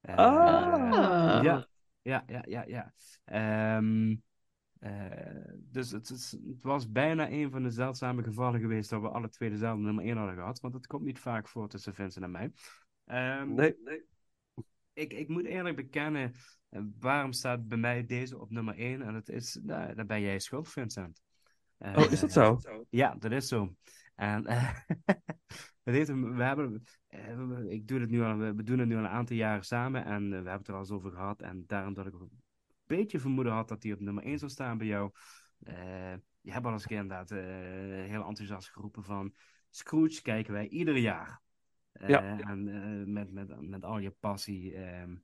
Ah. 0.00 1.40
Ja, 1.42 1.66
ja, 2.02 2.24
ja, 2.26 2.44
ja, 2.46 2.64
ja. 2.66 2.92
Ehm, 3.24 4.16
eh, 4.78 4.90
dus 5.58 5.90
het, 5.90 6.08
het 6.08 6.62
was 6.62 6.92
bijna 6.92 7.30
een 7.30 7.50
van 7.50 7.62
de 7.62 7.70
zeldzame 7.70 8.22
gevallen 8.22 8.60
geweest 8.60 8.90
dat 8.90 9.00
we 9.00 9.08
alle 9.08 9.28
twee 9.28 9.50
dezelfde 9.50 9.82
nummer 9.82 10.04
1 10.04 10.16
hadden 10.16 10.34
gehad. 10.34 10.60
Want 10.60 10.74
het 10.74 10.86
komt 10.86 11.04
niet 11.04 11.18
vaak 11.18 11.48
voor 11.48 11.68
tussen 11.68 11.94
Vincent 11.94 12.24
en 12.24 12.30
mij. 12.30 12.52
Ehm, 13.04 13.54
Nee, 13.54 13.76
nee. 13.84 14.02
Ik, 14.98 15.12
ik 15.12 15.28
moet 15.28 15.44
eerlijk 15.44 15.76
bekennen, 15.76 16.34
eh, 16.68 16.82
waarom 16.98 17.32
staat 17.32 17.68
bij 17.68 17.78
mij 17.78 18.06
deze 18.06 18.38
op 18.38 18.50
nummer 18.50 18.78
1? 18.78 19.02
En 19.02 19.14
het 19.14 19.28
is, 19.28 19.58
nou, 19.62 19.94
daar 19.94 20.06
ben 20.06 20.20
jij 20.20 20.38
schuld, 20.38 20.68
Vincent. 20.68 21.22
Eh, 21.78 21.96
Oh, 21.96 22.12
is 22.12 22.20
dat 22.20 22.32
zo? 22.32 22.60
Ja, 22.90 23.14
dat 23.18 23.32
is 23.32 23.48
zo. 23.48 23.74
En 24.14 24.46
eh, 24.46 24.74
heeft, 25.82 26.08
we 26.08 26.42
hebben, 26.42 26.82
eh, 27.06 27.70
ik 27.70 27.88
doe 27.88 28.00
het 28.00 28.10
nu 28.10 28.22
al, 28.22 28.36
we 28.36 28.62
doen 28.62 28.78
het 28.78 28.88
nu 28.88 28.96
al 28.96 29.04
een 29.04 29.08
aantal 29.08 29.36
jaren 29.36 29.64
samen 29.64 30.04
en 30.04 30.22
eh, 30.22 30.28
we 30.28 30.34
hebben 30.34 30.52
het 30.52 30.68
er 30.68 30.74
al 30.74 30.80
eens 30.80 30.90
over 30.90 31.10
gehad. 31.10 31.42
En 31.42 31.64
daarom 31.66 31.94
dat 31.94 32.06
ik 32.06 32.12
een 32.12 32.42
beetje 32.86 33.20
vermoeden 33.20 33.52
had 33.52 33.68
dat 33.68 33.82
hij 33.82 33.92
op 33.92 34.00
nummer 34.00 34.24
1 34.24 34.38
zou 34.38 34.50
staan 34.50 34.78
bij 34.78 34.86
jou. 34.86 35.10
Eh, 35.62 36.14
je 36.40 36.52
hebt 36.52 36.66
al 36.66 36.72
eens 36.72 36.82
een 36.82 36.88
keer 36.88 36.98
inderdaad 36.98 37.30
eh, 37.30 37.38
heel 38.10 38.24
enthousiast 38.26 38.70
geroepen 38.70 39.04
van 39.04 39.34
Scrooge 39.70 40.22
kijken 40.22 40.52
wij 40.52 40.68
ieder 40.68 40.96
jaar. 40.96 41.40
Eh, 41.98 42.08
Ja. 42.08 42.38
En 42.40 42.68
eh, 42.68 43.06
met, 43.06 43.32
met, 43.32 43.60
met 43.60 43.84
al 43.84 43.98
je 43.98 44.10
passie. 44.10 44.74
ehm, 44.74 45.16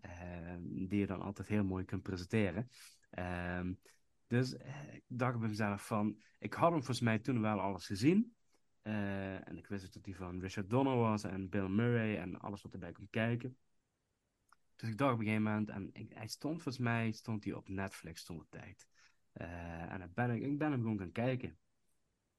ehm, 0.00 0.60
die 0.86 0.98
je 0.98 1.06
dan 1.06 1.20
altijd 1.20 1.48
heel 1.48 1.64
mooi 1.64 1.84
kunt 1.84 2.02
presenteren. 2.02 2.68
Ehm, 3.10 3.72
dus 4.26 4.56
eh, 4.56 4.94
ik 4.94 5.02
dacht 5.06 5.38
bij 5.38 5.48
mezelf 5.48 5.86
van, 5.86 6.22
ik 6.38 6.54
had 6.54 6.70
hem 6.70 6.78
volgens 6.78 7.00
mij 7.00 7.18
toen 7.18 7.40
wel 7.40 7.60
alles 7.60 7.86
gezien. 7.86 8.36
Eh, 8.82 9.48
en 9.48 9.56
ik 9.58 9.66
wist 9.66 9.94
dat 9.94 10.04
die 10.04 10.16
van 10.16 10.40
Richard 10.40 10.70
Donner 10.70 10.96
was 10.96 11.24
en 11.24 11.48
Bill 11.48 11.68
Murray 11.68 12.16
en 12.18 12.38
alles 12.38 12.62
wat 12.62 12.72
erbij 12.72 12.92
komt 12.92 13.10
kijken. 13.10 13.56
Dus 14.76 14.88
ik 14.88 14.98
dacht 14.98 15.12
op 15.12 15.18
een 15.18 15.24
gegeven 15.24 15.44
moment, 15.44 15.68
en 15.68 16.08
hij 16.14 16.28
stond 16.28 16.54
volgens 16.62 16.78
mij 16.84 17.12
stond 17.12 17.44
hij 17.44 17.52
op 17.52 17.68
Netflix 17.68 18.24
toen 18.24 18.38
de 18.38 18.46
tijd. 18.48 18.88
Eh, 19.32 19.92
en 19.92 20.10
ben 20.14 20.30
ik, 20.30 20.42
ik 20.42 20.58
ben 20.58 20.70
hem 20.70 20.80
gewoon 20.80 20.98
gaan 20.98 21.12
kijken. 21.12 21.58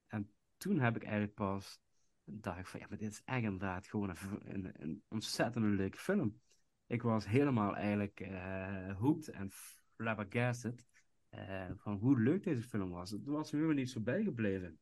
En 0.08 0.32
toen 0.58 0.80
heb 0.80 0.96
ik 0.96 1.04
eigenlijk 1.04 1.34
pas, 1.34 1.80
dacht 2.32 2.60
ik 2.60 2.68
van 2.68 2.80
ja, 2.80 2.86
maar 2.90 2.98
dit 2.98 3.12
is 3.12 3.22
echt 3.26 3.44
inderdaad 3.44 3.88
gewoon 3.88 4.10
een, 4.10 4.54
een, 4.54 4.72
een 4.82 5.04
ontzettend 5.08 5.66
leuke 5.66 5.98
film. 5.98 6.40
Ik 6.88 7.02
was 7.02 7.28
helemaal 7.28 7.76
eigenlijk 7.76 8.20
hooked 8.98 9.30
en 9.30 9.52
flabbergasted 9.96 10.86
eh, 11.30 11.70
van 11.76 11.98
hoe 11.98 12.20
leuk 12.20 12.44
deze 12.44 12.62
film 12.62 12.90
was. 12.90 13.12
Het 13.12 13.26
was 13.26 13.52
me 13.52 13.58
helemaal 13.58 13.80
niet 13.80 13.90
zo 13.90 14.00
bijgebleven. 14.00 14.80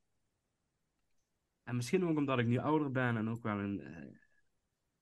En 1.64 1.76
misschien 1.76 2.06
ook 2.06 2.18
omdat 2.18 2.40
ik 2.40 2.48
nu 2.48 2.58
ouder 2.58 2.92
ben 2.92 3.18
en 3.18 3.30
ook 3.30 3.44
wel 3.44 3.60
een, 3.60 3.82
eh, 3.82 4.06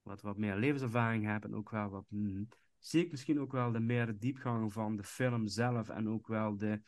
wat, 0.01 0.21
wat 0.21 0.37
meer 0.37 0.55
levenservaring 0.55 1.25
heb 1.25 1.43
en 1.43 1.55
ook 1.55 1.69
wel 1.69 1.89
wat, 1.89 2.05
mm, 2.09 2.47
zie 2.79 3.03
ik 3.03 3.11
misschien 3.11 3.39
ook 3.39 3.51
wel 3.51 3.71
de 3.71 3.79
meer 3.79 4.19
diepgang 4.19 4.73
van 4.73 4.95
de 4.95 5.03
film 5.03 5.47
zelf 5.47 5.89
en 5.89 6.09
ook 6.09 6.27
wel 6.27 6.57
de, 6.57 6.81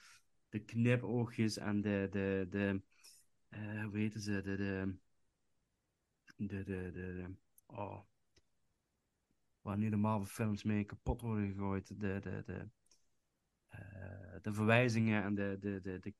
de 0.50 0.60
knipoogjes 0.60 1.58
en 1.58 1.82
de, 1.82 2.08
de, 2.12 2.48
de 2.50 2.82
hoe 3.84 3.98
heten 3.98 4.22
ze, 4.22 4.42
de, 4.42 4.56
de, 4.56 4.98
de, 6.38 6.64
de, 6.64 6.92
de, 6.92 7.36
oh, 7.66 8.00
waar 9.62 9.78
nu 9.78 9.90
de 9.90 9.96
Marvel 9.96 10.26
films 10.26 10.64
mee 10.64 10.84
kapot 10.84 11.22
worden 11.22 11.48
gegooid, 11.48 11.88
de, 11.88 12.20
de, 12.20 12.44
de, 12.46 12.70
eh, 13.68 14.42
de 14.42 14.54
verwijzingen 14.54 15.24
en 15.24 15.36
de, 15.36 15.58
de, 15.60 15.82
de, 15.82 16.00
de, 16.00 16.14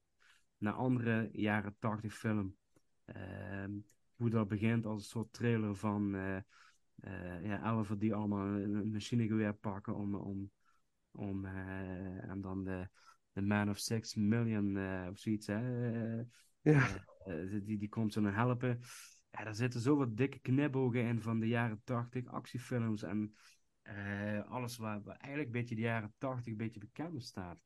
naar 0.58 0.74
andere 0.74 1.30
jaren 1.32 1.76
tachtig 1.80 2.14
film. 2.14 2.56
Ehm, 3.06 3.72
hoe 4.16 4.30
dat 4.30 4.48
begint 4.48 4.86
als 4.86 5.02
een 5.02 5.10
soort 5.10 5.34
trailer 5.34 5.76
van 5.76 6.16
eh 6.16 6.38
ja, 7.44 7.64
elfen 7.64 7.98
die 7.98 8.14
allemaal 8.14 8.46
een, 8.46 8.92
machinegeweer 8.92 9.54
pakken 9.54 9.96
om, 9.96 10.16
om, 10.16 10.52
om 11.12 11.46
en 11.46 12.42
dan 12.42 12.64
de, 12.64 12.90
de 13.32 13.42
Man 13.42 13.70
of 13.70 13.78
Six 13.78 14.16
Million 14.16 14.78
of 15.10 15.18
zoiets, 15.18 15.48
hè? 15.48 15.60
Ja. 16.62 17.06
die, 17.64 17.78
die 17.78 17.90
komt 17.90 18.14
zo 18.14 18.22
naar 18.22 18.36
helpen. 18.36 18.80
Ja, 19.30 19.44
daar 19.44 19.56
zitten 19.56 19.80
zoveel 19.80 20.16
dikke 20.16 20.40
knipogen 20.40 21.02
in 21.04 21.22
van 21.22 21.40
de 21.40 21.48
jaren 21.48 21.82
tachtig, 21.84 22.26
actiefilms 22.26 23.04
en 23.04 23.36
eh, 23.82 24.50
alles 24.50 24.78
waar, 24.78 25.02
eigenlijk 25.06 25.46
een 25.46 25.60
beetje 25.60 25.76
de 25.76 25.82
jaren 25.82 26.14
tachtig 26.18 26.52
een 26.52 26.58
beetje 26.58 26.80
bekend 26.80 27.24
staat. 27.24 27.62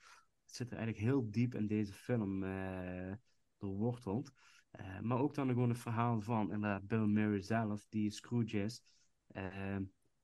Het 0.45 0.55
zit 0.55 0.71
er 0.71 0.77
eigenlijk 0.77 1.05
heel 1.05 1.31
diep 1.31 1.55
in 1.55 1.67
deze 1.67 1.93
film 1.93 2.43
eh 2.43 3.13
doorworteld. 3.57 4.31
Eh, 4.71 4.99
maar 4.99 5.19
ook 5.19 5.35
dan 5.35 5.47
gewoon 5.47 5.69
het 5.69 5.79
verhaal 5.79 6.21
van 6.21 6.51
inderdaad 6.51 6.87
Bill 6.87 7.05
Murray 7.05 7.41
zelf, 7.41 7.85
die 7.89 8.11
Scrooge 8.11 8.63
is. 8.63 8.83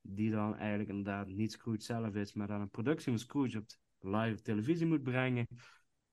die 0.02 0.32
dan 0.32 0.56
eigenlijk 0.56 0.90
inderdaad 0.90 1.28
niet 1.28 1.52
Scrooge 1.52 1.82
zelf 1.82 2.16
is, 2.16 2.34
maar 2.34 2.48
dan 2.48 2.62
een 2.62 2.70
productie 2.70 3.12
van 3.12 3.20
Scrooge 3.20 3.58
op 3.58 3.66
live 4.00 4.42
televisie 4.42 4.86
moet 4.86 5.04
brengen. 5.04 5.48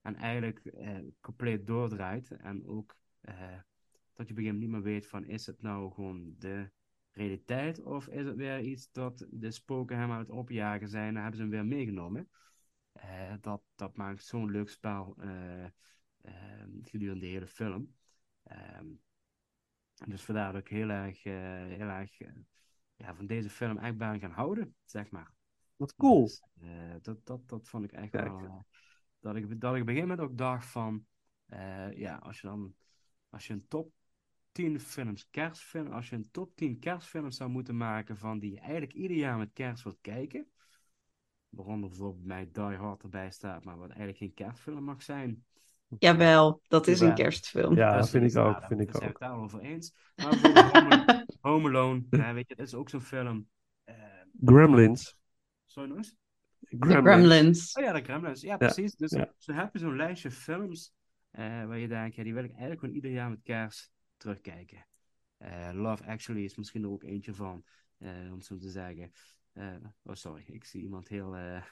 En 0.00 0.14
eigenlijk 0.14 0.74
compleet 1.20 1.66
doordraait. 1.66 2.30
En 2.30 2.66
ook 2.66 2.96
dat 4.14 4.26
je 4.26 4.32
op 4.32 4.38
een 4.38 4.44
gegeven 4.44 4.60
moment 4.60 4.60
niet 4.60 4.70
meer 4.70 4.92
weet 4.92 5.06
van 5.06 5.24
is 5.24 5.46
het 5.46 5.62
nou 5.62 5.92
gewoon 5.92 6.34
de 6.38 6.70
realiteit 7.10 7.82
of 7.82 8.08
is 8.08 8.24
het 8.24 8.36
weer 8.36 8.60
iets 8.60 8.90
dat 8.92 9.26
de 9.30 9.50
spoken 9.50 9.98
hem 9.98 10.10
aan 10.10 10.18
het 10.18 10.30
opjagen 10.30 10.88
zijn 10.88 11.16
en 11.16 11.22
hebben 11.22 11.36
ze 11.36 11.42
hem 11.42 11.50
weer 11.50 11.66
meegenomen. 11.66 12.28
Eh, 12.92 13.34
dat, 13.40 13.62
dat 13.74 13.96
maakt 13.96 14.24
zo'n 14.24 14.50
leuk 14.50 14.68
spel 14.68 15.16
eh, 15.18 15.64
eh, 15.64 15.70
gedurende 16.82 17.20
de 17.20 17.30
hele 17.30 17.46
film. 17.46 17.94
Ehm, 18.42 18.86
dus 20.06 20.22
vandaar 20.22 20.52
dat 20.52 20.60
ik 20.60 20.68
heel 20.68 20.88
erg, 20.88 21.24
eh, 21.24 21.32
heel 21.64 21.88
erg 21.88 22.18
ja, 22.94 23.14
van 23.14 23.26
deze 23.26 23.50
film 23.50 23.78
echt 23.78 23.96
ben 23.96 24.20
gaan 24.20 24.30
houden, 24.30 24.74
zeg 24.84 25.10
maar. 25.10 25.32
Wat 25.76 25.94
cool. 25.94 26.22
Dus, 26.22 26.42
dat, 27.02 27.26
dat, 27.26 27.48
dat 27.48 27.68
vond 27.68 27.84
ik 27.84 27.92
echt 27.92 28.10
Kijk. 28.10 28.40
wel. 28.40 28.66
dat, 29.20 29.36
ik, 29.36 29.60
dat 29.60 29.74
ik 29.74 29.82
op 29.82 29.88
een 29.88 29.94
gegeven 29.94 30.08
moment 30.08 30.20
ook 30.20 30.38
dacht 30.38 30.66
van. 30.66 31.06
ja, 31.94 32.16
als 32.16 32.40
je 32.40 32.46
dan. 32.46 32.74
Als 33.28 33.46
je 33.46 33.52
een 33.52 33.68
top 33.68 33.92
10 34.54 34.80
films, 34.80 35.28
kerstfilm. 35.30 35.92
Als 35.92 36.08
je 36.08 36.16
een 36.16 36.30
top 36.30 36.56
10 36.56 36.78
kerstfilms 36.78 37.36
zou 37.36 37.50
moeten 37.50 37.76
maken. 37.76 38.16
van 38.16 38.38
die 38.38 38.50
je 38.52 38.60
eigenlijk 38.60 38.92
ieder 38.92 39.16
jaar 39.16 39.38
met 39.38 39.50
kerst 39.52 39.82
wilt 39.84 39.98
kijken. 40.00 40.46
Waaronder 41.48 41.88
bijvoorbeeld 41.88 42.26
bij 42.26 42.48
Die 42.52 42.76
Hard 42.76 43.02
erbij 43.02 43.30
staat, 43.30 43.64
maar 43.64 43.76
wat 43.78 43.88
eigenlijk 43.88 44.18
geen 44.18 44.34
kerstfilm 44.34 44.84
mag 44.84 45.02
zijn. 45.02 45.44
Jawel, 45.98 46.60
dat 46.68 46.86
is 46.86 47.00
een 47.00 47.14
kerstfilm. 47.14 47.76
Ja, 47.76 47.92
Precies, 47.92 48.10
vind 48.10 48.24
ik 48.30 48.36
ook, 48.36 48.44
nou, 48.44 48.60
daar- 48.60 48.68
vind 48.68 48.80
ik 48.80 48.90
zijn 48.96 49.08
ook. 49.10 49.18
we 49.18 49.24
het 49.24 49.32
daar 49.32 49.42
over 49.42 49.60
eens. 49.60 49.94
Maar 50.16 50.30
bijvoorbeeld 50.30 50.72
Home, 50.72 51.26
Home 51.40 51.68
Alone, 51.68 52.02
ja, 52.10 52.32
weet 52.34 52.48
je, 52.48 52.54
dat 52.54 52.66
is 52.66 52.74
ook 52.74 52.88
zo'n 52.88 53.00
film. 53.00 53.48
eh, 53.84 53.94
Gremlins. 54.44 55.16
Sorry 55.64 55.88
nog 55.88 55.98
eens? 55.98 56.16
Gremlins. 56.80 57.74
Oh 57.76 57.84
ja, 57.84 57.92
de 57.92 58.02
Gremlins. 58.02 58.40
Ja, 58.40 58.48
Ja, 58.50 58.56
precies. 58.56 58.94
Dus 58.94 59.10
ja. 59.10 59.32
zo 59.38 59.52
heb 59.52 59.72
je 59.72 59.78
zo'n 59.78 59.96
lijstje 59.96 60.30
films 60.30 60.92
eh, 61.30 61.42
waar 61.44 61.78
je 61.78 61.88
denkt, 61.88 62.14
ja, 62.14 62.22
die 62.22 62.34
wil 62.34 62.44
ik 62.44 62.50
eigenlijk 62.50 62.80
gewoon 62.80 62.94
ieder 62.94 63.10
jaar 63.10 63.30
met 63.30 63.40
kerst 63.42 63.92
terugkijken. 64.16 64.86
Eh, 65.36 65.70
Love 65.72 66.04
Actually 66.04 66.44
is 66.44 66.54
misschien 66.56 66.82
er 66.82 66.90
ook 66.90 67.02
eentje 67.02 67.34
van, 67.34 67.64
eh, 67.98 68.32
om 68.32 68.40
zo 68.40 68.56
te 68.56 68.70
zeggen. 68.70 69.12
Eh, 69.52 69.74
oh, 70.02 70.14
sorry, 70.14 70.44
ik 70.46 70.64
zie 70.64 70.82
iemand 70.82 71.08
heel... 71.08 71.30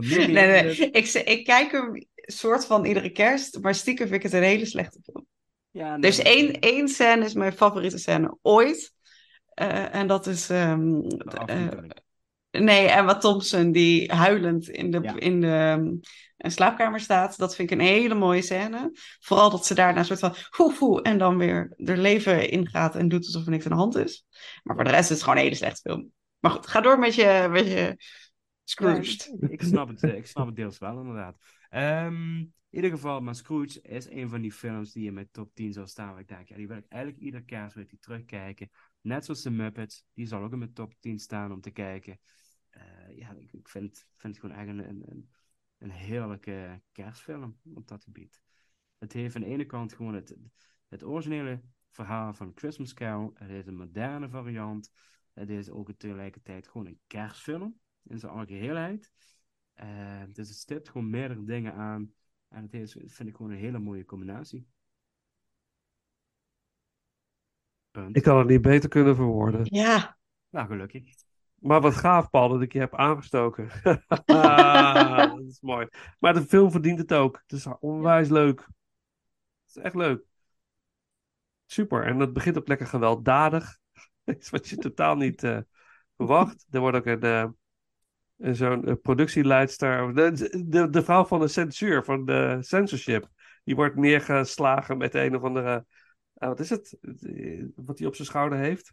Nee, 0.00 0.28
nee, 0.28 0.90
ik, 0.90 1.06
ik 1.06 1.44
kijk 1.44 1.72
hem 1.72 2.06
soort 2.14 2.66
van 2.66 2.84
iedere 2.84 3.10
kerst, 3.10 3.60
maar 3.60 3.74
stiekem 3.74 4.08
vind 4.08 4.24
ik 4.24 4.30
het 4.30 4.32
een 4.32 4.48
hele 4.48 4.64
slechte 4.64 5.00
film. 5.02 5.26
Ja, 5.70 5.96
Er 5.96 6.04
is 6.04 6.18
één, 6.18 6.60
één 6.60 6.88
scène, 6.88 7.24
is 7.24 7.34
mijn 7.34 7.52
favoriete 7.52 7.98
scène 7.98 8.38
ooit. 8.42 8.94
En 9.54 10.06
dat 10.06 10.26
is... 10.26 10.50
ehm, 10.50 11.00
eh, 11.46 11.68
nee, 12.50 12.86
Emma 12.86 13.16
Thompson 13.16 13.72
die 13.72 14.12
huilend 14.12 14.68
in 14.68 14.90
de, 14.90 14.98
Ja. 15.02 15.18
in 15.18 15.40
de 15.40 15.46
ehm, 15.46 15.94
een 16.36 16.50
slaapkamer 16.50 17.00
staat. 17.00 17.38
Dat 17.38 17.54
vind 17.54 17.70
ik 17.70 17.78
een 17.78 17.86
hele 17.86 18.14
mooie 18.14 18.42
scène. 18.42 18.90
Vooral 19.20 19.50
dat 19.50 19.66
ze 19.66 19.74
daarna 19.74 19.98
een 19.98 20.04
soort 20.04 20.18
van... 20.18 20.34
Hoe, 20.50 20.74
hoe, 20.78 21.02
en 21.02 21.18
dan 21.18 21.36
weer 21.36 21.72
er 21.76 21.98
leven 21.98 22.50
ingaat 22.50 22.96
en 22.96 23.08
doet 23.08 23.26
alsof 23.26 23.44
er 23.44 23.50
niks 23.50 23.64
aan 23.64 23.70
de 23.70 23.76
hand 23.76 23.96
is. 23.96 24.24
Maar 24.62 24.74
voor 24.74 24.84
de 24.84 24.90
rest 24.90 25.02
is 25.02 25.08
het 25.08 25.22
gewoon 25.22 25.36
een 25.36 25.42
hele 25.44 25.54
slechte 25.54 25.80
film. 25.80 26.12
Maar 26.38 26.50
goed, 26.50 26.66
ga 26.66 26.80
door 26.80 26.98
met 26.98 27.14
je, 27.14 27.48
met 27.50 27.66
je 27.66 27.96
Scrooged. 28.64 29.24
Ja, 29.40 29.46
ik, 29.46 29.52
ik 29.52 29.62
snap 29.62 29.88
het, 29.88 30.02
eh, 30.02 30.16
ik 30.16 30.26
snap 30.26 30.46
het 30.46 30.56
deels 30.56 30.78
wel, 30.78 31.00
inderdaad. 31.00 31.36
Ehm, 31.68 32.36
in 32.36 32.52
ieder 32.70 32.90
geval, 32.90 33.20
maar 33.20 33.34
Scrooge 33.34 33.80
is 33.80 34.10
een 34.10 34.28
van 34.28 34.40
die 34.40 34.52
films 34.52 34.92
die 34.92 35.06
in 35.06 35.14
mijn 35.14 35.28
top 35.32 35.54
10 35.54 35.72
zou 35.72 35.86
staan. 35.86 36.10
Waar 36.10 36.20
ik 36.20 36.28
denk, 36.28 36.48
ja, 36.48 36.56
die 36.56 36.68
wil 36.68 36.76
ik 36.76 36.86
eigenlijk 36.88 37.22
iedere 37.22 37.44
kerst 37.44 37.74
die 37.74 37.98
terugkijken. 38.00 38.70
Net 39.00 39.24
zoals 39.24 39.42
de 39.42 39.50
Muppets, 39.50 40.04
die 40.12 40.26
zal 40.26 40.42
ook 40.42 40.52
in 40.52 40.58
mijn 40.58 40.72
top 40.72 40.94
10 40.98 41.18
staan 41.18 41.52
om 41.52 41.60
te 41.60 41.70
kijken. 41.70 42.20
Eh, 42.68 43.16
ja, 43.16 43.32
ik, 43.32 43.52
ik 43.52 43.68
vind, 43.68 44.06
vind 44.16 44.36
het 44.36 44.44
gewoon 44.44 44.56
echt 44.56 44.68
een, 44.68 44.88
een, 44.88 45.30
een, 45.78 45.90
heerlijke 45.90 46.82
kerstfilm 46.92 47.60
op 47.74 47.88
dat 47.88 48.04
gebied. 48.04 48.40
Het 48.98 49.12
heeft 49.12 49.34
aan 49.34 49.40
de 49.40 49.46
ene 49.46 49.64
kant 49.64 49.92
gewoon 49.92 50.14
het, 50.14 50.36
het 50.88 51.04
originele 51.04 51.62
verhaal 51.90 52.34
van 52.34 52.52
Christmas 52.54 52.94
Carol. 52.94 53.30
Het 53.34 53.50
is 53.50 53.66
een 53.66 53.76
moderne 53.76 54.28
variant. 54.28 54.92
Het 55.32 55.50
is 55.50 55.70
ook 55.70 55.92
tegelijkertijd 55.92 56.68
gewoon 56.68 56.86
een 56.86 57.00
kerstfilm 57.06 57.80
in 58.02 58.18
zijn 58.18 58.32
algeheelheid. 58.32 59.12
Eh, 59.74 60.22
dus 60.32 60.48
het 60.48 60.58
stipt 60.58 60.88
gewoon 60.88 61.10
meerdere 61.10 61.44
dingen 61.44 61.74
aan. 61.74 62.14
En 62.48 62.62
het 62.62 62.74
is, 62.74 62.92
vind 62.92 63.28
ik 63.28 63.36
gewoon 63.36 63.52
een 63.52 63.58
hele 63.58 63.78
mooie 63.78 64.04
combinatie. 64.04 64.66
Punt. 67.90 68.16
Ik 68.16 68.22
kan 68.22 68.38
het 68.38 68.48
niet 68.48 68.62
beter 68.62 68.88
kunnen 68.88 69.16
verwoorden. 69.16 69.60
Ja. 69.64 70.16
Nou, 70.50 70.66
gelukkig. 70.66 71.02
Maar 71.54 71.80
wat 71.80 71.94
gaaf, 71.94 72.30
Paul, 72.30 72.48
dat 72.48 72.62
ik 72.62 72.72
je 72.72 72.78
heb 72.78 72.94
aangestoken. 72.94 73.70
dat 74.24 75.40
is 75.40 75.60
mooi. 75.60 75.88
Maar 76.18 76.34
de 76.34 76.42
film 76.42 76.70
verdient 76.70 76.98
het 76.98 77.12
ook. 77.12 77.42
Het 77.46 77.52
is 77.52 77.66
onwijs 77.80 78.28
leuk. 78.28 78.60
Het 78.60 79.76
is 79.76 79.82
echt 79.82 79.94
leuk. 79.94 80.22
Super. 81.66 82.04
En 82.04 82.18
het 82.18 82.32
begint 82.32 82.58
ook 82.58 82.68
lekker 82.68 82.86
gewelddadig. 82.86 83.78
Iets 84.24 84.50
wat 84.50 84.68
je 84.68 84.76
totaal 84.76 85.16
niet 85.16 85.42
eh, 85.42 85.58
verwacht. 86.16 86.66
Er 86.70 86.80
wordt 86.80 86.96
ook 86.96 87.06
een, 87.06 87.22
eh, 87.22 87.46
een 88.36 88.56
zo'n 88.56 88.84
eh, 88.84 88.94
productieleidster. 89.02 90.14
De, 90.14 90.64
de, 90.68 90.90
de 90.90 91.02
vrouw 91.02 91.24
van 91.24 91.40
de 91.40 91.48
censuur, 91.48 92.04
van 92.04 92.24
de 92.24 92.58
censorship. 92.60 93.28
Die 93.64 93.74
wordt 93.74 93.96
neergeslagen 93.96 94.96
met 94.98 95.14
een 95.14 95.36
of 95.36 95.42
andere. 95.42 95.86
Eh, 96.40 96.48
wat 96.48 96.60
is 96.60 96.70
het? 96.70 96.96
Eh, 97.02 97.64
Wat 97.74 97.98
hij 97.98 98.08
op 98.08 98.14
zijn 98.14 98.28
schouder 98.28 98.58
heeft? 98.58 98.92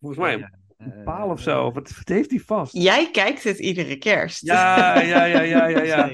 Volgens 0.00 0.20
mij 0.20 0.38
Ja, 0.38 0.50
een 0.76 1.04
paal 1.04 1.28
of 1.30 1.40
zo. 1.40 1.72
Wat, 1.72 1.96
wat 1.96 2.08
heeft 2.08 2.30
hij 2.30 2.38
vast? 2.40 2.72
Jij 2.72 3.10
kijkt 3.10 3.44
het 3.44 3.58
iedere 3.58 3.96
kerst. 3.96 4.40
Ja, 4.40 5.00
ja, 5.00 5.24
ja, 5.24 5.40
ja, 5.40 5.66
ja, 5.66 5.82
ja. 5.82 6.10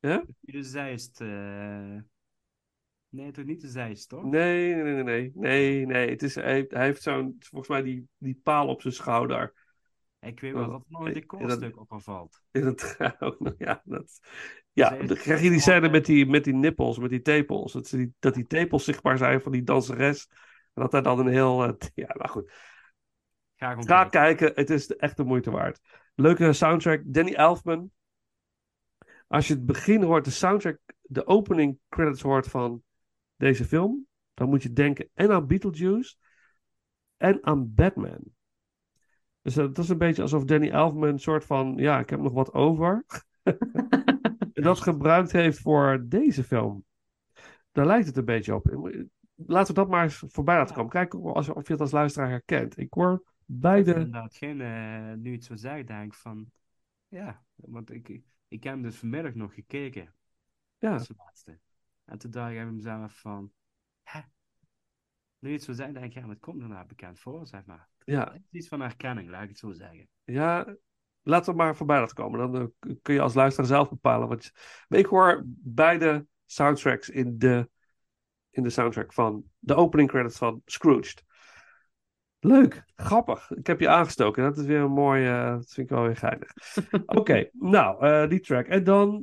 Ja? 0.00 0.24
De 0.40 0.62
Zeist. 0.62 1.20
eh, 1.20 1.96
Nee, 3.08 3.30
toch 3.30 3.44
niet 3.44 3.60
de 3.60 3.68
Zeist, 3.68 4.08
toch? 4.08 4.24
Nee, 4.24 4.74
nee, 4.74 4.82
nee, 4.92 5.02
nee. 5.02 5.32
Nee, 5.34 5.86
nee. 5.86 6.10
Het 6.10 6.22
is, 6.22 6.34
hij, 6.34 6.64
hij 6.68 6.84
heeft 6.84 7.02
zo'n, 7.02 7.36
volgens 7.38 7.70
mij 7.70 7.82
die, 7.82 8.08
die 8.18 8.40
paal 8.42 8.68
op 8.68 8.80
zijn 8.80 8.94
schouder. 8.94 9.52
Ik 10.20 10.40
weet 10.40 10.52
wel 10.52 10.70
dat 10.70 10.80
er 10.80 10.86
nog 10.88 11.04
een 11.06 11.12
decorstuk 11.12 11.78
op 11.80 11.90
haar 11.90 12.00
valt. 12.00 12.42
In 12.50 12.66
het 12.66 12.96
ja. 13.58 13.82
Dat, 13.84 14.20
ja, 14.80 14.90
dan 15.06 15.16
krijg 15.16 15.42
je 15.42 15.50
die 15.50 15.60
scène 15.60 15.88
met 15.88 16.06
die, 16.06 16.26
met 16.26 16.44
die 16.44 16.54
nippels, 16.54 16.98
met 16.98 17.10
die 17.10 17.22
tepels. 17.22 17.72
Dat, 17.72 17.88
die, 17.90 18.14
dat 18.18 18.34
die 18.34 18.46
tepels 18.46 18.84
zichtbaar 18.84 19.18
zijn 19.18 19.40
van 19.40 19.52
die 19.52 19.62
danseres. 19.62 20.28
En 20.74 20.82
dat 20.82 20.90
daar 20.90 21.02
dan 21.02 21.18
een 21.18 21.32
heel... 21.32 21.64
eh, 21.64 21.72
ja, 22.04 22.14
maar 22.18 22.28
goed. 22.28 22.52
Ga 23.56 23.68
gewoon 23.70 23.86
Ga 23.86 24.04
kijken. 24.04 24.36
kijken, 24.36 24.60
het 24.60 24.70
is 24.70 24.96
echt 24.96 25.16
de 25.16 25.24
moeite 25.24 25.50
waard. 25.50 25.80
Leuke 26.14 26.52
soundtrack, 26.52 27.02
Danny 27.04 27.32
Elfman. 27.34 27.90
Als 29.26 29.48
je 29.48 29.54
het 29.54 29.66
begin 29.66 30.02
hoort, 30.02 30.24
de 30.24 30.30
soundtrack, 30.30 30.78
de 31.02 31.26
opening 31.26 31.78
credits 31.88 32.22
hoort 32.22 32.48
van 32.48 32.82
deze 33.36 33.64
film, 33.64 34.06
dan 34.34 34.48
moet 34.48 34.62
je 34.62 34.72
denken 34.72 35.08
en 35.14 35.30
aan 35.30 35.46
Beetlejuice 35.46 36.14
en 37.16 37.38
aan 37.44 37.74
Batman. 37.74 38.20
Dus 39.42 39.54
dat 39.54 39.78
is 39.78 39.88
een 39.88 39.98
beetje 39.98 40.22
alsof 40.22 40.44
Danny 40.44 40.70
Elfman 40.70 41.08
een 41.08 41.18
soort 41.18 41.44
van, 41.44 41.74
ja, 41.76 41.98
ik 41.98 42.10
heb 42.10 42.20
nog 42.20 42.32
wat 42.32 42.52
over. 42.52 43.04
dat 44.52 44.80
gebruikt 44.80 45.32
heeft 45.32 45.60
voor 45.60 46.04
deze 46.08 46.44
film. 46.44 46.84
Daar 47.72 47.86
lijkt 47.86 48.06
het 48.06 48.16
een 48.16 48.24
beetje 48.24 48.54
op. 48.54 48.92
Laten 49.34 49.74
we 49.74 49.80
dat 49.80 49.88
maar 49.88 50.02
eens 50.02 50.22
voorbij 50.26 50.56
laten 50.56 50.74
komen. 50.74 50.90
Kijk 50.90 51.14
of 51.14 51.48
of 51.48 51.66
je 51.66 51.72
het 51.72 51.82
als 51.82 51.90
luisteraar 51.90 52.28
herkent. 52.28 52.78
Ik 52.78 52.92
hoor 52.92 53.22
beide. 53.44 53.94
Inderdaad, 53.94 54.36
geen, 54.36 54.60
eh, 54.60 55.12
nu 55.12 55.32
het 55.32 55.44
zo 55.44 55.56
zegt, 55.56 55.86
denk 55.86 56.12
ik 56.12 56.18
van... 56.18 56.50
Ja, 57.08 57.44
want 57.54 57.90
ik, 57.90 58.08
ik 58.48 58.62
heb 58.62 58.72
hem 58.72 58.82
dus 58.82 58.96
vanmiddag 58.96 59.34
nog 59.34 59.54
gekeken. 59.54 60.14
Ja. 60.78 60.92
Als 60.92 61.12
laatste. 61.16 61.58
En 62.04 62.18
toen 62.18 62.30
dacht 62.30 62.50
ik 62.50 62.56
bij 62.56 62.66
mezelf 62.66 63.20
van... 63.20 63.52
Hè? 64.02 64.20
Nu 65.38 65.52
het 65.52 65.62
zo 65.62 65.72
zegt, 65.72 65.94
denk 65.94 66.04
ik, 66.04 66.12
ja, 66.12 66.28
het 66.28 66.40
komt 66.40 66.60
inderdaad 66.60 66.86
bekend 66.86 67.18
voor, 67.18 67.46
zeg 67.46 67.64
maar. 67.64 67.88
Ja. 68.04 68.32
Het 68.32 68.42
is 68.50 68.58
iets 68.58 68.68
van 68.68 68.80
herkenning, 68.80 69.28
laat 69.30 69.42
ik 69.42 69.48
het 69.48 69.58
zo 69.58 69.72
zeggen. 69.72 70.08
Ja, 70.24 70.76
laten 71.22 71.50
we 71.52 71.58
maar 71.58 71.76
voorbij 71.76 71.98
laten 71.98 72.14
komen. 72.16 72.38
Dan 72.52 72.72
eh, 72.80 72.94
kun 73.02 73.14
je 73.14 73.20
als 73.20 73.34
luisteraar 73.34 73.68
zelf 73.68 73.88
bepalen 73.88 74.28
wat 74.28 74.44
je... 74.44 74.50
Maar 74.88 74.98
ik 74.98 75.06
hoor 75.06 75.42
beide 75.62 76.26
soundtracks 76.46 77.08
in 77.08 77.38
de, 77.38 77.68
in 78.50 78.62
de 78.62 78.70
soundtrack 78.70 79.12
van 79.12 79.44
de 79.58 79.74
opening 79.74 80.08
credits 80.08 80.38
van 80.38 80.62
Scrooged. 80.64 81.24
Leuk, 82.42 82.82
grappig. 82.96 83.50
Ik 83.50 83.66
heb 83.66 83.80
je 83.80 83.88
aangestoken. 83.88 84.42
Dat 84.42 84.58
is 84.58 84.66
weer 84.66 84.80
een 84.80 84.90
mooi... 84.90 85.26
eh, 85.26 85.50
dat 85.50 85.72
vind 85.72 85.90
ik 85.90 85.96
wel 85.96 86.04
weer 86.04 86.16
geinig. 86.16 86.52
Oké, 87.18 87.48
nou, 87.52 88.06
eh, 88.06 88.28
die 88.28 88.40
track. 88.40 88.66
En 88.66 88.84
dan... 88.84 89.22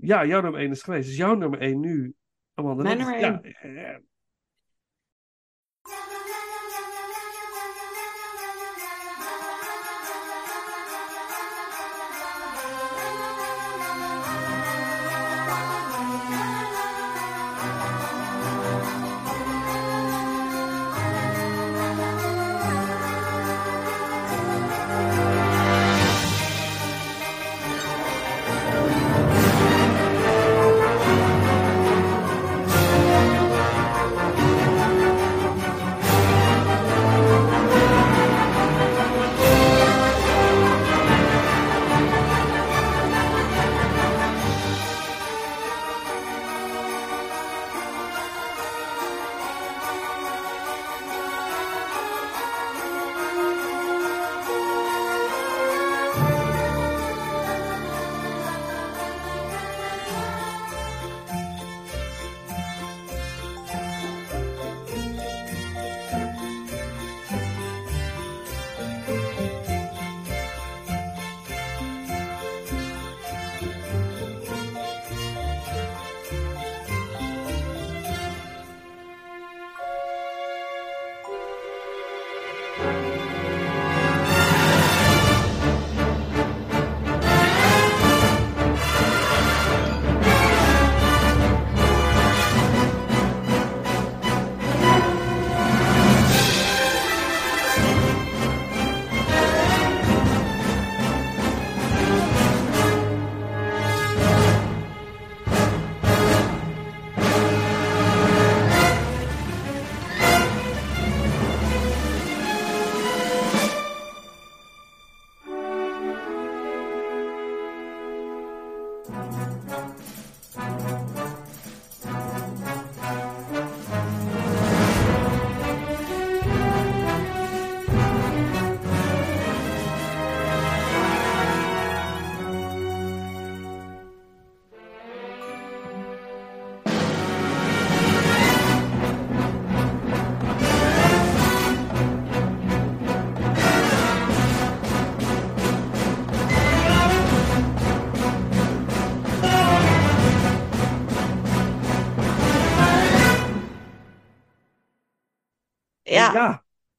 ja, 0.00 0.24
jouw 0.24 0.40
nummer 0.40 0.60
1 0.60 0.70
is 0.70 0.82
geweest. 0.82 1.08
Dus 1.08 1.16
jouw 1.16 1.34
nummer 1.34 1.58
1 1.60 1.80
nu... 1.80 2.14
Amanda, 2.54 2.82
Mijn 2.82 2.98
dat 2.98 3.06
is- 3.08 3.20
nummer 3.20 3.50
ja, 3.70 3.82
Ja. 3.92 4.00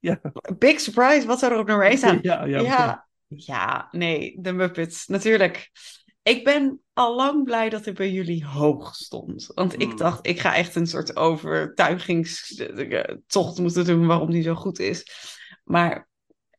Ja. 0.03 0.19
Big 0.57 0.79
surprise, 0.79 1.27
wat 1.27 1.39
zou 1.39 1.53
er 1.53 1.59
op 1.59 1.67
nummer 1.67 1.85
1 1.85 1.97
staan? 1.97 2.19
Ja, 2.21 2.45
ja, 2.45 2.59
ja, 2.59 3.07
ja, 3.27 3.87
nee, 3.91 4.35
de 4.39 4.51
Muppets, 4.51 5.07
natuurlijk. 5.07 5.71
Ik 6.23 6.43
ben 6.43 6.81
al 6.93 7.15
lang 7.15 7.43
blij 7.43 7.69
dat 7.69 7.85
hij 7.85 7.93
bij 7.93 8.11
jullie 8.11 8.45
hoog 8.45 8.95
stond. 8.95 9.51
Want 9.53 9.73
ik 9.73 9.87
Hmm. 9.87 9.97
dacht, 9.97 10.27
ik 10.27 10.39
ga 10.39 10.55
echt 10.55 10.75
een 10.75 10.87
soort 10.87 11.15
overtuigingstocht 11.15 13.59
moeten 13.59 13.85
doen 13.85 14.05
waarom 14.05 14.31
die 14.31 14.43
zo 14.43 14.55
goed 14.55 14.79
is. 14.79 15.05
Maar 15.63 16.09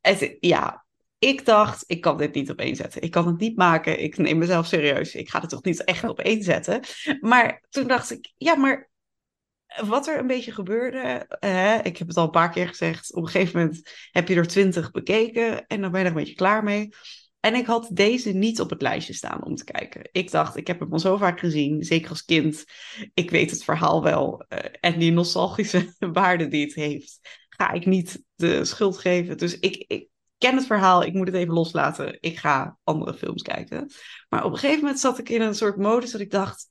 het, 0.01 0.37
ja, 0.39 0.85
ik 1.19 1.45
dacht, 1.45 1.83
ik 1.87 2.01
kan 2.01 2.17
dit 2.17 2.33
niet 2.33 2.49
op 2.49 2.59
één 2.59 2.75
zetten. 2.75 3.01
Ik 3.01 3.11
kan 3.11 3.27
het 3.27 3.39
niet 3.39 3.57
maken. 3.57 4.03
Ik 4.03 4.17
neem 4.17 4.37
mezelf 4.37 4.65
serieus. 4.65 5.15
Ik 5.15 5.29
ga 5.29 5.39
het 5.39 5.49
toch 5.49 5.63
niet 5.63 5.83
echt 5.83 6.03
op 6.03 6.19
één 6.19 6.43
zetten. 6.43 6.79
Maar 7.19 7.63
toen 7.69 7.87
dacht 7.87 8.11
ik, 8.11 8.33
ja, 8.37 8.55
maar 8.55 8.89
wat 9.83 10.07
er 10.07 10.19
een 10.19 10.27
beetje 10.27 10.51
gebeurde, 10.51 11.25
hè, 11.39 11.77
ik 11.81 11.97
heb 11.97 12.07
het 12.07 12.17
al 12.17 12.23
een 12.23 12.29
paar 12.29 12.49
keer 12.49 12.67
gezegd, 12.67 13.13
op 13.13 13.23
een 13.23 13.29
gegeven 13.29 13.59
moment 13.59 13.89
heb 14.11 14.27
je 14.27 14.35
er 14.35 14.47
twintig 14.47 14.91
bekeken 14.91 15.67
en 15.67 15.81
dan 15.81 15.91
ben 15.91 15.99
je 15.99 16.05
er 16.05 16.11
een 16.11 16.17
beetje 16.17 16.35
klaar 16.35 16.63
mee. 16.63 16.89
En 17.39 17.55
ik 17.55 17.65
had 17.65 17.89
deze 17.93 18.31
niet 18.31 18.59
op 18.59 18.69
het 18.69 18.81
lijstje 18.81 19.13
staan 19.13 19.43
om 19.43 19.55
te 19.55 19.63
kijken. 19.63 20.09
Ik 20.11 20.31
dacht, 20.31 20.55
ik 20.55 20.67
heb 20.67 20.79
hem 20.79 20.91
al 20.91 20.99
zo 20.99 21.17
vaak 21.17 21.39
gezien, 21.39 21.83
zeker 21.83 22.09
als 22.09 22.25
kind. 22.25 22.63
Ik 23.13 23.31
weet 23.31 23.51
het 23.51 23.63
verhaal 23.63 24.03
wel. 24.03 24.45
eh, 24.47 24.73
en 24.79 24.99
die 24.99 25.11
nostalgische 25.11 25.95
waarde 26.13 26.47
die 26.47 26.65
het 26.65 26.73
heeft, 26.73 27.19
ga 27.49 27.71
ik 27.71 27.85
niet 27.85 28.23
de 28.35 28.65
schuld 28.65 28.97
geven. 28.97 29.37
Dus 29.37 29.59
ik, 29.59 29.83
ik 29.87 30.07
ken 30.37 30.55
het 30.55 30.65
verhaal, 30.65 31.03
ik 31.03 31.13
moet 31.13 31.27
het 31.27 31.35
even 31.35 31.53
loslaten. 31.53 32.17
Ik 32.19 32.37
ga 32.37 32.77
andere 32.83 33.13
films 33.13 33.41
kijken. 33.41 33.91
Maar 34.29 34.45
op 34.45 34.51
een 34.51 34.57
gegeven 34.57 34.81
moment 34.81 34.99
zat 34.99 35.19
ik 35.19 35.29
in 35.29 35.41
een 35.41 35.55
soort 35.55 35.77
modus 35.77 36.11
dat 36.11 36.21
ik 36.21 36.31
dacht, 36.31 36.69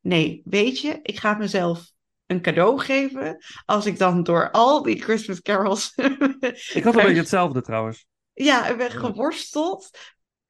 nee, 0.00 0.42
weet 0.44 0.80
je, 0.80 0.98
ik 1.02 1.18
ga 1.18 1.34
mezelf 1.34 1.92
een 2.30 2.42
cadeau 2.42 2.78
geven 2.78 3.44
als 3.64 3.86
ik 3.86 3.98
dan 3.98 4.22
door 4.22 4.50
al 4.50 4.82
die 4.82 5.02
Christmas 5.02 5.40
carols 5.40 5.92
Ik 6.74 6.84
had 6.84 6.94
een 6.94 7.02
beetje 7.02 7.20
hetzelfde 7.20 7.62
trouwens. 7.62 8.06
ja, 8.32 8.68
ik 8.68 8.76
ben 8.76 8.90
geworsteld. 8.90 9.90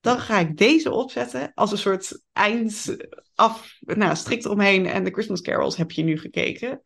Dan 0.01 0.19
ga 0.19 0.39
ik 0.39 0.57
deze 0.57 0.91
opzetten 0.91 1.53
als 1.55 1.73
een 1.73 1.79
soort 1.79 2.23
eind 2.33 2.97
af, 3.35 3.77
nou, 3.81 4.17
strikt 4.17 4.45
eromheen 4.45 4.87
en 4.87 5.05
de 5.05 5.11
Christmas 5.11 5.41
carols 5.41 5.77
heb 5.77 5.91
je 5.91 6.03
nu 6.03 6.19
gekeken. 6.19 6.83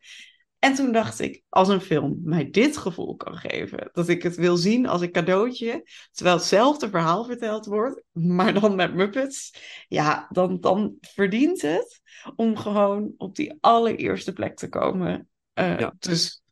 En 0.65 0.73
toen 0.73 0.91
dacht 0.91 1.19
ik, 1.19 1.43
als 1.49 1.67
een 1.67 1.81
film 1.81 2.19
mij 2.23 2.49
dit 2.49 2.77
gevoel 2.77 3.15
kan 3.15 3.35
geven, 3.35 3.89
dat 3.91 4.09
ik 4.09 4.23
het 4.23 4.35
wil 4.35 4.57
zien 4.57 4.87
als 4.87 5.01
een 5.01 5.11
cadeautje, 5.11 5.89
terwijl 6.11 6.37
hetzelfde 6.37 6.89
verhaal 6.89 7.25
verteld 7.25 7.65
wordt, 7.65 8.03
maar 8.11 8.53
dan 8.53 8.75
met 8.75 8.93
Muppets, 8.93 9.53
ja, 9.87 10.27
dan, 10.31 10.59
dan 10.59 10.97
verdient 11.01 11.61
het 11.61 12.01
om 12.35 12.57
gewoon 12.57 13.13
op 13.17 13.35
die 13.35 13.57
allereerste 13.59 14.33
plek 14.33 14.55
te 14.55 14.69
komen. 14.69 15.29
Eh, 15.53 15.79
Ja. 15.79 15.93
Dus 15.99 16.43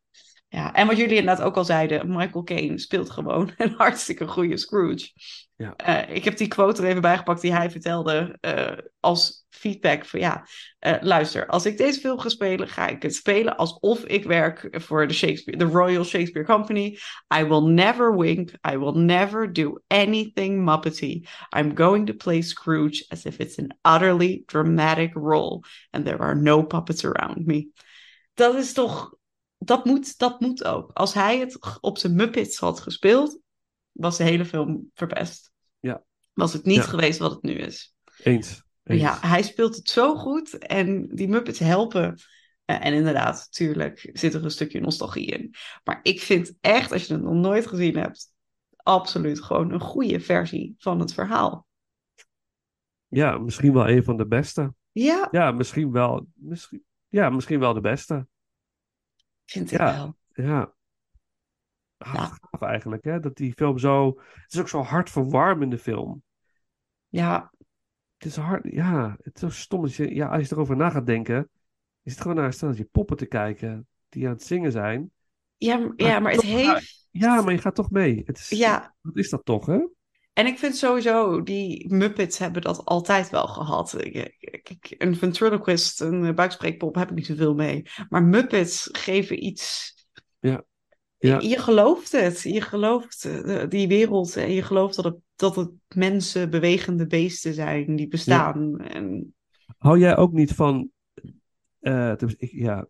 ja, 0.53 0.73
en 0.73 0.87
wat 0.87 0.97
jullie 0.97 1.17
inderdaad 1.17 1.45
ook 1.45 1.57
al 1.57 1.65
zeiden, 1.65 2.07
Michael 2.07 2.43
Caine 2.43 2.79
speelt 2.79 3.09
gewoon 3.09 3.51
een 3.57 3.73
hartstikke 3.77 4.27
goede 4.27 4.57
Scrooge. 4.57 5.11
Ja. 5.55 5.75
Eh, 5.75 6.15
ik 6.15 6.23
heb 6.23 6.37
die 6.37 6.47
quote 6.47 6.81
er 6.81 6.87
even 6.87 7.01
bijgepakt 7.01 7.41
die 7.41 7.53
hij 7.53 7.71
vertelde 7.71 8.37
eh, 8.39 8.77
als 8.99 9.45
feedback 9.49 10.05
van 10.05 10.19
ja, 10.19 10.47
eh, 10.79 10.95
luister, 11.01 11.47
als 11.47 11.65
ik 11.65 11.77
deze 11.77 11.99
film 11.99 12.19
ga 12.19 12.29
spelen, 12.29 12.67
ga 12.67 12.87
ik 12.87 13.01
het 13.01 13.15
spelen 13.15 13.57
alsof 13.57 14.03
ik 14.03 14.23
werk 14.23 14.67
voor 14.71 15.07
de 15.07 15.13
Shakespeare, 15.13 15.65
de 15.65 15.71
Royal 15.71 16.03
Shakespeare 16.03 16.47
Company. 16.47 16.97
I 17.37 17.43
will 17.43 17.63
never 17.63 18.17
wink. 18.17 18.51
I 18.73 18.77
will 18.77 18.95
never 18.95 19.53
do 19.53 19.79
anything 19.87 20.63
Muppety. 20.63 21.27
I'm 21.57 21.75
going 21.75 22.07
to 22.07 22.13
play 22.13 22.41
Scrooge 22.41 23.05
as 23.07 23.25
if 23.25 23.39
it's 23.39 23.59
an 23.59 23.77
utterly 23.81 24.43
dramatic 24.45 25.13
role 25.13 25.63
and 25.89 26.05
there 26.05 26.21
are 26.21 26.35
no 26.35 26.63
puppets 26.63 27.05
around 27.05 27.45
me. 27.45 27.67
Dat 28.33 28.55
is 28.55 28.73
toch, 28.73 29.13
dat 29.65 29.85
moet, 29.85 30.17
dat 30.17 30.39
moet 30.39 30.63
ook. 30.63 30.91
Als 30.93 31.13
hij 31.13 31.39
het 31.39 31.79
op 31.81 31.97
zijn 31.97 32.15
Muppets 32.15 32.57
had 32.57 32.79
gespeeld, 32.79 33.39
was 33.91 34.17
de 34.17 34.23
hele 34.23 34.45
film 34.45 34.91
verpest. 34.93 35.51
Ja. 35.79 36.03
Was 36.33 36.53
het 36.53 36.63
niet 36.65 36.75
Ja. 36.75 36.81
geweest 36.83 37.19
wat 37.19 37.31
het 37.31 37.41
nu 37.41 37.53
is. 37.53 37.95
Eens. 38.23 38.63
Eens. 38.83 39.01
Ja, 39.01 39.17
hij 39.21 39.41
speelt 39.43 39.75
het 39.75 39.89
zo 39.89 40.15
goed 40.15 40.57
en 40.57 41.07
die 41.15 41.27
Muppets 41.27 41.59
helpen. 41.59 42.17
Eh, 42.65 42.85
en 42.85 42.93
inderdaad, 42.93 43.51
tuurlijk 43.51 44.09
zit 44.13 44.33
er 44.33 44.43
een 44.43 44.51
stukje 44.51 44.79
nostalgie 44.79 45.25
in. 45.25 45.53
Maar 45.83 45.99
ik 46.03 46.21
vind 46.21 46.53
echt, 46.61 46.91
als 46.91 47.05
je 47.05 47.13
het 47.13 47.23
nog 47.23 47.33
nooit 47.33 47.67
gezien 47.67 47.97
hebt, 47.97 48.31
absoluut 48.75 49.43
gewoon 49.43 49.71
een 49.71 49.79
goede 49.79 50.19
versie 50.19 50.75
van 50.77 50.99
het 50.99 51.13
verhaal. 51.13 51.67
Ja, 53.07 53.37
misschien 53.37 53.73
wel 53.73 53.89
een 53.89 54.03
van 54.03 54.17
de 54.17 54.27
beste. 54.27 54.73
Ja, 54.91 55.27
Ja, 55.31 55.51
misschien 55.51 55.91
wel. 55.91 56.27
Misschien, 56.33 56.83
ja, 57.07 57.29
misschien 57.29 57.59
wel 57.59 57.73
de 57.73 57.81
beste. 57.81 58.27
Vind 59.53 59.71
ik 59.71 59.77
Ja. 59.77 59.93
wel. 59.93 60.15
Ja. 60.45 60.73
Ah, 61.97 62.31
gaaf 62.41 62.61
eigenlijk, 62.61 63.03
hè? 63.03 63.19
Dat 63.19 63.35
die 63.35 63.53
film 63.53 63.77
zo... 63.77 64.07
Het 64.33 64.53
is 64.53 64.59
ook 64.59 64.69
zo 64.69 64.81
hartverwarmende 64.81 65.77
film. 65.77 66.23
Ja, 67.07 67.51
Het 68.17 68.25
is 68.27 68.35
hard... 68.35 68.63
Ja, 68.71 69.15
het 69.21 69.35
is 69.35 69.41
zo 69.41 69.49
stom. 69.49 69.81
Dat 69.81 69.93
je, 69.93 70.15
ja, 70.15 70.27
als 70.27 70.47
je 70.47 70.53
erover 70.55 70.75
na 70.75 70.89
gaat 70.89 71.05
denken... 71.05 71.49
Je 72.01 72.09
zit 72.09 72.21
gewoon 72.21 72.35
naar 72.35 72.45
een 72.45 72.53
stelletje 72.53 72.83
poppen 72.91 73.17
te 73.17 73.25
kijken... 73.25 73.87
die 74.09 74.25
aan 74.25 74.33
het 74.33 74.43
zingen 74.43 74.71
zijn. 74.71 75.11
ja, 75.57 75.77
m- 75.77 75.93
ja 75.95 76.19
maar 76.19 76.31
het 76.31 76.41
heeft... 76.41 77.07
Ja, 77.11 77.41
maar 77.41 77.53
je 77.53 77.59
gaat 77.59 77.75
toch 77.75 77.89
mee. 77.89 78.21
Het 78.25 78.37
is, 78.37 78.49
Ja, 78.49 78.95
Wat 79.01 79.17
is 79.17 79.29
dat 79.29 79.45
toch, 79.45 79.65
hè? 79.65 79.79
En 80.33 80.45
ik 80.45 80.57
vind 80.57 80.75
sowieso, 80.75 81.43
die 81.43 81.93
Muppets 81.93 82.37
hebben 82.37 82.61
dat 82.61 82.85
altijd 82.85 83.29
wel 83.29 83.47
gehad. 83.47 83.95
Ik- 84.05 84.37
ik- 84.63 84.95
Een 84.97 85.15
ventriloquist, 85.15 86.01
een 86.01 86.35
buikspreekpop, 86.35 86.95
heb 86.95 87.09
ik 87.09 87.15
niet 87.15 87.25
zoveel 87.25 87.53
mee. 87.53 87.83
Maar 88.09 88.23
Muppets 88.23 88.89
geven 88.91 89.45
iets... 89.45 89.93
Ja. 90.39 90.63
Ja. 91.17 91.39
Je 91.39 91.57
gelooft 91.59 92.11
het. 92.11 92.41
Je 92.41 92.61
gelooft 92.61 93.25
eh, 93.25 93.69
die 93.69 93.87
wereld. 93.87 94.35
En 94.35 94.51
je 94.51 94.61
gelooft 94.61 94.95
dat 94.95 95.05
het, 95.05 95.15
dat 95.35 95.55
het 95.55 95.71
mensen, 95.87 96.49
bewegende 96.49 97.07
beesten 97.07 97.53
zijn 97.53 97.95
die 97.95 98.07
bestaan. 98.07 98.79
En 98.79 99.35
Hou 99.77 99.99
jij 99.99 100.17
ook 100.17 100.31
niet 100.31 100.53
van... 100.53 100.89
eh, 101.79 102.13
ik, 102.37 102.51
ja, 102.51 102.87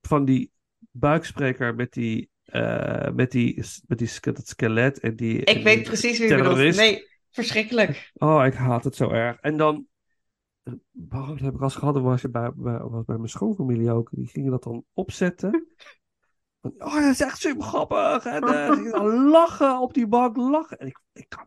van 0.00 0.24
die 0.24 0.52
buikspreker 0.90 1.74
met 1.74 1.92
die... 1.92 2.30
eh, 2.48 3.10
met 3.10 3.30
die, 3.30 3.64
met 3.86 3.98
die 3.98 4.08
dat 4.20 4.48
skelet 4.48 5.00
en 5.00 5.16
die... 5.16 5.44
en 5.44 5.56
ik 5.56 5.64
weet 5.64 5.76
die 5.76 5.84
precies 5.84 6.18
wie 6.18 6.28
je 6.28 6.36
bedoelt. 6.36 6.76
Nee, 6.76 7.06
verschrikkelijk. 7.30 8.10
Oh, 8.14 8.44
ik 8.46 8.54
haat 8.54 8.84
het 8.84 8.96
zo 8.96 9.10
erg. 9.10 9.40
En 9.40 9.56
dan, 9.56 9.86
oh, 11.10 11.28
dat 11.28 11.38
heb 11.38 11.54
ik 11.54 11.60
als 11.60 11.74
gehad, 11.74 12.00
was, 12.00 12.22
je 12.22 12.30
bij, 12.30 12.52
bij, 12.54 12.78
was 12.78 13.04
bij 13.04 13.16
mijn 13.16 13.28
schoonfamilie 13.28 13.90
ook. 13.90 14.08
Die 14.12 14.26
gingen 14.26 14.50
dat 14.50 14.62
dan 14.62 14.84
opzetten. 14.92 15.50
Oh, 16.78 16.94
dat 16.94 17.04
is 17.04 17.20
echt 17.20 17.38
super 17.38 17.62
grappig. 17.62 18.24
En 18.24 18.42
eh, 18.42 18.72
gingen 18.72 18.92
dan 18.92 19.28
lachen 19.28 19.80
op 19.80 19.94
die 19.94 20.06
bank, 20.06 20.36
lachen. 20.36 20.78
En 20.78 20.86
ik, 20.86 21.00
ik 21.12 21.28
kan 21.28 21.46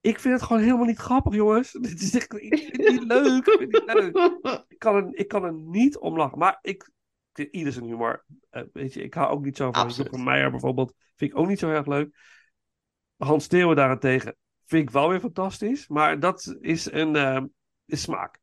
Ik 0.00 0.20
vind 0.20 0.34
het 0.34 0.42
gewoon 0.42 0.62
helemaal 0.62 0.84
niet 0.84 0.98
grappig, 0.98 1.34
jongens. 1.34 1.72
Dit 1.80 2.00
is 2.00 2.14
echt, 2.14 2.34
ik 2.34 2.58
vind 2.58 2.76
het 2.76 2.90
niet 2.90 3.04
leuk. 3.04 3.46
Ik, 3.46 3.58
vind 3.58 3.76
het 3.76 3.86
niet 3.86 4.14
leuk. 4.14 4.64
ik, 4.68 4.78
kan 4.78 4.94
er, 4.94 5.08
ik 5.12 5.28
kan 5.28 5.44
er 5.44 5.52
niet 5.52 5.98
om 5.98 6.16
lachen. 6.16 6.38
Maar 6.38 6.58
ik, 6.62 6.90
ieder 7.38 7.72
zijn 7.72 7.84
humor. 7.84 8.24
Eh, 8.50 8.62
weet 8.72 8.92
je, 8.94 9.02
ik 9.02 9.14
hou 9.14 9.30
ook 9.30 9.44
niet 9.44 9.56
zo 9.56 9.72
van 9.72 9.82
Absoluut. 9.82 10.10
Jochem 10.10 10.24
Meijer 10.26 10.50
bijvoorbeeld. 10.50 10.94
Vind 11.16 11.30
ik 11.32 11.38
ook 11.38 11.48
niet 11.48 11.58
zo 11.58 11.70
erg 11.70 11.86
leuk. 11.86 12.16
Hans 13.16 13.44
Steeuwen 13.44 13.76
daarentegen 13.76 14.36
vind 14.64 14.82
ik 14.88 14.90
wel 14.90 15.08
weer 15.08 15.20
fantastisch. 15.20 15.88
Maar 15.88 16.20
dat 16.20 16.56
is 16.60 16.92
een 16.92 17.16
eh, 17.16 17.42
is 17.86 18.02
smaak. 18.02 18.38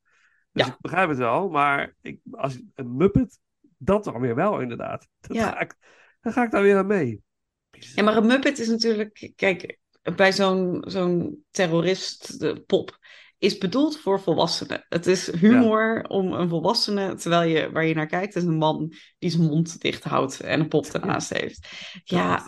Dus 0.51 0.67
ik 0.67 0.75
begrijp 0.79 1.09
het 1.09 1.17
wel. 1.17 1.49
Maar 1.49 1.95
ik, 2.01 2.19
als 2.31 2.61
een 2.73 2.95
Muppet, 2.95 3.39
dat 3.77 4.03
dan 4.03 4.19
weer 4.19 4.35
wel 4.35 4.59
inderdaad. 4.59 5.07
Dat 5.19 5.35
Ja. 5.37 5.49
ga 5.49 5.59
ik, 5.59 5.75
dan 6.21 6.33
ga 6.33 6.43
ik 6.43 6.51
daar 6.51 6.61
weer 6.61 6.77
aan 6.77 6.87
mee. 6.87 7.21
Ja, 7.69 8.03
maar 8.03 8.17
een 8.17 8.25
Muppet 8.25 8.59
is 8.59 8.67
natuurlijk, 8.67 9.31
kijk, 9.35 9.79
bij 10.15 10.33
zo'n 10.33 10.83
zo'n 10.87 11.45
terrorist 11.51 12.39
de 12.39 12.61
pop 12.61 12.97
is 13.43 13.57
bedoeld 13.57 13.99
voor 13.99 14.21
volwassenen. 14.21 14.85
Het 14.89 15.07
is 15.07 15.31
humor 15.31 16.03
om 16.03 16.33
een 16.33 16.49
volwassene, 16.49 17.15
terwijl 17.15 17.49
je 17.49 17.71
waar 17.71 17.85
je 17.85 17.93
naar 17.93 18.07
kijkt, 18.07 18.35
is 18.35 18.43
een 18.43 18.57
man 18.57 18.93
die 19.19 19.29
zijn 19.29 19.43
mond 19.43 19.81
dicht 19.81 20.03
houdt 20.03 20.39
en 20.39 20.59
een 20.59 20.67
pop 20.67 20.85
ernaast 20.85 21.33
heeft. 21.33 21.67
Ja, 22.03 22.47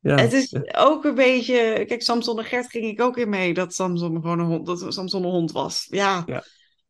Ja. 0.00 0.14
Het 0.14 0.32
is 0.32 0.74
ook 0.76 1.04
een 1.04 1.14
beetje, 1.14 1.84
kijk, 1.86 2.02
Samson 2.02 2.38
en 2.38 2.44
Gert 2.44 2.70
ging 2.70 2.84
ik 2.84 3.00
ook 3.00 3.16
in 3.16 3.28
mee 3.28 3.54
dat 3.54 3.74
Samson 3.74 4.14
gewoon 4.14 4.38
een 4.38 4.46
hond, 4.46 4.66
dat 4.66 4.92
Samson 4.94 5.24
een 5.24 5.30
hond 5.30 5.52
was. 5.52 5.86
Ja, 5.90 6.24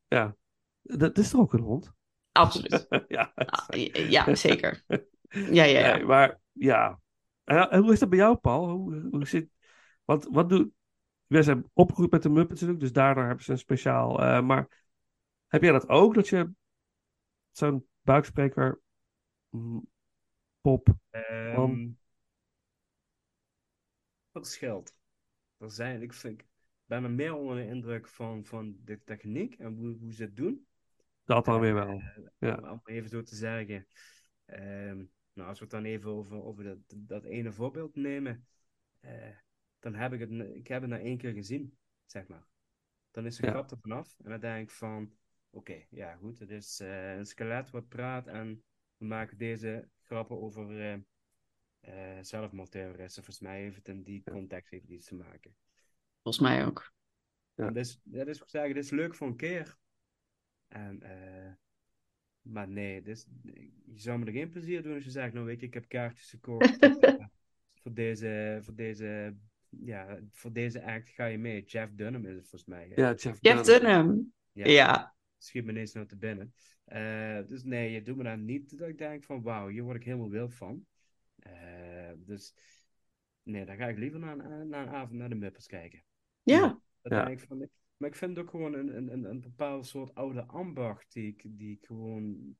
Ja. 0.09 0.37
Dat 0.83 1.19
is 1.19 1.31
toch 1.31 1.41
ook 1.41 1.53
een 1.53 1.61
hond? 1.61 1.93
absoluut. 2.33 2.87
ja. 3.09 3.33
Ja, 4.09 4.35
zeker. 4.35 4.85
Ja, 5.29 5.65
ja, 5.65 5.65
ja. 5.65 6.05
Maar 6.05 6.41
ja. 6.53 7.01
En 7.45 7.83
hoe 7.83 7.93
is 7.93 7.99
dat 7.99 8.09
bij 8.09 8.19
jou, 8.19 8.37
Paul? 8.37 8.69
Hoe, 8.69 9.09
hoe 9.11 9.27
zit, 9.27 9.49
wat, 10.05 10.29
wat 10.31 10.49
doet... 10.49 10.69
Zijn 11.29 11.71
opgegroeid 11.73 12.11
met 12.11 12.23
de 12.23 12.29
Muppets 12.29 12.61
natuurlijk, 12.61 12.81
dus 12.81 12.93
daardoor 12.93 13.25
hebben 13.25 13.45
ze 13.45 13.53
een 13.53 13.59
speciaal... 13.59 14.23
eh, 14.23 14.43
maar 14.43 14.85
heb 15.47 15.63
jij 15.63 15.73
dat 15.73 15.89
ook, 15.89 16.15
dat 16.15 16.29
je 16.29 16.51
zo'n 17.51 17.87
buikspreker 18.03 18.81
pop... 20.61 20.89
Man- 21.55 21.97
verschilt. 24.33 24.95
Er 25.57 25.71
zijn, 25.71 26.03
ik 26.03 26.13
vind, 26.13 26.41
ik 26.41 26.47
ben 26.85 27.05
er 27.05 27.11
meer 27.11 27.35
onder 27.35 27.57
de 27.57 27.67
indruk 27.67 28.09
van, 28.09 28.45
van 28.45 28.77
de 28.85 29.01
techniek 29.05 29.55
en 29.55 29.75
hoe, 29.75 29.97
hoe 29.99 30.13
ze 30.13 30.23
het 30.23 30.37
doen. 30.37 30.67
Dat 31.25 31.45
dan 31.45 31.61
weer 31.61 31.75
wel. 31.75 31.89
Eh, 31.89 32.17
Ja. 32.39 32.57
Om, 32.57 32.69
om 32.69 32.81
even 32.85 33.09
zo 33.11 33.23
te 33.23 33.37
zeggen. 33.37 33.87
Ehm, 34.45 35.05
nou, 35.33 35.49
als 35.49 35.59
we 35.59 35.65
het 35.65 35.75
dan 35.75 35.85
even 35.85 36.11
over, 36.11 36.43
over 36.45 36.65
dat, 36.65 36.79
dat 36.89 37.25
ene 37.25 37.53
voorbeeld 37.53 37.95
nemen, 37.97 38.47
eh, 39.01 39.37
dan 39.93 39.95
heb 39.95 40.13
ik 40.13 40.21
het, 40.21 40.31
ik 40.55 40.67
heb 40.67 40.81
het 40.81 40.91
na 40.91 40.99
één 40.99 41.19
keer 41.19 41.33
gezien, 41.33 41.77
zeg 42.07 42.27
maar. 42.27 42.47
Dan 43.11 43.27
is 43.27 43.37
de 43.37 43.47
Ja. 43.47 43.53
grap 43.53 43.71
er 43.71 43.79
vanaf 43.79 44.15
en 44.23 44.31
dan 44.31 44.41
denk 44.41 44.69
ik 44.69 44.75
van, 44.75 45.17
oké, 45.51 45.87
ja 45.91 46.17
goed, 46.17 46.39
het 46.39 46.51
is 46.51 46.81
eh, 46.81 47.17
een 47.17 47.27
skelet 47.27 47.71
wat 47.71 47.89
praat 47.89 48.27
en 48.27 48.65
we 48.97 49.05
maken 49.05 49.39
deze 49.39 49.89
grappen 50.03 50.41
over 50.41 50.81
eh 50.81 50.99
eh 51.81 52.23
zelfmoordterroristen. 52.23 53.25
Volgens 53.25 53.47
mij 53.47 53.61
heeft 53.61 53.77
het 53.77 53.89
in 53.89 54.03
die 54.03 54.23
context 54.23 54.71
het 54.71 54.85
iets 54.85 55.07
te 55.07 55.15
maken. 55.15 55.57
Volgens 56.23 56.45
mij 56.45 56.67
ook. 56.67 56.93
Ja. 57.55 57.67
En 57.67 57.73
dat 57.73 57.85
is, 57.85 58.01
dat 58.03 58.27
is, 58.27 58.41
ik 58.41 58.49
zeg, 58.49 58.67
dit 58.67 58.85
is 58.85 58.91
leuk 58.91 59.15
voor 59.15 59.27
een 59.27 59.37
keer. 59.37 59.77
En, 60.69 61.03
eh, 61.03 61.53
maar 62.43 62.69
nee, 62.69 63.03
is, 63.03 63.27
je 63.85 63.99
zou 64.01 64.19
me 64.19 64.27
er 64.27 64.33
geen 64.33 64.51
plezier 64.51 64.83
doen 64.83 64.95
als 64.95 65.05
je 65.05 65.11
zegt, 65.11 65.33
nou 65.33 65.47
weet 65.47 65.61
je, 65.61 65.67
ik 65.67 65.75
heb 65.75 65.89
kaartjes 65.89 66.31
gekocht 66.31 66.77
voor 67.83 67.95
deze, 67.95 68.59
voor 68.63 68.75
deze, 68.75 69.37
ja, 69.85 70.21
voor 70.31 70.53
deze 70.53 70.83
act 70.85 71.09
ga 71.09 71.25
je 71.27 71.39
mee. 71.39 71.65
Jeff 71.65 71.93
Dunham 71.95 72.25
is 72.27 72.35
het 72.35 72.49
volgens 72.49 72.65
mij. 72.71 72.89
hè? 72.89 73.03
Ja, 73.03 73.15
Jeff, 73.15 73.39
Jeff 73.41 73.63
Dunham. 73.63 74.33
Ja. 74.53 74.67
Ja. 74.67 75.15
Schiet 75.39 75.65
me 75.65 75.71
ineens 75.71 75.93
naar 75.93 76.07
te 76.07 76.17
binnen. 76.17 76.55
Eh, 76.85 77.39
dus 77.47 77.65
nee, 77.65 77.91
je 77.93 78.03
doet 78.03 78.17
me 78.17 78.23
daar 78.23 78.39
niet 78.39 78.79
dat 78.79 78.89
ik 78.89 78.99
denk 78.99 79.25
van, 79.25 79.43
wauw, 79.43 79.69
hier 79.69 79.83
word 79.83 79.97
ik 79.97 80.05
helemaal 80.05 80.31
wild 80.31 80.55
van. 80.55 80.87
Eh, 81.37 82.13
dus 82.17 82.55
nee, 83.43 83.65
dan 83.65 83.77
ga 83.77 83.89
ik 83.89 83.99
liever 83.99 84.19
naar 84.21 84.39
een, 84.39 84.69
naar 84.69 84.87
een 84.87 84.95
avond 84.95 85.19
naar 85.19 85.29
de 85.29 85.35
Muppets 85.35 85.67
kijken. 85.67 86.03
Ja. 86.43 86.81
Dat 87.03 87.13
Ja. 87.13 87.25
denk 87.25 87.41
ik 87.41 87.47
van, 87.47 87.69
maar 87.97 88.09
ik 88.09 88.15
vind 88.17 88.37
het 88.37 88.45
ook 88.45 88.51
gewoon 88.51 88.75
een, 88.75 88.97
een, 88.97 89.13
een, 89.13 89.25
een 89.25 89.41
bepaald 89.41 89.87
soort 89.87 90.15
oude 90.15 90.45
ambacht 90.45 91.13
die 91.13 91.27
ik, 91.27 91.43
die 91.47 91.73
ik 91.77 91.87
gewoon 91.87 92.57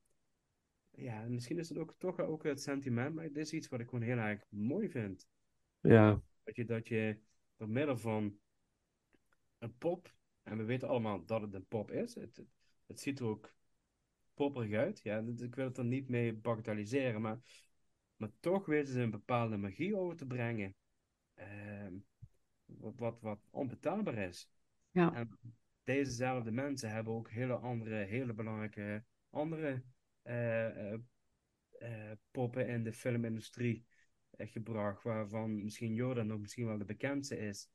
ja, 0.91 1.21
misschien 1.27 1.57
is 1.57 1.69
het 1.69 1.77
ook 1.77 1.95
toch 1.97 2.19
ook 2.19 2.43
het 2.43 2.61
sentiment, 2.61 3.15
maar 3.15 3.23
dit 3.23 3.37
is 3.37 3.53
iets 3.53 3.67
wat 3.67 3.79
ik 3.79 3.89
gewoon 3.89 4.03
heel 4.05 4.17
erg 4.17 4.45
mooi 4.49 4.89
vind. 4.89 5.27
Ja. 5.79 6.21
Dat 6.47 6.55
je, 6.55 6.65
dat 6.65 6.87
je 6.87 7.19
door 7.55 7.69
middel 7.69 7.97
van 7.97 8.39
een 9.57 9.77
pop, 9.77 10.13
en 10.43 10.57
we 10.57 10.63
weten 10.63 10.87
allemaal 10.87 11.25
dat 11.25 11.41
het 11.41 11.53
een 11.53 11.67
pop 11.67 11.91
is, 11.91 12.15
het, 12.15 12.35
het, 12.35 12.47
het 12.85 12.99
ziet 12.99 13.19
er 13.19 13.25
ook 13.25 13.53
popperig 14.33 14.73
uit. 14.73 14.99
Ja, 15.03 15.23
ik 15.37 15.55
wil 15.55 15.65
het 15.65 15.77
er 15.77 15.85
niet 15.85 16.09
mee 16.09 16.33
bagatelliseren, 16.33 17.21
maar, 17.21 17.39
maar 18.15 18.29
toch 18.39 18.65
weten 18.65 18.93
ze 18.93 19.01
een 19.01 19.11
bepaalde 19.11 19.57
magie 19.57 19.97
over 19.97 20.17
te 20.17 20.25
brengen. 20.25 20.75
Ehm, 21.33 21.93
wat, 22.65 22.93
wat, 22.97 23.21
wat 23.21 23.39
onbetaalbaar 23.49 24.17
is. 24.17 24.49
Ja. 24.91 25.13
En 25.13 25.39
dezezelfde 25.83 26.51
mensen 26.51 26.91
hebben 26.91 27.13
ook 27.13 27.29
hele 27.29 27.55
andere, 27.55 27.95
hele 27.95 28.33
belangrijke 28.33 29.03
andere 29.29 29.83
eh, 30.21 30.91
eh, 30.91 30.99
eh, 31.79 32.17
poppen 32.31 32.67
in 32.67 32.83
de 32.83 32.93
filmindustrie 32.93 33.85
gebracht, 34.37 35.03
waarvan 35.03 35.63
misschien 35.63 35.93
Yoda 35.93 36.23
nog 36.23 36.39
misschien 36.39 36.65
wel 36.65 36.77
de 36.77 36.85
bekendste 36.85 37.37
is. 37.37 37.69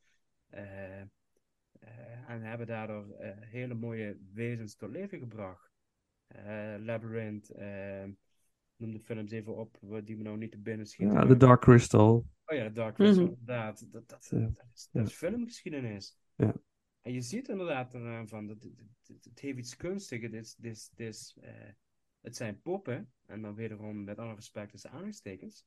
Eh, 0.46 1.00
eh, 1.00 2.28
en 2.28 2.42
hebben 2.42 2.66
daardoor 2.66 3.10
eh, 3.10 3.36
hele 3.40 3.74
mooie 3.74 4.18
wezens 4.32 4.76
tot 4.76 4.90
leven 4.90 5.18
gebracht. 5.18 5.70
Eh, 6.26 6.74
Labyrinth, 6.78 7.50
eh, 7.50 8.04
noem 8.76 8.92
de 8.92 9.00
films 9.00 9.30
even 9.30 9.56
op, 9.56 9.78
die 10.04 10.16
me 10.16 10.22
nou 10.22 10.36
niet 10.36 10.50
te 10.50 10.58
binnen 10.58 10.86
schieten. 10.86 11.14
Ja, 11.16 11.26
The 11.26 11.36
Dark 11.36 11.60
Crystal. 11.60 12.26
Oh 12.46 12.56
ja, 12.56 12.68
Dark 12.68 12.94
Crystal, 12.94 13.22
Mhm. 13.24 13.32
inderdaad. 13.32 13.92
Dat, 13.92 14.08
dat, 14.08 14.28
Ja. 14.30 14.38
dat, 14.38 14.66
is, 14.74 14.88
dat 14.92 15.02
Ja. 15.02 15.08
is 15.08 15.14
filmgeschiedenis. 15.16 16.18
Ja. 16.36 16.54
En 17.00 17.12
je 17.12 17.20
ziet 17.20 17.48
inderdaad 17.48 17.94
eraan 17.94 18.28
van, 18.28 18.46
dat, 18.46 18.62
het, 19.06 19.40
heeft 19.40 19.58
iets 19.58 19.76
kunstigs. 19.76 20.22
Het, 20.22 20.32
is, 20.32 20.56
is, 20.60 20.88
het, 20.90 21.00
is, 21.00 21.36
eh, 21.40 21.52
het 22.20 22.36
zijn 22.36 22.60
poppen, 22.60 23.12
en 23.26 23.42
dan 23.42 23.54
wederom 23.54 24.04
met 24.04 24.18
alle 24.18 24.34
respect 24.34 24.70
tussen 24.70 24.90
aanhalingstekens. 24.90 25.66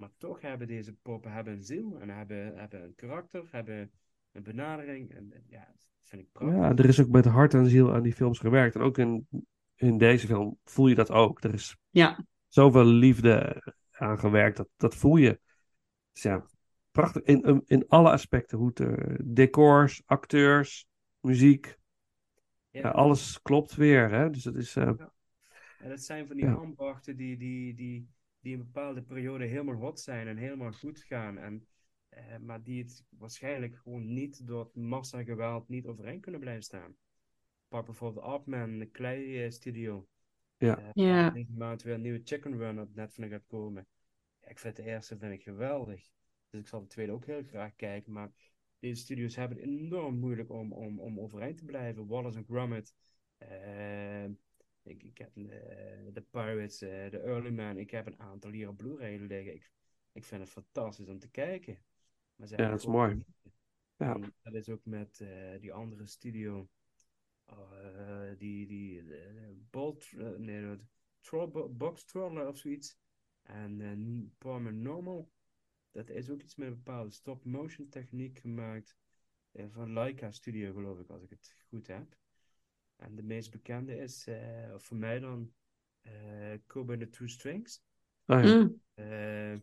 Maar 0.00 0.10
toch 0.16 0.40
hebben 0.40 0.66
deze 0.66 0.92
poppen 0.92 1.32
hebben 1.32 1.52
een 1.52 1.64
ziel 1.64 2.00
en 2.00 2.08
hebben, 2.08 2.58
hebben 2.58 2.82
een 2.82 2.94
karakter, 2.94 3.48
hebben 3.50 3.90
een 4.32 4.42
benadering. 4.42 5.14
En, 5.14 5.32
ja, 5.48 5.68
dat 5.72 5.88
vind 5.98 6.22
ik 6.22 6.32
prachtig. 6.32 6.58
Ja, 6.58 6.74
er 6.74 6.84
is 6.84 7.00
ook 7.00 7.08
met 7.08 7.24
hart 7.24 7.54
en 7.54 7.66
ziel 7.66 7.94
aan 7.94 8.02
die 8.02 8.12
films 8.14 8.38
gewerkt. 8.38 8.74
En 8.74 8.80
ook 8.80 8.98
in, 8.98 9.26
in 9.74 9.98
deze 9.98 10.26
film 10.26 10.58
voel 10.64 10.86
je 10.88 10.94
dat 10.94 11.10
ook. 11.10 11.44
Er 11.44 11.54
is 11.54 11.76
Ja. 11.90 12.24
zoveel 12.48 12.84
liefde 12.84 13.62
aan 13.90 14.18
gewerkt. 14.18 14.56
Dat, 14.56 14.68
dat 14.76 14.94
voel 14.94 15.16
je. 15.16 15.40
Dus 16.12 16.22
ja, 16.22 16.46
prachtig. 16.90 17.22
In, 17.22 17.42
in, 17.42 17.62
in 17.66 17.84
alle 17.88 18.10
aspecten. 18.10 18.58
Hoe 18.58 18.68
het, 18.68 18.80
eh, 18.80 19.14
decors, 19.24 20.02
acteurs, 20.04 20.86
muziek. 21.20 21.78
Ja. 22.70 22.80
Ja, 22.80 22.88
alles 22.90 23.42
klopt 23.42 23.74
weer. 23.74 24.10
Hè? 24.10 24.30
Dus 24.30 24.44
het 24.44 24.54
is... 24.54 24.76
eh, 24.76 24.92
En 25.78 25.88
dat 25.88 26.00
zijn 26.00 26.26
van 26.26 26.36
die 26.36 26.44
Ja. 26.44 26.52
ambachten 26.52 27.16
die, 27.16 27.36
die, 27.36 27.74
die, 27.74 28.08
die 28.40 28.52
in 28.52 28.58
een 28.58 28.64
bepaalde 28.64 29.02
periode 29.02 29.44
helemaal 29.44 29.74
hot 29.74 30.00
zijn 30.00 30.28
en 30.28 30.36
helemaal 30.36 30.72
goed 30.72 31.00
gaan. 31.00 31.38
En, 31.38 31.66
eh, 32.08 32.36
maar 32.38 32.62
die 32.62 32.82
het 32.82 33.04
waarschijnlijk 33.08 33.76
gewoon 33.76 34.12
niet 34.12 34.46
door 34.46 34.64
het 34.64 34.74
massageweld 34.74 35.68
niet 35.68 35.86
overeind 35.86 36.20
kunnen 36.22 36.40
blijven 36.40 36.62
staan. 36.64 36.96
Pak 37.68 37.84
bijvoorbeeld 37.84 38.24
Artman, 38.24 38.78
de 38.78 38.86
Klei 38.86 39.44
eh, 39.44 39.50
Studio. 39.50 40.08
Ja. 40.56 40.78
Eh, 40.78 40.90
Ja. 40.92 41.30
Deze 41.30 41.52
maand 41.52 41.82
weer 41.82 41.94
een 41.94 42.00
nieuwe 42.00 42.20
Chicken 42.24 42.56
Run 42.56 42.80
op 42.80 42.94
Netflix 42.94 43.32
gaat 43.32 43.46
komen. 43.46 43.86
Ja, 44.40 44.48
ik 44.48 44.58
vind 44.58 44.76
de 44.76 44.82
eerste 44.82 45.18
vind 45.18 45.32
ik 45.32 45.42
geweldig. 45.42 46.08
Dus 46.50 46.60
ik 46.60 46.66
zal 46.66 46.80
de 46.80 46.86
tweede 46.86 47.12
ook 47.12 47.26
heel 47.26 47.42
graag 47.42 47.76
kijken. 47.76 48.12
Maar 48.12 48.30
deze 48.78 49.00
studios 49.02 49.36
hebben 49.36 49.56
het 49.58 49.66
enorm 49.66 50.18
moeilijk 50.18 50.50
om, 50.50 50.72
om, 50.72 51.00
om 51.00 51.20
overeind 51.20 51.56
te 51.58 51.64
blijven. 51.64 52.06
Wallace 52.06 52.38
en 52.38 52.44
Gromit. 52.44 52.94
eh, 53.38 54.24
ik, 54.82 55.02
ik 55.02 55.18
heb 55.18 55.30
de, 55.34 56.24
Pirates, 56.30 56.80
eh, 56.80 57.10
de 57.10 57.18
Early 57.18 57.50
Man. 57.50 57.78
Ik 57.78 57.90
heb 57.90 58.06
een 58.06 58.20
aantal 58.20 58.50
hier 58.50 58.68
op 58.68 58.76
Blu-ray 58.76 59.16
liggen. 59.18 59.54
Ik, 59.54 59.70
ik 60.12 60.24
vind 60.24 60.40
het 60.40 60.50
fantastisch 60.50 61.08
om 61.08 61.18
te 61.18 61.30
kijken. 61.30 61.78
Maar 62.34 62.48
Ja, 62.56 62.70
dat 62.70 62.78
is 62.78 62.86
mooi. 62.86 63.14
niet. 63.14 63.26
Ja. 63.96 64.12
En 64.14 64.34
dat 64.42 64.54
is 64.54 64.68
ook 64.68 64.84
met 64.84 65.20
eh, 65.20 65.60
die 65.60 65.72
andere 65.72 66.06
studio. 66.06 66.68
eh, 67.46 68.38
die, 68.38 68.66
die, 68.66 69.02
Bolt, 69.70 70.12
eh, 70.16 70.28
nee, 70.36 70.76
Troll, 71.20 71.68
Box 71.70 72.04
Troller 72.04 72.48
of 72.48 72.58
zoiets. 72.58 72.98
En 73.42 73.80
eh 73.80 74.30
Paranormal. 74.38 75.30
Dat 75.90 76.10
is 76.10 76.30
ook 76.30 76.42
iets 76.42 76.54
met 76.54 76.68
een 76.68 76.74
bepaalde 76.74 77.10
stop-motion 77.10 77.88
techniek 77.88 78.38
gemaakt. 78.38 78.96
van 79.68 79.92
Leica 79.92 80.30
Studio, 80.30 80.72
geloof 80.72 80.98
ik, 80.98 81.08
als 81.10 81.22
ik 81.22 81.30
het 81.30 81.54
goed 81.68 81.86
heb. 81.86 82.16
En 83.00 83.14
de 83.16 83.22
meest 83.22 83.50
bekende 83.50 83.96
is, 83.96 84.26
eh, 84.26 84.74
voor 84.76 84.96
mij 84.96 85.18
dan, 85.18 85.52
eh 86.00 86.54
Kobe 86.66 86.92
and 86.92 87.00
the 87.00 87.08
Two 87.08 87.26
Strings. 87.26 87.82
oh 88.26 88.42
ja. 88.44 88.56
Mm. 88.56 88.80
Eh, 88.94 89.54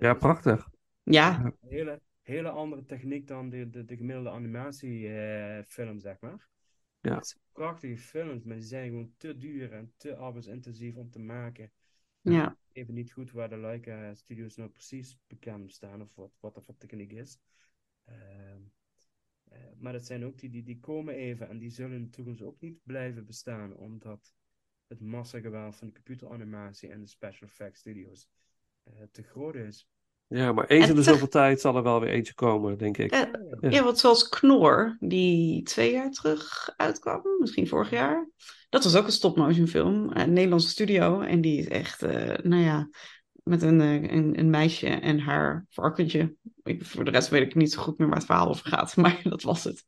ja, 0.00 0.14
prachtig. 0.14 0.70
Ja. 1.02 1.44
een 1.44 1.68
hele, 1.68 2.00
hele 2.20 2.48
andere 2.48 2.84
techniek 2.84 3.26
dan 3.26 3.48
de, 3.48 3.70
de, 3.70 3.84
de 3.84 3.96
gemiddelde 3.96 4.30
animatiefilm, 4.30 5.98
zeg 5.98 6.20
maar. 6.20 6.48
Ja. 7.00 7.14
Het 7.14 7.26
zijn 7.26 7.42
prachtige 7.52 7.96
films, 7.96 8.44
maar 8.44 8.56
die 8.56 8.64
zijn 8.64 8.88
gewoon 8.88 9.14
te 9.16 9.36
duur 9.36 9.72
en 9.72 9.92
te 9.96 10.16
arbeidsintensief 10.16 10.96
om 10.96 11.10
te 11.10 11.18
maken. 11.18 11.72
Ja. 12.20 12.56
Even 12.72 12.94
niet 12.94 13.12
goed 13.12 13.30
waar 13.30 13.48
de 13.48 13.58
Leica 13.58 14.14
Studios 14.14 14.56
nou 14.56 14.70
precies 14.70 15.18
bekend 15.26 15.72
staan 15.72 16.02
of 16.02 16.14
wat, 16.14 16.30
wat 16.40 16.56
er 16.56 16.62
voor 16.62 16.76
techniek 16.76 17.12
is. 17.12 17.38
Ehm, 18.04 18.18
eh, 18.18 18.56
maar 19.78 19.92
dat 19.92 20.06
zijn 20.06 20.24
ook 20.24 20.38
die, 20.38 20.50
die, 20.50 20.62
die 20.62 20.80
komen 20.80 21.14
even 21.14 21.48
en 21.48 21.58
die 21.58 21.70
zullen 21.70 21.96
in 21.96 22.04
de 22.04 22.10
toekomst 22.10 22.42
ook 22.42 22.60
niet 22.60 22.78
blijven 22.82 23.26
bestaan, 23.26 23.76
omdat 23.76 24.32
het 24.86 25.00
massageweld 25.00 25.76
van 25.76 25.86
de 25.86 25.92
computeranimatie 25.92 26.88
en 26.88 27.00
de 27.00 27.06
special 27.06 27.48
effects 27.48 27.80
studios 27.80 28.28
eh, 28.82 28.92
te 29.12 29.22
groot 29.22 29.54
is. 29.54 29.86
Ja, 30.26 30.52
maar 30.52 30.66
eens 30.66 30.84
En 30.84 30.90
in 30.90 30.96
de 30.96 31.02
zoveel 31.02 31.28
tijd 31.28 31.60
zal 31.60 31.76
er 31.76 31.82
wel 31.82 32.00
weer 32.00 32.10
eentje 32.10 32.34
komen, 32.34 32.78
denk 32.78 32.98
ik. 32.98 33.10
Ja, 33.10 33.30
Ja. 33.60 33.70
ja, 33.70 33.84
want 33.84 33.98
zoals 33.98 34.28
Knor, 34.28 34.96
die 35.00 35.62
twee 35.62 35.92
jaar 35.92 36.10
terug 36.10 36.70
uitkwam, 36.76 37.22
misschien 37.38 37.68
vorig 37.68 37.90
jaar. 37.90 38.28
Dat 38.68 38.84
was 38.84 38.96
ook 38.96 39.06
een 39.06 39.12
stop-motion 39.12 39.66
film, 39.66 40.10
een 40.12 40.32
Nederlandse 40.32 40.68
studio. 40.68 41.20
En 41.20 41.40
die 41.40 41.58
is 41.58 41.68
echt, 41.68 42.02
eh, 42.02 42.38
nou 42.42 42.62
ja, 42.62 42.88
met 43.42 43.62
een, 43.62 43.80
eh, 43.80 44.02
een, 44.02 44.38
een 44.38 44.50
meisje 44.50 44.86
en 44.88 45.18
haar 45.18 45.66
varkentje. 45.68 46.36
Ik, 46.62 46.84
voor 46.84 47.04
de 47.04 47.10
rest 47.10 47.28
weet 47.28 47.42
ik 47.46 47.54
niet 47.54 47.72
zo 47.72 47.82
goed 47.82 47.98
meer 47.98 48.08
waar 48.08 48.16
het 48.16 48.26
verhaal 48.26 48.48
over 48.48 48.66
gaat, 48.68 48.96
maar 49.02 49.20
dat 49.22 49.42
was 49.42 49.64
het. 49.64 49.84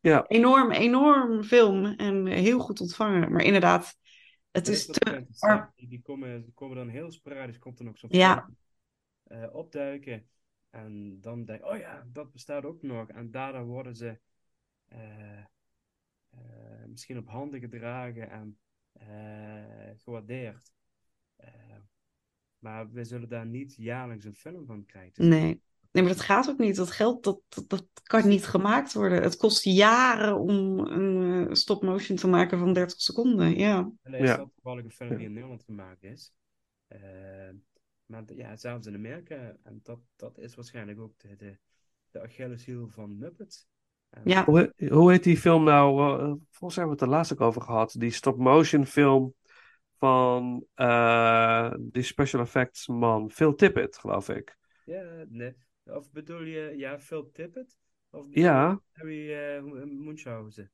Ja. 0.00 0.24
Enorm, 0.26 0.70
enorm 0.70 1.42
film 1.42 1.84
en 1.84 2.26
heel 2.26 2.58
goed 2.58 2.80
ontvangen. 2.80 3.32
Maar 3.32 3.42
inderdaad, 3.42 3.96
het 4.50 4.68
is 4.68 4.86
te... 4.86 5.26
ar- 5.38 5.72
Die, 5.76 6.02
komen, 6.02 6.42
die 6.44 6.52
komen 6.54 6.76
dan 6.76 6.88
heel 6.88 7.12
sporadisch, 7.12 7.58
komt 7.58 7.78
er 7.78 7.84
nog 7.84 7.98
zo'n 7.98 8.10
Ja. 8.12 8.34
film, 8.34 8.56
eh, 9.22 9.54
opduiken. 9.54 10.28
En 10.70 11.20
dan 11.20 11.44
denk 11.44 11.60
ik, 11.60 11.66
oh 11.66 11.78
ja, 11.78 12.06
dat 12.12 12.32
bestaat 12.32 12.64
ook 12.64 12.82
nog. 12.82 13.08
En 13.08 13.30
daardoor 13.30 13.64
worden 13.64 13.96
ze 13.96 14.18
eh, 14.88 15.44
misschien 16.86 17.18
op 17.18 17.28
handen 17.28 17.60
gedragen 17.60 18.30
en 18.30 18.58
gewaardeerd. 19.96 20.72
Maar 22.62 22.90
we 22.90 23.04
zullen 23.04 23.28
daar 23.28 23.46
niet 23.46 23.74
jaarlijks 23.76 24.24
een 24.24 24.34
film 24.34 24.66
van 24.66 24.86
krijgen. 24.86 25.28
Nee. 25.28 25.60
nee, 25.90 26.02
maar 26.02 26.12
dat 26.12 26.20
gaat 26.20 26.48
ook 26.50 26.58
niet. 26.58 26.76
Dat 26.76 26.90
geld, 26.90 27.24
dat, 27.24 27.40
dat, 27.48 27.68
dat 27.68 27.86
kan 28.02 28.28
niet 28.28 28.46
gemaakt 28.46 28.92
worden. 28.92 29.22
Het 29.22 29.36
kost 29.36 29.64
jaren 29.64 30.38
om 30.38 30.78
een 30.78 31.46
eh, 31.48 31.54
stop-motion 31.54 32.16
te 32.16 32.28
maken 32.28 32.58
van 32.58 32.72
30 32.72 33.00
seconden. 33.00 33.58
Ja. 33.58 33.90
En 34.02 34.14
is 34.14 34.28
Ja. 34.28 34.36
dat 34.36 34.50
toevallig 34.54 34.84
een 34.84 34.90
film 34.90 35.16
die 35.16 35.26
in 35.26 35.32
Nederland 35.32 35.62
gemaakt 35.64 36.02
is. 36.02 36.32
Eh, 36.86 37.00
maar 38.06 38.22
ja, 38.26 38.56
zelfs 38.56 38.86
in 38.86 38.94
Amerika. 38.94 39.56
En 39.62 39.80
dat, 39.82 39.98
dat 40.16 40.38
is 40.38 40.54
waarschijnlijk 40.54 41.00
ook 41.00 41.12
de, 41.18 41.36
de, 41.36 41.58
de 42.10 42.20
Achilleshiel 42.22 42.88
van 42.88 43.18
Muppets. 43.18 43.66
En- 44.10 44.22
Ja. 44.24 44.44
Hoe, 44.44 44.72
hoe 44.88 45.10
heet 45.10 45.24
die 45.24 45.38
film 45.38 45.64
nou? 45.64 46.00
eh, 46.20 46.26
volgens 46.50 46.58
mij 46.60 46.68
hebben 46.74 46.86
we 46.86 46.90
het 46.92 47.00
er 47.02 47.08
laatst 47.08 47.32
ook 47.32 47.40
over 47.40 47.62
gehad. 47.62 47.94
Die 47.98 48.10
stop-motion 48.10 48.86
film 48.86 49.34
van 50.02 50.66
eh, 50.74 51.74
die 51.80 52.02
special 52.02 52.42
effects 52.42 52.86
man 52.86 53.30
Phil 53.30 53.54
Tippett, 53.54 53.98
geloof 53.98 54.28
ik. 54.28 54.56
Ja, 54.84 55.24
nee. 55.28 55.54
Of 55.84 56.10
bedoel 56.10 56.42
je, 56.42 56.74
ja, 56.76 56.98
Phil 56.98 57.30
Tippett? 57.30 57.76
Of 58.10 58.26
Ja. 58.30 58.70
je 58.70 58.78
Harry 58.92 59.32
eh, 59.34 59.62
Munchausen? 59.84 60.70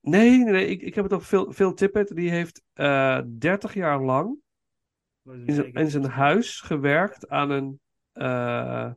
Nee, 0.00 0.38
nee, 0.38 0.66
ik, 0.66 0.82
ik 0.82 0.94
heb 0.94 1.04
het 1.04 1.12
over 1.12 1.26
Phil, 1.26 1.52
Phil 1.52 1.74
Tippett. 1.74 2.14
Die 2.14 2.30
heeft 2.30 2.62
eh 2.72 3.20
30 3.38 3.74
jaar 3.74 4.02
lang 4.02 4.38
in 5.24 5.54
zijn, 5.54 5.72
in 5.72 5.90
zijn 5.90 6.04
huis 6.04 6.60
gewerkt 6.60 7.28
aan 7.28 7.50
een 7.50 7.80
eh, 8.12 8.92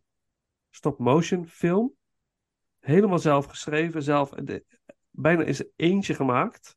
stop-motion 0.69 1.47
film. 1.47 1.93
Helemaal 2.79 3.19
zelf 3.19 3.45
geschreven, 3.45 4.03
zelf. 4.03 4.29
de- 4.29 4.65
bijna 5.09 5.43
is 5.43 5.63
eentje 5.75 6.13
gemaakt. 6.13 6.75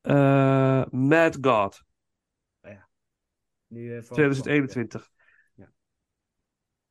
Eh, 0.00 0.84
Mad 0.90 1.38
God, 1.40 1.82
Nu, 3.66 3.96
eh, 3.96 4.02
van- 4.02 4.16
2021. 4.16 5.10
Ja. 5.54 5.72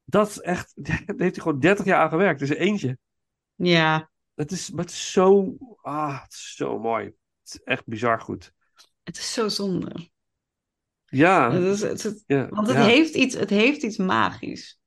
Dat 0.03 0.29
is 0.29 0.39
echt, 0.39 0.71
daar 0.85 1.03
heeft 1.05 1.17
hij 1.35 1.43
gewoon 1.43 1.59
30 1.59 1.85
jaar 1.85 2.01
aan 2.01 2.09
gewerkt. 2.09 2.39
Dus 2.39 2.49
eentje. 2.49 2.97
Ja. 3.55 4.09
Het 4.33 4.51
is, 4.51 4.69
maar 4.71 4.83
het 4.83 4.93
is 4.93 5.11
zo, 5.11 5.55
ah, 5.81 6.21
het 6.23 6.33
is 6.33 6.55
zo 6.55 6.79
mooi. 6.79 7.05
Het 7.05 7.53
is 7.53 7.63
echt 7.63 7.85
bizar 7.85 8.21
goed. 8.21 8.53
Het 9.03 9.17
is 9.17 9.33
zo 9.33 9.47
zonde. 9.47 10.09
Ja, 11.05 11.51
Het 11.51 11.63
is, 11.63 11.81
het, 11.81 12.03
het- 12.03 12.23
ja, 12.27 12.49
want 12.49 12.67
het, 12.67 12.75
ja, 12.75 12.83
heeft 12.83 13.15
iets, 13.15 13.35
het 13.35 13.49
heeft 13.49 13.83
iets 13.83 13.97
magisch. 13.97 14.79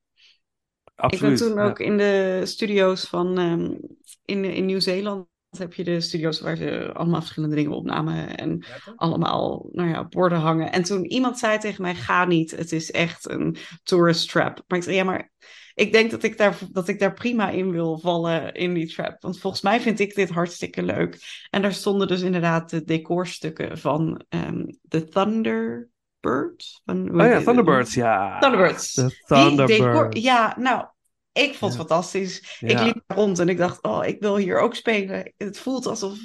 absoluut. 0.95 1.31
Ik 1.39 1.39
ben 1.39 1.47
toen 1.47 1.63
ja. 1.63 1.69
ook 1.69 1.79
in 1.79 1.97
de 1.97 2.41
studio's 2.45 3.07
van 3.07 3.37
ehm, 3.37 3.77
in, 4.25 4.45
in 4.45 4.65
Nieuw-Zeeland 4.65 5.27
heb 5.57 5.73
je 5.73 5.83
de 5.83 6.01
studio's 6.01 6.41
waar 6.41 6.55
ze 6.55 6.91
allemaal 6.93 7.19
verschillende 7.19 7.55
dingen 7.55 7.71
opnamen 7.71 8.37
en 8.37 8.65
allemaal 8.95 9.69
nou 9.71 9.89
ja, 9.89 10.05
borden 10.07 10.39
hangen. 10.39 10.71
En 10.71 10.83
toen 10.83 11.05
iemand 11.05 11.39
zei 11.39 11.57
tegen 11.57 11.81
mij, 11.81 11.95
ga 11.95 12.25
niet, 12.25 12.51
het 12.51 12.71
is 12.71 12.91
echt 12.91 13.29
een 13.29 13.57
tourist 13.83 14.29
trap. 14.29 14.63
Maar 14.67 14.77
ik 14.77 14.83
zei, 14.83 14.95
ja, 14.95 15.03
maar 15.03 15.31
ik 15.73 15.91
denk 15.91 16.11
dat 16.11 16.23
ik 16.23 16.37
daar, 16.37 16.57
dat 16.71 16.87
ik 16.87 16.99
daar 16.99 17.13
prima 17.13 17.49
in 17.49 17.71
wil 17.71 17.99
vallen 17.99 18.53
in 18.53 18.73
die 18.73 18.93
trap. 18.93 19.21
Want 19.21 19.39
volgens 19.39 19.61
mij 19.61 19.79
vind 19.81 19.99
ik 19.99 20.15
dit 20.15 20.29
hartstikke 20.29 20.83
leuk. 20.83 21.17
En 21.49 21.61
daar 21.61 21.73
stonden 21.73 22.07
dus 22.07 22.21
inderdaad 22.21 22.69
de 22.69 22.83
decorstukken 22.83 23.77
van 23.77 24.21
ehm 24.29 24.65
de 24.81 25.03
Thunderbird. 25.03 26.81
Van, 26.85 27.21
Oh 27.21 27.27
ja? 27.27 27.41
Thunderbirds, 27.41 27.93
ja. 27.93 28.39
Thunderbirds. 28.39 28.93
De 28.93 29.01
Die 29.01 29.17
decor, 29.27 29.67
Thunderbirds. 29.67 30.21
ja, 30.21 30.55
nou, 30.59 30.85
ik 31.31 31.55
vond 31.55 31.71
het 31.71 31.81
Ja. 31.81 31.87
fantastisch. 31.87 32.57
Ik 32.59 32.79
liep 32.79 33.03
rond 33.07 33.39
en 33.39 33.49
ik 33.49 33.57
dacht, 33.57 33.83
oh, 33.83 34.05
ik 34.05 34.19
wil 34.19 34.35
hier 34.37 34.59
ook 34.59 34.75
spelen. 34.75 35.33
Het 35.37 35.59
voelt 35.59 35.85
alsof 35.85 36.17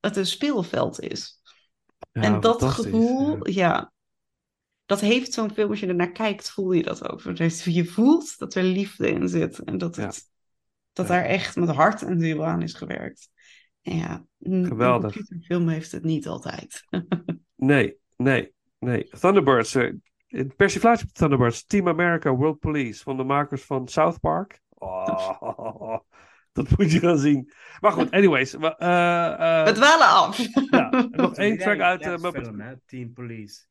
het 0.00 0.16
een 0.16 0.26
speelveld 0.26 1.00
is. 1.00 1.40
Ja, 2.12 2.22
en 2.22 2.40
dat 2.40 2.62
gevoel, 2.62 3.48
ja. 3.48 3.92
dat 4.86 5.00
heeft 5.00 5.32
zo'n 5.32 5.50
film, 5.52 5.70
als 5.70 5.80
je 5.80 5.86
ernaar 5.86 6.12
kijkt, 6.12 6.50
voel 6.50 6.72
je 6.72 6.82
dat 6.82 7.08
ook. 7.08 7.22
Je 7.64 7.84
voelt 7.84 8.38
dat 8.38 8.54
er 8.54 8.62
liefde 8.62 9.08
in 9.10 9.28
zit 9.28 9.58
en 9.58 9.78
dat, 9.78 9.96
het, 9.96 10.30
dat 10.92 11.06
daar 11.06 11.24
echt 11.24 11.56
met 11.56 11.68
hart 11.68 12.02
en 12.02 12.20
ziel 12.20 12.44
aan 12.46 12.62
is 12.62 12.74
gewerkt. 12.74 13.30
En 13.82 13.96
ja, 13.96 14.24
Geweldig. 14.38 15.14
een 15.16 15.26
computerfilm 15.26 15.68
heeft 15.68 15.92
het 15.92 16.04
niet 16.04 16.26
altijd. 16.26 16.84
Nee, 17.56 17.96
nee, 18.16 18.52
nee. 18.78 19.08
Thunderbirds. 19.20 19.76
Eh, 20.32 20.38
Het 20.38 20.56
persiflage 20.56 21.04
op 21.04 21.12
Thunderbirds. 21.12 21.64
Team 21.66 21.88
America 21.88 22.34
World 22.34 22.58
Police. 22.58 23.02
Van 23.02 23.16
de 23.16 23.24
makers 23.24 23.62
van 23.64 23.88
South 23.88 24.20
Park. 24.20 24.60
Oh, 24.68 25.96
dat 26.52 26.78
moet 26.78 26.92
je 26.92 26.98
gaan 26.98 27.18
zien. 27.18 27.52
Maar 27.80 27.92
goed, 27.92 28.10
anyways. 28.10 28.52
we- 28.52 28.76
eh, 28.76 29.58
eh, 29.60 29.66
We 29.66 29.72
dwalen 29.72 30.06
af. 30.08 30.38
Ja, 30.70 30.88
nog 31.10 31.34
één 31.34 31.58
track 31.58 31.80
uit 31.80 32.00
eh, 32.00 32.06
Kerstfilm, 32.08 32.56
Muppet. 32.56 32.66
hè? 32.66 32.74
Team 32.86 33.12
Police. 33.12 33.64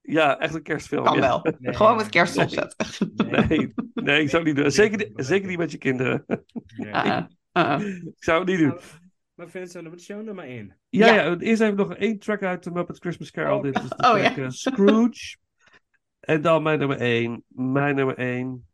Ja, 0.00 0.38
echt 0.38 0.54
een 0.54 0.62
kerstfilm. 0.62 1.04
Kan 1.04 1.14
ja. 1.14 1.20
wel. 1.20 1.54
Nee, 1.58 1.74
Gewoon 1.74 1.96
met 1.96 2.08
kerst 2.08 2.36
nee. 2.36 2.44
opzetten. 2.44 3.12
Nee, 3.48 3.74
nee, 3.94 4.20
ik 4.22 4.28
zou 4.30 4.44
het 4.44 4.54
niet 4.54 4.62
doen. 4.62 4.70
Zeker, 4.70 4.98
niet- 4.98 5.12
zeker 5.26 5.48
niet 5.48 5.58
met 5.58 5.70
je 5.72 5.78
kinderen. 5.78 6.24
Ah, 6.90 7.22
ah. 7.52 7.80
Ik 7.86 8.14
zou 8.24 8.38
het 8.38 8.48
niet 8.48 8.58
doen. 8.58 8.78
Maar 9.34 9.48
Vincent, 9.48 9.88
wat 9.88 9.98
is 10.00 10.06
jouw 10.06 10.20
nummer 10.20 10.44
1? 10.44 10.76
Ja, 10.88 11.06
Ja. 11.06 11.14
ja. 11.14 11.36
eerst 11.38 11.62
even 11.62 11.76
nog 11.76 11.94
één 11.94 12.18
track 12.18 12.42
uit 12.42 12.62
de 12.64 12.70
Muppet 12.70 12.98
Christmas 12.98 13.30
Carol. 13.30 13.56
Oh. 13.56 13.62
Dit 13.62 13.74
is 13.82 13.88
de 13.88 13.94
Oh, 13.96 14.10
track 14.14 14.36
ja. 14.36 14.42
eh, 14.42 14.48
Scrooge. 14.48 15.36
En 16.22 16.42
dan 16.42 16.62
mijn 16.62 16.78
nummer 16.78 17.00
één. 17.00 17.44
Mijn 17.48 17.94
nummer 17.94 18.18
één. 18.18 18.66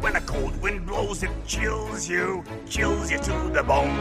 When 0.00 0.16
a 0.16 0.20
cold 0.20 0.60
wind 0.62 0.86
blows, 0.86 1.22
it 1.22 1.30
chills 1.46 2.06
you, 2.06 2.42
chills 2.68 3.10
you 3.10 3.20
to 3.20 3.50
the 3.52 3.62
bone. 3.66 3.96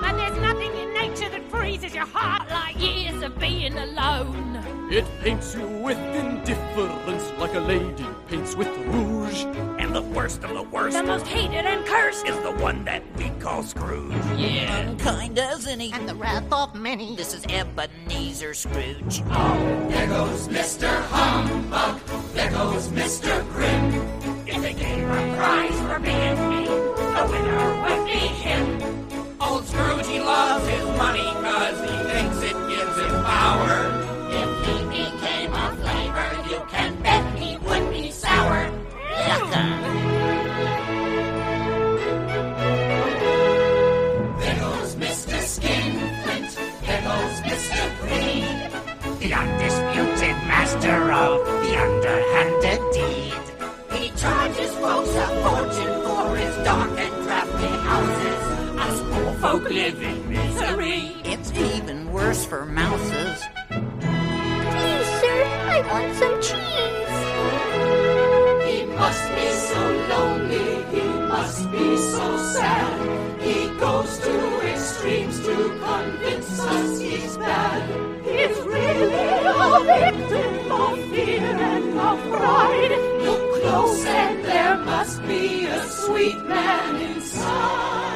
But 0.00 0.16
there's 0.16 0.38
nothing 0.40 0.83
in 1.24 1.30
nature 1.32 1.38
that 1.42 1.50
freezes 1.50 1.94
your 1.94 2.06
heart 2.06 2.48
like 2.50 2.80
years 2.80 3.22
of 3.22 3.38
being 3.38 3.76
alone. 3.76 4.60
It 4.90 5.04
paints 5.22 5.54
you 5.54 5.66
with 5.66 5.98
indifference 5.98 7.32
like 7.38 7.54
a 7.54 7.60
lady 7.60 8.06
paints 8.28 8.54
with 8.54 8.68
rouge. 8.86 9.44
And 9.78 9.94
the 9.94 10.02
worst 10.02 10.44
of 10.44 10.50
the 10.54 10.62
worst 10.62 10.96
The 10.96 11.02
most 11.02 11.26
hated 11.26 11.64
and 11.66 11.84
cursed. 11.86 12.26
is 12.26 12.36
the 12.42 12.52
one 12.52 12.84
that 12.84 13.02
we 13.16 13.30
call 13.40 13.62
Scrooge. 13.62 14.12
Yeah. 14.36 14.76
Unkind 14.80 15.38
as 15.38 15.66
any. 15.66 15.92
And 15.92 16.08
the 16.08 16.14
wrath 16.14 16.50
of 16.52 16.74
many. 16.74 17.16
This 17.16 17.34
is 17.34 17.44
Ebenezer 17.48 18.54
Scrooge. 18.54 19.22
Oh, 19.30 19.86
There 19.90 20.06
goes 20.06 20.48
Mr. 20.48 21.02
Humbug. 21.06 22.00
There 22.34 22.50
goes 22.50 22.88
Mr. 22.88 23.46
Grim. 23.50 23.94
If 24.46 24.60
they 24.62 24.74
gave 24.74 25.04
a 25.08 25.36
prize 25.36 25.80
for 25.80 25.98
being 25.98 26.48
mean, 26.50 26.66
the 26.66 27.28
winner 27.30 27.82
would 27.82 28.04
be 28.06 28.18
him. 28.18 29.03
Old 29.46 29.66
Scrooge, 29.66 30.06
he 30.06 30.20
loves 30.20 30.66
his 30.68 30.84
money 30.96 31.28
cause 31.44 31.78
he 31.80 31.96
thinks 32.12 32.38
it 32.50 32.56
gives 32.68 32.96
him 32.96 33.14
power. 33.24 33.76
If 34.40 34.50
he 34.66 34.76
became 34.88 35.52
a 35.52 35.76
flavor, 35.80 36.28
you 36.50 36.60
can 36.70 36.90
bet 37.02 37.24
he 37.38 37.56
would 37.58 37.90
be 37.90 38.10
sour. 38.10 38.70
There 44.40 44.58
goes 44.60 44.96
Mr. 44.96 45.36
Skinflint. 45.54 46.50
Goes 47.04 47.36
Mr. 47.48 47.80
Greed. 48.00 48.58
The 49.20 49.30
undisputed 49.34 50.36
master 50.48 51.12
of 51.12 51.44
the 51.62 51.72
underhanded 51.86 52.80
deed. 52.96 53.44
He 53.98 54.08
charges 54.16 54.72
folks 54.76 55.14
a 55.14 55.26
fortune 55.42 55.83
folk 59.44 59.68
live 59.68 60.00
in 60.02 60.30
misery. 60.30 61.12
It's 61.22 61.52
even 61.52 62.10
worse 62.10 62.46
for 62.46 62.64
mouses. 62.64 63.36
Please, 63.68 65.08
sir, 65.20 65.38
I 65.74 65.78
want 65.90 66.10
some 66.22 66.36
cheese. 66.48 67.16
He 68.68 68.78
must 69.00 69.24
be 69.36 69.48
so 69.68 69.82
lonely, 70.12 70.70
he 70.94 71.06
must 71.34 71.70
be 71.70 71.88
so 71.98 72.26
sad. 72.54 72.94
He 73.42 73.58
goes 73.78 74.18
to 74.20 74.34
extremes 74.72 75.38
to 75.40 75.56
convince 75.84 76.60
us 76.60 76.98
he's 76.98 77.36
bad. 77.36 77.82
He's 78.24 78.58
really 78.62 79.28
a 79.44 79.80
victim 79.92 80.72
of 80.72 80.94
fear 81.10 81.54
and 81.74 81.98
of 82.00 82.18
pride. 82.32 82.92
Look 83.26 83.60
close 83.60 84.06
and 84.06 84.42
there 84.42 84.78
must 84.78 85.20
be 85.26 85.66
a 85.66 85.84
sweet 85.84 86.42
man 86.46 86.96
inside. 86.96 88.13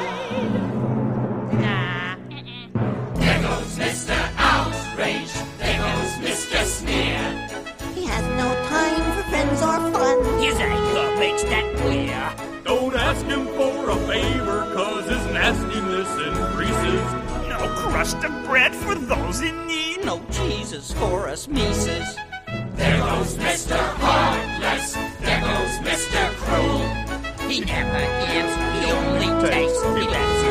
His 10.41 10.57
anger 10.61 11.19
makes 11.19 11.43
that 11.45 11.77
clear. 11.79 12.33
Don't 12.65 12.95
ask 12.95 13.25
him 13.27 13.47
for 13.57 13.91
a 13.91 13.97
favor, 14.07 14.73
cause 14.75 15.05
his 15.05 15.25
nastiness 15.33 16.11
increases. 16.29 17.49
No 17.49 17.59
crust 17.77 18.17
of 18.25 18.47
bread 18.47 18.75
for 18.75 18.95
those 18.95 19.41
in 19.41 19.67
need. 19.67 20.05
No 20.05 20.21
cheeses 20.31 20.93
for 20.93 21.29
us 21.29 21.49
Mises. 21.49 22.17
There 22.75 22.99
goes 23.01 23.35
Mr. 23.35 23.77
Heartless, 23.77 24.93
there 25.21 25.41
goes 25.41 25.75
Mr. 25.89 26.31
Cruel. 26.37 27.49
He 27.49 27.61
never 27.61 28.05
gives, 28.29 28.55
he 28.79 28.93
only 28.93 29.49
takes. 29.49 29.83
He 29.83 30.07
lets 30.07 30.48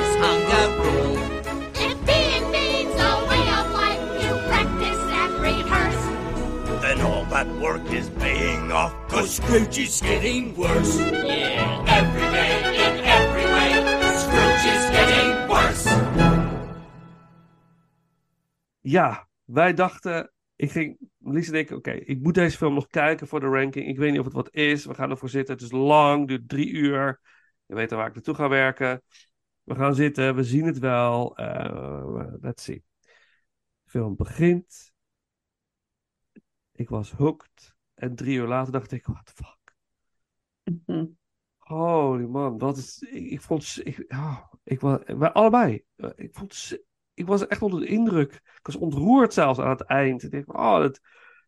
Work 7.46 7.92
is 7.92 8.10
paying 8.10 8.72
off, 8.72 8.94
cause 9.08 9.36
Scrooge 9.36 9.78
is 9.78 10.02
getting 10.02 10.56
worse. 10.56 10.98
Yeah, 10.98 11.84
every 11.88 12.32
day, 12.32 12.58
in 12.74 13.04
every 13.04 13.46
way, 13.46 13.70
Scrooge 14.18 14.66
is 14.66 14.90
getting 14.90 15.48
worse. 15.48 15.90
Ja, 18.82 19.28
wij 19.46 19.74
dachten. 19.74 20.32
Ik 20.56 20.72
ging. 20.72 20.98
Lies 21.18 21.48
en 21.48 21.54
ik, 21.54 21.72
oké, 21.72 21.92
ik 21.92 22.22
moet 22.22 22.34
deze 22.34 22.58
film 22.58 22.74
nog 22.74 22.88
kijken 22.88 23.28
voor 23.28 23.40
de 23.40 23.48
ranking. 23.48 23.88
Ik 23.88 23.98
weet 23.98 24.12
niet 24.12 24.20
of 24.20 24.26
het 24.26 24.34
wat 24.34 24.54
is. 24.54 24.86
We 24.86 24.94
gaan 24.94 25.10
ervoor 25.10 25.30
zitten. 25.30 25.54
Het 25.54 25.64
is 25.64 25.72
lang, 25.72 26.28
duurt 26.28 26.50
drie 26.50 26.72
uur. 26.72 27.22
Je 27.66 27.76
weet 27.76 27.92
al 27.92 27.98
waar 27.98 28.08
ik 28.08 28.14
naartoe 28.14 28.36
ga 28.36 28.50
werken. 28.50 29.02
We 29.64 29.76
gaan 29.76 29.96
zitten, 29.96 30.36
we 30.36 30.44
zien 30.44 30.66
het 30.66 30.80
wel. 30.80 31.38
Eh, 31.38 32.24
let's 32.42 32.64
see. 32.64 32.84
De 33.84 33.90
film 33.90 34.16
begint. 34.16 34.96
Ik 36.78 36.90
was 36.90 37.12
hooked. 37.12 37.76
En 37.94 38.16
drie 38.16 38.38
uur 38.38 38.48
later 38.48 38.72
dacht 38.72 38.92
ik, 38.92 39.06
what 39.06 39.26
the 39.26 39.44
fuck. 39.44 39.76
Mhm. 40.86 41.06
Holy 41.58 42.26
man, 42.26 42.58
wat 42.58 42.78
is. 42.78 43.02
Ik, 43.10 43.32
ik 43.32 43.42
vond. 43.42 43.80
Ik, 43.84 44.06
ik 44.64 44.80
was, 44.80 45.00
wij 45.06 45.32
allebei. 45.32 45.84
Eh, 45.96 46.10
Ik, 46.16 46.36
vond, 46.36 46.78
ik 47.14 47.28
was 47.28 47.48
echt 47.48 47.62
onder 47.62 47.80
de 47.80 47.88
indruk. 47.88 48.34
Ik 48.34 48.60
was 48.66 48.76
ontroerd 48.76 49.34
zelfs 49.34 49.60
aan 49.60 49.70
het 49.70 49.82
eind. 49.82 50.24
Ik 50.24 50.32
dacht, 50.32 50.48
oh, 50.48 50.78
dat, 50.80 51.00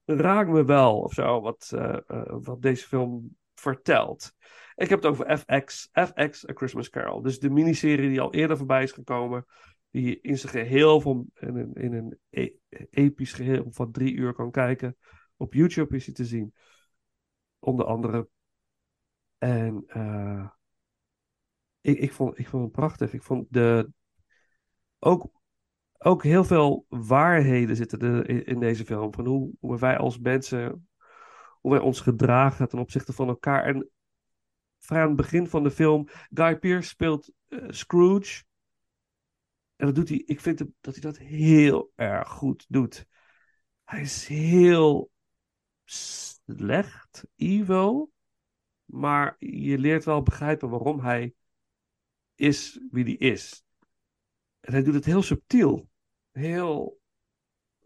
dat 0.06 0.20
raakt 0.20 0.50
me 0.50 0.66
wel 0.66 1.00
of 1.00 1.14
zo. 1.14 1.42
Wat, 1.42 1.72
eh, 1.76 1.98
eh, 2.08 2.36
wat 2.42 2.62
deze 2.62 2.88
film 2.88 3.38
vertelt. 3.56 4.34
Ik 4.76 4.90
heb 4.90 5.02
het 5.02 5.12
over 5.12 5.38
FX, 5.38 5.90
FX 5.94 6.50
A 6.50 6.54
Christmas 6.54 6.90
Carol. 6.90 7.22
Dus 7.22 7.40
de 7.40 7.50
miniserie 7.50 8.10
die 8.10 8.22
al 8.22 8.34
eerder 8.34 8.58
voorbij 8.58 8.84
is 8.84 8.92
gekomen. 8.92 9.46
Die 9.92 10.06
je 10.06 10.20
in 10.22 10.38
zijn 10.38 10.52
geheel 10.52 11.02
van, 11.02 11.26
in 11.34 11.56
een, 11.56 11.74
in 11.74 11.94
een 11.94 12.18
e- 12.30 12.54
episch 12.90 13.34
geheel 13.34 13.68
van 13.70 13.92
drie 13.92 14.14
uur 14.14 14.34
kan 14.34 14.52
kijken. 14.52 14.98
Op 15.40 15.54
YouTube 15.54 15.96
is 15.96 16.06
hij 16.06 16.14
te 16.14 16.26
zien. 16.26 16.54
Onder 17.60 17.86
andere. 17.86 18.30
En 19.38 19.84
eh, 19.88 20.50
ik, 21.82 22.00
ik, 22.00 22.14
vond, 22.14 22.40
ik 22.40 22.48
vond 22.48 22.64
het 22.64 22.72
prachtig. 22.72 23.14
Ik 23.14 23.24
vond 23.24 23.54
de, 23.54 23.92
ook, 25.00 25.32
ook 25.98 26.24
heel 26.24 26.44
veel 26.44 26.86
waarheden 26.90 27.76
zitten 27.76 28.00
er 28.00 28.48
in, 28.48 28.60
deze 28.60 28.86
film. 28.86 29.14
Van 29.14 29.26
hoe, 29.26 29.54
hoe 29.60 29.80
wij 29.80 29.98
als 29.98 30.20
mensen, 30.20 30.90
hoe 31.62 31.72
wij 31.72 31.80
ons 31.80 32.00
gedragen 32.02 32.70
ten 32.70 32.80
opzichte 32.80 33.14
van 33.14 33.28
elkaar. 33.28 33.64
En 33.64 33.90
vrij 34.78 35.02
aan 35.02 35.08
het 35.08 35.18
begin 35.18 35.48
van 35.48 35.64
de 35.64 35.72
film, 35.72 36.08
Guy 36.30 36.60
Pearce 36.60 36.90
speelt 36.90 37.32
eh, 37.48 37.66
Scrooge. 37.68 38.44
En 39.76 39.86
dat 39.86 39.96
doet 39.96 40.10
hij, 40.10 40.24
ik 40.26 40.40
vind 40.40 40.58
dat 40.82 40.94
hij 40.94 41.02
dat 41.02 41.18
heel 41.18 41.92
erg 41.96 42.30
goed 42.30 42.66
doet. 42.68 43.08
Hij 43.84 44.02
is 44.02 44.28
heel 44.28 45.12
slecht, 45.90 47.28
evil. 47.36 48.12
Maar 48.86 49.36
je 49.40 49.78
leert 49.78 50.06
wel 50.06 50.22
begrijpen 50.22 50.70
waarom 50.70 51.00
hij 51.00 51.34
is 52.36 52.80
wie 52.92 53.04
hij 53.04 53.14
is. 53.14 53.64
En 54.60 54.74
hij 54.74 54.84
doet 54.84 54.94
het 54.94 55.06
heel 55.06 55.22
subtiel. 55.22 55.90
Heel 56.32 57.00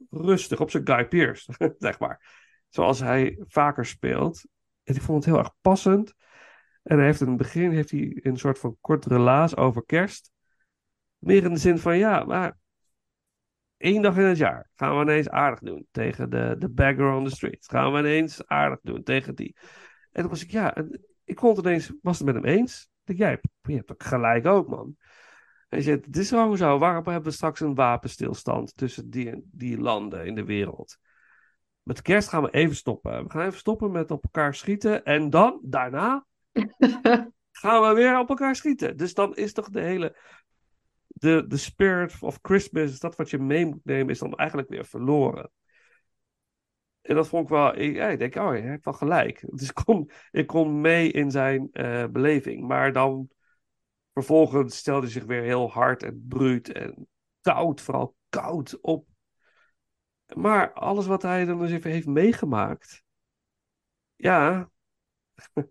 rustig, 0.10 0.60
op 0.60 0.70
zijn 0.70 0.88
Guy 0.88 1.08
Pearce, 1.08 1.54
zeg 1.78 2.00
maar. 2.00 2.42
Zoals 2.70 3.00
hij 3.00 3.38
vaker 3.48 3.86
speelt. 3.86 4.46
En 4.84 4.96
ik 4.96 5.02
vond 5.02 5.24
het 5.24 5.34
heel 5.34 5.44
erg 5.44 5.54
passend. 5.62 6.14
En 6.84 6.98
hij 6.98 7.06
heeft 7.06 7.22
in 7.22 7.28
het 7.28 7.38
begin 7.38 7.72
heeft 7.72 7.92
hij 7.92 8.20
een 8.22 8.38
soort 8.38 8.60
van 8.60 8.78
kort 8.82 9.06
relaas 9.06 9.56
over 9.56 9.86
kerst. 9.86 10.32
Meer 11.18 11.44
in 11.44 11.54
de 11.54 11.60
zin 11.60 11.78
van, 11.78 11.98
ja, 11.98 12.24
maar 12.24 12.58
één 13.84 14.02
dag 14.02 14.18
in 14.18 14.24
het 14.24 14.38
jaar 14.38 14.70
gaan 14.76 14.96
we 14.96 15.02
ineens 15.02 15.30
aardig 15.30 15.60
doen 15.60 15.88
tegen 15.92 16.30
de, 16.30 16.56
de 16.60 16.70
beggar 16.70 17.16
on 17.16 17.24
the 17.24 17.36
street. 17.36 17.66
Gaan 17.70 17.92
we 17.92 18.00
ineens 18.00 18.48
aardig 18.48 18.80
doen 18.82 19.04
tegen 19.04 19.36
die. 19.36 19.56
En 20.12 20.22
toen 20.22 20.30
was 20.30 20.44
ik, 20.44 20.52
ja, 20.52 20.76
ik 21.24 21.36
kon 21.36 21.56
het 21.56 21.66
ineens, 21.66 21.94
was 22.02 22.18
het 22.18 22.26
met 22.26 22.36
hem 22.36 22.46
eens. 22.46 22.90
Ik 23.06 23.18
jij 23.18 23.30
hebt, 23.30 23.48
je 23.62 23.76
hebt 23.76 23.92
ook 23.92 24.04
gelijk 24.04 24.46
ook, 24.46 24.68
man. 24.68 24.96
En 25.70 25.78
je 25.78 25.84
zegt, 25.84 26.06
het 26.06 26.18
is 26.18 26.30
gewoon 26.30 26.58
zo, 26.58 26.78
waarom 26.78 27.04
hebben 27.06 27.30
we 27.30 27.38
straks 27.38 27.60
een 27.60 27.76
wapenstilstand 27.76 28.78
tussen 28.78 29.10
die, 29.10 29.50
die 29.52 29.78
landen 29.78 30.26
in 30.26 30.36
de 30.36 30.46
wereld? 30.46 30.98
Met 31.82 32.02
kerst 32.02 32.30
gaan 32.30 32.44
we 32.44 32.50
even 32.50 32.76
stoppen. 32.76 33.24
We 33.24 33.30
gaan 33.30 33.46
even 33.46 33.60
stoppen 33.60 33.92
met 33.92 34.12
op 34.12 34.24
elkaar 34.24 34.56
schieten. 34.56 35.04
En 35.04 35.30
dan, 35.30 35.60
daarna, 35.64 36.26
gaan 37.62 37.82
we 37.82 37.94
weer 37.94 38.20
op 38.20 38.30
elkaar 38.30 38.56
schieten. 38.56 38.98
Dus 38.98 39.14
dan 39.14 39.36
is 39.36 39.54
toch 39.54 39.70
de 39.70 39.82
hele. 39.82 40.18
De, 41.24 41.45
de 41.48 41.58
spirit 41.58 42.16
of 42.22 42.40
Christmas, 42.41 43.00
dat 43.00 43.16
wat 43.16 43.30
je 43.30 43.38
mee 43.38 43.66
moet 43.66 43.86
nemen, 43.86 44.10
is 44.10 44.20
dan 44.20 44.36
eigenlijk 44.36 44.70
weer 44.70 44.86
verloren. 44.86 45.52
En 47.02 47.16
dat 47.16 47.28
vond 47.28 47.44
ik 47.44 47.50
wel. 47.50 47.78
Ik, 47.78 48.20
denk, 48.20 48.36
oh, 48.36 48.48
hij 48.48 48.62
heeft 48.62 48.86
wel 48.86 48.94
gelijk. 48.94 49.44
Dus 49.58 49.70
ik 49.70 49.82
kon, 49.86 50.10
ik 50.32 50.48
kon 50.48 50.82
mee 50.82 51.12
in 51.12 51.32
zijn 51.32 51.72
eh, 51.72 52.06
beleving. 52.08 52.68
Maar 52.68 52.94
dan. 52.94 53.30
Vervolgens 54.14 54.78
stelde 54.78 55.02
hij 55.02 55.12
zich 55.12 55.24
weer 55.24 55.41
heel 55.41 55.72
hard 55.72 56.04
en 56.04 56.26
bruut 56.28 56.72
en 56.72 57.08
koud, 57.41 57.82
vooral 57.82 58.16
koud 58.30 58.80
op. 58.82 59.08
Maar 60.36 60.74
alles 60.74 61.06
wat 61.06 61.22
hij 61.22 61.45
dan 61.45 61.62
eens 61.62 61.72
even 61.72 61.91
heeft 61.91 62.08
meegemaakt. 62.08 63.04
Ja, 64.16 64.72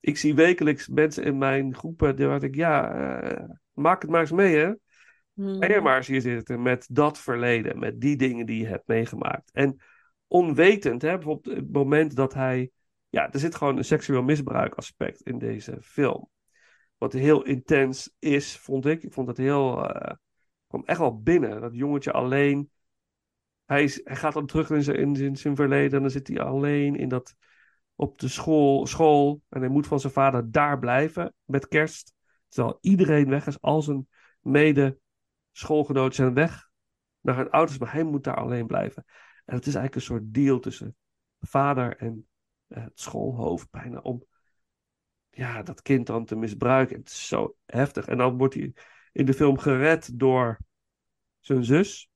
ik 0.00 0.16
zie 0.16 0.34
wekelijks 0.34 0.88
mensen 0.88 1.24
in 1.24 1.38
mijn 1.38 1.74
groepen 1.74 2.16
die 2.16 2.28
ik, 2.28 2.54
ja, 2.54 2.94
eh, 2.94 3.48
maak 3.74 4.02
het 4.02 4.10
maar 4.10 4.20
eens 4.20 4.30
mee, 4.30 4.56
hè. 4.56 4.72
Hmm. 5.32 5.62
Ga 5.62 5.74
je 5.74 5.80
maar 5.80 5.96
eens 5.96 6.06
hier 6.06 6.20
zitten 6.20 6.62
met 6.62 6.86
dat 6.90 7.18
verleden, 7.18 7.78
met 7.78 8.00
die 8.00 8.16
dingen 8.16 8.46
die 8.46 8.58
je 8.58 8.66
hebt 8.66 8.86
meegemaakt. 8.86 9.50
En 9.52 9.76
onwetend, 10.26 11.02
hè, 11.02 11.14
bijvoorbeeld 11.14 11.56
het 11.56 11.72
moment 11.72 12.16
dat 12.16 12.34
hij, 12.34 12.70
ja, 13.08 13.32
er 13.32 13.38
zit 13.38 13.54
gewoon 13.54 13.76
een 13.76 13.84
seksueel 13.84 14.22
misbruik 14.22 14.74
aspect 14.74 15.20
in 15.20 15.38
deze 15.38 15.76
film. 15.80 16.28
Wat 16.98 17.12
heel 17.12 17.44
intens 17.44 18.14
is, 18.18 18.58
vond 18.58 18.86
ik. 18.86 19.02
Ik 19.02 19.12
vond 19.12 19.28
het 19.28 19.36
heel, 19.36 19.90
eh 19.90 20.14
kwam 20.74 20.82
echt 20.84 20.98
wel 20.98 21.22
binnen. 21.22 21.60
Dat 21.60 21.74
jongetje 21.74 22.12
alleen, 22.12 22.70
hij, 23.64 23.82
is, 23.82 24.00
hij 24.04 24.16
gaat 24.16 24.32
dan 24.32 24.46
terug 24.46 24.70
in 24.70 24.82
zijn, 24.82 25.16
in 25.16 25.36
zijn 25.36 25.56
verleden 25.56 25.92
en 25.92 26.00
dan 26.00 26.10
zit 26.10 26.28
hij 26.28 26.40
alleen 26.40 26.96
in 26.96 27.08
dat 27.08 27.34
op 27.94 28.18
de 28.18 28.28
school, 28.28 28.86
school. 28.86 29.40
En 29.48 29.60
hij 29.60 29.68
moet 29.68 29.86
van 29.86 30.00
zijn 30.00 30.12
vader 30.12 30.50
daar 30.50 30.78
blijven 30.78 31.34
met 31.44 31.68
kerst. 31.68 32.12
Terwijl 32.54 32.78
iedereen 32.80 33.28
weg 33.28 33.46
is. 33.46 33.60
Al 33.60 33.82
zijn 33.82 34.08
mede 34.40 34.98
schoolgenoten 35.52 36.14
zijn 36.14 36.34
weg 36.34 36.70
naar 37.20 37.36
hun 37.36 37.50
ouders. 37.50 37.78
Maar 37.78 37.92
hij 37.92 38.02
moet 38.02 38.24
daar 38.24 38.36
alleen 38.36 38.66
blijven. 38.66 39.04
En 39.44 39.54
het 39.54 39.66
is 39.66 39.74
eigenlijk 39.74 39.94
een 39.94 40.00
soort 40.00 40.34
deal 40.34 40.58
tussen 40.58 40.96
vader 41.40 41.96
en 41.96 42.28
eh, 42.66 42.82
het 42.82 43.00
schoolhoofd 43.00 43.70
bijna. 43.70 43.98
Om 43.98 44.24
ja, 45.30 45.62
dat 45.62 45.82
kind 45.82 46.06
dan 46.06 46.24
te 46.24 46.36
misbruiken. 46.36 46.96
Het 46.96 47.08
is 47.08 47.28
zo 47.28 47.56
heftig. 47.66 48.06
En 48.06 48.18
dan 48.18 48.38
wordt 48.38 48.54
hij 48.54 48.72
in 49.12 49.26
de 49.26 49.34
film 49.34 49.58
gered 49.58 50.18
door 50.18 50.58
zijn 51.40 51.64
zus. 51.64 52.10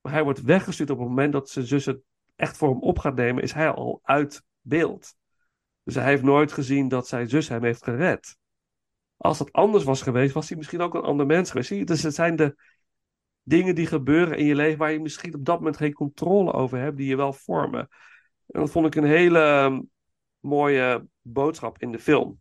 Maar 0.00 0.12
hij 0.12 0.22
wordt 0.22 0.42
weggestuurd 0.42 0.90
op 0.90 0.98
het 0.98 1.08
moment 1.08 1.32
dat 1.32 1.50
zijn 1.50 1.66
zus 1.66 1.84
het 1.84 2.00
echt 2.36 2.56
voor 2.56 2.68
hem 2.68 2.80
op 2.80 2.98
gaat 2.98 3.14
nemen, 3.14 3.42
is 3.42 3.52
hij 3.52 3.70
al 3.70 4.00
uit 4.02 4.44
beeld. 4.60 5.16
Dus 5.82 5.94
hij 5.94 6.04
heeft 6.04 6.22
nooit 6.22 6.52
gezien 6.52 6.88
dat 6.88 7.08
zijn 7.08 7.28
zus 7.28 7.48
hem 7.48 7.64
heeft 7.64 7.84
gered. 7.84 8.38
Als 9.18 9.38
dat 9.38 9.52
anders 9.52 9.84
was 9.84 10.02
geweest, 10.02 10.34
was 10.34 10.48
hij 10.48 10.56
misschien 10.56 10.80
ook 10.80 10.94
een 10.94 11.02
ander 11.02 11.26
mens 11.26 11.50
geweest. 11.50 11.86
Dus 11.86 12.02
het 12.02 12.14
zijn 12.14 12.36
de 12.36 12.56
dingen 13.42 13.74
die 13.74 13.86
gebeuren 13.86 14.38
in 14.38 14.44
je 14.44 14.54
leven 14.54 14.78
waar 14.78 14.92
je 14.92 15.00
misschien 15.00 15.34
op 15.34 15.44
dat 15.44 15.58
moment 15.58 15.76
geen 15.76 15.92
controle 15.92 16.52
over 16.52 16.78
hebt, 16.78 16.96
die 16.96 17.08
je 17.08 17.16
wel 17.16 17.32
vormen. 17.32 17.88
En 18.46 18.60
dat 18.60 18.70
vond 18.70 18.86
ik 18.86 18.94
een 18.94 19.08
hele 19.08 19.40
ehm, 19.40 19.80
mooie 20.40 21.06
boodschap 21.20 21.78
in 21.78 21.92
de 21.92 21.98
film. 21.98 22.40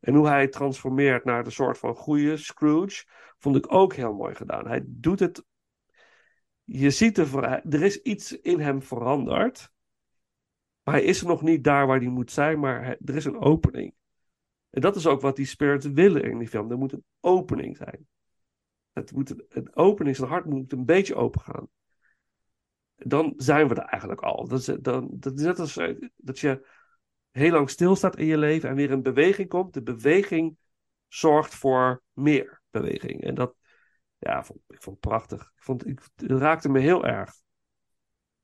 En 0.00 0.14
hoe 0.14 0.28
hij 0.28 0.48
transformeert 0.48 1.24
naar 1.24 1.44
de 1.44 1.50
soort 1.50 1.78
van 1.78 1.94
goede 1.94 2.36
Scrooge, 2.36 3.04
vond 3.38 3.56
ik 3.56 3.72
ook 3.72 3.94
heel 3.94 4.14
mooi 4.14 4.34
gedaan. 4.34 4.66
Hij 4.66 4.82
doet 4.86 5.20
het 5.20 5.44
je 6.66 6.90
ziet 6.90 7.18
er, 7.18 7.44
er 7.44 7.82
is 7.82 8.02
iets 8.02 8.40
in 8.40 8.60
hem 8.60 8.82
veranderd. 8.82 9.72
Maar 10.82 10.94
hij 10.94 11.04
is 11.04 11.22
nog 11.22 11.42
niet 11.42 11.64
daar 11.64 11.86
waar 11.86 11.98
hij 11.98 12.08
moet 12.08 12.30
zijn, 12.30 12.60
maar 12.60 12.96
er 13.04 13.16
is 13.16 13.24
een 13.24 13.40
opening. 13.40 13.94
En 14.76 14.82
dat 14.82 14.96
is 14.96 15.06
ook 15.06 15.20
wat 15.20 15.36
die 15.36 15.46
spirits 15.46 15.86
willen 15.86 16.22
in 16.22 16.38
die 16.38 16.48
film. 16.48 16.70
Er 16.70 16.78
moet 16.78 16.92
een 16.92 17.04
opening 17.20 17.76
zijn. 17.76 18.06
Het 18.92 19.12
moet 19.12 19.30
een, 19.30 19.44
een 19.48 19.76
opening, 19.76 20.16
zijn 20.16 20.28
hart 20.28 20.44
moet 20.44 20.72
een 20.72 20.84
beetje 20.84 21.14
open 21.14 21.40
gaan. 21.40 21.68
Dan 22.96 23.32
zijn 23.36 23.68
we 23.68 23.74
er 23.74 23.84
eigenlijk 23.84 24.20
al. 24.20 24.48
Dat 24.48 24.58
is, 24.58 24.64
dan, 24.80 25.08
dat 25.10 25.38
is 25.38 25.44
net 25.44 25.58
als 25.58 25.76
eh, 25.76 26.08
dat 26.16 26.38
je 26.38 26.66
heel 27.30 27.50
lang 27.50 27.70
stilstaat 27.70 28.16
in 28.16 28.26
je 28.26 28.38
leven 28.38 28.68
en 28.68 28.74
weer 28.74 28.90
in 28.90 29.02
beweging 29.02 29.48
komt. 29.48 29.74
De 29.74 29.82
beweging 29.82 30.56
zorgt 31.08 31.54
voor 31.54 32.02
meer 32.12 32.62
beweging. 32.70 33.22
En 33.22 33.34
dat, 33.34 33.54
ja, 34.18 34.44
vond, 34.44 34.60
ik 34.68 34.82
vond 34.82 35.00
prachtig. 35.00 35.40
Ik 35.40 35.62
vond, 35.62 35.86
ik, 35.86 36.00
het 36.14 36.30
raakte 36.30 36.68
me 36.68 36.78
heel 36.80 37.04
erg. 37.04 37.34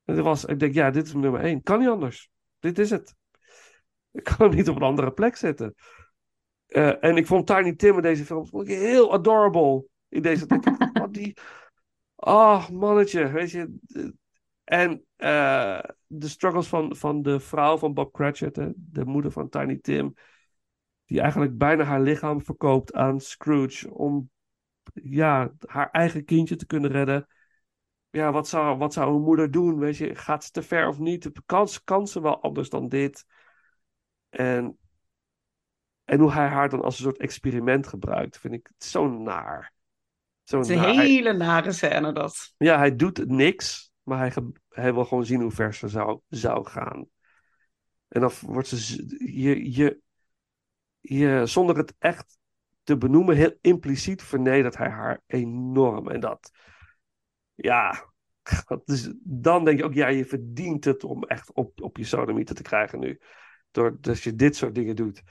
En 0.03 0.23
was, 0.23 0.45
ik 0.45 0.59
denk, 0.59 0.73
ja, 0.73 0.91
dit 0.91 1.05
is 1.05 1.13
nummer 1.13 1.41
één. 1.41 1.63
Kan 1.63 1.79
niet 1.79 1.89
anders. 1.89 2.29
Dit 2.59 2.79
is 2.79 2.89
het. 2.89 3.15
Ik 4.11 4.23
kan 4.23 4.47
hem 4.47 4.55
niet 4.55 4.69
op 4.69 4.75
een 4.75 4.81
andere 4.81 5.11
plek 5.11 5.35
zetten. 5.35 5.75
Eh, 6.73 7.03
en 7.03 7.17
ik 7.17 7.27
vond 7.27 7.47
Tiny 7.47 7.73
Tim 7.73 7.95
in 7.95 8.01
deze 8.01 8.25
film 8.25 8.47
heel 8.65 9.13
adorable. 9.13 9.85
In 10.09 10.21
deze, 10.21 10.45
denk 10.45 10.65
ik, 10.65 11.13
die, 11.13 11.37
oh, 12.15 12.69
mannetje, 12.69 13.31
weet 13.31 13.51
je. 13.51 13.79
En 14.63 15.05
eh, 15.15 15.79
de 16.07 16.27
struggles 16.27 16.67
van, 16.67 16.95
van 16.95 17.21
de 17.21 17.39
vrouw 17.39 17.77
van 17.77 17.93
Bob 17.93 18.13
Cratchit, 18.13 18.55
de 18.75 19.05
moeder 19.05 19.31
van 19.31 19.49
Tiny 19.49 19.77
Tim, 19.77 20.13
die 21.05 21.21
eigenlijk 21.21 21.57
bijna 21.57 21.83
haar 21.83 22.01
lichaam 22.01 22.41
verkoopt 22.41 22.93
aan 22.93 23.19
Scrooge 23.19 23.93
om 23.93 24.29
ja, 24.93 25.53
haar 25.65 25.89
eigen 25.91 26.25
kindje 26.25 26.55
te 26.55 26.65
kunnen 26.65 26.91
redden. 26.91 27.27
Ja, 28.09 28.31
wat 28.31 28.47
zou, 28.47 28.77
wat 28.77 28.93
zou 28.93 29.15
een 29.15 29.21
moeder 29.21 29.51
doen? 29.51 29.79
Weet 29.79 29.97
je, 29.97 30.15
gaat 30.15 30.43
ze 30.43 30.51
te 30.51 30.63
ver 30.63 30.87
of 30.87 30.99
niet? 30.99 31.23
Ze- 31.45 31.81
kan 31.83 32.07
ze 32.07 32.21
wel 32.21 32.41
anders 32.41 32.69
dan 32.69 32.87
dit? 32.87 33.25
En, 34.29 34.77
en 36.05 36.19
hoe 36.19 36.31
hij 36.31 36.47
haar 36.47 36.69
dan 36.69 36.81
als 36.81 36.97
een 36.97 37.03
soort 37.03 37.19
experiment 37.19 37.87
gebruikt, 37.87 38.39
vind 38.39 38.53
ik 38.53 38.71
zo 38.77 39.07
naar. 39.07 39.73
Zo 40.43 40.57
Het 40.57 40.69
is 40.69 40.75
een 40.75 40.81
naar. 40.81 40.95
Hele 40.95 41.33
nare 41.33 41.71
scène 41.71 42.11
dat. 42.11 42.53
ja, 42.57 42.77
hij 42.77 42.95
doet 42.95 43.27
niks, 43.27 43.91
maar 44.03 44.17
hij, 44.17 44.33
hij 44.69 44.93
wil 44.93 45.05
gewoon 45.05 45.25
zien 45.25 45.41
hoe 45.41 45.51
ver 45.51 45.73
ze 45.73 45.87
zou, 45.87 46.19
zou 46.29 46.67
gaan. 46.67 47.07
En 48.07 48.21
dan 48.21 48.31
wordt 48.41 48.67
ze, 48.67 49.05
je, 49.41 49.71
je, 49.71 49.99
je, 50.99 51.45
zonder 51.45 51.77
het 51.77 51.95
echt 51.99 52.37
te 52.83 52.97
benoemen, 52.97 53.35
heel 53.35 53.57
impliciet 53.61 54.23
vernedert 54.23 54.77
hij 54.77 54.89
haar 54.89 55.21
enorm. 55.25 56.09
En 56.09 56.19
dat, 56.19 56.51
ja, 57.55 58.11
dat 58.67 58.81
is, 58.89 59.13
dan 59.23 59.65
denk 59.65 59.77
je 59.77 59.83
ook, 59.83 59.93
ja, 59.93 60.07
je 60.07 60.25
verdient 60.25 60.85
het 60.85 61.03
om 61.03 61.23
echt 61.23 61.53
op, 61.53 61.81
op 61.81 61.97
je 61.97 62.03
sodomieter 62.03 62.55
te 62.55 62.61
krijgen 62.61 62.99
nu. 62.99 63.19
Doordat 63.71 64.21
je 64.21 64.35
dit 64.35 64.55
soort 64.55 64.75
dingen 64.75 64.95
doet. 64.95 65.23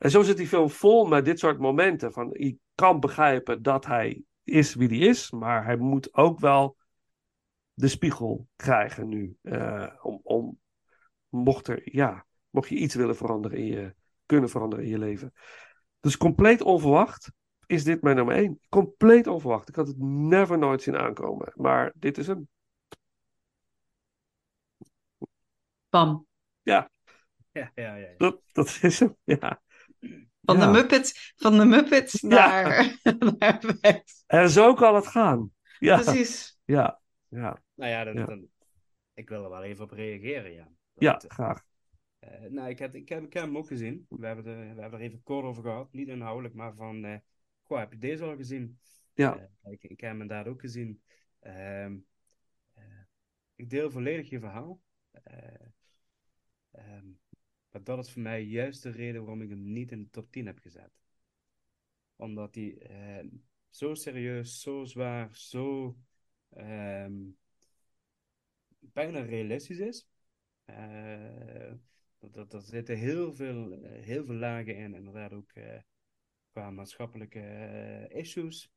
En 0.00 0.10
zo 0.10 0.22
zit 0.22 0.36
die 0.36 0.48
film 0.48 0.70
vol 0.70 1.06
met 1.06 1.24
dit 1.24 1.38
soort 1.38 1.58
momenten. 1.58 2.12
Van, 2.12 2.30
je 2.32 2.56
kan 2.74 3.00
begrijpen 3.00 3.62
dat 3.62 3.86
hij 3.86 4.22
is 4.44 4.74
wie 4.74 4.88
hij 4.88 4.98
is, 4.98 5.30
maar 5.30 5.64
hij 5.64 5.76
moet 5.76 6.14
ook 6.14 6.38
wel 6.38 6.76
de 7.74 7.88
spiegel 7.88 8.46
krijgen 8.56 9.08
nu. 9.08 9.36
eh, 9.42 9.86
om, 10.02 10.20
om, 10.22 10.58
mocht, 11.28 11.68
er, 11.68 11.94
ja, 11.94 12.26
mocht 12.50 12.68
je 12.68 12.74
iets 12.74 12.94
willen 12.94 13.16
veranderen 13.16 13.58
in 13.58 13.66
je, 13.66 13.94
kunnen 14.26 14.50
veranderen 14.50 14.84
in 14.84 14.90
je 14.90 14.98
leven. 14.98 15.32
Dus 16.00 16.16
compleet 16.16 16.62
onverwacht 16.62 17.32
is 17.66 17.84
dit 17.84 18.02
mijn 18.02 18.16
nummer 18.16 18.34
1. 18.34 18.60
Compleet 18.68 19.26
onverwacht. 19.26 19.68
Ik 19.68 19.74
had 19.74 19.86
het 19.86 19.98
never 19.98 20.58
nooit 20.58 20.82
zien 20.82 20.96
aankomen. 20.96 21.52
Maar 21.54 21.92
dit 21.94 22.18
is 22.18 22.26
hem. 22.26 22.48
Bam. 25.90 26.26
Ja, 26.62 26.90
Ja, 27.52 27.72
ja, 27.74 27.94
ja. 27.94 28.08
dat, 28.16 28.40
dat 28.52 28.78
is 28.82 28.98
hem. 29.00 29.16
Ja. 29.24 29.60
Van, 30.42 30.56
Ja. 30.58 30.66
de 30.66 30.72
Muppets, 30.72 31.32
van 31.36 31.58
de 31.58 31.64
Muppets 31.64 32.20
Ja. 32.20 32.28
naar, 32.28 32.96
naar. 33.38 34.02
En 34.26 34.50
zo 34.50 34.74
kan 34.74 34.94
het 34.94 35.06
gaan. 35.06 35.52
Ja. 35.78 36.00
Precies. 36.02 36.58
Ja, 36.64 37.00
ja, 37.28 37.62
Nou 37.74 37.90
ja, 37.90 38.04
dan, 38.04 38.14
Ja. 38.14 38.24
dan- 38.26 38.48
ik 39.14 39.28
wil 39.28 39.44
er 39.44 39.50
wel 39.50 39.62
even 39.62 39.84
op 39.84 39.90
reageren, 39.90 40.52
ja. 40.52 40.68
ja 40.94 41.12
Dat, 41.12 41.24
eh, 41.24 41.30
graag. 41.30 41.64
eh, 42.18 42.40
nou, 42.40 42.68
ik 42.68 42.78
heb, 42.78 42.94
ik, 42.94 43.08
heb, 43.08 43.24
ik 43.24 43.32
heb 43.32 43.42
hem 43.44 43.56
ook 43.56 43.66
gezien. 43.66 44.06
We 44.08 44.26
hebben, 44.26 44.46
er, 44.46 44.74
we 44.74 44.80
hebben 44.80 44.98
er 45.00 45.06
even 45.06 45.22
kort 45.22 45.44
over 45.44 45.62
gehad. 45.62 45.92
Niet 45.92 46.08
inhoudelijk, 46.08 46.54
maar 46.54 46.74
van... 46.74 47.04
eh 47.04 47.16
goh, 47.62 47.78
heb 47.78 47.92
je 47.92 47.98
deze 47.98 48.24
al 48.24 48.36
gezien? 48.36 48.78
Ja. 49.14 49.48
Ik, 49.64 49.82
ik 49.82 50.00
heb 50.00 50.10
hem 50.10 50.20
inderdaad 50.20 50.46
ook 50.46 50.60
gezien. 50.60 51.02
Ehm, 51.40 51.96
eh, 52.74 52.84
ik 53.54 53.70
deel 53.70 53.90
volledig 53.90 54.30
je 54.30 54.40
verhaal. 54.40 54.80
Eh, 55.10 55.66
ehm, 56.70 57.06
maar 57.70 57.84
dat 57.84 57.98
is 57.98 58.12
voor 58.12 58.22
mij 58.22 58.42
juist 58.42 58.82
de 58.82 58.90
reden 58.90 59.20
waarom 59.20 59.42
ik 59.42 59.48
hem 59.48 59.72
niet 59.72 59.92
in 59.92 60.02
de 60.02 60.10
top 60.10 60.32
10 60.32 60.46
heb 60.46 60.58
gezet. 60.58 60.90
Omdat 62.16 62.54
hij 62.54 62.78
eh, 62.78 63.26
zo 63.70 63.94
serieus, 63.94 64.60
zo 64.60 64.84
zwaar, 64.84 65.36
zo 65.36 65.96
ehm, 66.48 67.14
bijna 68.78 69.20
realistisch 69.20 69.78
is. 69.78 70.08
Eh, 70.64 71.72
dat, 72.18 72.32
dat, 72.34 72.52
er 72.52 72.60
zitten 72.60 72.96
heel 72.96 73.34
veel, 73.34 73.72
eh, 73.72 74.02
heel 74.02 74.24
veel 74.24 74.34
lagen 74.34 74.76
in, 74.76 74.94
inderdaad 74.94 75.32
ook 75.32 75.50
eh, 75.52 75.80
qua 76.52 76.70
maatschappelijke 76.70 78.06
issues. 78.08 78.72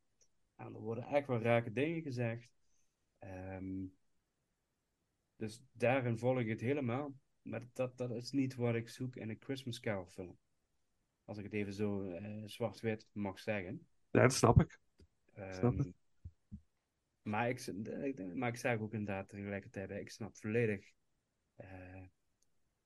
En 0.56 0.74
er 0.74 0.80
worden 0.80 1.04
echt 1.04 1.26
wel 1.26 1.40
rake 1.40 1.72
dingen 1.72 2.02
gezegd. 2.02 2.48
Ehm, 3.18 3.86
dus 5.36 5.62
daarin 5.72 6.18
volg 6.18 6.38
ik 6.38 6.48
het 6.48 6.60
helemaal. 6.60 7.14
Maar 7.44 7.62
dat, 7.72 7.98
dat 7.98 8.10
is 8.10 8.30
niet 8.30 8.54
wat 8.54 8.74
ik 8.74 8.88
zoek 8.88 9.16
in 9.16 9.28
een 9.30 9.40
Christmas 9.40 9.80
Carol 9.80 10.06
film. 10.06 10.38
Als 11.24 11.38
ik 11.38 11.44
het 11.44 11.52
even 11.52 11.72
zo 11.74 12.10
eh, 12.10 12.42
zwart-wit 12.46 13.08
mag 13.12 13.40
zeggen. 13.40 13.86
Ja, 14.10 14.20
dat 14.22 14.32
snap 14.34 14.60
ik. 14.60 14.78
Snap 15.50 15.74
Ehm, 15.74 15.90
maar, 17.22 17.48
ik, 17.48 17.60
ik- 18.02 18.34
maar 18.34 18.48
ik 18.48 18.56
zeg 18.56 18.78
ook 18.80 18.92
inderdaad 18.92 19.28
tegelijkertijd, 19.28 19.88
bij, 19.88 20.00
ik 20.00 20.10
snap 20.10 20.36
volledig 20.36 20.92
eh, 21.56 22.04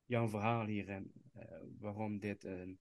jouw 0.05 0.29
verhaal 0.29 0.65
hierin. 0.65 1.13
eh, 1.33 1.61
waarom 1.79 2.19
dit 2.19 2.43
een, 2.43 2.79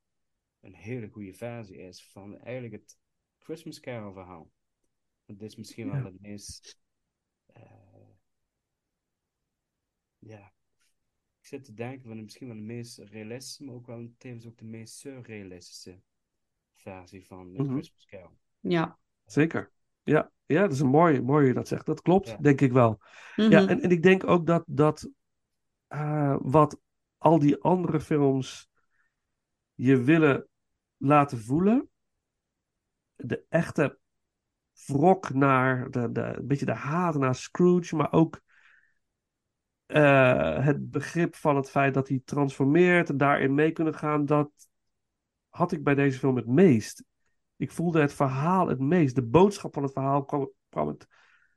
een 0.61 0.75
hele 0.75 1.09
goede 1.09 1.35
versie 1.35 1.77
is 1.79 2.07
van 2.11 2.39
eigenlijk 2.41 2.75
het 2.75 2.99
Christmas 3.39 3.81
Carol 3.81 4.13
verhaal. 4.13 4.51
Want 5.27 5.41
dit 5.41 5.51
is 5.51 5.57
misschien 5.57 5.87
Ja. 5.87 5.95
wel 5.95 6.05
het 6.05 6.21
meest... 6.21 6.79
eh, 7.47 7.63
ja, 10.19 10.47
ik 10.47 10.58
zit 11.49 11.65
te 11.65 11.75
denken 11.75 12.09
van 12.09 12.23
misschien 12.23 12.47
wel 12.47 12.57
de 12.57 12.63
meest 12.63 12.99
realistische, 12.99 13.65
maar 13.65 13.75
ook 13.75 13.87
wel 13.87 14.09
tevens 14.19 14.47
ook 14.47 14.59
de 14.59 14.65
meest 14.65 14.95
surrealistische 14.95 15.99
versie 16.75 17.27
van 17.27 17.53
de 17.53 17.63
Mhm. 17.63 17.73
Christmas 17.73 18.07
Carol. 18.07 18.37
Ja. 18.61 18.99
Zeker. 19.27 19.71
Ja, 20.03 20.31
ja, 20.47 20.61
dat 20.61 20.73
is 20.73 20.81
een 20.81 20.89
mooi, 20.89 21.21
mooi 21.23 21.47
je 21.47 21.53
dat 21.55 21.69
zegt. 21.69 21.87
Dat 21.87 22.03
klopt, 22.03 22.29
Ja. 22.29 22.37
denk 22.37 22.61
ik 22.61 22.73
wel. 22.73 22.99
Mhm. 23.37 23.51
Ja, 23.51 23.69
en, 23.69 23.81
en 23.81 23.91
ik 23.91 24.03
denk 24.03 24.27
ook 24.27 24.47
dat, 24.47 24.65
dat 24.67 25.11
eh, 25.87 26.37
wat 26.41 26.81
al 27.19 27.39
die 27.39 27.57
andere 27.57 28.01
films 28.01 28.69
je 29.75 30.03
willen 30.03 30.49
laten 30.97 31.39
voelen, 31.39 31.89
de 33.17 33.45
echte 33.49 33.99
wrok 34.87 35.35
naar, 35.35 35.91
de, 35.91 36.13
de, 36.13 36.21
een 36.23 36.47
beetje 36.47 36.67
de 36.67 36.73
haat 36.73 37.15
naar 37.19 37.35
Scrooge, 37.35 37.97
maar 37.97 38.13
ook 38.13 38.41
eh, 39.89 40.65
het 40.65 40.91
begrip 40.91 41.35
van 41.35 41.57
het 41.57 41.71
feit 41.71 41.95
dat 41.95 42.09
hij 42.09 42.21
transformeert 42.25 43.09
en 43.09 43.17
daarin 43.17 43.55
mee 43.55 43.73
kunnen 43.73 43.95
gaan, 43.95 44.25
dat 44.27 44.51
had 45.49 45.73
ik 45.73 45.85
bij 45.85 45.95
deze 45.95 46.19
film 46.19 46.37
het 46.37 46.47
meest. 46.47 47.05
Ik 47.57 47.71
voelde 47.73 48.01
het 48.01 48.15
verhaal 48.15 48.69
het 48.69 48.79
meest. 48.79 49.15
De 49.15 49.23
boodschap 49.23 49.75
van 49.75 49.83
het 49.83 49.93
verhaal 49.93 50.25
kwam, 50.25 50.51
kwam 50.69 50.89
het 50.89 51.07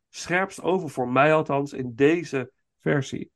scherpst 0.10 0.62
over, 0.62 0.90
voor 0.90 1.08
mij 1.10 1.34
althans, 1.34 1.74
in 1.74 1.96
deze 1.96 2.52
versie. 2.80 3.32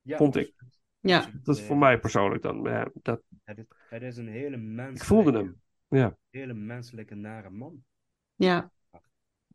Ja, 0.00 0.16
vond 0.16 0.36
ik. 0.36 0.54
Ja. 1.00 1.30
Dat 1.42 1.56
is 1.56 1.62
voor 1.62 1.76
mij 1.76 1.98
persoonlijk 1.98 2.42
dan. 2.42 2.62
ja, 2.62 2.90
dat, 3.02 3.22
Het 3.44 3.58
is, 3.58 3.64
het 3.88 4.02
is 4.02 4.16
een 4.16 4.28
hele 4.28 4.56
menselijke, 4.56 5.00
ik 5.00 5.04
voelde 5.04 5.32
hem. 5.32 5.60
Ja. 5.88 6.16
hele 6.30 6.54
menselijke 6.54 7.14
nare 7.14 7.50
man. 7.50 7.84
Ja. 8.34 8.70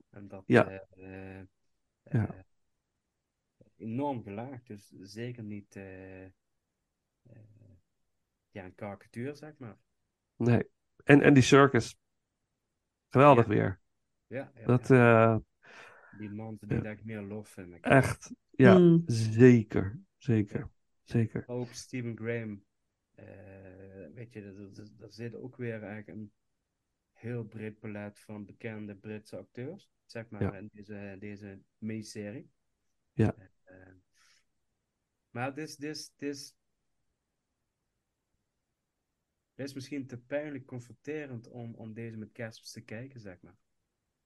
En 0.09 0.27
dat 0.27 0.43
Ja. 0.45 0.69
eh, 0.69 1.39
eh, 1.39 1.45
Ja. 2.03 2.45
Enorm 3.77 4.23
gelaagd. 4.23 4.67
Dus 4.67 4.89
zeker 5.01 5.43
niet 5.43 5.75
eh, 5.75 6.25
eh, 6.25 6.31
ja, 8.49 8.65
een 8.65 8.75
karikatuur, 8.75 9.35
zeg 9.35 9.57
maar. 9.57 9.77
Nee. 10.35 10.69
En, 11.03 11.21
en 11.21 11.33
die 11.33 11.43
circus. 11.43 11.97
Geweldig 13.09 13.45
weer. 13.45 13.79
Ja, 14.27 14.51
ja, 14.55 14.65
Dat, 14.65 14.91
eh, 14.91 15.37
Die 16.17 16.29
man 16.29 16.57
verdient 16.57 16.85
eigenlijk 16.85 17.19
meer 17.19 17.27
lof, 17.27 17.49
vind 17.49 17.73
ik. 17.73 17.85
echt. 17.85 18.31
Ja, 18.49 18.77
Mm. 18.77 19.03
zeker. 19.05 19.99
Zeker. 20.17 20.69
Zeker. 21.03 21.43
Ook 21.47 21.71
Stephen 21.71 22.17
Graham. 22.17 22.65
eh, 23.11 23.25
weet 24.13 24.33
je, 24.33 24.41
er 24.99 25.11
zit 25.13 25.35
ook 25.35 25.55
weer 25.55 25.83
eigenlijk 25.83 26.07
een 26.07 26.31
heel 27.13 27.43
breed 27.43 27.79
palet 27.79 28.19
van 28.19 28.45
bekende 28.45 28.95
Britse 28.95 29.37
acteurs. 29.37 29.89
Zeg 30.05 30.29
maar 30.29 30.41
Ja. 30.41 30.53
in 30.55 30.69
deze, 30.73 31.15
deze 31.19 31.61
miniserie. 31.77 32.49
Ja. 33.13 33.35
Eh, 33.81 33.93
maar 35.29 35.45
het 35.45 35.57
is, 35.57 35.75
dit 35.75 35.95
is, 35.95 36.11
dit 36.15 36.35
is, 36.35 36.55
dit 39.55 39.67
is 39.67 39.73
misschien 39.73 40.07
te 40.07 40.17
pijnlijk 40.17 40.65
confronterend 40.65 41.49
om, 41.49 41.75
om 41.75 41.93
deze 41.93 42.17
met 42.17 42.31
kerstmis 42.31 42.71
te 42.71 42.81
kijken, 42.81 43.19
zeg 43.19 43.41
maar. 43.41 43.57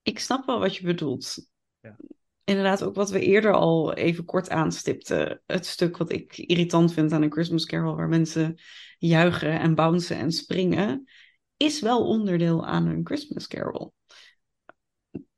Ik 0.01 0.19
snap 0.19 0.45
wel 0.45 0.59
wat 0.59 0.75
je 0.75 0.85
bedoelt. 0.85 1.49
Ja. 1.81 1.97
Inderdaad, 2.43 2.83
ook 2.83 2.95
wat 2.95 3.09
we 3.09 3.19
eerder 3.19 3.53
al 3.53 3.93
even 3.93 4.25
kort 4.25 4.49
aanstipten. 4.49 5.41
Het 5.45 5.65
stuk 5.65 5.97
wat 5.97 6.11
ik 6.11 6.37
irritant 6.37 6.93
vind 6.93 7.11
aan 7.11 7.21
een 7.21 7.31
Christmas 7.31 7.65
Carol, 7.65 7.95
waar 7.95 8.09
mensen 8.09 8.59
juichen 8.97 9.59
en 9.59 9.75
bouncen 9.75 10.17
en 10.17 10.31
springen, 10.31 11.09
is 11.57 11.81
wel 11.81 12.07
onderdeel 12.07 12.65
aan 12.65 12.87
een 12.87 13.05
Christmas 13.05 13.47
Carol. 13.47 13.93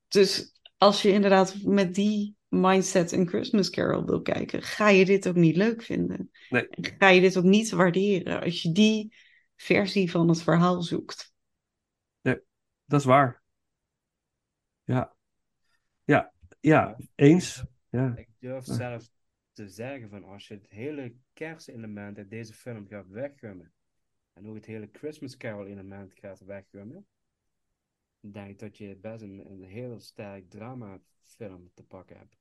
Dus 0.07 0.59
als 0.77 1.01
je 1.01 1.11
inderdaad 1.11 1.55
met 1.63 1.95
die 1.95 2.35
mindset 2.53 3.11
een 3.11 3.27
Christmas 3.27 3.69
Carol 3.69 4.05
wil 4.05 4.21
kijken, 4.21 4.61
ga 4.61 4.89
je 4.89 5.05
dit 5.05 5.27
ook 5.27 5.35
niet 5.35 5.55
leuk 5.55 5.81
vinden. 5.81 6.31
Nee. 6.49 6.67
En 6.69 6.95
ga 6.97 7.09
je 7.09 7.21
dit 7.21 7.37
ook 7.37 7.43
niet 7.43 7.69
waarderen 7.69 8.41
als 8.41 8.61
je 8.61 8.71
die 8.71 9.15
versie 9.55 10.11
van 10.11 10.27
het 10.29 10.41
verhaal 10.41 10.81
zoekt. 10.81 11.33
Dat 12.85 12.99
is 12.99 13.05
waar. 13.05 13.41
Ja. 14.83 15.15
Ja. 16.03 16.33
Ja. 16.59 16.97
Eens. 17.15 17.63
Ja. 17.89 18.15
Ik 18.15 18.29
durf 18.39 18.65
Ja. 18.65 18.73
zelfs 18.73 19.11
te 19.51 19.69
zeggen 19.69 20.09
van 20.09 20.23
als 20.23 20.47
je 20.47 20.53
het 20.53 20.69
hele 20.69 21.15
kerstelement 21.33 22.17
uit 22.17 22.29
deze 22.29 22.53
film 22.53 22.87
gaat 22.87 23.07
weggummen 23.07 23.73
en 24.33 24.47
ook 24.47 24.55
het 24.55 24.65
hele 24.65 24.89
Christmas 24.91 25.37
Carol 25.37 25.65
element 25.65 26.13
gaat 26.13 26.39
weggummen, 26.39 27.05
dan 28.19 28.31
denk 28.31 28.49
ik 28.49 28.59
dat 28.59 28.77
je 28.77 28.95
best 28.95 29.21
een, 29.21 29.51
een 29.51 29.63
heel 29.63 29.99
sterk 29.99 30.49
dramafilm 30.49 31.71
te 31.73 31.83
pakken 31.83 32.17
hebt. 32.17 32.37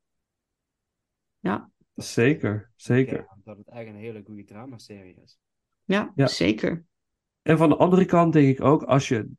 Ja, 1.42 1.70
Zeker. 1.94 2.70
Zeker. 2.76 3.16
Ja, 3.18 3.36
dat 3.44 3.56
het 3.56 3.68
echt 3.68 3.86
een 3.86 3.96
hele 3.96 4.22
goede 4.24 4.44
dramaserie 4.44 5.20
is. 5.22 5.38
ja, 5.84 6.12
Ja. 6.14 6.26
zeker. 6.26 6.84
En 7.42 7.58
van 7.58 7.68
de 7.68 7.76
andere 7.76 8.04
kant 8.04 8.32
denk 8.32 8.58
ik 8.58 8.64
ook, 8.64 8.82
als 8.82 9.08
je 9.08 9.30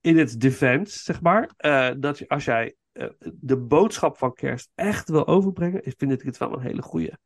in 0.00 0.18
het 0.18 0.40
defense, 0.40 0.98
zeg 0.98 1.20
maar, 1.22 1.50
eh, 1.56 1.90
dat 1.98 2.18
je, 2.18 2.28
als 2.28 2.44
jij 2.44 2.76
eh, 2.92 3.08
de 3.34 3.56
boodschap 3.56 4.18
van 4.18 4.32
kerst 4.32 4.70
echt 4.74 5.08
wil 5.08 5.26
overbrengen, 5.26 5.82
vind 5.96 6.12
ik 6.12 6.22
het 6.22 6.38
wel 6.38 6.52
een 6.52 6.60
hele 6.62 6.82
goede. 6.82 7.18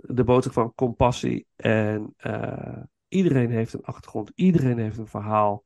de 0.00 0.24
boodschap 0.24 0.52
van 0.54 0.74
compassie 0.74 1.46
en 1.56 2.14
eh, 2.16 2.82
iedereen 3.08 3.50
heeft 3.50 3.72
een 3.72 3.84
achtergrond, 3.84 4.32
iedereen 4.34 4.78
heeft 4.78 4.98
een 4.98 5.06
verhaal. 5.06 5.64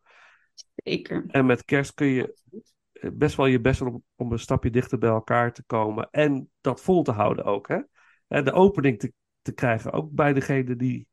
Zeker. 0.75 1.25
En 1.29 1.47
met 1.47 1.65
kerst 1.65 1.95
kun 1.95 2.07
je 2.07 2.35
eh, 2.51 2.61
best 3.13 3.37
wel 3.37 3.47
je 3.47 3.61
best 3.61 3.79
doen 3.79 3.89
om, 3.89 4.05
om 4.17 4.33
een 4.33 4.39
stapje 4.39 4.71
dichter 4.71 4.99
bij 4.99 5.11
elkaar 5.11 5.53
te 5.53 5.63
komen 5.63 6.09
en 6.11 6.51
dat 6.61 6.81
vol 6.81 7.03
te 7.03 7.13
houden 7.13 7.45
ook. 7.45 7.69
Hè? 7.69 7.79
Eh, 8.29 8.45
De 8.45 8.53
opening 8.53 8.99
te, 8.99 9.13
te 9.43 9.53
krijgen, 9.53 9.93
ook 9.93 10.11
bij 10.11 10.33
degene 10.33 10.77
die, 10.77 11.09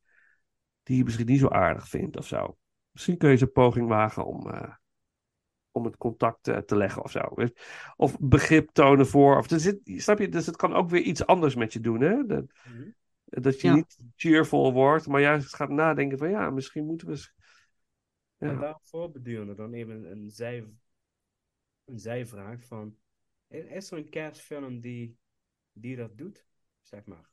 die 0.83 0.97
je 0.97 1.03
misschien 1.03 1.25
niet 1.25 1.39
zo 1.39 1.47
aardig 1.47 1.87
vindt 1.87 2.17
of 2.17 2.27
zo. 2.27 2.57
Misschien 2.91 3.17
kun 3.17 3.27
je 3.27 3.33
eens 3.33 3.43
een 3.43 3.51
poging 3.51 3.87
wagen 3.87 4.25
om, 4.25 4.49
eh, 4.49 4.73
om 5.71 5.85
het 5.85 5.97
contact 5.97 6.47
eh, 6.47 6.57
te 6.57 6.75
leggen 6.75 7.03
of 7.03 7.11
zo. 7.11 7.33
Of 7.95 8.19
begrip 8.19 8.69
tonen 8.69 9.07
voor. 9.07 9.37
Of 9.37 9.49
er 9.49 9.59
zit, 9.59 9.79
snap 9.83 10.19
je? 10.19 10.29
Dus 10.29 10.45
het 10.45 10.55
kan 10.55 10.73
ook 10.73 10.89
weer 10.89 11.01
iets 11.01 11.25
anders 11.25 11.55
met 11.55 11.73
je 11.73 11.79
doen. 11.79 12.01
Hè? 12.01 12.25
Dat, 12.25 12.45
dat 13.25 13.61
je 13.61 13.67
Ja. 13.67 13.75
niet 13.75 13.97
cheerful 14.15 14.73
wordt, 14.73 15.07
maar 15.07 15.21
juist 15.21 15.55
gaat 15.55 15.69
nadenken 15.69 16.17
van 16.17 16.29
ja, 16.29 16.49
misschien 16.49 16.85
moeten 16.85 17.07
we 17.07 17.13
eens 17.13 17.33
En 18.37 18.47
Ja. 18.47 18.59
daarvoor 18.59 19.11
bedurende 19.11 19.55
dan 19.55 19.73
even 19.73 20.11
een, 20.11 20.29
zij, 20.31 20.67
een 21.87 21.99
zijvraag 21.99 22.63
van... 22.63 22.97
Is 23.47 23.91
er 23.91 23.97
een 23.97 24.09
kerstfilm 24.09 24.79
die, 24.79 25.17
die 25.71 25.95
dat 25.95 26.17
doet? 26.17 26.45
Zeg 26.81 27.05
maar. 27.05 27.29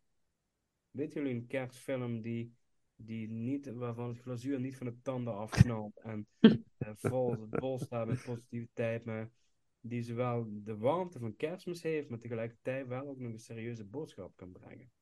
Weten 0.91 1.23
jullie 1.23 1.37
een 1.37 1.47
kerstfilm 1.47 2.21
die, 2.21 2.55
die 2.97 3.29
niet, 3.29 3.73
waarvan 3.73 4.09
het 4.09 4.21
glazuur 4.21 4.61
niet 4.61 4.77
van 4.77 4.87
de 4.87 5.01
tanden 5.03 5.35
afknalt 5.35 5.99
en 5.99 6.27
eh, 6.79 6.91
vol, 6.95 7.47
vol 7.51 7.79
staat 7.79 8.07
met 8.07 8.25
positiviteit, 8.25 9.05
maar 9.05 9.31
die 9.81 10.03
zowel 10.03 10.47
de 10.51 10.77
warmte 10.77 11.19
van 11.19 11.37
kerstmis 11.37 11.83
heeft, 11.83 12.09
maar 12.09 12.19
tegelijkertijd 12.19 12.87
wel 12.87 13.09
ook 13.09 13.19
nog 13.19 13.33
een 13.33 13.39
serieuze 13.39 13.85
boodschap 13.85 14.37
kan 14.37 14.53
brengen? 14.53 14.93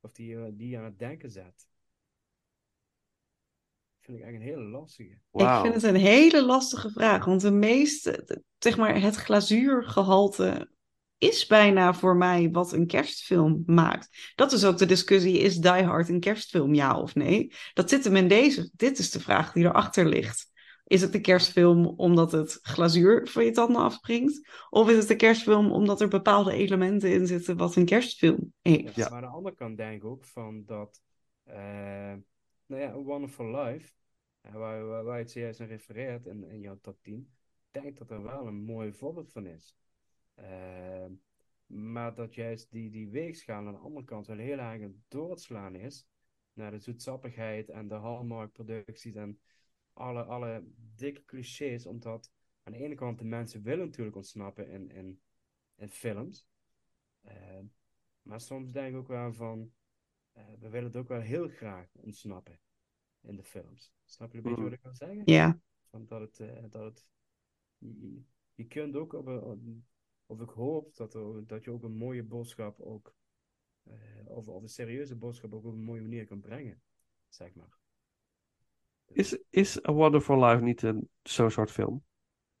Of 0.00 0.12
die, 0.12 0.36
eh, 0.36 0.52
die 0.52 0.68
je 0.68 0.78
aan 0.78 0.84
het 0.84 0.98
denken 0.98 1.30
zet? 1.30 1.69
Vind 4.00 4.18
ik 4.18 4.24
eigenlijk 4.24 4.52
een 4.52 4.58
hele 4.58 4.70
lastige. 4.70 5.18
Ik 5.32 5.60
vind 5.62 5.74
het 5.74 5.82
een 5.82 6.00
hele 6.00 6.44
lastige 6.44 6.90
vraag, 6.90 7.24
want 7.24 7.40
de 7.40 7.50
meeste, 7.50 8.42
zeg 8.58 8.76
maar, 8.76 9.00
het 9.00 9.14
glazuurgehalte 9.14 10.68
is 11.18 11.46
bijna 11.46 11.94
voor 11.94 12.16
mij 12.16 12.50
wat 12.50 12.72
een 12.72 12.86
kerstfilm 12.86 13.62
maakt. 13.66 14.32
Dat 14.34 14.52
is 14.52 14.64
ook 14.64 14.78
de 14.78 14.86
discussie, 14.86 15.38
is 15.38 15.56
Die 15.56 15.70
Hard 15.82 16.08
een 16.08 16.20
kerstfilm, 16.20 16.74
ja 16.74 17.00
of 17.00 17.14
nee? 17.14 17.52
Dat 17.74 17.88
zit 17.88 18.04
hem 18.04 18.16
in 18.16 18.28
deze, 18.28 18.70
dit 18.72 18.98
is 18.98 19.10
de 19.10 19.20
vraag 19.20 19.52
die 19.52 19.64
erachter 19.64 20.06
ligt. 20.06 20.50
Is 20.84 21.00
het 21.00 21.14
een 21.14 21.22
kerstfilm 21.22 21.86
omdat 21.86 22.32
het 22.32 22.58
glazuur 22.62 23.28
van 23.28 23.44
je 23.44 23.50
tanden 23.50 23.82
afspringt? 23.82 24.48
Of 24.70 24.90
is 24.90 24.96
het 24.96 25.10
een 25.10 25.16
kerstfilm 25.16 25.70
omdat 25.70 26.00
er 26.00 26.08
bepaalde 26.08 26.52
elementen 26.52 27.12
in 27.12 27.26
zitten 27.26 27.56
wat 27.56 27.76
een 27.76 27.84
kerstfilm 27.84 28.52
heeft? 28.62 28.96
Maar 28.96 29.10
aan 29.10 29.20
de 29.20 29.26
andere 29.26 29.54
kant 29.54 29.76
denk 29.76 29.96
ik 29.96 30.04
ook 30.04 30.24
van 30.24 30.62
dat, 30.66 31.00
eh, 31.44 32.12
nou 32.70 32.82
ja, 32.82 33.02
Wonderful 33.02 33.56
Life, 33.56 33.92
eh, 34.40 34.52
waar, 34.52 34.86
waar, 34.86 35.04
waar 35.04 35.18
het 35.18 35.30
zojuist 35.30 35.60
aan 35.60 35.66
refereert 35.66 36.26
in, 36.26 36.44
in 36.44 36.60
jouw 36.60 36.78
top 36.80 37.02
10, 37.02 37.20
ik 37.72 37.82
denk 37.82 37.98
dat 37.98 38.10
er 38.10 38.22
wel 38.22 38.46
een 38.46 38.62
mooi 38.62 38.92
voorbeeld 38.92 39.32
van 39.32 39.46
is. 39.46 39.76
Eh, 40.34 41.06
maar 41.66 42.14
dat 42.14 42.34
juist 42.34 42.70
die, 42.70 42.90
die 42.90 43.08
weegschaal 43.08 43.66
aan 43.66 43.72
de 43.72 43.78
andere 43.78 44.04
kant 44.04 44.26
wel 44.26 44.36
heel 44.36 44.58
erg 44.58 44.60
aan 44.60 44.80
het 44.80 45.08
doorslaan 45.08 45.74
is 45.74 46.06
naar 46.52 46.70
de 46.70 46.78
zoetsappigheid 46.78 47.68
en 47.68 47.88
de 47.88 47.94
Hallmark-producties 47.94 49.14
en 49.14 49.40
alle, 49.92 50.22
alle 50.22 50.64
dikke 50.94 51.24
clichés, 51.24 51.86
omdat 51.86 52.32
aan 52.62 52.72
de 52.72 52.78
ene 52.78 52.94
kant 52.94 53.18
de 53.18 53.24
mensen 53.24 53.62
willen 53.62 53.84
natuurlijk 53.84 54.16
ontsnappen 54.16 54.68
in, 54.68 54.90
in, 54.90 55.20
in 55.76 55.90
films. 55.90 56.48
Eh, 57.20 57.60
maar 58.22 58.40
soms 58.40 58.72
denk 58.72 58.90
ik 58.92 58.96
ook 58.96 59.08
wel 59.08 59.32
van, 59.32 59.72
we 60.32 60.68
willen 60.68 60.84
het 60.86 60.96
ook 60.96 61.08
wel 61.08 61.20
heel 61.20 61.48
graag 61.48 61.88
ontsnappen 61.92 62.58
in 63.20 63.36
de 63.36 63.44
films. 63.44 63.92
Snap 64.04 64.32
je 64.32 64.38
een 64.38 64.44
beetje 64.44 64.62
wat 64.62 64.72
ik 64.72 64.82
wil 64.82 64.94
zeggen? 64.94 65.22
Ja. 65.24 65.58
Van 65.90 66.06
dat 66.06 66.20
het, 66.20 66.40
eh, 66.40 66.64
dat 66.70 66.84
het, 66.84 67.06
je, 67.78 68.22
je 68.54 68.64
kunt 68.64 68.96
ook 68.96 69.12
op, 69.12 69.26
een- 69.26 69.42
op- 69.42 69.60
of 70.26 70.40
ik 70.40 70.48
hoop 70.48 70.96
dat, 70.96 71.14
er, 71.14 71.46
dat 71.46 71.64
je 71.64 71.70
ook 71.70 71.82
een 71.82 71.96
mooie 71.96 72.22
boodschap 72.22 72.80
ook, 72.80 73.14
eh, 73.82 73.92
of, 74.24 74.48
of 74.48 74.62
een 74.62 74.68
serieuze 74.68 75.16
boodschap 75.16 75.54
ook 75.54 75.64
op 75.64 75.72
een 75.72 75.84
mooie 75.84 76.02
manier 76.02 76.26
kan 76.26 76.40
brengen, 76.40 76.82
zeg 77.28 77.54
maar. 77.54 77.78
Is, 79.12 79.38
is 79.50 79.86
A 79.88 79.92
Wonderful 79.92 80.44
Life 80.44 80.62
niet 80.62 80.82
een, 80.82 81.08
zo'n 81.22 81.50
soort 81.50 81.70
film? 81.70 82.02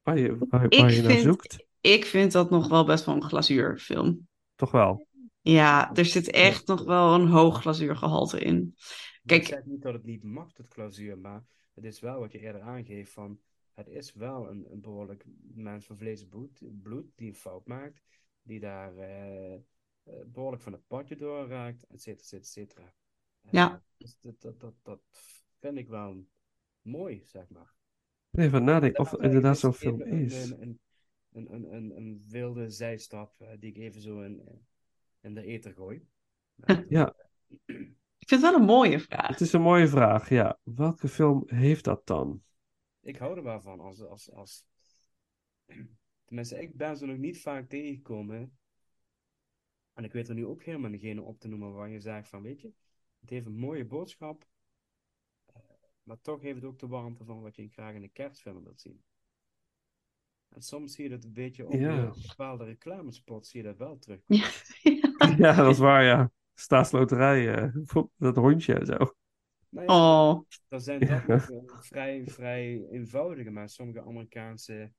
Waar 0.02 0.18
je, 0.18 0.36
waar, 0.48 0.68
je 0.72 0.78
naar 0.80 1.10
vind, 1.10 1.22
zoekt? 1.22 1.66
ik 1.80 2.04
vind 2.04 2.32
dat 2.32 2.50
nog 2.50 2.68
wel 2.68 2.84
best 2.84 3.04
wel 3.04 3.14
een 3.14 3.22
glazuurfilm. 3.22 4.28
Toch 4.54 4.70
wel? 4.70 5.06
Ja, 5.42 5.94
er 5.94 6.04
zit 6.04 6.30
echt 6.30 6.66
nog 6.66 6.84
wel 6.84 7.14
een 7.14 7.28
hoog 7.28 7.60
glazuurgehalte 7.60 8.40
in. 8.40 8.74
Ik 8.76 9.20
Kijk, 9.26 9.44
zeg 9.44 9.64
niet 9.64 9.82
dat 9.82 9.92
het 9.92 10.04
niet 10.04 10.22
mag, 10.22 10.56
het 10.56 10.68
glazuur, 10.68 11.18
maar 11.18 11.44
het 11.74 11.84
is 11.84 12.00
wel 12.00 12.20
wat 12.20 12.32
je 12.32 12.38
eerder 12.38 12.60
aangeeft 12.60 13.12
van, 13.12 13.40
het 13.74 13.88
is 13.88 14.14
wel 14.14 14.50
een, 14.50 14.66
een 14.72 14.80
behoorlijk 14.80 15.24
mens 15.54 15.86
van 15.86 15.96
vlees 15.96 16.22
en 16.22 16.28
bloed, 16.28 16.60
bloed 16.82 17.06
die 17.14 17.28
een 17.28 17.34
fout 17.34 17.66
maakt, 17.66 18.02
die 18.42 18.60
daar 18.60 18.96
eh, 18.96 19.54
eh, 19.54 19.60
behoorlijk 20.26 20.62
van 20.62 20.72
het 20.72 20.86
padje 20.86 21.16
doorraakt, 21.16 21.84
et 21.88 22.02
cetera, 22.02 22.22
et 22.22 22.26
cetera, 22.26 22.40
et 22.40 22.46
cetera. 22.46 22.94
Eh, 23.42 23.50
Ja. 23.52 23.82
dus 23.96 24.16
dat, 24.20 24.40
dat, 24.40 24.60
dat, 24.60 24.74
dat 24.82 25.00
vind 25.58 25.78
ik 25.78 25.88
wel 25.88 26.26
mooi, 26.82 27.22
zeg 27.24 27.48
maar. 27.48 27.74
Even 28.30 28.64
nadenken 28.64 29.00
of 29.00 29.12
inderdaad 29.12 29.54
ik, 29.54 29.60
zo'n 29.60 29.72
film 29.72 30.02
is. 30.02 30.50
Een, 30.50 30.62
een, 30.62 30.80
een, 31.32 31.52
een, 31.54 31.74
een, 31.74 31.96
een 31.96 32.24
wilde 32.28 32.70
zijstap 32.70 33.32
die 33.58 33.70
ik 33.70 33.76
even 33.76 34.00
zo 34.00 34.20
in, 34.20 34.42
in 35.20 35.34
de 35.34 35.42
ether 35.42 35.72
gooi. 35.74 36.06
Ja, 36.88 37.14
ik 38.18 38.28
vind 38.28 38.42
het 38.42 38.50
wel 38.50 38.54
een 38.54 38.66
mooie 38.66 39.00
vraag. 39.00 39.28
het 39.28 39.40
is 39.40 39.52
een 39.52 39.62
mooie 39.62 39.88
vraag. 39.88 40.28
Ja, 40.28 40.58
welke 40.62 41.08
film 41.08 41.42
heeft 41.46 41.84
dat 41.84 42.06
dan? 42.06 42.42
Ik 43.00 43.16
hou 43.16 43.36
er 43.36 43.42
wel 43.42 43.60
van 43.60 43.80
als, 43.80 44.00
als, 44.00 44.32
als... 44.32 44.64
Tenminste, 46.24 46.60
ik 46.60 46.76
ben 46.76 46.96
ze 46.96 47.06
nog 47.06 47.16
niet 47.16 47.40
vaak 47.40 47.68
tegengekomen. 47.68 48.58
En 49.92 50.04
ik 50.04 50.12
weet 50.12 50.28
er 50.28 50.34
nu 50.34 50.46
ook 50.46 50.62
helemaal 50.62 50.90
degene 50.90 51.22
op 51.22 51.40
te 51.40 51.48
noemen 51.48 51.72
waar 51.72 51.88
je 51.88 52.00
zegt 52.00 52.28
van, 52.28 52.42
weet 52.42 52.60
je, 52.60 52.72
het 53.20 53.30
heeft 53.30 53.46
een 53.46 53.58
mooie 53.58 53.84
boodschap, 53.84 54.46
eh, 55.46 55.60
maar 56.02 56.20
toch 56.20 56.40
heeft 56.40 56.54
het 56.54 56.64
ook 56.64 56.78
de 56.78 56.86
warmte 56.86 57.24
van 57.24 57.40
wat 57.40 57.56
je 57.56 57.68
graag 57.68 57.94
in 57.94 58.02
een 58.02 58.12
kerstfilm 58.12 58.64
wilt 58.64 58.80
zien. 58.80 59.02
En 60.54 60.62
soms 60.62 60.94
zie 60.94 61.04
je 61.04 61.10
dat 61.10 61.24
een 61.24 61.32
beetje 61.32 61.66
op 61.66 61.72
Ja. 61.72 61.96
de 61.96 62.20
bepaalde 62.28 62.64
reclamespots, 62.64 63.50
zie 63.50 63.62
je 63.62 63.66
dat 63.66 63.76
wel 63.78 63.98
terug. 63.98 64.20
Ja, 65.38 65.52
dat 65.54 65.72
is 65.72 65.78
waar, 65.78 66.04
ja. 66.04 66.30
Staatsloterij, 66.54 67.54
eh, 67.54 67.74
dat 68.16 68.36
hondje 68.36 68.74
en 68.74 68.86
zo. 68.86 69.14
Nou 69.68 69.86
ja, 69.86 69.94
Oh. 69.94 70.40
Dan 70.68 70.80
zijn 70.80 71.00
dat 71.00 71.26
nog 71.26 71.50
eh, 71.50 71.78
vrij, 71.80 72.24
vrij 72.26 72.86
eenvoudige, 72.90 73.50
maar 73.50 73.68
sommige 73.68 74.02
Amerikaanse 74.02 74.92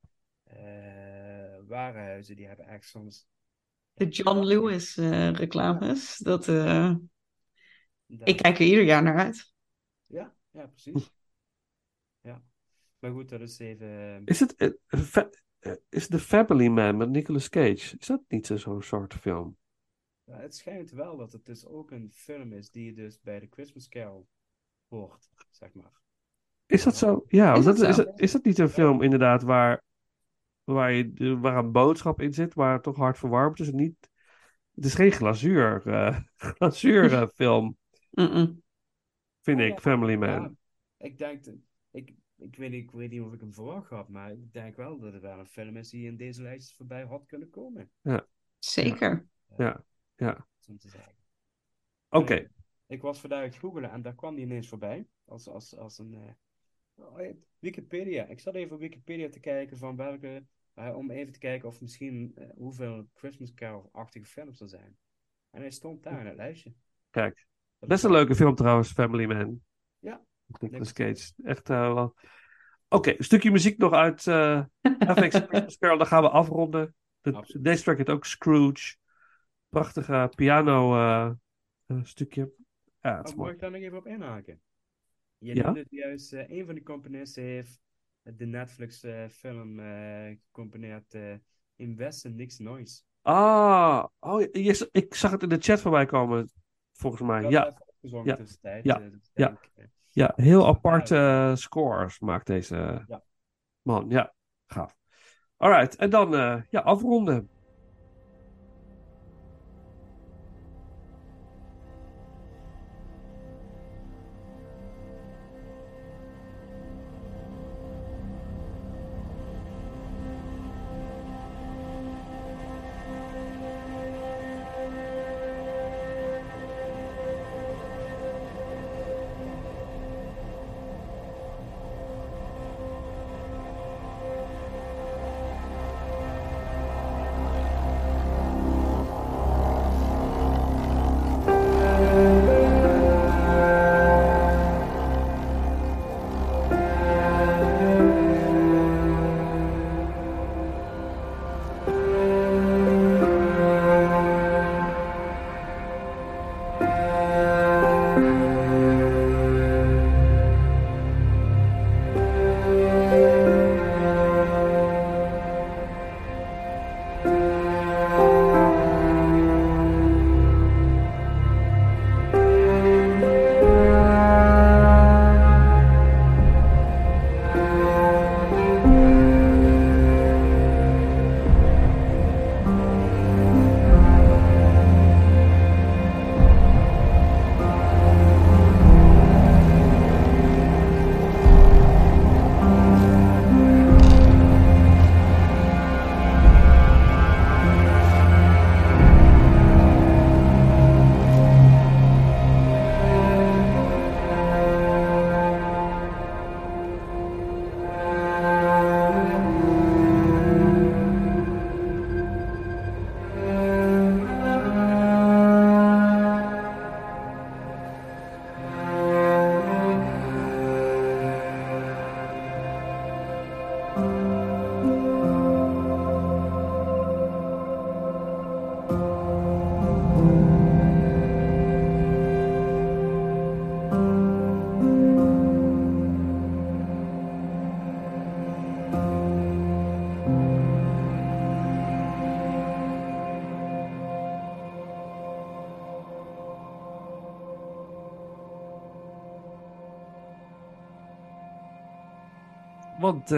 eh 0.43 1.57
warenhuizen 1.67 2.35
die 2.35 2.47
hebben 2.47 2.67
echt 2.67 2.85
soms. 2.87 3.27
De 3.93 4.07
John 4.07 4.39
Lewis 4.39 4.97
eh, 4.97 5.31
reclames. 5.31 6.17
Dat, 6.17 6.47
eh, 6.47 6.93
ik 8.07 8.37
kijk 8.37 8.59
er 8.59 8.65
ieder 8.65 8.83
jaar 8.83 9.03
naar 9.03 9.17
uit. 9.17 9.53
Ja, 10.05 10.33
ja, 10.51 10.67
precies. 10.67 11.11
Ja. 12.21 12.41
Maar 13.01 13.11
goed, 13.11 13.29
dat 13.29 13.41
is 13.41 13.59
even. 13.59 14.25
Is 14.25 14.39
het 14.39 14.55
eh, 14.55 14.69
eh, 15.59 15.73
is 15.89 16.07
The 16.07 16.19
Family 16.19 16.67
Man 16.67 16.97
met 16.97 17.09
Nicolas 17.09 17.49
Cage? 17.49 17.97
Is 17.97 18.07
dat 18.07 18.21
niet 18.27 18.45
zo- 18.45 18.57
zo'n 18.57 18.81
soort 18.81 19.13
film? 19.13 19.57
Ja, 20.23 20.37
het 20.39 20.55
schijnt 20.55 20.91
wel 20.91 21.17
dat 21.17 21.31
het 21.31 21.45
dus 21.45 21.65
ook 21.65 21.91
een 21.91 22.11
film 22.11 22.53
is 22.53 22.71
die 22.71 22.93
dus 22.93 23.21
bij 23.21 23.39
de 23.39 23.47
Christmas 23.49 23.89
Carol 23.89 24.27
hoort, 24.89 25.29
zeg 25.49 25.73
maar. 25.73 26.01
Is 26.65 26.83
dat 26.83 26.95
zo? 26.97 27.25
Ja, 27.27 27.53
Is 27.55 27.65
dat 27.65 27.79
is, 27.79 27.97
is 28.15 28.31
dat 28.31 28.43
niet 28.43 28.59
een 28.59 28.69
film 28.69 29.01
inderdaad 29.01 29.41
waar, 29.43 29.83
waar, 30.63 30.93
je, 30.93 31.39
waar 31.39 31.57
een 31.57 31.71
boodschap 31.71 32.21
in 32.21 32.33
zit, 32.33 32.53
waar 32.53 32.73
het 32.73 32.83
toch 32.83 32.97
hard 32.97 33.17
verwarmd 33.17 33.59
is? 33.61 33.67
en 33.69 33.77
Niet, 33.77 34.09
het 34.75 34.85
is 34.85 34.95
geen 34.95 35.11
glazuur, 35.11 35.81
eh 35.87 36.19
glazuurfilm, 36.57 37.77
vind 39.41 39.59
Ja, 39.59 39.61
ik, 39.61 39.79
Family 39.79 40.15
Man. 40.15 40.41
ja, 40.41 40.53
ik 40.97 41.17
denk, 41.17 41.45
ik, 41.91 42.13
ik, 42.41 42.55
weet, 42.55 42.69
niet- 42.71 42.83
ik 42.83 42.91
weet 42.91 43.09
niet 43.11 43.21
of 43.21 43.33
ik 43.33 43.39
hem 43.39 43.53
verwacht 43.53 43.89
had, 43.89 44.09
maar 44.09 44.31
ik 44.31 44.53
denk 44.53 44.75
wel 44.75 44.99
dat 44.99 45.13
het 45.13 45.21
wel 45.21 45.39
een 45.39 45.47
film 45.47 45.77
is 45.77 45.89
die 45.89 46.05
in 46.07 46.17
deze 46.17 46.41
lijst 46.41 46.73
voorbij 46.75 47.03
had 47.03 47.25
kunnen 47.25 47.49
komen. 47.49 47.91
Ja. 48.01 48.27
Zeker. 48.59 49.27
Ja, 49.57 49.83
ja. 50.15 50.47
Zo 50.59 50.75
te 50.77 50.89
zeggen. 50.89 51.13
Oké. 52.09 52.47
Ik 52.87 53.01
was 53.01 53.19
vandaag 53.19 53.39
aan 53.39 53.45
het 53.45 53.55
googelen 53.55 53.91
en 53.91 54.01
daar 54.01 54.15
kwam 54.15 54.35
die 54.35 54.45
ineens 54.45 54.67
voorbij. 54.67 55.07
Als, 55.25 55.47
als, 55.47 55.77
als 55.77 55.97
een. 55.99 56.13
eh, 56.13 57.05
oh 57.05 57.19
Wikipedia. 57.59 58.25
Ik 58.25 58.39
zat 58.39 58.55
even 58.55 58.73
op 58.73 58.79
Wikipedia 58.79 59.29
te 59.29 59.39
kijken 59.39 59.77
van 59.77 59.95
welke. 59.95 60.45
eh, 60.73 60.95
om 60.97 61.11
even 61.11 61.33
te 61.33 61.39
kijken 61.39 61.67
of 61.67 61.81
misschien 61.81 62.31
eh, 62.35 62.49
hoeveel 62.55 63.07
Christmas 63.13 63.53
Carol-achtige 63.53 64.25
films 64.25 64.61
er 64.61 64.69
zijn. 64.69 64.97
En 65.49 65.61
hij 65.61 65.71
stond 65.71 66.03
daar 66.03 66.19
in 66.19 66.25
het 66.25 66.35
lijstje. 66.35 66.73
Kijk, 67.09 67.47
Dat 67.79 67.89
best 67.89 68.03
is 68.03 68.09
een 68.09 68.15
leuke 68.15 68.35
film 68.35 68.55
trouwens, 68.55 68.91
Family 68.91 69.25
Man. 69.25 69.61
Ja. 69.99 70.25
Nicolas 70.59 70.93
Cage. 70.93 71.31
Echt 71.43 71.69
eh, 71.69 71.93
wel. 71.93 72.15
Oké, 72.89 73.09
een 73.17 73.23
stukje 73.23 73.51
muziek 73.51 73.77
nog 73.77 73.93
uit 73.93 74.27
eh 74.27 74.63
FX 74.83 75.35
Christmas 75.47 75.77
Carol, 75.77 75.97
dan 75.97 76.07
gaan 76.07 76.21
we 76.23 76.29
afronden. 76.29 76.95
De, 77.21 77.59
deze 77.61 77.83
track 77.83 77.97
heet 77.97 78.09
ook 78.09 78.25
Scrooge. 78.25 78.95
Prachtige 79.69 80.31
piano 80.35 80.95
eh, 80.95 81.31
eh, 81.85 81.97
stukje. 82.03 82.51
Ja, 83.01 83.21
Oh, 83.23 83.35
mag 83.35 83.51
ik 83.51 83.59
daar 83.59 83.71
nog 83.71 83.81
even 83.81 83.97
op 83.97 84.07
inhaken? 84.07 84.61
Je 85.37 85.55
Ja? 85.55 85.63
noemde 85.63 85.85
juist, 85.89 86.33
een 86.33 86.65
van 86.65 86.75
die 86.75 86.83
componisten 86.83 87.43
heeft 87.43 87.79
de 88.23 88.45
Netflix-film 88.45 89.79
eh 89.79 90.35
gecomponeerd. 90.45 91.13
eh 91.13 91.33
In 91.75 91.97
Niks 92.23 92.59
Noise. 92.59 93.01
Ah, 93.21 94.05
oh, 94.19 94.41
je, 94.41 94.89
ik 94.91 95.13
zag 95.13 95.31
het 95.31 95.43
in 95.43 95.49
de 95.49 95.57
chat 95.59 95.81
voorbij 95.81 96.05
komen, 96.05 96.49
volgens 96.93 97.21
mij. 97.21 97.41
Ja, 97.41 97.49
ja, 98.01 98.23
ja, 98.23 98.35
dus 98.35 98.57
ja, 99.33 99.57
ja, 100.11 100.33
heel 100.35 100.67
aparte 100.67 101.15
eh, 101.17 101.55
scores 101.55 102.19
maakt 102.19 102.47
deze 102.47 103.03
Ja. 103.07 103.21
man. 103.81 104.05
Ja, 104.09 104.33
gaaf. 104.67 104.95
Alright, 105.57 105.95
en 105.95 106.09
dan 106.09 106.35
eh, 106.35 106.61
ja, 106.69 106.79
afronden. 106.79 107.49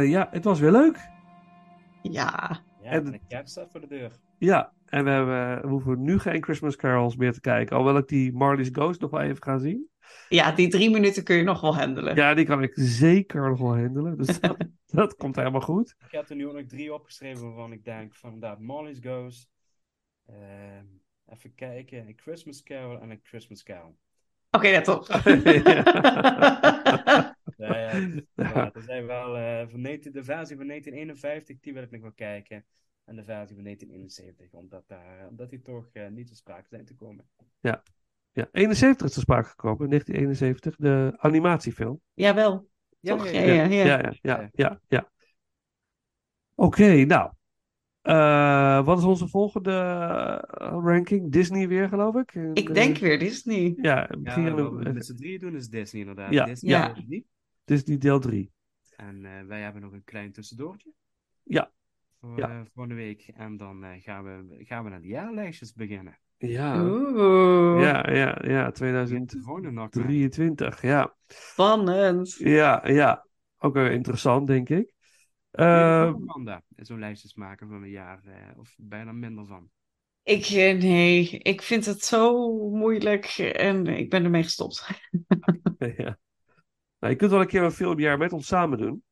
Ja, 0.01 0.27
het 0.31 0.43
was 0.43 0.59
weer 0.59 0.71
leuk. 0.71 1.09
Ja. 2.01 2.59
Ja, 2.81 2.91
En- 2.91 3.11
de 3.11 3.19
kerst 3.27 3.51
staat 3.51 3.71
voor 3.71 3.81
de 3.81 3.87
deur. 3.87 4.11
Ja, 4.37 4.73
en 4.85 5.03
we, 5.03 5.09
hebben, 5.09 5.61
we 5.61 5.67
hoeven 5.67 6.01
nu 6.03 6.19
geen 6.19 6.43
Christmas 6.43 6.75
carols 6.75 7.15
meer 7.15 7.33
te 7.33 7.41
kijken. 7.41 7.75
Alhoewel 7.77 8.01
ik 8.01 8.07
die 8.07 8.33
Marley's 8.33 8.69
Ghost 8.71 9.01
nog 9.01 9.11
wel 9.11 9.21
even 9.21 9.43
ga 9.43 9.57
zien. 9.57 9.87
Ja, 10.29 10.51
die 10.51 10.67
drie 10.67 10.89
minuten 10.89 11.23
kun 11.23 11.35
je 11.35 11.43
nog 11.43 11.61
wel 11.61 11.75
handelen. 11.75 12.15
Ja, 12.15 12.33
die 12.33 12.45
kan 12.45 12.63
ik 12.63 12.71
zeker 12.75 13.49
nog 13.49 13.59
wel 13.59 13.77
handelen. 13.77 14.17
Dus 14.17 14.39
dat, 14.39 14.57
dat 14.85 15.15
komt 15.15 15.35
helemaal 15.35 15.61
goed. 15.61 15.95
Ik 16.05 16.11
heb 16.11 16.29
er 16.29 16.35
nu 16.35 16.47
ook 16.47 16.53
nog 16.53 16.65
drie 16.65 16.93
opgeschreven 16.93 17.43
waarvan 17.45 17.71
ik 17.71 17.83
denk 17.85 18.15
van 18.15 18.33
inderdaad 18.33 18.59
Molly's 18.59 18.99
Ghost. 19.01 19.49
ehm, 20.25 20.85
even 21.25 21.55
kijken. 21.55 22.07
Een 22.07 22.17
Christmas 22.21 22.63
Carol 22.63 22.99
en 22.99 23.09
een 23.09 23.19
Christmas 23.23 23.63
Carol. 23.63 23.97
Oké, 24.51 24.69
let 24.69 24.87
op. 24.87 25.07
Ja, 27.57 27.77
ja, 27.77 27.91
ja, 28.35 28.73
er 28.73 28.81
zijn 28.81 29.05
wel 29.05 29.37
eh, 29.37 29.67
van 29.67 29.81
19, 29.81 30.11
de 30.11 30.23
versie 30.23 30.57
van 30.57 30.67
1951, 30.67 31.59
die 31.59 31.73
wil 31.73 31.83
ik 31.83 31.91
nog 31.91 32.01
wel 32.01 32.11
kijken. 32.11 32.65
En 33.05 33.15
de 33.15 33.23
versie 33.23 33.55
van 33.55 33.63
1971, 33.63 34.59
omdat, 34.59 34.83
daar, 34.87 35.27
omdat 35.27 35.49
die 35.49 35.61
toch 35.61 35.89
eh, 35.93 36.07
niet 36.07 36.27
te 36.27 36.35
sprake 36.35 36.67
zijn 36.69 36.85
te 36.85 36.95
komen. 36.95 37.25
Ja. 37.59 37.83
ja, 38.31 38.47
71 38.51 39.07
is 39.07 39.13
te 39.13 39.19
sprake 39.19 39.49
gekomen, 39.49 39.89
1971, 39.89 40.75
de 40.75 41.13
animatiefilm. 41.17 42.01
Jawel. 42.13 42.69
Ja, 42.99 43.15
Toch? 43.15 43.29
ja, 43.31 43.41
Ja, 43.41 43.63
ja. 43.63 44.13
ja, 44.21 44.49
ja. 44.53 44.79
Ja. 44.87 45.11
Oké, 46.55 47.05
nou. 47.05 47.31
Eh, 48.01 48.85
wat 48.85 48.97
is 48.97 49.03
onze 49.03 49.27
volgende 49.27 49.71
ranking? 50.57 51.31
Disney 51.31 51.67
weer, 51.67 51.87
geloof 51.87 52.15
ik? 52.15 52.33
Ik 52.53 52.73
denk 52.73 52.97
weer 52.97 53.19
Disney. 53.19 53.73
Ja, 53.81 54.07
we- 54.09 54.53
we 54.53 54.91
met 54.93 55.05
z'n 55.05 55.15
drieën 55.15 55.39
doen 55.39 55.55
is 55.55 55.69
Disney 55.69 56.01
inderdaad. 56.01 56.33
Ja, 56.33 56.45
Disney 56.45 56.71
ja. 56.71 56.93
Disney 57.63 57.97
deel 57.97 58.19
3. 58.19 58.51
En 58.95 59.25
eh, 59.25 59.45
wij 59.47 59.61
hebben 59.61 59.81
nog 59.81 59.91
een 59.91 60.03
klein 60.03 60.31
tussendoortje. 60.31 60.91
Ja. 61.43 61.71
Voor, 62.19 62.37
Ja. 62.37 62.49
eh, 62.49 62.61
voor 62.73 62.87
de 62.87 62.93
week. 62.93 63.31
En 63.35 63.57
dan 63.57 63.83
eh, 63.83 64.01
gaan, 64.01 64.23
we, 64.23 64.65
gaan 64.65 64.83
we 64.83 64.89
naar 64.89 65.01
de 65.01 65.07
jaarlijstjes 65.07 65.73
beginnen. 65.73 66.17
Ja. 66.37 66.83
Oeh. 66.85 67.81
Ja, 67.81 68.09
ja, 68.11 68.41
ja, 68.41 68.71
Gewoon 68.73 69.61
nog 69.61 69.73
maar. 69.73 69.89
2023, 69.89 70.81
ja. 70.81 71.15
Spannend. 71.27 72.33
Ja, 72.33 72.87
ja. 72.87 73.27
Ook 73.57 73.73
wel 73.73 73.85
interessant, 73.85 74.47
denk 74.47 74.69
ik. 74.69 74.93
Uh, 75.51 76.13
zo'n 76.75 76.99
lijstjes 76.99 77.33
maken 77.33 77.67
van 77.67 77.83
een 77.83 77.89
jaar, 77.89 78.21
eh, 78.25 78.59
of 78.59 78.75
bijna 78.77 79.11
minder 79.11 79.45
van. 79.45 79.69
Ik, 80.23 80.49
nee, 80.81 81.29
ik 81.29 81.61
vind 81.61 81.85
het 81.85 82.03
zo 82.03 82.49
moeilijk 82.69 83.25
en 83.55 83.87
ik 83.87 84.09
ben 84.09 84.23
ermee 84.23 84.43
gestopt. 84.43 84.87
ja. 85.97 86.17
Nou, 87.03 87.15
je 87.15 87.21
kunt 87.21 87.31
wel 87.31 87.41
een 87.41 87.47
keer 87.47 87.63
een 87.63 87.71
filmjaar 87.71 88.17
met 88.17 88.33
ons 88.33 88.47
samen 88.47 88.77
doen. 88.77 89.03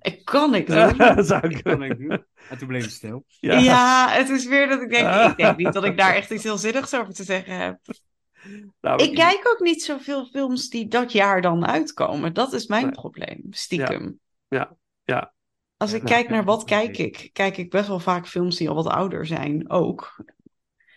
Ik 0.00 0.24
kan 0.24 0.54
ik 0.54 0.68
Ja, 0.68 0.88
doen. 0.88 0.98
dat 1.16 1.26
zou 1.26 1.48
ik 1.48 1.56
Ik 1.56 1.62
kan 1.64 1.82
ik 1.82 1.98
doen. 1.98 2.24
En 2.48 2.58
toen 2.58 2.68
bleef 2.68 2.82
het 2.82 2.92
stil. 2.92 3.24
Ja. 3.40 4.08
het 4.10 4.28
is 4.28 4.46
weer 4.46 4.68
dat 4.68 4.82
ik 4.82 4.90
denk, 4.90 5.30
ik 5.30 5.36
denk 5.36 5.56
niet 5.56 5.72
dat 5.72 5.84
ik 5.84 5.96
daar 5.98 6.14
echt 6.14 6.30
iets 6.30 6.42
heel 6.44 6.58
zinnigs 6.58 6.94
over 6.94 7.14
te 7.14 7.24
zeggen 7.24 7.56
heb. 7.58 7.78
Nou, 8.80 9.02
Ik 9.02 9.14
kijk 9.14 9.48
ook 9.52 9.60
niet 9.60 9.82
zoveel 9.82 10.26
films 10.26 10.68
die 10.68 10.88
dat 10.88 11.12
jaar 11.12 11.40
dan 11.42 11.66
uitkomen. 11.66 12.34
Dat 12.34 12.52
is 12.52 12.66
mijn 12.66 12.90
probleem, 12.90 13.42
stiekem. 13.50 14.20
Ja, 14.48 14.76
ja. 15.04 15.32
Als 15.76 15.92
ik 15.92 16.00
Ja. 16.00 16.06
kijk 16.14 16.28
naar 16.28 16.44
wat 16.44 16.64
kijk 16.64 16.98
ik, 16.98 17.30
kijk 17.32 17.56
ik 17.56 17.70
best 17.70 17.88
wel 17.88 18.00
vaak 18.00 18.26
films 18.26 18.56
die 18.56 18.68
al 18.68 18.74
wat 18.74 18.86
ouder 18.86 19.26
zijn 19.26 19.70
ook. 19.70 20.24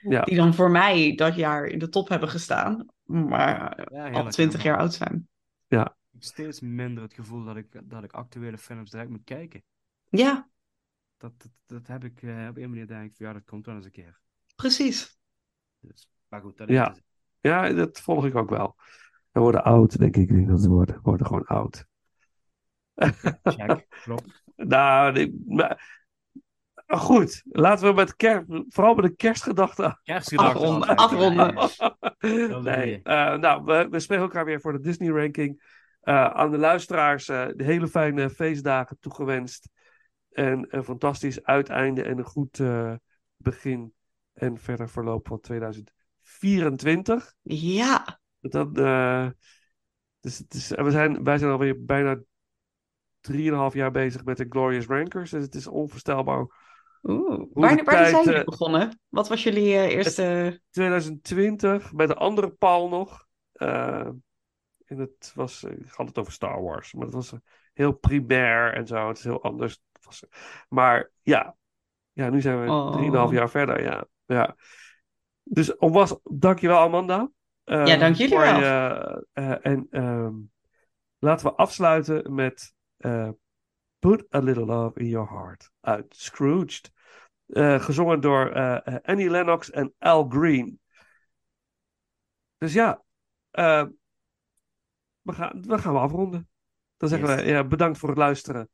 Ja. 0.02 0.22
Die 0.22 0.36
dan 0.36 0.54
voor 0.54 0.72
mij 0.72 1.16
dat 1.16 1.36
jaar 1.36 1.66
in 1.66 1.80
de 1.80 1.90
top 1.90 2.10
hebben 2.10 2.30
gestaan, 2.30 2.86
maar 3.12 3.88
Ja, 3.92 4.10
al 4.12 4.30
twintig 4.30 4.64
jaar 4.64 4.78
oud 4.78 4.94
zijn. 4.94 5.28
Ja. 5.68 5.86
Ik 5.86 6.12
heb 6.12 6.24
steeds 6.24 6.60
minder 6.60 7.04
het 7.04 7.14
gevoel 7.14 7.44
dat 7.44 7.56
ik, 7.56 7.82
dat 7.84 8.04
ik 8.04 8.12
actuele 8.12 8.58
films 8.58 8.92
direct 8.92 9.10
moet 9.10 9.24
kijken. 9.24 9.64
Ja, 10.10 10.50
Dat, 11.18 11.32
dat, 11.38 11.52
dat 11.66 11.88
heb 11.88 12.04
ik 12.04 12.22
eh, 12.22 12.48
op 12.50 12.58
een 12.58 12.70
manier 12.70 12.88
denk 12.88 13.12
ik 13.12 13.18
van 13.18 13.26
ja, 13.26 13.34
dat 13.34 13.44
komt 13.46 13.66
wel 13.66 13.76
eens 13.76 13.86
een 13.86 13.92
keer. 13.92 14.20
precies. 14.56 15.18
Dus, 15.80 16.10
maar 16.28 16.42
goed, 16.42 16.58
dat 16.58 16.70
is 16.70 16.76
Ja. 16.76 16.96
ja, 17.40 17.74
dat 17.74 18.00
volg 18.00 18.26
ik 18.26 18.36
ook 18.36 18.50
wel. 18.50 18.76
We 19.32 19.40
worden 19.40 19.64
oud, 19.64 19.98
denk 19.98 20.16
ik. 20.16 20.22
Ik 20.30 20.36
denk 20.36 20.48
dat 20.48 20.62
we 20.62 20.70
worden, 20.70 21.00
worden 21.02 21.26
gewoon 21.26 21.46
oud. 21.46 21.86
Check, 23.44 23.88
klopt. 23.90 24.44
nou, 24.56 25.12
nee, 25.14 25.44
maar... 25.48 26.01
Goed, 26.98 27.42
laten 27.46 27.88
we 27.88 27.94
met 27.94 28.16
kerst, 28.16 28.46
vooral 28.68 28.96
met 28.96 29.06
de 29.06 29.16
kerstgedachte 29.16 30.00
Kerstgedachten 30.04 30.86
Afronden, 30.96 31.70
nee, 32.64 33.02
eh, 33.04 33.38
nou, 33.38 33.64
we, 33.64 33.88
we 33.90 34.00
spreken 34.00 34.24
elkaar 34.24 34.46
weer 34.46 34.62
voor 34.62 34.72
de 34.72 34.80
Disney-ranking. 34.80 35.80
Eh, 36.02 36.26
aan 36.26 36.52
de 36.52 36.58
luisteraars 36.58 37.28
eh, 37.28 37.48
de 37.56 37.64
hele 37.64 37.88
fijne 37.88 38.30
feestdagen 38.30 38.98
toegewenst. 39.00 39.70
En 40.32 40.66
een 40.70 40.84
fantastisch 40.84 41.44
uiteinde 41.44 42.04
en 42.04 42.18
een 42.18 42.24
goed 42.24 42.60
eh, 42.60 42.94
begin 43.38 43.94
en 44.34 44.58
verder 44.58 44.90
verloop 44.90 45.28
van 45.28 45.40
2024. 45.40 47.34
Ja, 47.42 48.20
Dan, 48.40 48.76
eh, 48.76 49.30
dus, 50.20 50.38
het 50.38 50.54
is, 50.54 50.70
we 50.70 50.92
zijn, 50.92 51.24
wij 51.24 51.38
zijn 51.38 51.52
alweer 51.52 51.86
bijna 51.86 52.20
3,5 53.22 53.74
jaar 53.74 53.92
bezig 53.92 54.24
met 54.24 54.38
de 54.38 54.46
Glorious 54.50 54.86
Rankers. 54.86 55.32
Dus 55.32 55.44
het 55.44 55.56
is 55.56 55.68
onvoorstelbaar. 55.68 56.46
Oeh. 57.04 57.46
Waar, 57.54 57.76
tijd, 57.78 58.08
zijn 58.08 58.24
jullie 58.24 58.40
eh, 58.40 58.46
begonnen? 58.46 59.00
Wat 59.10 59.28
was 59.28 59.44
jullie 59.44 59.76
eh, 59.76 59.96
eerste... 59.96 60.62
2020 60.70 61.94
met 61.94 62.10
een 62.10 62.16
andere 62.16 62.50
Paul 62.50 62.90
nog. 62.90 63.28
Eh, 63.52 64.08
en 64.86 64.98
het 64.98 65.32
was, 65.36 65.64
ik 65.64 65.92
had 65.92 66.08
het 66.08 66.18
over 66.18 66.32
Star 66.32 66.62
Wars, 66.62 66.94
maar 66.94 67.06
het 67.06 67.14
was 67.14 67.34
heel 67.74 67.92
primair 67.92 68.74
en 68.74 68.88
zo. 68.88 69.08
Het 69.08 69.18
is 69.18 69.24
heel 69.24 69.44
anders. 69.44 69.82
Was, 70.02 70.24
maar 70.70 71.12
ja, 71.22 71.56
ja 72.12 72.30
nu 72.30 72.42
zijn 72.42 72.62
we 72.62 72.72
Oh. 72.72 73.28
3,5 73.30 73.34
jaar 73.34 73.50
verder. 73.50 73.84
Ja, 73.84 74.06
ja. 74.26 74.56
Dus 75.44 75.76
was, 75.78 76.20
dankjewel 76.24 76.80
Amanda. 76.80 77.32
Ja, 77.64 77.98
dank 77.98 78.16
jullie 78.16 78.38
wel. 78.38 78.60
je, 78.60 79.66
en 79.66 79.88
ehm, 79.90 80.34
laten 81.20 81.46
we 81.46 81.54
afsluiten 81.54 82.34
met 82.34 82.74
Put 84.02 84.26
a 84.34 84.40
Little 84.40 84.66
Love 84.66 85.00
in 85.00 85.08
Your 85.08 85.30
Heart 85.30 85.72
uit 85.80 86.16
Scrooged. 86.16 86.92
Eh, 87.46 87.82
gezongen 87.82 88.22
door 88.22 88.52
eh, 88.52 88.88
eh, 88.88 88.96
Annie 89.04 89.30
Lennox 89.30 89.70
en 89.70 89.94
Al 90.00 90.30
Green. 90.30 90.80
Dus 92.58 92.74
ja, 92.74 93.04
eh, 93.52 93.86
we, 95.22 95.34
gaan, 95.34 95.62
we 95.62 95.78
gaan 95.78 95.94
we 95.94 96.00
afronden. 96.00 96.50
Dan 96.98 97.10
zeggen 97.10 97.30
Yes. 97.30 97.42
we 97.42 97.48
ja, 97.50 97.64
bedankt 97.64 97.98
voor 97.98 98.10
het 98.10 98.18
luisteren. 98.18 98.70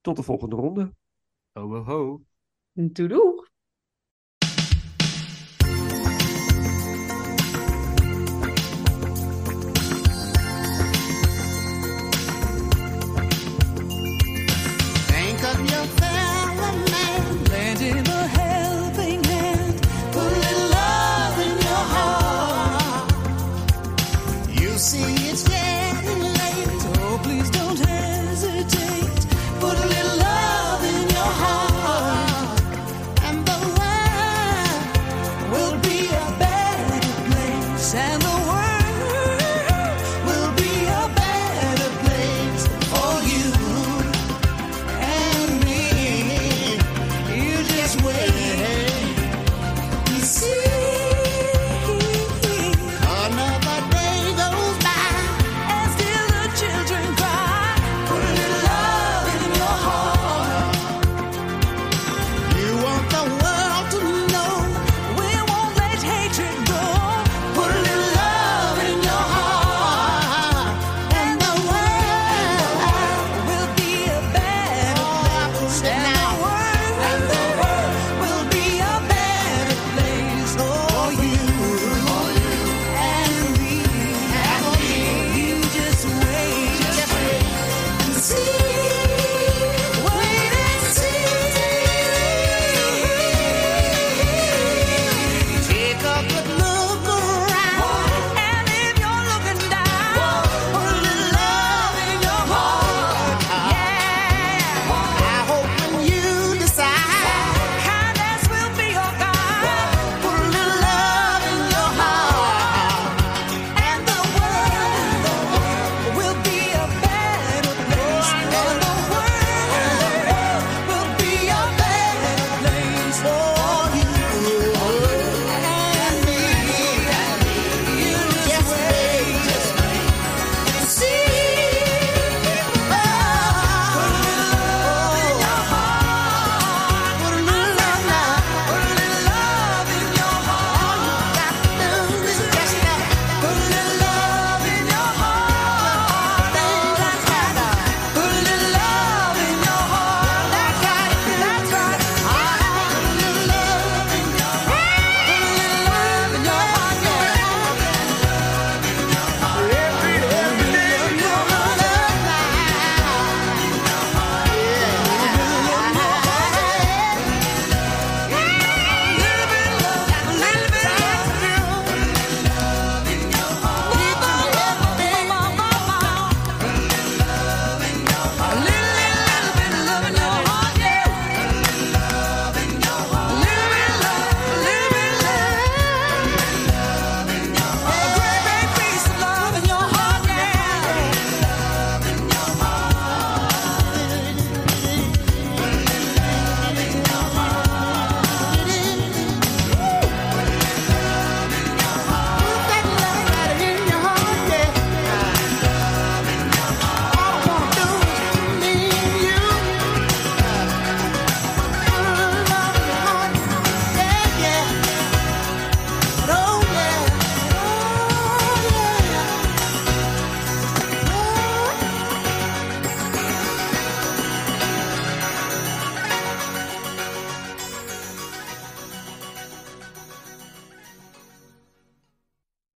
Tot 0.00 0.16
de 0.16 0.22
volgende 0.22 0.56
ronde. 0.56 0.94
Ho, 1.52 1.68
ho, 1.68 1.82
ho. 1.82 2.22
Doei 2.72 3.08
doei. 3.08 3.47